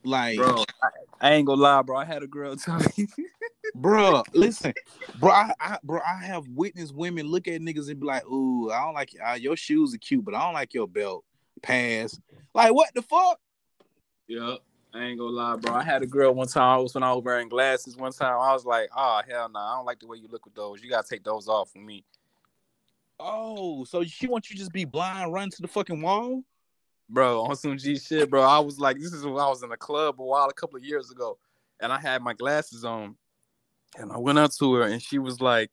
Like, 0.03 0.39
bro, 0.39 0.65
I, 0.83 0.89
I 1.21 1.33
ain't 1.33 1.47
gonna 1.47 1.61
lie, 1.61 1.83
bro. 1.83 1.97
I 1.97 2.05
had 2.05 2.23
a 2.23 2.27
girl 2.27 2.57
tell 2.57 2.81
me, 2.97 3.07
bro, 3.75 4.23
listen, 4.33 4.73
bro, 5.19 5.31
I, 5.31 5.53
I, 5.61 5.79
bro, 5.83 6.01
I 6.01 6.25
have 6.25 6.49
witnessed 6.49 6.95
women 6.95 7.27
look 7.27 7.49
at 7.49 7.61
niggas 7.61 7.91
and 7.91 8.01
be 8.01 8.07
like, 8.07 8.27
"Ooh, 8.27 8.71
I 8.71 8.83
don't 8.85 8.95
like 8.95 9.15
uh, 9.25 9.35
your 9.35 9.57
shoes 9.57 9.95
are 9.95 9.99
cute, 9.99 10.25
but 10.25 10.35
I 10.35 10.41
don't 10.41 10.55
like 10.55 10.75
your 10.75 10.89
belt." 10.89 11.25
Pass. 11.63 12.19
Like, 12.55 12.73
what 12.73 12.89
the 12.95 13.03
fuck? 13.03 13.39
Yeah. 14.27 14.57
I 14.93 15.05
ain't 15.05 15.19
gonna 15.19 15.31
lie, 15.31 15.57
bro. 15.57 15.73
I 15.73 15.85
had 15.85 16.03
a 16.03 16.07
girl 16.07 16.35
one 16.35 16.49
time. 16.49 16.63
I 16.63 16.77
was 16.79 16.95
when 16.95 17.05
I 17.05 17.13
was 17.13 17.23
wearing 17.23 17.49
glasses. 17.49 17.97
One 17.97 18.11
time, 18.13 18.41
I 18.41 18.53
was 18.53 18.65
like, 18.65 18.89
"Oh 18.97 19.23
hell 19.29 19.49
no, 19.49 19.61
nah. 19.61 19.73
I 19.73 19.77
don't 19.77 19.87
like 19.87 20.01
the 20.01 20.07
way 20.07 20.17
you 20.19 20.27
look 20.29 20.45
with 20.45 20.55
those. 20.55 20.83
You 20.83 20.91
gotta 20.91 21.09
take 21.09 21.23
those 21.23 21.47
off 21.47 21.71
for 21.71 21.79
me." 21.79 22.05
Oh, 23.21 23.85
so 23.85 24.03
she 24.03 24.27
wants 24.27 24.51
you 24.51 24.57
just 24.57 24.73
be 24.73 24.85
blind, 24.85 25.33
run 25.33 25.51
to 25.51 25.63
the 25.63 25.69
fucking 25.69 26.01
wall, 26.01 26.43
bro? 27.11 27.43
On 27.43 27.57
some 27.57 27.77
G 27.77 27.99
shit, 27.99 28.31
bro. 28.31 28.43
I 28.43 28.59
was 28.59 28.79
like, 28.79 28.99
this 28.99 29.13
is 29.13 29.25
when 29.25 29.35
I 29.35 29.49
was 29.49 29.63
in 29.63 29.73
a 29.73 29.77
club 29.77 30.21
a 30.21 30.25
while, 30.25 30.49
a 30.49 30.55
couple 30.55 30.77
of 30.77 30.85
years 30.85 31.11
ago, 31.11 31.39
and 31.81 31.93
I 31.93 32.01
had 32.01 32.23
my 32.23 32.35
glasses 32.35 32.85
on, 32.85 33.17
and 33.97 34.13
I 34.13 34.19
went 34.19 34.39
up 34.39 34.53
to 34.59 34.75
her, 34.75 34.83
and 34.83 35.03
she 35.03 35.19
was 35.19 35.41
like, 35.41 35.71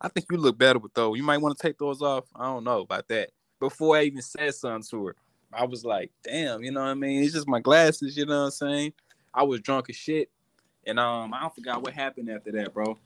"I 0.00 0.08
think 0.08 0.26
you 0.30 0.36
look 0.36 0.58
better 0.58 0.78
with 0.78 0.94
those. 0.94 1.16
You 1.16 1.22
might 1.22 1.38
want 1.38 1.56
to 1.56 1.62
take 1.62 1.78
those 1.78 2.02
off." 2.02 2.24
I 2.34 2.44
don't 2.44 2.64
know 2.64 2.80
about 2.80 3.08
that. 3.08 3.30
Before 3.58 3.96
I 3.96 4.02
even 4.02 4.22
said 4.22 4.54
something 4.54 4.88
to 4.90 5.06
her. 5.06 5.16
I 5.52 5.64
was 5.64 5.84
like, 5.84 6.10
damn, 6.22 6.62
you 6.62 6.70
know 6.70 6.80
what 6.80 6.90
I 6.90 6.94
mean? 6.94 7.22
It's 7.22 7.34
just 7.34 7.48
my 7.48 7.60
glasses, 7.60 8.16
you 8.16 8.24
know 8.24 8.38
what 8.38 8.44
I'm 8.46 8.50
saying? 8.50 8.92
I 9.34 9.42
was 9.42 9.60
drunk 9.60 9.90
as 9.90 9.96
shit. 9.96 10.30
And 10.86 10.98
um, 10.98 11.34
I 11.34 11.40
don't 11.40 11.54
forgot 11.54 11.82
what 11.82 11.92
happened 11.92 12.30
after 12.30 12.52
that, 12.52 12.72
bro. 12.72 12.96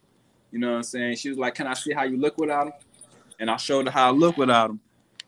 You 0.51 0.59
know 0.59 0.71
what 0.71 0.77
I'm 0.77 0.83
saying? 0.83 1.17
She 1.17 1.31
was 1.31 1.39
like, 1.39 1.55
Can 1.55 1.67
I 1.67 1.75
see 1.75 1.93
how 1.93 2.05
you 2.05 2.17
look 2.17 2.39
without 2.39 2.65
them? 2.67 2.75
And 3.41 3.51
I 3.51 3.57
showed 3.57 3.87
her 3.87 3.91
how 3.91 4.09
I 4.09 4.11
look 4.11 4.37
without 4.37 4.69
them. 4.69 4.81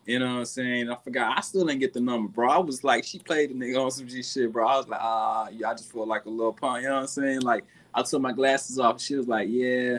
You 0.07 0.21
know 0.21 0.27
what 0.27 0.39
I'm 0.39 0.45
saying? 0.45 0.89
I 0.89 0.97
forgot. 1.03 1.37
I 1.37 1.41
still 1.41 1.67
didn't 1.67 1.81
get 1.81 1.93
the 1.93 2.01
number, 2.01 2.29
bro. 2.29 2.49
I 2.49 2.59
was 2.59 2.85
like, 2.85 3.05
she 3.05 3.19
played 3.19 3.51
the 3.51 3.55
nigga 3.55 3.85
on 3.85 3.91
some 3.91 4.07
G 4.07 4.23
shit, 4.23 4.53
bro. 4.53 4.67
I 4.67 4.77
was 4.77 4.89
like, 4.89 5.01
ah, 5.03 5.49
yeah, 5.51 5.71
I 5.71 5.75
just 5.75 5.93
feel 5.93 6.07
like 6.07 6.27
a 6.27 6.31
little 6.31 6.53
punk. 6.53 6.83
You 6.83 6.89
know 6.89 6.95
what 6.95 7.01
I'm 7.03 7.07
saying? 7.09 7.41
Like, 7.41 7.65
I 7.93 8.03
took 8.03 8.23
my 8.23 8.33
glasses 8.33 8.79
off. 8.79 9.01
She 9.01 9.17
was 9.17 9.27
like, 9.27 9.49
yeah, 9.51 9.99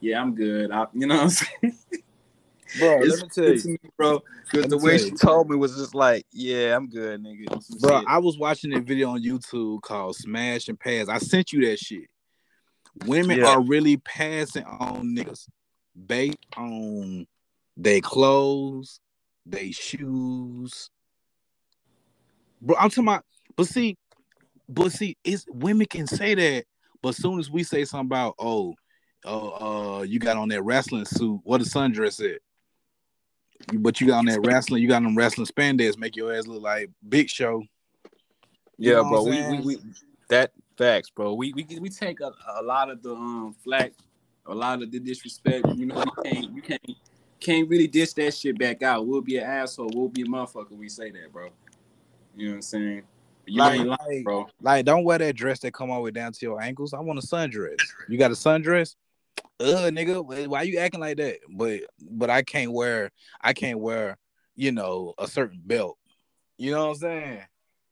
yeah, 0.00 0.20
I'm 0.20 0.34
good. 0.34 0.70
I, 0.70 0.86
you 0.94 1.06
know 1.06 1.16
what 1.16 1.24
I'm 1.24 1.30
saying? 1.30 1.78
bro. 2.78 3.02
It's 3.02 3.20
let 3.20 3.22
me 3.22 3.28
tell 3.28 3.54
you, 3.54 3.78
me, 3.82 3.90
bro. 3.96 4.22
Because 4.50 4.66
the 4.68 4.78
way 4.78 4.98
she 4.98 5.10
told 5.10 5.50
me 5.50 5.56
was 5.56 5.76
just 5.76 5.94
like, 5.94 6.26
"Yeah, 6.32 6.76
I'm 6.76 6.88
good, 6.88 7.22
nigga." 7.22 7.80
Bro, 7.80 8.00
shit. 8.00 8.08
I 8.08 8.18
was 8.18 8.38
watching 8.38 8.74
a 8.74 8.80
video 8.80 9.10
on 9.10 9.22
YouTube 9.22 9.82
called 9.82 10.16
"Smash 10.16 10.68
and 10.68 10.78
Pass." 10.78 11.08
I 11.08 11.18
sent 11.18 11.52
you 11.52 11.66
that 11.66 11.78
shit. 11.78 12.08
Women 13.06 13.38
yeah. 13.38 13.48
are 13.48 13.60
really 13.60 13.96
passing 13.96 14.64
on 14.64 15.16
niggas 15.16 15.48
based 16.06 16.38
on 16.56 17.26
their 17.76 18.00
clothes, 18.00 19.00
their 19.46 19.72
shoes. 19.72 20.90
Bro, 22.60 22.76
I'm 22.76 22.90
talking 22.90 23.04
about. 23.04 23.24
But 23.56 23.66
see, 23.66 23.96
but 24.68 24.92
see, 24.92 25.16
it's 25.24 25.44
women 25.48 25.86
can 25.86 26.06
say 26.06 26.34
that, 26.34 26.64
but 27.02 27.10
as 27.10 27.16
soon 27.18 27.38
as 27.38 27.50
we 27.50 27.64
say 27.64 27.84
something 27.84 28.06
about, 28.06 28.34
oh, 28.38 28.74
uh, 29.24 29.98
uh, 29.98 30.02
you 30.02 30.18
got 30.18 30.36
on 30.36 30.48
that 30.48 30.62
wrestling 30.62 31.04
suit, 31.04 31.40
what 31.44 31.58
the 31.58 31.64
sundress 31.64 32.20
it. 32.20 32.40
But 33.74 34.00
you 34.00 34.08
got 34.08 34.18
on 34.18 34.24
that 34.26 34.44
wrestling, 34.44 34.82
you 34.82 34.88
got 34.88 35.02
them 35.02 35.16
wrestling 35.16 35.46
spandex, 35.46 35.96
make 35.98 36.16
your 36.16 36.34
ass 36.34 36.46
look 36.46 36.62
like 36.62 36.90
Big 37.08 37.28
Show. 37.28 37.62
You 38.78 38.96
yeah, 38.96 39.02
bro. 39.02 39.22
We, 39.22 39.48
we, 39.48 39.60
we 39.60 39.78
that 40.28 40.52
facts, 40.76 41.10
bro. 41.10 41.34
We 41.34 41.52
we 41.52 41.64
we 41.78 41.88
take 41.88 42.20
a, 42.20 42.32
a 42.58 42.62
lot 42.62 42.90
of 42.90 43.02
the 43.02 43.14
um 43.14 43.54
flack, 43.62 43.92
a 44.46 44.54
lot 44.54 44.82
of 44.82 44.90
the 44.90 44.98
disrespect. 44.98 45.66
You 45.76 45.86
know, 45.86 46.02
we 46.24 46.30
can't 46.30 46.56
you 46.56 46.62
can't 46.62 46.82
can't 47.42 47.68
really 47.68 47.86
dish 47.86 48.12
that 48.14 48.34
shit 48.34 48.58
back 48.58 48.82
out. 48.82 49.06
We'll 49.06 49.20
be 49.20 49.36
an 49.38 49.44
asshole. 49.44 49.90
We'll 49.94 50.08
be 50.08 50.22
a 50.22 50.26
motherfucker. 50.26 50.72
We 50.72 50.88
say 50.88 51.10
that, 51.10 51.32
bro. 51.32 51.50
You 52.36 52.46
know 52.46 52.52
what 52.52 52.56
I'm 52.56 52.62
saying? 52.62 53.02
You 53.46 53.58
like, 53.58 53.80
lying, 53.80 54.22
bro. 54.22 54.46
Like, 54.60 54.84
don't 54.84 55.04
wear 55.04 55.18
that 55.18 55.34
dress 55.34 55.58
that 55.60 55.74
come 55.74 55.90
all 55.90 55.98
the 55.98 56.02
way 56.02 56.10
down 56.12 56.32
to 56.32 56.38
your 56.42 56.62
ankles. 56.62 56.94
I 56.94 57.00
want 57.00 57.18
a 57.18 57.26
sundress. 57.26 57.76
You 58.08 58.16
got 58.16 58.30
a 58.30 58.34
sundress? 58.34 58.94
uh 59.60 59.90
nigga 59.90 60.48
why 60.48 60.62
you 60.62 60.78
acting 60.78 61.00
like 61.00 61.16
that 61.16 61.38
but 61.50 61.80
but 62.10 62.30
i 62.30 62.42
can't 62.42 62.72
wear 62.72 63.10
i 63.40 63.52
can't 63.52 63.78
wear 63.78 64.16
you 64.56 64.72
know 64.72 65.14
a 65.18 65.26
certain 65.26 65.60
belt 65.64 65.98
you 66.58 66.70
know 66.70 66.86
what 66.86 66.94
i'm 66.94 66.96
saying 66.96 67.40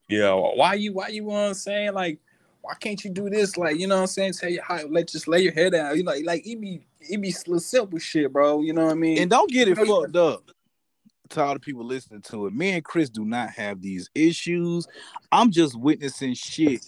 yeah 0.09 0.33
why 0.33 0.73
you 0.73 0.93
why 0.93 1.07
you 1.07 1.23
want 1.23 1.53
to 1.53 1.59
say 1.59 1.89
like 1.89 2.19
why 2.61 2.73
can't 2.79 3.03
you 3.03 3.09
do 3.09 3.29
this 3.29 3.57
like 3.57 3.79
you 3.79 3.87
know 3.87 3.95
what 3.95 4.01
i'm 4.01 4.07
saying 4.07 4.33
tell 4.33 4.49
you 4.49 4.61
how 4.61 4.85
let 4.87 5.07
just 5.07 5.27
lay 5.27 5.41
your 5.41 5.53
head 5.53 5.71
down 5.71 5.95
you 5.95 6.03
know 6.03 6.13
like 6.23 6.45
it 6.45 6.59
be 6.59 6.85
it 7.09 7.21
be 7.21 7.31
simple 7.31 7.99
shit 7.99 8.31
bro 8.31 8.61
you 8.61 8.73
know 8.73 8.85
what 8.85 8.91
i 8.91 8.95
mean? 8.95 9.17
And 9.17 9.29
don't 9.29 9.49
get 9.49 9.67
it 9.67 9.77
fucked 9.77 10.15
up 10.15 10.51
to 11.29 11.43
all 11.43 11.53
the 11.53 11.61
people 11.61 11.85
listening 11.85 12.21
to 12.23 12.47
it. 12.47 12.53
Me 12.53 12.71
and 12.71 12.83
chris 12.83 13.09
do 13.09 13.23
not 13.23 13.51
have 13.51 13.81
these 13.81 14.09
issues. 14.13 14.85
I'm 15.31 15.49
just 15.49 15.79
witnessing 15.79 16.33
shit 16.33 16.85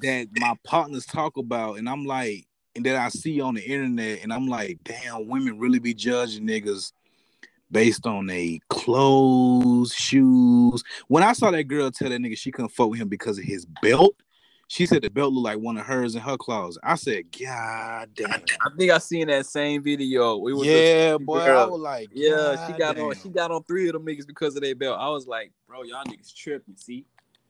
that 0.00 0.28
my 0.36 0.54
partners 0.62 1.04
talk 1.04 1.36
about 1.36 1.78
and 1.78 1.88
i'm 1.88 2.04
like 2.04 2.46
and 2.76 2.84
that 2.86 2.96
I 2.96 3.08
see 3.08 3.40
on 3.40 3.54
the 3.54 3.62
internet, 3.62 4.22
and 4.22 4.32
I'm 4.32 4.48
like, 4.48 4.78
damn, 4.84 5.28
women 5.28 5.58
really 5.58 5.78
be 5.78 5.94
judging 5.94 6.46
niggas 6.46 6.92
based 7.70 8.06
on 8.06 8.26
their 8.26 8.58
clothes, 8.68 9.94
shoes. 9.94 10.82
When 11.08 11.22
I 11.22 11.32
saw 11.32 11.50
that 11.50 11.64
girl 11.64 11.90
tell 11.90 12.10
that 12.10 12.20
nigga 12.20 12.36
she 12.36 12.50
couldn't 12.50 12.70
fuck 12.70 12.90
with 12.90 13.00
him 13.00 13.08
because 13.08 13.38
of 13.38 13.44
his 13.44 13.66
belt, 13.82 14.16
she 14.74 14.86
said 14.86 15.02
the 15.02 15.08
belt 15.08 15.32
looked 15.32 15.44
like 15.44 15.58
one 15.60 15.78
of 15.78 15.86
hers 15.86 16.16
in 16.16 16.20
her 16.20 16.36
closet. 16.36 16.80
I 16.82 16.96
said, 16.96 17.26
God 17.30 18.10
damn. 18.12 18.32
I 18.32 18.70
think 18.76 18.90
I 18.90 18.98
seen 18.98 19.28
that 19.28 19.46
same 19.46 19.84
video. 19.84 20.36
We 20.38 20.52
was 20.52 20.66
yeah, 20.66 21.16
boy. 21.16 21.42
I 21.42 21.64
was 21.64 21.80
like, 21.80 22.08
yeah, 22.12 22.66
she 22.66 22.72
got 22.72 22.96
damn. 22.96 23.04
on. 23.04 23.14
She 23.14 23.28
got 23.28 23.52
on 23.52 23.62
three 23.62 23.86
of 23.86 23.92
them 23.92 24.04
niggas 24.04 24.26
because 24.26 24.56
of 24.56 24.62
their 24.62 24.74
belt. 24.74 24.98
I 24.98 25.08
was 25.10 25.28
like, 25.28 25.52
bro, 25.68 25.84
y'all 25.84 26.02
niggas 26.04 26.34
tripping. 26.34 26.76
See, 26.76 27.06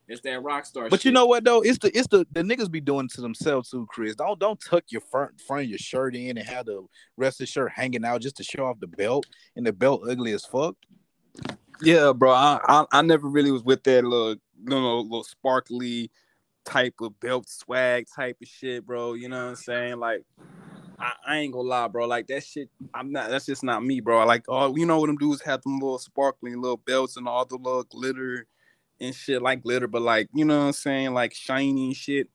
it's 0.06 0.20
that 0.20 0.42
rock 0.42 0.66
star. 0.66 0.90
But 0.90 1.00
shit. 1.00 1.06
you 1.06 1.12
know 1.12 1.24
what 1.24 1.44
though? 1.44 1.62
It's 1.62 1.78
the 1.78 1.96
it's 1.96 2.08
the 2.08 2.26
the 2.32 2.42
niggas 2.42 2.70
be 2.70 2.82
doing 2.82 3.08
to 3.14 3.22
themselves 3.22 3.70
too, 3.70 3.86
Chris. 3.88 4.14
Don't 4.16 4.38
don't 4.38 4.60
tuck 4.60 4.84
your 4.90 5.00
front 5.00 5.40
front 5.40 5.62
of 5.62 5.70
your 5.70 5.78
shirt 5.78 6.14
in 6.14 6.36
and 6.36 6.46
have 6.46 6.66
the 6.66 6.84
rest 7.16 7.40
of 7.40 7.46
the 7.46 7.50
shirt 7.50 7.72
hanging 7.74 8.04
out 8.04 8.20
just 8.20 8.36
to 8.36 8.44
show 8.44 8.66
off 8.66 8.80
the 8.80 8.86
belt, 8.86 9.24
and 9.56 9.66
the 9.66 9.72
belt 9.72 10.02
ugly 10.06 10.32
as 10.32 10.44
fuck. 10.44 10.76
Yeah, 11.80 12.12
bro. 12.12 12.32
I 12.32 12.60
I, 12.68 12.84
I 12.92 13.00
never 13.00 13.26
really 13.26 13.50
was 13.50 13.64
with 13.64 13.82
that 13.84 14.04
little 14.04 14.32
you 14.32 14.40
know 14.66 15.00
little 15.00 15.24
sparkly 15.24 16.10
type 16.64 16.94
of 17.00 17.18
belt 17.20 17.48
swag 17.48 18.06
type 18.14 18.36
of 18.40 18.48
shit, 18.48 18.86
bro. 18.86 19.14
You 19.14 19.28
know 19.28 19.42
what 19.42 19.50
I'm 19.50 19.56
saying? 19.56 19.98
Like 19.98 20.24
I, 20.98 21.12
I, 21.26 21.36
ain't 21.38 21.52
gonna 21.52 21.68
lie, 21.68 21.88
bro. 21.88 22.06
Like 22.06 22.26
that 22.28 22.44
shit, 22.44 22.70
I'm 22.94 23.12
not. 23.12 23.30
That's 23.30 23.46
just 23.46 23.62
not 23.62 23.84
me, 23.84 24.00
bro. 24.00 24.24
Like, 24.26 24.44
oh, 24.48 24.74
you 24.76 24.86
know 24.86 25.00
what 25.00 25.06
them 25.06 25.16
dudes 25.16 25.42
have 25.42 25.62
them 25.62 25.78
little 25.78 25.98
sparkling 25.98 26.60
little 26.60 26.76
belts 26.76 27.16
and 27.16 27.28
all 27.28 27.44
the 27.44 27.56
little 27.56 27.84
glitter 27.84 28.46
and 29.00 29.14
shit 29.14 29.42
like 29.42 29.62
glitter, 29.62 29.88
but 29.88 30.02
like 30.02 30.28
you 30.34 30.44
know 30.44 30.58
what 30.58 30.66
I'm 30.66 30.72
saying, 30.72 31.14
like 31.14 31.34
shiny 31.34 31.94
shit. 31.94 32.28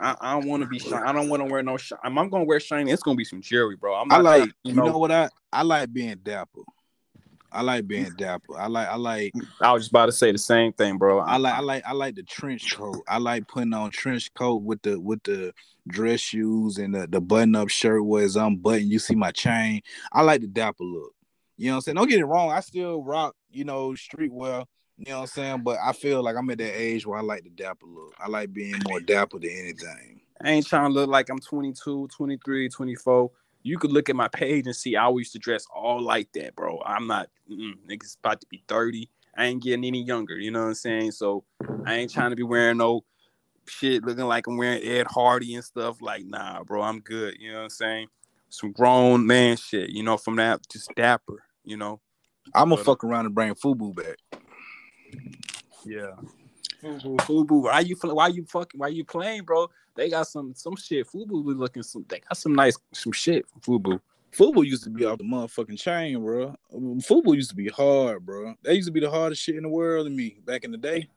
I, 0.00 0.16
I 0.20 0.32
don't 0.32 0.48
want 0.48 0.62
to 0.62 0.68
be 0.68 0.78
shiny. 0.78 1.02
I 1.06 1.12
don't 1.12 1.28
want 1.28 1.44
to 1.44 1.50
wear 1.50 1.62
no. 1.62 1.76
Sh- 1.76 1.92
I'm, 2.02 2.18
I'm 2.18 2.28
gonna 2.28 2.44
wear 2.44 2.60
shiny. 2.60 2.90
It's 2.90 3.02
gonna 3.02 3.16
be 3.16 3.24
some 3.24 3.40
jewelry, 3.40 3.76
bro. 3.76 3.94
I'm 3.94 4.10
I 4.10 4.18
like. 4.18 4.52
you, 4.64 4.74
know, 4.74 4.86
know 4.86 4.98
what 4.98 5.12
I 5.12 5.28
I 5.52 5.62
like 5.62 5.92
being 5.92 6.16
dapper. 6.22 6.62
I 7.54 7.62
like 7.62 7.86
being 7.86 8.10
dapper. 8.16 8.58
I 8.58 8.66
like 8.66 8.88
I 8.88 8.96
like 8.96 9.32
I 9.60 9.72
was 9.72 9.82
just 9.82 9.92
about 9.92 10.06
to 10.06 10.12
say 10.12 10.32
the 10.32 10.38
same 10.38 10.72
thing, 10.72 10.98
bro. 10.98 11.20
I 11.20 11.36
like 11.36 11.54
I 11.54 11.60
like 11.60 11.84
I 11.86 11.92
like 11.92 12.14
the 12.16 12.22
trench 12.22 12.74
coat. 12.74 13.02
I 13.08 13.18
like 13.18 13.48
putting 13.48 13.72
on 13.72 13.90
trench 13.90 14.32
coat 14.34 14.62
with 14.62 14.82
the 14.82 15.00
with 15.00 15.22
the 15.22 15.52
dress 15.88 16.20
shoes 16.20 16.78
and 16.78 16.94
the, 16.94 17.06
the 17.06 17.20
button 17.20 17.54
up 17.54 17.68
shirt 17.68 18.04
where 18.04 18.24
it's 18.24 18.36
unbuttoned. 18.36 18.90
You 18.90 18.98
see 18.98 19.14
my 19.14 19.30
chain. 19.30 19.82
I 20.12 20.22
like 20.22 20.40
the 20.40 20.46
dapper 20.46 20.84
look. 20.84 21.14
You 21.56 21.66
know 21.66 21.72
what 21.72 21.76
I'm 21.76 21.80
saying? 21.82 21.94
Don't 21.96 22.08
get 22.08 22.20
it 22.20 22.24
wrong. 22.24 22.50
I 22.50 22.60
still 22.60 23.02
rock, 23.02 23.36
you 23.50 23.64
know, 23.64 23.90
streetwear 23.90 24.66
you 24.96 25.06
know 25.10 25.16
what 25.16 25.22
I'm 25.22 25.26
saying? 25.28 25.62
But 25.62 25.78
I 25.82 25.92
feel 25.92 26.22
like 26.22 26.36
I'm 26.36 26.48
at 26.50 26.58
that 26.58 26.80
age 26.80 27.06
where 27.06 27.18
I 27.18 27.22
like 27.22 27.42
the 27.42 27.50
dapper 27.50 27.86
look. 27.86 28.14
I 28.18 28.28
like 28.28 28.52
being 28.52 28.76
more 28.88 29.00
dapper 29.00 29.38
than 29.38 29.50
anything. 29.50 30.20
I 30.42 30.50
ain't 30.50 30.66
trying 30.66 30.90
to 30.90 30.94
look 30.94 31.08
like 31.08 31.30
I'm 31.30 31.40
22, 31.40 32.08
23, 32.08 32.68
24. 32.68 33.30
You 33.64 33.78
could 33.78 33.90
look 33.92 34.08
at 34.08 34.14
my 34.14 34.28
page 34.28 34.66
and 34.66 34.76
see 34.76 34.94
I 34.94 35.08
used 35.10 35.32
to 35.32 35.38
dress 35.40 35.66
all 35.74 36.00
like 36.00 36.30
that, 36.34 36.54
bro. 36.54 36.80
I'm 36.84 37.08
not, 37.08 37.28
niggas 37.50 38.18
about 38.18 38.40
to 38.42 38.46
be 38.48 38.62
30. 38.68 39.10
I 39.36 39.46
ain't 39.46 39.62
getting 39.62 39.84
any 39.84 40.04
younger, 40.04 40.38
you 40.38 40.52
know 40.52 40.60
what 40.60 40.68
I'm 40.68 40.74
saying? 40.74 41.12
So 41.12 41.44
I 41.84 41.94
ain't 41.94 42.12
trying 42.12 42.30
to 42.30 42.36
be 42.36 42.42
wearing 42.44 42.76
no 42.76 43.04
shit 43.66 44.04
looking 44.04 44.26
like 44.26 44.46
I'm 44.46 44.56
wearing 44.56 44.82
Ed 44.84 45.06
Hardy 45.08 45.54
and 45.54 45.64
stuff. 45.64 46.00
Like, 46.00 46.24
nah, 46.26 46.62
bro, 46.62 46.82
I'm 46.82 47.00
good. 47.00 47.36
You 47.40 47.50
know 47.52 47.58
what 47.58 47.64
I'm 47.64 47.70
saying? 47.70 48.08
Some 48.50 48.72
grown 48.72 49.26
man 49.26 49.56
shit, 49.56 49.90
you 49.90 50.02
know, 50.02 50.16
from 50.16 50.36
that 50.36 50.60
just 50.70 50.90
dapper, 50.94 51.42
you 51.64 51.76
know. 51.76 52.00
I'm 52.54 52.68
gonna 52.68 52.80
uh, 52.80 52.84
fuck 52.84 53.02
around 53.02 53.26
and 53.26 53.34
bring 53.34 53.54
Fubu 53.54 53.94
back. 53.96 54.42
Yeah. 55.84 56.12
Fubu, 56.84 57.16
Fubu, 57.20 57.62
why 57.62 57.80
you 57.80 57.96
why 58.02 58.28
you 58.28 58.44
fucking 58.44 58.78
why 58.78 58.88
you 58.88 59.04
playing, 59.04 59.42
bro? 59.42 59.68
They 59.94 60.10
got 60.10 60.26
some 60.28 60.54
some 60.54 60.76
shit. 60.76 61.06
Fubu 61.08 61.44
be 61.46 61.54
looking 61.54 61.82
some. 61.82 62.04
They 62.08 62.20
got 62.20 62.36
some 62.36 62.54
nice 62.54 62.76
some 62.92 63.12
shit. 63.12 63.46
Fubu. 63.60 64.00
Fubu 64.32 64.66
used 64.66 64.82
to 64.84 64.90
be 64.90 65.04
off 65.04 65.18
the 65.18 65.24
motherfucking 65.24 65.78
chain, 65.78 66.20
bro. 66.20 66.54
Fubu 66.72 67.34
used 67.36 67.50
to 67.50 67.56
be 67.56 67.68
hard, 67.68 68.26
bro. 68.26 68.54
That 68.62 68.74
used 68.74 68.88
to 68.88 68.92
be 68.92 69.00
the 69.00 69.10
hardest 69.10 69.40
shit 69.42 69.54
in 69.56 69.62
the 69.62 69.68
world 69.68 70.06
to 70.06 70.10
me 70.10 70.38
back 70.44 70.64
in 70.64 70.72
the 70.72 70.76
day. 70.78 71.08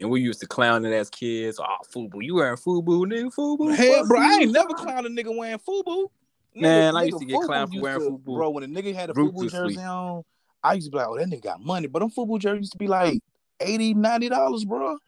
And 0.00 0.10
we 0.10 0.20
used 0.20 0.40
to 0.40 0.46
clown 0.48 0.84
it 0.84 0.92
as 0.92 1.08
kids. 1.08 1.60
Oh, 1.60 1.76
Fubu, 1.94 2.16
you 2.20 2.34
wearing 2.34 2.56
Fubu, 2.56 3.06
nigga, 3.06 3.32
Fubu. 3.32 3.74
Hell, 3.74 4.06
bro, 4.08 4.20
I 4.20 4.38
ain't 4.40 4.50
never 4.52 4.70
clowned 4.70 5.06
a 5.06 5.08
nigga 5.08 5.36
wearing 5.36 5.58
Fubu. 5.58 6.08
Man, 6.56 6.92
Nigga- 6.94 6.98
I 6.98 7.02
used 7.04 7.18
to 7.20 7.24
get 7.24 7.36
clowned 7.42 7.72
for 7.72 7.80
wearing 7.80 8.00
to- 8.00 8.10
Fubu 8.10 8.24
Bro, 8.24 8.50
when 8.50 8.64
a 8.64 8.66
nigga 8.66 8.92
had 8.92 9.10
a 9.10 9.12
Fubu 9.14 9.48
jersey 9.50 9.78
on, 9.80 10.24
I 10.64 10.74
used 10.74 10.86
to 10.86 10.90
be 10.90 10.98
like, 10.98 11.06
oh, 11.08 11.16
that 11.16 11.28
nigga 11.28 11.42
got 11.42 11.60
money. 11.64 11.86
But 11.86 12.00
them 12.00 12.10
Fubu 12.10 12.40
jerseys 12.40 12.60
used 12.62 12.72
to 12.72 12.78
be 12.78 12.88
like 12.88 13.20
80 13.60 13.94
$90, 13.94 14.66
bro. 14.66 14.98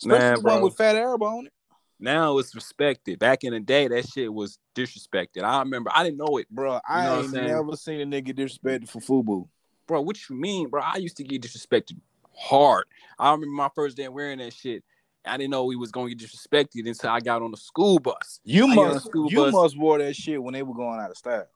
Especially 0.00 0.18
Man, 0.18 0.34
the 0.34 0.40
one 0.40 0.62
with 0.62 0.76
Fat 0.76 0.96
Albert 0.96 1.24
on 1.24 1.46
it. 1.46 1.52
Now 2.00 2.38
it's 2.38 2.54
respected. 2.54 3.18
Back 3.18 3.44
in 3.44 3.52
the 3.52 3.60
day, 3.60 3.88
that 3.88 4.08
shit 4.08 4.32
was 4.32 4.58
disrespected. 4.74 5.42
I 5.42 5.60
remember 5.60 5.90
I 5.94 6.04
didn't 6.04 6.18
know 6.18 6.38
it. 6.38 6.48
Bro, 6.50 6.80
I 6.88 7.04
know 7.04 7.20
ain't 7.20 7.32
never 7.32 7.76
seen 7.76 8.00
a 8.00 8.06
nigga 8.06 8.36
disrespected 8.36 8.88
for 8.88 9.00
Fubu. 9.00 9.48
Bro, 9.86 10.02
what 10.02 10.28
you 10.28 10.36
mean, 10.36 10.68
bro? 10.68 10.82
I 10.82 10.96
used 10.96 11.16
to 11.18 11.24
get 11.24 11.42
disrespected 11.42 11.96
hard. 12.36 12.84
I 13.18 13.30
remember 13.30 13.54
my 13.54 13.70
first 13.74 13.96
day 13.96 14.08
wearing 14.08 14.38
that 14.38 14.52
shit. 14.52 14.82
I 15.24 15.36
didn't 15.36 15.50
know 15.50 15.64
we 15.64 15.76
was 15.76 15.90
gonna 15.90 16.14
get 16.14 16.18
disrespected 16.18 16.86
until 16.86 17.10
I 17.10 17.20
got 17.20 17.42
on 17.42 17.50
the 17.50 17.56
school 17.56 17.98
bus. 17.98 18.40
You 18.44 18.66
I 18.66 18.74
must 18.74 19.08
you 19.14 19.30
bus. 19.34 19.52
must 19.52 19.78
wore 19.78 19.98
that 19.98 20.14
shit 20.14 20.42
when 20.42 20.52
they 20.52 20.62
were 20.62 20.74
going 20.74 21.00
out 21.00 21.10
of 21.10 21.16
style. 21.16 21.48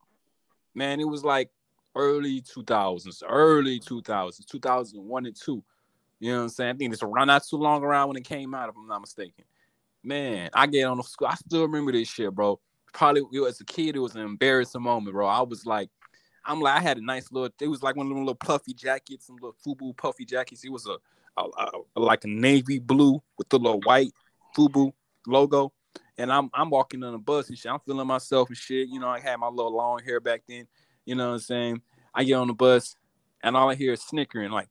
Man, 0.74 1.00
it 1.00 1.08
was 1.08 1.24
like 1.24 1.50
early 1.94 2.40
2000s, 2.40 3.22
early 3.28 3.80
2000s, 3.80 4.46
2001 4.46 5.26
and 5.26 5.36
2. 5.36 5.62
You 6.20 6.32
know 6.32 6.38
what 6.38 6.42
I'm 6.44 6.48
saying? 6.48 6.74
I 6.74 6.78
think 6.78 6.92
it's 6.92 7.02
around 7.02 7.28
not 7.28 7.44
too 7.46 7.56
long 7.56 7.82
around 7.82 8.08
when 8.08 8.16
it 8.16 8.24
came 8.24 8.54
out, 8.54 8.68
if 8.68 8.74
I'm 8.76 8.88
not 8.88 9.00
mistaken. 9.00 9.44
Man, 10.02 10.50
I 10.52 10.66
get 10.66 10.84
on 10.84 10.96
the 10.96 11.02
school. 11.02 11.28
I 11.28 11.34
still 11.34 11.62
remember 11.62 11.92
this 11.92 12.08
shit, 12.08 12.34
bro. 12.34 12.60
Probably 12.92 13.22
as 13.46 13.60
a 13.60 13.64
kid, 13.64 13.96
it 13.96 14.00
was 14.00 14.14
an 14.14 14.22
embarrassing 14.22 14.82
moment, 14.82 15.12
bro. 15.12 15.26
I 15.26 15.42
was 15.42 15.66
like, 15.66 15.90
I'm 16.44 16.60
like, 16.60 16.76
I 16.76 16.80
had 16.80 16.98
a 16.98 17.04
nice 17.04 17.30
little. 17.30 17.50
It 17.60 17.68
was 17.68 17.82
like 17.82 17.94
one 17.96 18.06
of 18.06 18.10
them 18.10 18.20
little 18.20 18.34
puffy 18.34 18.72
jackets, 18.72 19.26
some 19.26 19.36
little 19.36 19.56
FUBU 19.64 19.96
puffy 19.96 20.24
jackets. 20.24 20.64
It 20.64 20.72
was 20.72 20.86
a, 20.86 20.96
a, 21.40 21.44
a- 21.96 22.00
like 22.00 22.24
a 22.24 22.28
navy 22.28 22.78
blue 22.78 23.22
with 23.36 23.48
the 23.50 23.58
little 23.58 23.80
white 23.82 24.12
FUBU 24.56 24.92
logo. 25.26 25.72
And 26.16 26.32
I'm 26.32 26.50
I'm 26.54 26.70
walking 26.70 27.04
on 27.04 27.12
the 27.12 27.18
bus 27.18 27.48
and 27.48 27.58
shit. 27.58 27.70
I'm 27.70 27.80
feeling 27.80 28.06
myself 28.06 28.48
and 28.48 28.56
shit. 28.56 28.88
You 28.88 28.98
know, 28.98 29.08
I 29.08 29.20
had 29.20 29.36
my 29.36 29.48
little 29.48 29.74
long 29.74 30.00
hair 30.04 30.20
back 30.20 30.42
then. 30.48 30.66
You 31.04 31.14
know 31.14 31.28
what 31.28 31.34
I'm 31.34 31.40
saying? 31.40 31.82
I 32.14 32.24
get 32.24 32.34
on 32.34 32.48
the 32.48 32.54
bus 32.54 32.96
and 33.42 33.56
all 33.56 33.70
I 33.70 33.74
hear 33.74 33.92
is 33.92 34.02
snickering, 34.02 34.50
like, 34.50 34.68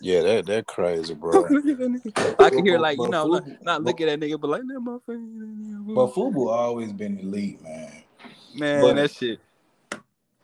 Yeah, 0.00 0.22
that 0.22 0.46
that 0.46 0.66
crazy, 0.66 1.14
bro. 1.20 1.40
look 1.48 1.66
at 1.66 1.78
that 1.78 1.88
nigga. 1.88 2.44
I 2.44 2.50
can 2.50 2.64
hear 2.64 2.78
like, 2.78 2.98
you 2.98 3.04
But 3.04 3.10
know, 3.10 3.26
not, 3.26 3.62
not 3.64 3.82
look 3.82 3.96
but- 3.98 4.08
at 4.08 4.20
that 4.20 4.26
nigga, 4.26 4.40
but 4.40 4.50
like 4.50 4.62
that 4.62 4.80
motherfucker. 4.80 5.94
But 5.94 6.14
Fubu 6.14 6.48
always 6.52 6.92
been 6.92 7.18
elite, 7.18 7.62
man. 7.62 8.02
Man, 8.54 8.82
But- 8.82 8.96
that 8.96 9.10
shit. 9.10 9.40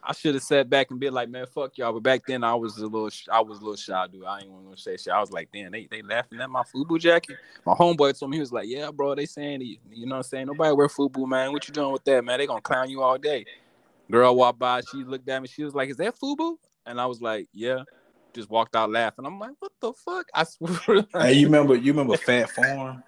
I 0.03 0.15
should 0.15 0.33
have 0.35 0.43
sat 0.43 0.71
back 0.71 0.91
and 0.91 0.99
been 0.99 1.13
like, 1.13 1.29
man, 1.29 1.45
fuck 1.47 1.77
y'all. 1.77 1.93
But 1.93 2.03
back 2.03 2.23
then, 2.27 2.43
I 2.43 2.55
was 2.55 2.79
a 2.79 2.87
little, 2.87 3.11
I 3.31 3.43
was 3.43 3.59
a 3.59 3.61
little 3.61 3.77
shy, 3.77 4.07
dude. 4.11 4.25
I 4.25 4.37
ain't 4.39 4.47
even 4.47 4.65
gonna 4.65 4.77
say 4.77 4.97
shit. 4.97 5.13
I 5.13 5.21
was 5.21 5.31
like, 5.31 5.51
damn, 5.53 5.71
they, 5.73 5.87
they 5.91 6.01
laughing 6.01 6.41
at 6.41 6.49
my 6.49 6.63
Fubu 6.63 6.99
jacket. 6.99 7.37
My 7.67 7.75
homeboy 7.75 8.19
told 8.19 8.31
me 8.31 8.39
he 8.39 8.41
was 8.41 8.51
like, 8.51 8.67
yeah, 8.67 8.91
bro, 8.91 9.15
they 9.15 9.27
saying, 9.27 9.61
you 9.61 9.77
you 9.93 10.07
know 10.07 10.15
what 10.15 10.17
I'm 10.17 10.23
saying? 10.23 10.47
Nobody 10.47 10.75
wear 10.75 10.89
Fubu, 10.89 11.29
man. 11.29 11.53
What 11.53 11.69
you 11.69 11.75
doing 11.75 11.93
with 11.93 12.03
that, 12.05 12.25
man? 12.25 12.39
They 12.39 12.47
gonna 12.47 12.63
clown 12.63 12.89
you 12.89 13.03
all 13.03 13.19
day. 13.19 13.45
Girl 14.11 14.35
walked 14.35 14.59
by, 14.59 14.81
she 14.91 15.05
looked 15.05 15.29
at 15.29 15.43
me, 15.43 15.49
she 15.49 15.65
was 15.65 15.75
like, 15.75 15.91
is 15.91 15.97
that 15.99 16.19
Fubu? 16.19 16.57
And 16.87 16.99
I 16.99 17.05
was 17.05 17.21
like, 17.21 17.49
yeah. 17.53 17.83
Just 18.33 18.51
walked 18.51 18.77
out 18.77 18.91
laughing. 18.91 19.27
I'm 19.27 19.39
like, 19.39 19.53
what 19.59 19.73
the 19.81 19.93
fuck? 19.93 20.29
I 20.35 20.45
swear. 20.45 21.07
Hey, 21.13 21.35
you 21.35 21.47
remember 21.47 21.75
you 21.75 21.93
remember 21.93 22.17
Phat 22.17 22.51
Farm? 22.51 23.03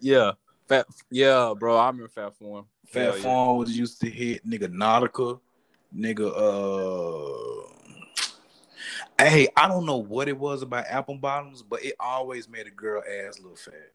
yeah, 0.00 0.32
fat, 0.68 0.86
yeah, 1.10 1.54
bro. 1.58 1.76
I 1.76 1.86
remember 1.88 2.08
Phat 2.08 2.36
Farm. 2.36 2.66
Fat 2.86 3.16
yeah. 3.16 3.22
Farm 3.22 3.58
was 3.58 3.76
used 3.76 4.00
to 4.00 4.10
hit 4.10 4.46
nigga 4.46 4.68
Nautica, 4.68 5.40
nigga. 5.96 6.30
Uh, 6.36 7.68
hey, 9.18 9.48
I 9.56 9.68
don't 9.68 9.86
know 9.86 9.98
what 9.98 10.28
it 10.28 10.38
was 10.38 10.62
about 10.62 10.86
apple 10.88 11.16
bottoms, 11.16 11.62
but 11.62 11.84
it 11.84 11.94
always 12.00 12.48
made 12.48 12.66
a 12.66 12.70
girl 12.70 13.02
ass 13.02 13.40
look 13.40 13.58
fat. 13.58 13.92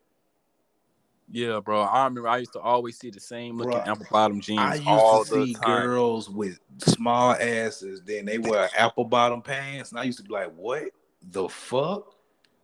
Yeah, 1.32 1.60
bro. 1.60 1.82
I 1.82 2.04
remember 2.06 2.30
I 2.30 2.38
used 2.38 2.54
to 2.54 2.60
always 2.60 2.98
see 2.98 3.10
the 3.10 3.20
same 3.20 3.58
looking 3.58 3.74
Bruh, 3.80 3.88
apple 3.88 4.06
bottom 4.12 4.40
jeans 4.40 4.60
I 4.60 4.76
used 4.76 4.86
to 4.86 5.26
see 5.26 5.54
time. 5.56 5.82
girls 5.82 6.30
with 6.30 6.60
small 6.78 7.32
asses, 7.34 8.02
then 8.06 8.26
they 8.26 8.38
wear 8.38 8.70
apple 8.78 9.06
bottom 9.06 9.42
pants, 9.42 9.92
and 9.92 10.00
I 10.00 10.04
used 10.04 10.20
to 10.20 10.24
be 10.24 10.34
like, 10.34 10.54
"What 10.56 10.84
the 11.32 11.50
fuck 11.50 12.16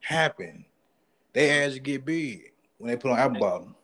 happened?" 0.02 0.66
They 1.34 1.64
ass 1.64 1.78
get 1.80 2.06
big 2.06 2.52
when 2.78 2.90
they 2.90 2.98
put 2.98 3.12
on 3.12 3.20
apple 3.20 3.40
bottom. 3.40 3.76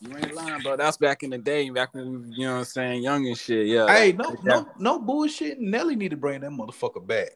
You 0.00 0.14
ain't 0.16 0.34
lying, 0.34 0.62
bro. 0.62 0.76
That's 0.76 0.98
back 0.98 1.22
in 1.22 1.30
the 1.30 1.38
day, 1.38 1.70
back 1.70 1.94
when 1.94 2.28
we, 2.28 2.34
you 2.36 2.46
know 2.46 2.54
what 2.54 2.58
I'm 2.58 2.64
saying, 2.64 3.02
young 3.02 3.26
and 3.26 3.38
shit. 3.38 3.66
Yeah. 3.66 3.86
Hey, 3.88 4.12
no, 4.12 4.30
Yeah. 4.30 4.36
no, 4.44 4.68
no 4.78 4.98
bullshit. 4.98 5.58
Nelly 5.58 5.96
need 5.96 6.10
to 6.10 6.16
bring 6.16 6.42
that 6.42 6.50
motherfucker 6.50 7.04
back. 7.04 7.30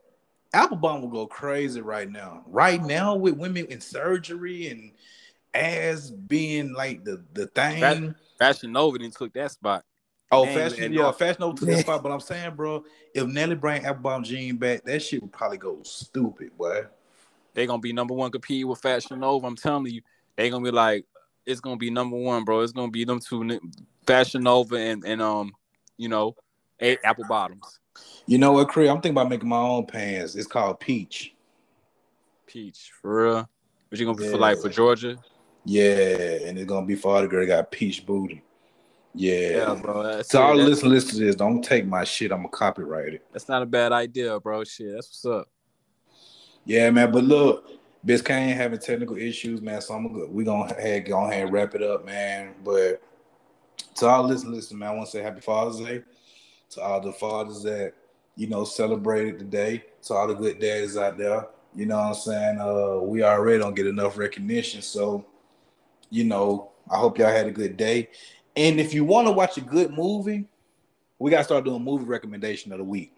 Apple 0.53 0.77
bottom 0.77 1.03
will 1.03 1.09
go 1.09 1.27
crazy 1.27 1.81
right 1.81 2.11
now. 2.11 2.43
Right 2.47 2.83
now, 2.83 3.15
with 3.17 3.37
women 3.37 3.67
in 3.67 3.81
surgery 3.81 4.69
and 4.69 4.93
ass 5.55 6.11
being 6.11 6.73
like 6.73 7.05
the 7.05 7.25
the 7.33 7.47
thing. 7.49 7.81
That- 7.81 8.15
Fashion 8.39 8.73
Nova 8.73 8.97
didn't 8.99 9.15
took 9.17 9.35
that 9.35 9.51
spot. 9.51 9.85
oh, 10.33 10.47
man, 10.47 10.55
fashion, 10.71 10.81
man, 10.81 10.93
yeah, 10.95 11.13
fashion 11.13 11.43
over 11.43 11.59
to 11.59 11.65
that 11.67 11.79
spot. 11.81 12.03
But 12.03 12.11
I'm 12.11 12.21
saying, 12.21 12.55
bro, 12.55 12.83
if 13.15 13.27
Nelly 13.27 13.55
bring 13.55 13.83
Applebum 13.83 14.25
jean 14.25 14.57
back, 14.57 14.83
that 14.85 15.03
shit 15.03 15.21
would 15.21 15.31
probably 15.33 15.59
go 15.59 15.79
stupid, 15.83 16.57
boy. 16.57 16.85
They 17.53 17.67
gonna 17.67 17.81
be 17.81 17.93
number 17.93 18.15
one 18.15 18.31
compete 18.31 18.67
with 18.67 18.81
Fashion 18.81 19.21
Nova. 19.21 19.47
I'm 19.47 19.57
telling 19.57 19.93
you, 19.93 20.01
they 20.37 20.49
gonna 20.49 20.65
be 20.65 20.71
like, 20.71 21.05
it's 21.45 21.61
gonna 21.61 21.77
be 21.77 21.91
number 21.91 22.17
one, 22.17 22.45
bro. 22.45 22.61
It's 22.61 22.73
gonna 22.73 22.91
be 22.91 23.05
them 23.05 23.21
two, 23.21 23.61
Fashion 24.07 24.43
Nova 24.45 24.77
and 24.77 25.05
and 25.05 25.21
um, 25.21 25.53
you 25.99 26.09
know, 26.09 26.35
eight 26.79 26.99
apple 27.05 27.25
bottoms, 27.29 27.79
You 28.25 28.39
know 28.39 28.53
what, 28.53 28.69
Cree? 28.69 28.89
I'm 28.89 28.97
thinking 29.03 29.11
about 29.11 29.29
making 29.29 29.49
my 29.51 29.59
own 29.59 29.85
pants. 29.85 30.35
It's 30.35 30.47
called 30.47 30.81
Peach. 30.81 31.35
peach 32.47 32.91
for 33.03 33.25
real. 33.27 33.49
What 33.91 34.01
you 34.01 34.07
gonna 34.07 34.17
be 34.17 34.25
for 34.25 34.31
Yeah. 34.33 34.37
like 34.39 34.59
for 34.59 34.71
Georgia? 34.71 35.19
Yeah, 35.71 36.49
and 36.49 36.59
it's 36.59 36.68
gonna 36.68 36.85
be 36.85 36.97
for 36.97 37.14
all 37.14 37.23
the 37.23 37.29
girl 37.29 37.47
got 37.47 37.71
peach 37.71 38.05
booty. 38.05 38.43
Yeah. 39.14 39.35
Yeah, 39.35 39.75
bro. 39.81 40.21
So 40.23 40.43
all 40.43 40.55
it. 40.55 40.57
the 40.57 40.62
That's- 40.62 40.68
listen, 40.68 40.89
listen 40.89 41.18
to 41.21 41.25
this. 41.27 41.37
Don't 41.37 41.62
take 41.62 41.87
my 41.87 42.03
shit. 42.03 42.33
I'm 42.33 42.39
gonna 42.39 42.49
copyright 42.49 43.14
it. 43.14 43.27
that's 43.33 43.49
not 43.49 43.62
a 43.62 43.66
bad 43.66 43.93
idea, 43.93 44.41
bro. 44.41 44.64
Shit, 44.64 44.95
that's 44.95 45.07
what's 45.07 45.25
up. 45.25 45.49
Yeah, 46.64 46.91
man. 46.91 47.12
But 47.12 47.23
look, 47.23 47.71
Biscayne 48.05 48.53
having 48.53 48.81
technical 48.81 49.16
issues, 49.16 49.62
man. 49.62 49.81
So 49.81 49.95
I'm 49.95 50.12
gonna 50.12 50.27
we 50.27 50.43
gonna 50.43 50.75
have, 50.75 51.05
go 51.05 51.25
ahead 51.25 51.45
and 51.45 51.53
wrap 51.53 51.77
it 51.77 51.85
up, 51.85 52.05
man. 52.05 52.57
But 52.64 53.01
to 53.95 54.07
all 54.09 54.25
listen, 54.25 54.51
listen, 54.51 54.77
man. 54.77 54.91
I 54.91 54.95
want 54.95 55.07
to 55.07 55.12
say 55.12 55.23
Happy 55.23 55.41
Father's 55.41 55.79
Day 55.79 56.03
to 56.71 56.81
all 56.81 57.01
the 57.01 57.12
fathers 57.12 57.62
that 57.62 57.93
you 58.35 58.49
know 58.49 58.64
celebrated 58.64 59.39
today. 59.39 59.85
To 60.03 60.14
all 60.14 60.27
the 60.27 60.35
good 60.35 60.59
dads 60.59 60.97
out 60.97 61.16
there, 61.16 61.47
you 61.77 61.87
know 61.87 61.97
what 61.99 62.07
I'm 62.07 62.14
saying. 62.14 62.59
Uh, 62.61 63.05
we 63.05 63.23
already 63.23 63.61
don't 63.61 63.77
get 63.77 63.87
enough 63.87 64.18
recognition, 64.18 64.83
so 64.83 65.27
you 66.11 66.25
know 66.25 66.71
I 66.91 66.99
hope 66.99 67.19
y'all 67.19 67.29
had 67.29 67.47
a 67.47 67.53
good 67.53 67.77
day. 67.77 68.11
And 68.57 68.81
if 68.81 68.93
you 68.93 69.05
want 69.05 69.29
to 69.29 69.33
watch 69.33 69.57
a 69.57 69.61
good 69.61 69.93
movie, 69.93 70.47
we 71.19 71.31
gotta 71.31 71.45
start 71.45 71.65
doing 71.65 71.83
movie 71.83 72.05
recommendation 72.05 72.73
of 72.73 72.79
the 72.79 72.85
week. 72.85 73.13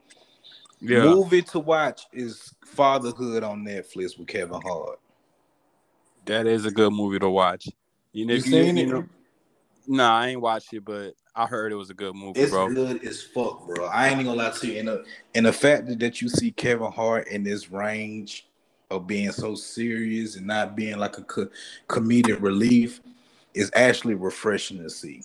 Yeah, 0.80 1.05
Movie 1.05 1.43
to 1.43 1.61
watch 1.61 2.03
is 2.12 2.55
Fatherhood 2.64 3.45
on 3.45 3.64
Netflix 3.64 4.18
with 4.18 4.26
Kevin 4.26 4.61
Hart. 4.61 4.99
that 6.26 6.46
is 6.46 6.66
a 6.66 6.71
good 6.71 6.92
movie 6.92 7.18
to 7.21 7.30
watch. 7.30 7.68
You 8.12 8.26
know, 8.26 8.34
You 8.34 8.41
if 8.41 8.46
you, 8.46 8.53
seen 8.53 8.76
you 8.76 8.83
it? 8.84 8.88
know, 8.88 9.04
nah, 9.87 10.18
I 10.18 10.29
ain't 10.29 10.41
watched 10.41 10.72
it, 10.75 10.84
but 10.84 11.14
I 11.34 11.46
heard 11.46 11.72
it 11.72 11.76
was 11.76 11.91
a 11.91 11.95
good 11.95 12.14
movie, 12.14 12.41
It's 12.41 12.50
bro. 12.50 12.68
good 12.68 13.04
as 13.04 13.22
fuck, 13.22 13.66
bro. 13.66 13.87
I 13.87 14.08
ain't 14.08 14.14
even 14.21 14.26
gonna 14.26 14.38
lie 14.38 14.50
to 14.50 14.66
you. 14.66 14.79
And 14.80 14.88
the 14.88 15.04
and 15.34 15.46
the 15.46 15.53
fact 15.53 15.87
that, 15.87 15.99
that 16.00 16.21
you 16.21 16.29
see 16.29 16.50
Kevin 16.50 16.91
Hart 16.92 17.29
in 17.29 17.45
this 17.45 17.71
range 17.71 18.49
of 18.92 19.06
being 19.06 19.32
so 19.32 19.54
serious 19.54 20.36
and 20.36 20.46
not 20.46 20.76
being 20.76 20.98
like 20.98 21.18
a 21.18 21.22
co- 21.22 21.48
comedic 21.88 22.40
relief 22.40 23.00
is 23.54 23.70
actually 23.74 24.14
refreshing 24.14 24.78
to 24.78 24.90
see. 24.90 25.22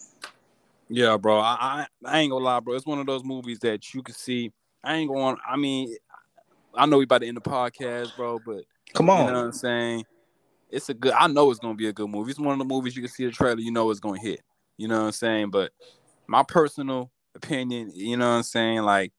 Yeah, 0.89 1.17
bro. 1.17 1.39
I, 1.39 1.55
I 1.59 1.87
I 2.05 2.19
ain't 2.19 2.31
gonna 2.31 2.43
lie, 2.43 2.59
bro. 2.59 2.75
It's 2.75 2.85
one 2.85 2.99
of 2.99 3.05
those 3.05 3.23
movies 3.23 3.59
that 3.59 3.93
you 3.93 4.01
can 4.01 4.15
see. 4.15 4.51
I 4.83 4.95
ain't 4.95 5.11
gonna. 5.11 5.37
I 5.47 5.57
mean, 5.57 5.95
I 6.73 6.85
know 6.85 6.97
we 6.97 7.03
about 7.03 7.19
to 7.19 7.27
end 7.27 7.37
the 7.37 7.41
podcast, 7.41 8.15
bro, 8.15 8.39
but 8.39 8.63
Come 8.93 9.09
on, 9.09 9.19
you 9.19 9.25
know 9.25 9.39
what 9.39 9.45
I'm 9.45 9.51
saying. 9.51 10.05
It's 10.69 10.89
a 10.89 10.93
good. 10.93 11.13
I 11.13 11.27
know 11.27 11.51
it's 11.51 11.59
gonna 11.59 11.75
be 11.75 11.87
a 11.87 11.93
good 11.93 12.09
movie. 12.09 12.31
It's 12.31 12.39
one 12.39 12.53
of 12.53 12.59
the 12.59 12.65
movies 12.65 12.95
you 12.95 13.01
can 13.01 13.11
see 13.11 13.25
the 13.25 13.31
trailer, 13.31 13.59
you 13.59 13.71
know 13.71 13.89
it's 13.91 13.99
gonna 13.99 14.19
hit. 14.19 14.41
You 14.77 14.87
know 14.87 14.99
what 14.99 15.05
I'm 15.07 15.11
saying. 15.11 15.49
But 15.49 15.71
my 16.27 16.43
personal 16.43 17.11
opinion, 17.35 17.91
you 17.93 18.15
know 18.17 18.29
what 18.29 18.37
I'm 18.37 18.43
saying, 18.43 18.81
like 18.83 19.11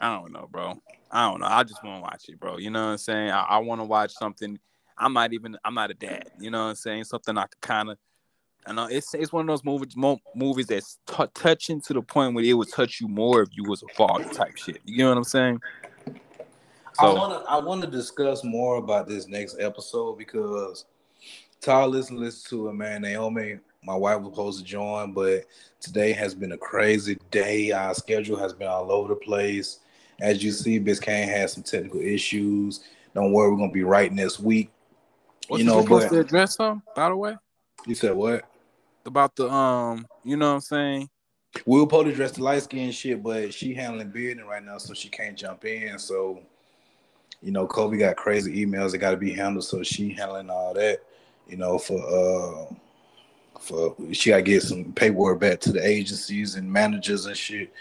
I 0.00 0.18
don't 0.18 0.32
know, 0.32 0.48
bro. 0.50 0.80
I 1.12 1.30
don't 1.30 1.40
know. 1.40 1.46
I 1.46 1.62
just 1.62 1.84
want 1.84 1.98
to 1.98 2.02
watch 2.02 2.24
it, 2.28 2.40
bro. 2.40 2.56
You 2.56 2.70
know 2.70 2.86
what 2.86 2.92
I'm 2.92 2.98
saying. 2.98 3.30
I, 3.30 3.42
I 3.42 3.58
want 3.58 3.82
to 3.82 3.84
watch 3.84 4.12
something. 4.14 4.58
I'm 4.96 5.12
not 5.12 5.32
even. 5.34 5.56
I'm 5.64 5.74
not 5.74 5.90
a 5.90 5.94
dad. 5.94 6.30
You 6.38 6.50
know 6.50 6.64
what 6.64 6.70
I'm 6.70 6.74
saying. 6.76 7.04
Something 7.04 7.36
I 7.36 7.42
could 7.42 7.60
kind 7.60 7.90
of. 7.90 7.98
I 8.64 8.72
know 8.72 8.86
it's 8.86 9.12
it's 9.14 9.32
one 9.32 9.42
of 9.42 9.48
those 9.48 9.64
movies 9.64 9.96
mo- 9.96 10.20
movies 10.34 10.68
that's 10.68 10.98
t- 11.06 11.24
touching 11.34 11.80
to 11.82 11.92
the 11.92 12.02
point 12.02 12.34
where 12.34 12.44
it 12.44 12.52
would 12.54 12.70
touch 12.70 13.00
you 13.00 13.08
more 13.08 13.42
if 13.42 13.50
you 13.52 13.64
was 13.64 13.82
a 13.82 13.92
father 13.94 14.24
type 14.32 14.56
shit. 14.56 14.80
You 14.84 14.98
know 14.98 15.08
what 15.08 15.18
I'm 15.18 15.24
saying? 15.24 15.60
So, 16.94 17.06
I 17.06 17.06
So 17.06 17.14
wanna 17.14 17.44
I 17.48 17.58
wanna 17.58 17.86
discuss 17.88 18.44
more 18.44 18.76
about 18.76 19.08
this 19.08 19.26
next 19.26 19.56
episode 19.58 20.16
because 20.16 20.86
Todd 21.60 21.90
listen 21.90 22.18
listen 22.18 22.48
to 22.50 22.68
it, 22.68 22.74
man. 22.74 23.02
Naomi, 23.02 23.58
my 23.82 23.96
wife 23.96 24.20
was 24.20 24.32
supposed 24.32 24.58
to 24.60 24.64
join, 24.64 25.12
but 25.12 25.44
today 25.80 26.12
has 26.12 26.34
been 26.34 26.52
a 26.52 26.58
crazy 26.58 27.18
day. 27.30 27.72
Our 27.72 27.94
schedule 27.94 28.38
has 28.38 28.52
been 28.52 28.68
all 28.68 28.92
over 28.92 29.08
the 29.08 29.16
place. 29.16 29.80
As 30.20 30.42
you 30.42 30.52
see, 30.52 30.78
Biscayne 30.78 31.26
has 31.26 31.52
some 31.52 31.62
technical 31.62 32.00
issues. 32.00 32.80
Don't 33.14 33.32
worry, 33.32 33.50
we're 33.50 33.58
gonna 33.58 33.72
be 33.72 33.82
right 33.84 34.12
next 34.12 34.40
week. 34.40 34.70
you 35.50 35.64
know, 35.64 35.82
supposed 35.82 36.08
but- 36.08 36.14
to 36.14 36.20
address 36.20 36.56
some? 36.56 36.82
By 36.94 37.08
the 37.08 37.16
way, 37.16 37.36
You 37.86 37.94
said 37.94 38.14
what? 38.14 38.44
about 39.04 39.34
the 39.34 39.50
um, 39.50 40.06
you 40.24 40.36
know 40.36 40.48
what 40.50 40.54
I'm 40.54 40.60
saying? 40.60 41.10
We 41.66 41.78
were 41.80 41.82
supposed 41.84 42.06
to 42.06 42.14
dress 42.14 42.32
the 42.32 42.42
light 42.42 42.62
skin 42.62 42.92
shit, 42.92 43.22
but 43.22 43.52
she 43.52 43.74
handling 43.74 44.10
business 44.10 44.46
right 44.48 44.64
now, 44.64 44.78
so 44.78 44.94
she 44.94 45.08
can't 45.08 45.36
jump 45.36 45.64
in. 45.66 45.98
So, 45.98 46.40
you 47.42 47.50
know, 47.50 47.66
Kobe 47.66 47.98
got 47.98 48.16
crazy 48.16 48.64
emails 48.64 48.92
that 48.92 48.98
got 48.98 49.10
to 49.10 49.16
be 49.18 49.32
handled, 49.32 49.64
so 49.64 49.82
she 49.82 50.10
handling 50.10 50.48
all 50.48 50.72
that. 50.74 51.00
You 51.48 51.56
know, 51.58 51.76
for 51.78 51.98
uh, 51.98 52.74
for 53.60 53.94
she 54.12 54.30
got 54.30 54.36
to 54.36 54.42
get 54.42 54.62
some 54.62 54.92
paperwork 54.92 55.40
back 55.40 55.60
to 55.60 55.72
the 55.72 55.86
agencies 55.86 56.54
and 56.54 56.72
managers 56.72 57.26
and 57.26 57.36
shit. 57.36 57.72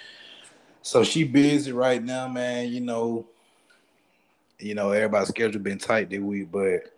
So 0.81 1.03
she 1.03 1.23
busy 1.23 1.71
right 1.71 2.03
now, 2.03 2.27
man. 2.27 2.69
You 2.69 2.81
know, 2.81 3.27
you 4.59 4.75
know 4.75 4.91
everybody's 4.91 5.29
schedule 5.29 5.61
been 5.61 5.77
tight 5.77 6.09
this 6.09 6.19
week, 6.19 6.51
but 6.51 6.91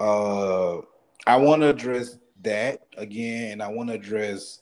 uh, 0.00 0.78
I 1.26 1.36
want 1.36 1.62
to 1.62 1.68
address 1.68 2.18
that 2.42 2.86
again, 2.96 3.52
and 3.52 3.62
I 3.62 3.68
want 3.68 3.88
to 3.88 3.94
address 3.94 4.60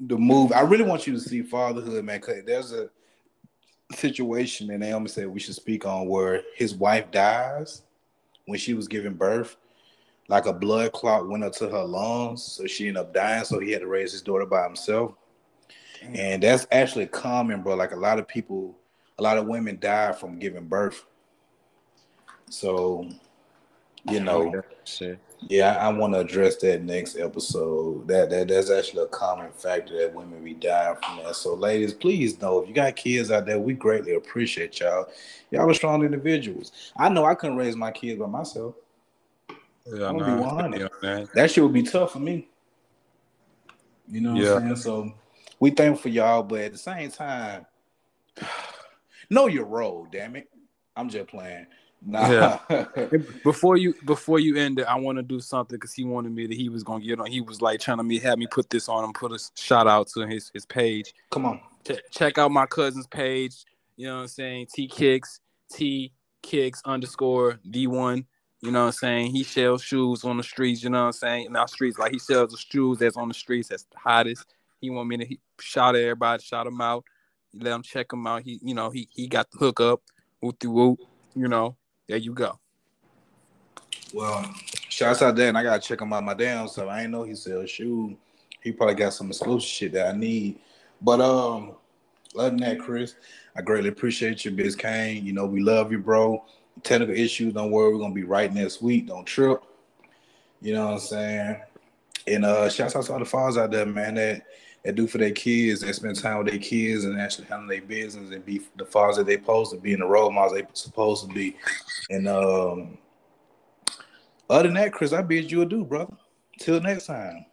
the 0.00 0.16
move. 0.16 0.52
I 0.52 0.60
really 0.60 0.84
want 0.84 1.06
you 1.06 1.14
to 1.14 1.20
see 1.20 1.42
fatherhood, 1.42 2.04
man, 2.04 2.20
because 2.20 2.44
there's 2.44 2.72
a 2.72 2.90
situation 3.94 4.66
that 4.68 4.78
Naomi 4.78 5.08
said 5.08 5.28
we 5.28 5.40
should 5.40 5.54
speak 5.54 5.86
on 5.86 6.08
where 6.08 6.42
his 6.56 6.74
wife 6.74 7.10
dies 7.10 7.82
when 8.46 8.58
she 8.58 8.74
was 8.74 8.88
giving 8.88 9.14
birth. 9.14 9.56
Like 10.28 10.46
a 10.46 10.52
blood 10.52 10.92
clot 10.92 11.28
went 11.28 11.44
up 11.44 11.52
to 11.54 11.68
her 11.68 11.84
lungs, 11.84 12.42
so 12.42 12.66
she 12.66 12.88
ended 12.88 13.02
up 13.02 13.14
dying. 13.14 13.44
So 13.44 13.60
he 13.60 13.70
had 13.70 13.82
to 13.82 13.86
raise 13.86 14.10
his 14.10 14.22
daughter 14.22 14.46
by 14.46 14.64
himself. 14.64 15.14
And 16.02 16.42
that's 16.42 16.66
actually 16.72 17.06
common, 17.06 17.62
bro. 17.62 17.74
Like 17.74 17.92
a 17.92 17.96
lot 17.96 18.18
of 18.18 18.28
people, 18.28 18.76
a 19.18 19.22
lot 19.22 19.38
of 19.38 19.46
women 19.46 19.78
die 19.80 20.12
from 20.12 20.38
giving 20.38 20.66
birth. 20.66 21.04
So, 22.48 23.08
you 24.08 24.20
know, 24.20 24.62
yeah, 25.48 25.76
I, 25.76 25.86
I 25.86 25.88
want 25.92 26.14
to 26.14 26.20
address 26.20 26.56
that 26.58 26.82
next 26.82 27.16
episode. 27.16 28.06
That 28.08 28.30
that 28.30 28.48
that's 28.48 28.70
actually 28.70 29.02
a 29.04 29.08
common 29.08 29.50
factor 29.52 29.98
that 29.98 30.14
women 30.14 30.42
be 30.44 30.54
dying 30.54 30.96
from 31.02 31.18
that. 31.24 31.36
So, 31.36 31.54
ladies, 31.54 31.92
please 31.92 32.40
know 32.40 32.60
if 32.60 32.68
you 32.68 32.74
got 32.74 32.94
kids 32.96 33.30
out 33.30 33.46
there, 33.46 33.58
we 33.58 33.74
greatly 33.74 34.14
appreciate 34.14 34.78
y'all. 34.80 35.08
Y'all 35.50 35.68
are 35.68 35.74
strong 35.74 36.04
individuals. 36.04 36.72
I 36.96 37.08
know 37.08 37.24
I 37.24 37.34
couldn't 37.34 37.56
raise 37.56 37.76
my 37.76 37.90
kids 37.90 38.18
by 38.20 38.26
myself. 38.26 38.74
Yeah, 39.86 40.08
I'm 40.08 40.16
nah, 40.16 40.36
be 40.36 40.42
100. 40.42 40.90
yeah. 41.02 41.24
That 41.34 41.50
shit 41.50 41.62
would 41.62 41.72
be 41.72 41.82
tough 41.82 42.12
for 42.12 42.18
me. 42.18 42.48
You 44.08 44.20
know 44.20 44.32
what 44.34 44.42
Yeah. 44.42 44.54
I'm 44.54 44.62
saying? 44.62 44.76
So 44.76 45.12
we 45.60 45.70
thankful 45.70 46.02
for 46.02 46.08
y'all, 46.08 46.42
but 46.42 46.60
at 46.60 46.72
the 46.72 46.78
same 46.78 47.10
time, 47.10 47.66
know 49.30 49.46
your 49.46 49.64
role, 49.64 50.06
damn 50.10 50.36
it. 50.36 50.48
I'm 50.96 51.08
just 51.08 51.28
playing. 51.28 51.66
Nah. 52.04 52.58
Before 53.42 53.76
you 53.76 53.94
before 54.04 54.38
you 54.38 54.56
end 54.56 54.78
it, 54.78 54.84
I 54.84 54.96
want 54.96 55.16
to 55.16 55.22
do 55.22 55.40
something 55.40 55.76
because 55.76 55.92
he 55.92 56.04
wanted 56.04 56.32
me 56.32 56.46
that 56.46 56.56
he 56.56 56.68
was 56.68 56.84
gonna 56.84 57.04
get 57.04 57.18
on. 57.18 57.26
He 57.26 57.40
was 57.40 57.60
like 57.60 57.80
trying 57.80 57.96
to 57.96 58.04
me 58.04 58.18
have 58.20 58.38
me 58.38 58.46
put 58.46 58.70
this 58.70 58.88
on 58.88 59.02
and 59.02 59.14
put 59.14 59.32
a 59.32 59.38
shout 59.56 59.86
out 59.88 60.08
to 60.08 60.26
his 60.26 60.50
his 60.54 60.66
page. 60.66 61.14
Come 61.30 61.46
on. 61.46 61.60
Ch- 61.84 62.02
check 62.10 62.38
out 62.38 62.50
my 62.50 62.66
cousin's 62.66 63.06
page. 63.06 63.64
You 63.96 64.06
know 64.06 64.16
what 64.16 64.22
I'm 64.22 64.28
saying? 64.28 64.68
T 64.72 64.86
Kicks 64.86 65.40
T 65.72 66.12
Kicks 66.42 66.82
underscore 66.84 67.58
D 67.68 67.86
one. 67.86 68.26
You 68.60 68.70
know 68.70 68.80
what 68.80 68.86
I'm 68.86 68.92
saying? 68.92 69.32
He 69.32 69.42
sells 69.42 69.82
shoes 69.82 70.24
on 70.24 70.36
the 70.36 70.42
streets. 70.42 70.82
You 70.82 70.90
know 70.90 71.00
what 71.00 71.06
I'm 71.06 71.12
saying? 71.12 71.52
Not 71.52 71.70
streets 71.70 71.98
like 71.98 72.12
he 72.12 72.18
sells 72.18 72.52
the 72.52 72.58
shoes 72.58 72.98
that's 72.98 73.16
on 73.16 73.28
the 73.28 73.34
streets 73.34 73.68
that's 73.68 73.84
the 73.84 73.98
hottest. 73.98 74.54
He 74.80 74.90
want 74.90 75.08
me 75.08 75.16
to 75.16 75.36
shout 75.60 75.96
at 75.96 76.02
everybody, 76.02 76.42
shout 76.42 76.66
him 76.66 76.80
out, 76.80 77.04
let 77.54 77.74
him 77.74 77.82
check 77.82 78.12
him 78.12 78.26
out. 78.26 78.42
He 78.42 78.60
you 78.62 78.74
know 78.74 78.90
he 78.90 79.08
he 79.12 79.26
got 79.26 79.50
the 79.50 79.58
hook 79.58 79.80
up. 79.80 80.02
Whoop 80.40 80.58
de 80.58 80.70
whoop. 80.70 81.00
You 81.34 81.48
know 81.48 81.76
there 82.08 82.18
you 82.18 82.32
go. 82.32 82.58
Well, 84.14 84.50
shouts 84.88 85.22
out 85.22 85.38
and 85.38 85.58
I 85.58 85.62
gotta 85.62 85.80
check 85.80 86.00
him 86.00 86.12
out 86.12 86.24
my 86.24 86.34
damn 86.34 86.68
so 86.68 86.88
I 86.88 87.02
ain't 87.02 87.10
know 87.10 87.24
he 87.24 87.34
sells 87.34 87.70
shoes. 87.70 88.16
He 88.60 88.72
probably 88.72 88.94
got 88.94 89.12
some 89.12 89.28
exclusive 89.28 89.68
shit 89.68 89.92
that 89.92 90.14
I 90.14 90.16
need. 90.16 90.58
But 91.00 91.20
um, 91.20 91.76
than 92.34 92.56
that, 92.58 92.80
Chris, 92.80 93.14
I 93.56 93.62
greatly 93.62 93.88
appreciate 93.88 94.44
you, 94.44 94.50
Biscayne. 94.50 95.22
You 95.22 95.32
know, 95.32 95.46
we 95.46 95.60
love 95.60 95.92
you, 95.92 95.98
bro. 95.98 96.44
Technical 96.82 97.14
issues, 97.14 97.54
don't 97.54 97.70
worry, 97.70 97.92
we're 97.92 98.00
gonna 98.00 98.14
be 98.14 98.24
right 98.24 98.52
next 98.52 98.82
week. 98.82 99.06
Don't 99.06 99.24
trip. 99.24 99.62
You 100.60 100.74
know 100.74 100.86
what 100.86 100.92
I'm 100.94 100.98
saying? 101.00 101.60
And 102.26 102.44
uh 102.44 102.68
shouts 102.68 102.96
out 102.96 103.04
to 103.04 103.12
all 103.12 103.18
the 103.18 103.24
fathers 103.24 103.56
out 103.56 103.70
there, 103.70 103.86
man, 103.86 104.14
that 104.14 104.46
that 104.86 104.94
do 104.94 105.08
for 105.08 105.18
their 105.18 105.32
kids, 105.32 105.80
that 105.80 105.92
spend 105.96 106.14
time 106.14 106.38
with 106.38 106.46
their 106.46 106.60
kids 106.60 107.04
and 107.04 107.20
actually 107.20 107.44
handle 107.48 107.66
their 107.68 107.82
business 107.82 108.30
and 108.30 108.46
be 108.46 108.60
the 108.76 108.84
fathers 108.84 109.16
that 109.16 109.26
they 109.26 109.34
supposed 109.34 109.72
to 109.72 109.78
be 109.78 109.92
and 109.92 110.00
the 110.00 110.06
role 110.06 110.30
models 110.30 110.52
they 110.52 110.64
supposed 110.74 111.28
to 111.28 111.34
be. 111.34 111.56
And 112.08 112.28
um 112.28 112.96
other 114.48 114.68
than 114.68 114.74
that, 114.74 114.92
Chris, 114.92 115.12
I 115.12 115.22
bid 115.22 115.50
you 115.50 115.62
adieu, 115.62 115.84
brother. 115.84 116.14
Till 116.60 116.80
next 116.80 117.06
time. 117.06 117.46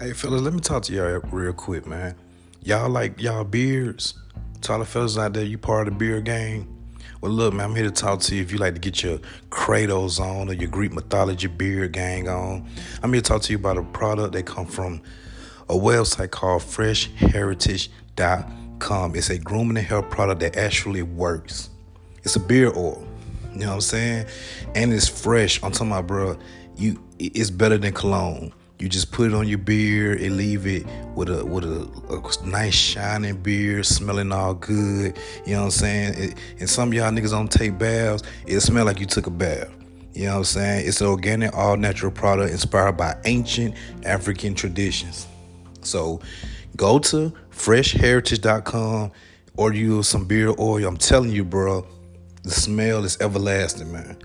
Hey 0.00 0.12
fellas, 0.12 0.42
let 0.42 0.54
me 0.54 0.60
talk 0.60 0.84
to 0.84 0.92
y'all 0.92 1.18
real 1.32 1.52
quick, 1.52 1.84
man. 1.84 2.14
Y'all 2.62 2.88
like 2.88 3.20
y'all 3.20 3.42
beards? 3.42 4.14
To 4.60 4.72
all 4.74 4.78
the 4.78 4.84
fellas 4.84 5.18
out 5.18 5.32
there, 5.32 5.44
you 5.44 5.58
part 5.58 5.88
of 5.88 5.94
the 5.94 5.98
beard 5.98 6.26
gang? 6.26 6.73
Well, 7.24 7.32
look, 7.32 7.54
man, 7.54 7.70
I'm 7.70 7.74
here 7.74 7.84
to 7.84 7.90
talk 7.90 8.20
to 8.20 8.36
you 8.36 8.42
if 8.42 8.52
you 8.52 8.58
like 8.58 8.74
to 8.74 8.80
get 8.80 9.02
your 9.02 9.18
Kratos 9.48 10.20
on 10.20 10.50
or 10.50 10.52
your 10.52 10.68
Greek 10.68 10.92
mythology 10.92 11.46
beard 11.46 11.92
gang 11.92 12.28
on. 12.28 12.68
I'm 13.02 13.14
here 13.14 13.22
to 13.22 13.26
talk 13.26 13.40
to 13.40 13.50
you 13.50 13.56
about 13.56 13.78
a 13.78 13.82
product 13.82 14.34
that 14.34 14.44
come 14.44 14.66
from 14.66 15.00
a 15.70 15.72
website 15.72 16.32
called 16.32 16.60
freshheritage.com. 16.60 19.16
It's 19.16 19.30
a 19.30 19.38
grooming 19.38 19.78
and 19.78 19.86
hair 19.86 20.02
product 20.02 20.42
that 20.42 20.58
actually 20.58 21.00
works. 21.00 21.70
It's 22.24 22.36
a 22.36 22.40
beard 22.40 22.76
oil. 22.76 23.08
You 23.54 23.60
know 23.60 23.68
what 23.68 23.74
I'm 23.76 23.80
saying? 23.80 24.26
And 24.74 24.92
it's 24.92 25.08
fresh. 25.08 25.62
I'm 25.62 25.72
talking 25.72 25.92
about, 25.92 26.06
bro, 26.06 26.36
you 26.76 27.02
it's 27.18 27.48
better 27.48 27.78
than 27.78 27.94
cologne. 27.94 28.52
You 28.84 28.90
just 28.90 29.12
put 29.12 29.28
it 29.28 29.34
on 29.34 29.48
your 29.48 29.56
beard 29.56 30.20
and 30.20 30.36
leave 30.36 30.66
it 30.66 30.84
with 31.14 31.30
a 31.30 31.42
with 31.42 31.64
a, 31.64 31.88
a 32.10 32.46
nice 32.46 32.74
shining 32.74 33.38
beard, 33.38 33.86
smelling 33.86 34.30
all 34.30 34.52
good. 34.52 35.18
You 35.46 35.54
know 35.54 35.60
what 35.60 35.64
I'm 35.64 35.70
saying? 35.70 36.14
It, 36.22 36.38
and 36.60 36.68
some 36.68 36.92
y'all 36.92 37.10
niggas 37.10 37.30
don't 37.30 37.50
take 37.50 37.78
baths. 37.78 38.24
It 38.46 38.60
smell 38.60 38.84
like 38.84 39.00
you 39.00 39.06
took 39.06 39.26
a 39.26 39.30
bath. 39.30 39.70
You 40.12 40.26
know 40.26 40.32
what 40.32 40.36
I'm 40.36 40.44
saying? 40.44 40.86
It's 40.86 41.00
an 41.00 41.06
organic, 41.06 41.56
all 41.56 41.78
natural 41.78 42.12
product 42.12 42.52
inspired 42.52 42.98
by 42.98 43.16
ancient 43.24 43.74
African 44.04 44.54
traditions. 44.54 45.28
So 45.80 46.20
go 46.76 46.98
to 46.98 47.32
freshheritage.com, 47.52 49.12
order 49.56 49.78
you 49.78 50.02
some 50.02 50.26
beard 50.26 50.56
oil. 50.60 50.86
I'm 50.86 50.98
telling 50.98 51.30
you, 51.30 51.42
bro, 51.42 51.86
the 52.42 52.50
smell 52.50 53.02
is 53.06 53.18
everlasting, 53.22 53.90
man. 53.90 54.18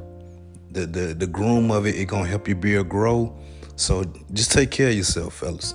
The 0.72 0.86
the 0.86 1.14
the 1.14 1.28
groom 1.28 1.72
of 1.72 1.86
it, 1.88 1.96
it 1.96 2.10
gonna 2.10 2.28
help 2.28 2.50
your 2.50 2.58
beard 2.58 2.90
grow. 2.90 3.40
So 3.80 4.04
just 4.34 4.52
take 4.52 4.72
care 4.72 4.90
of 4.90 4.96
yourself, 4.96 5.36
fellas. 5.36 5.74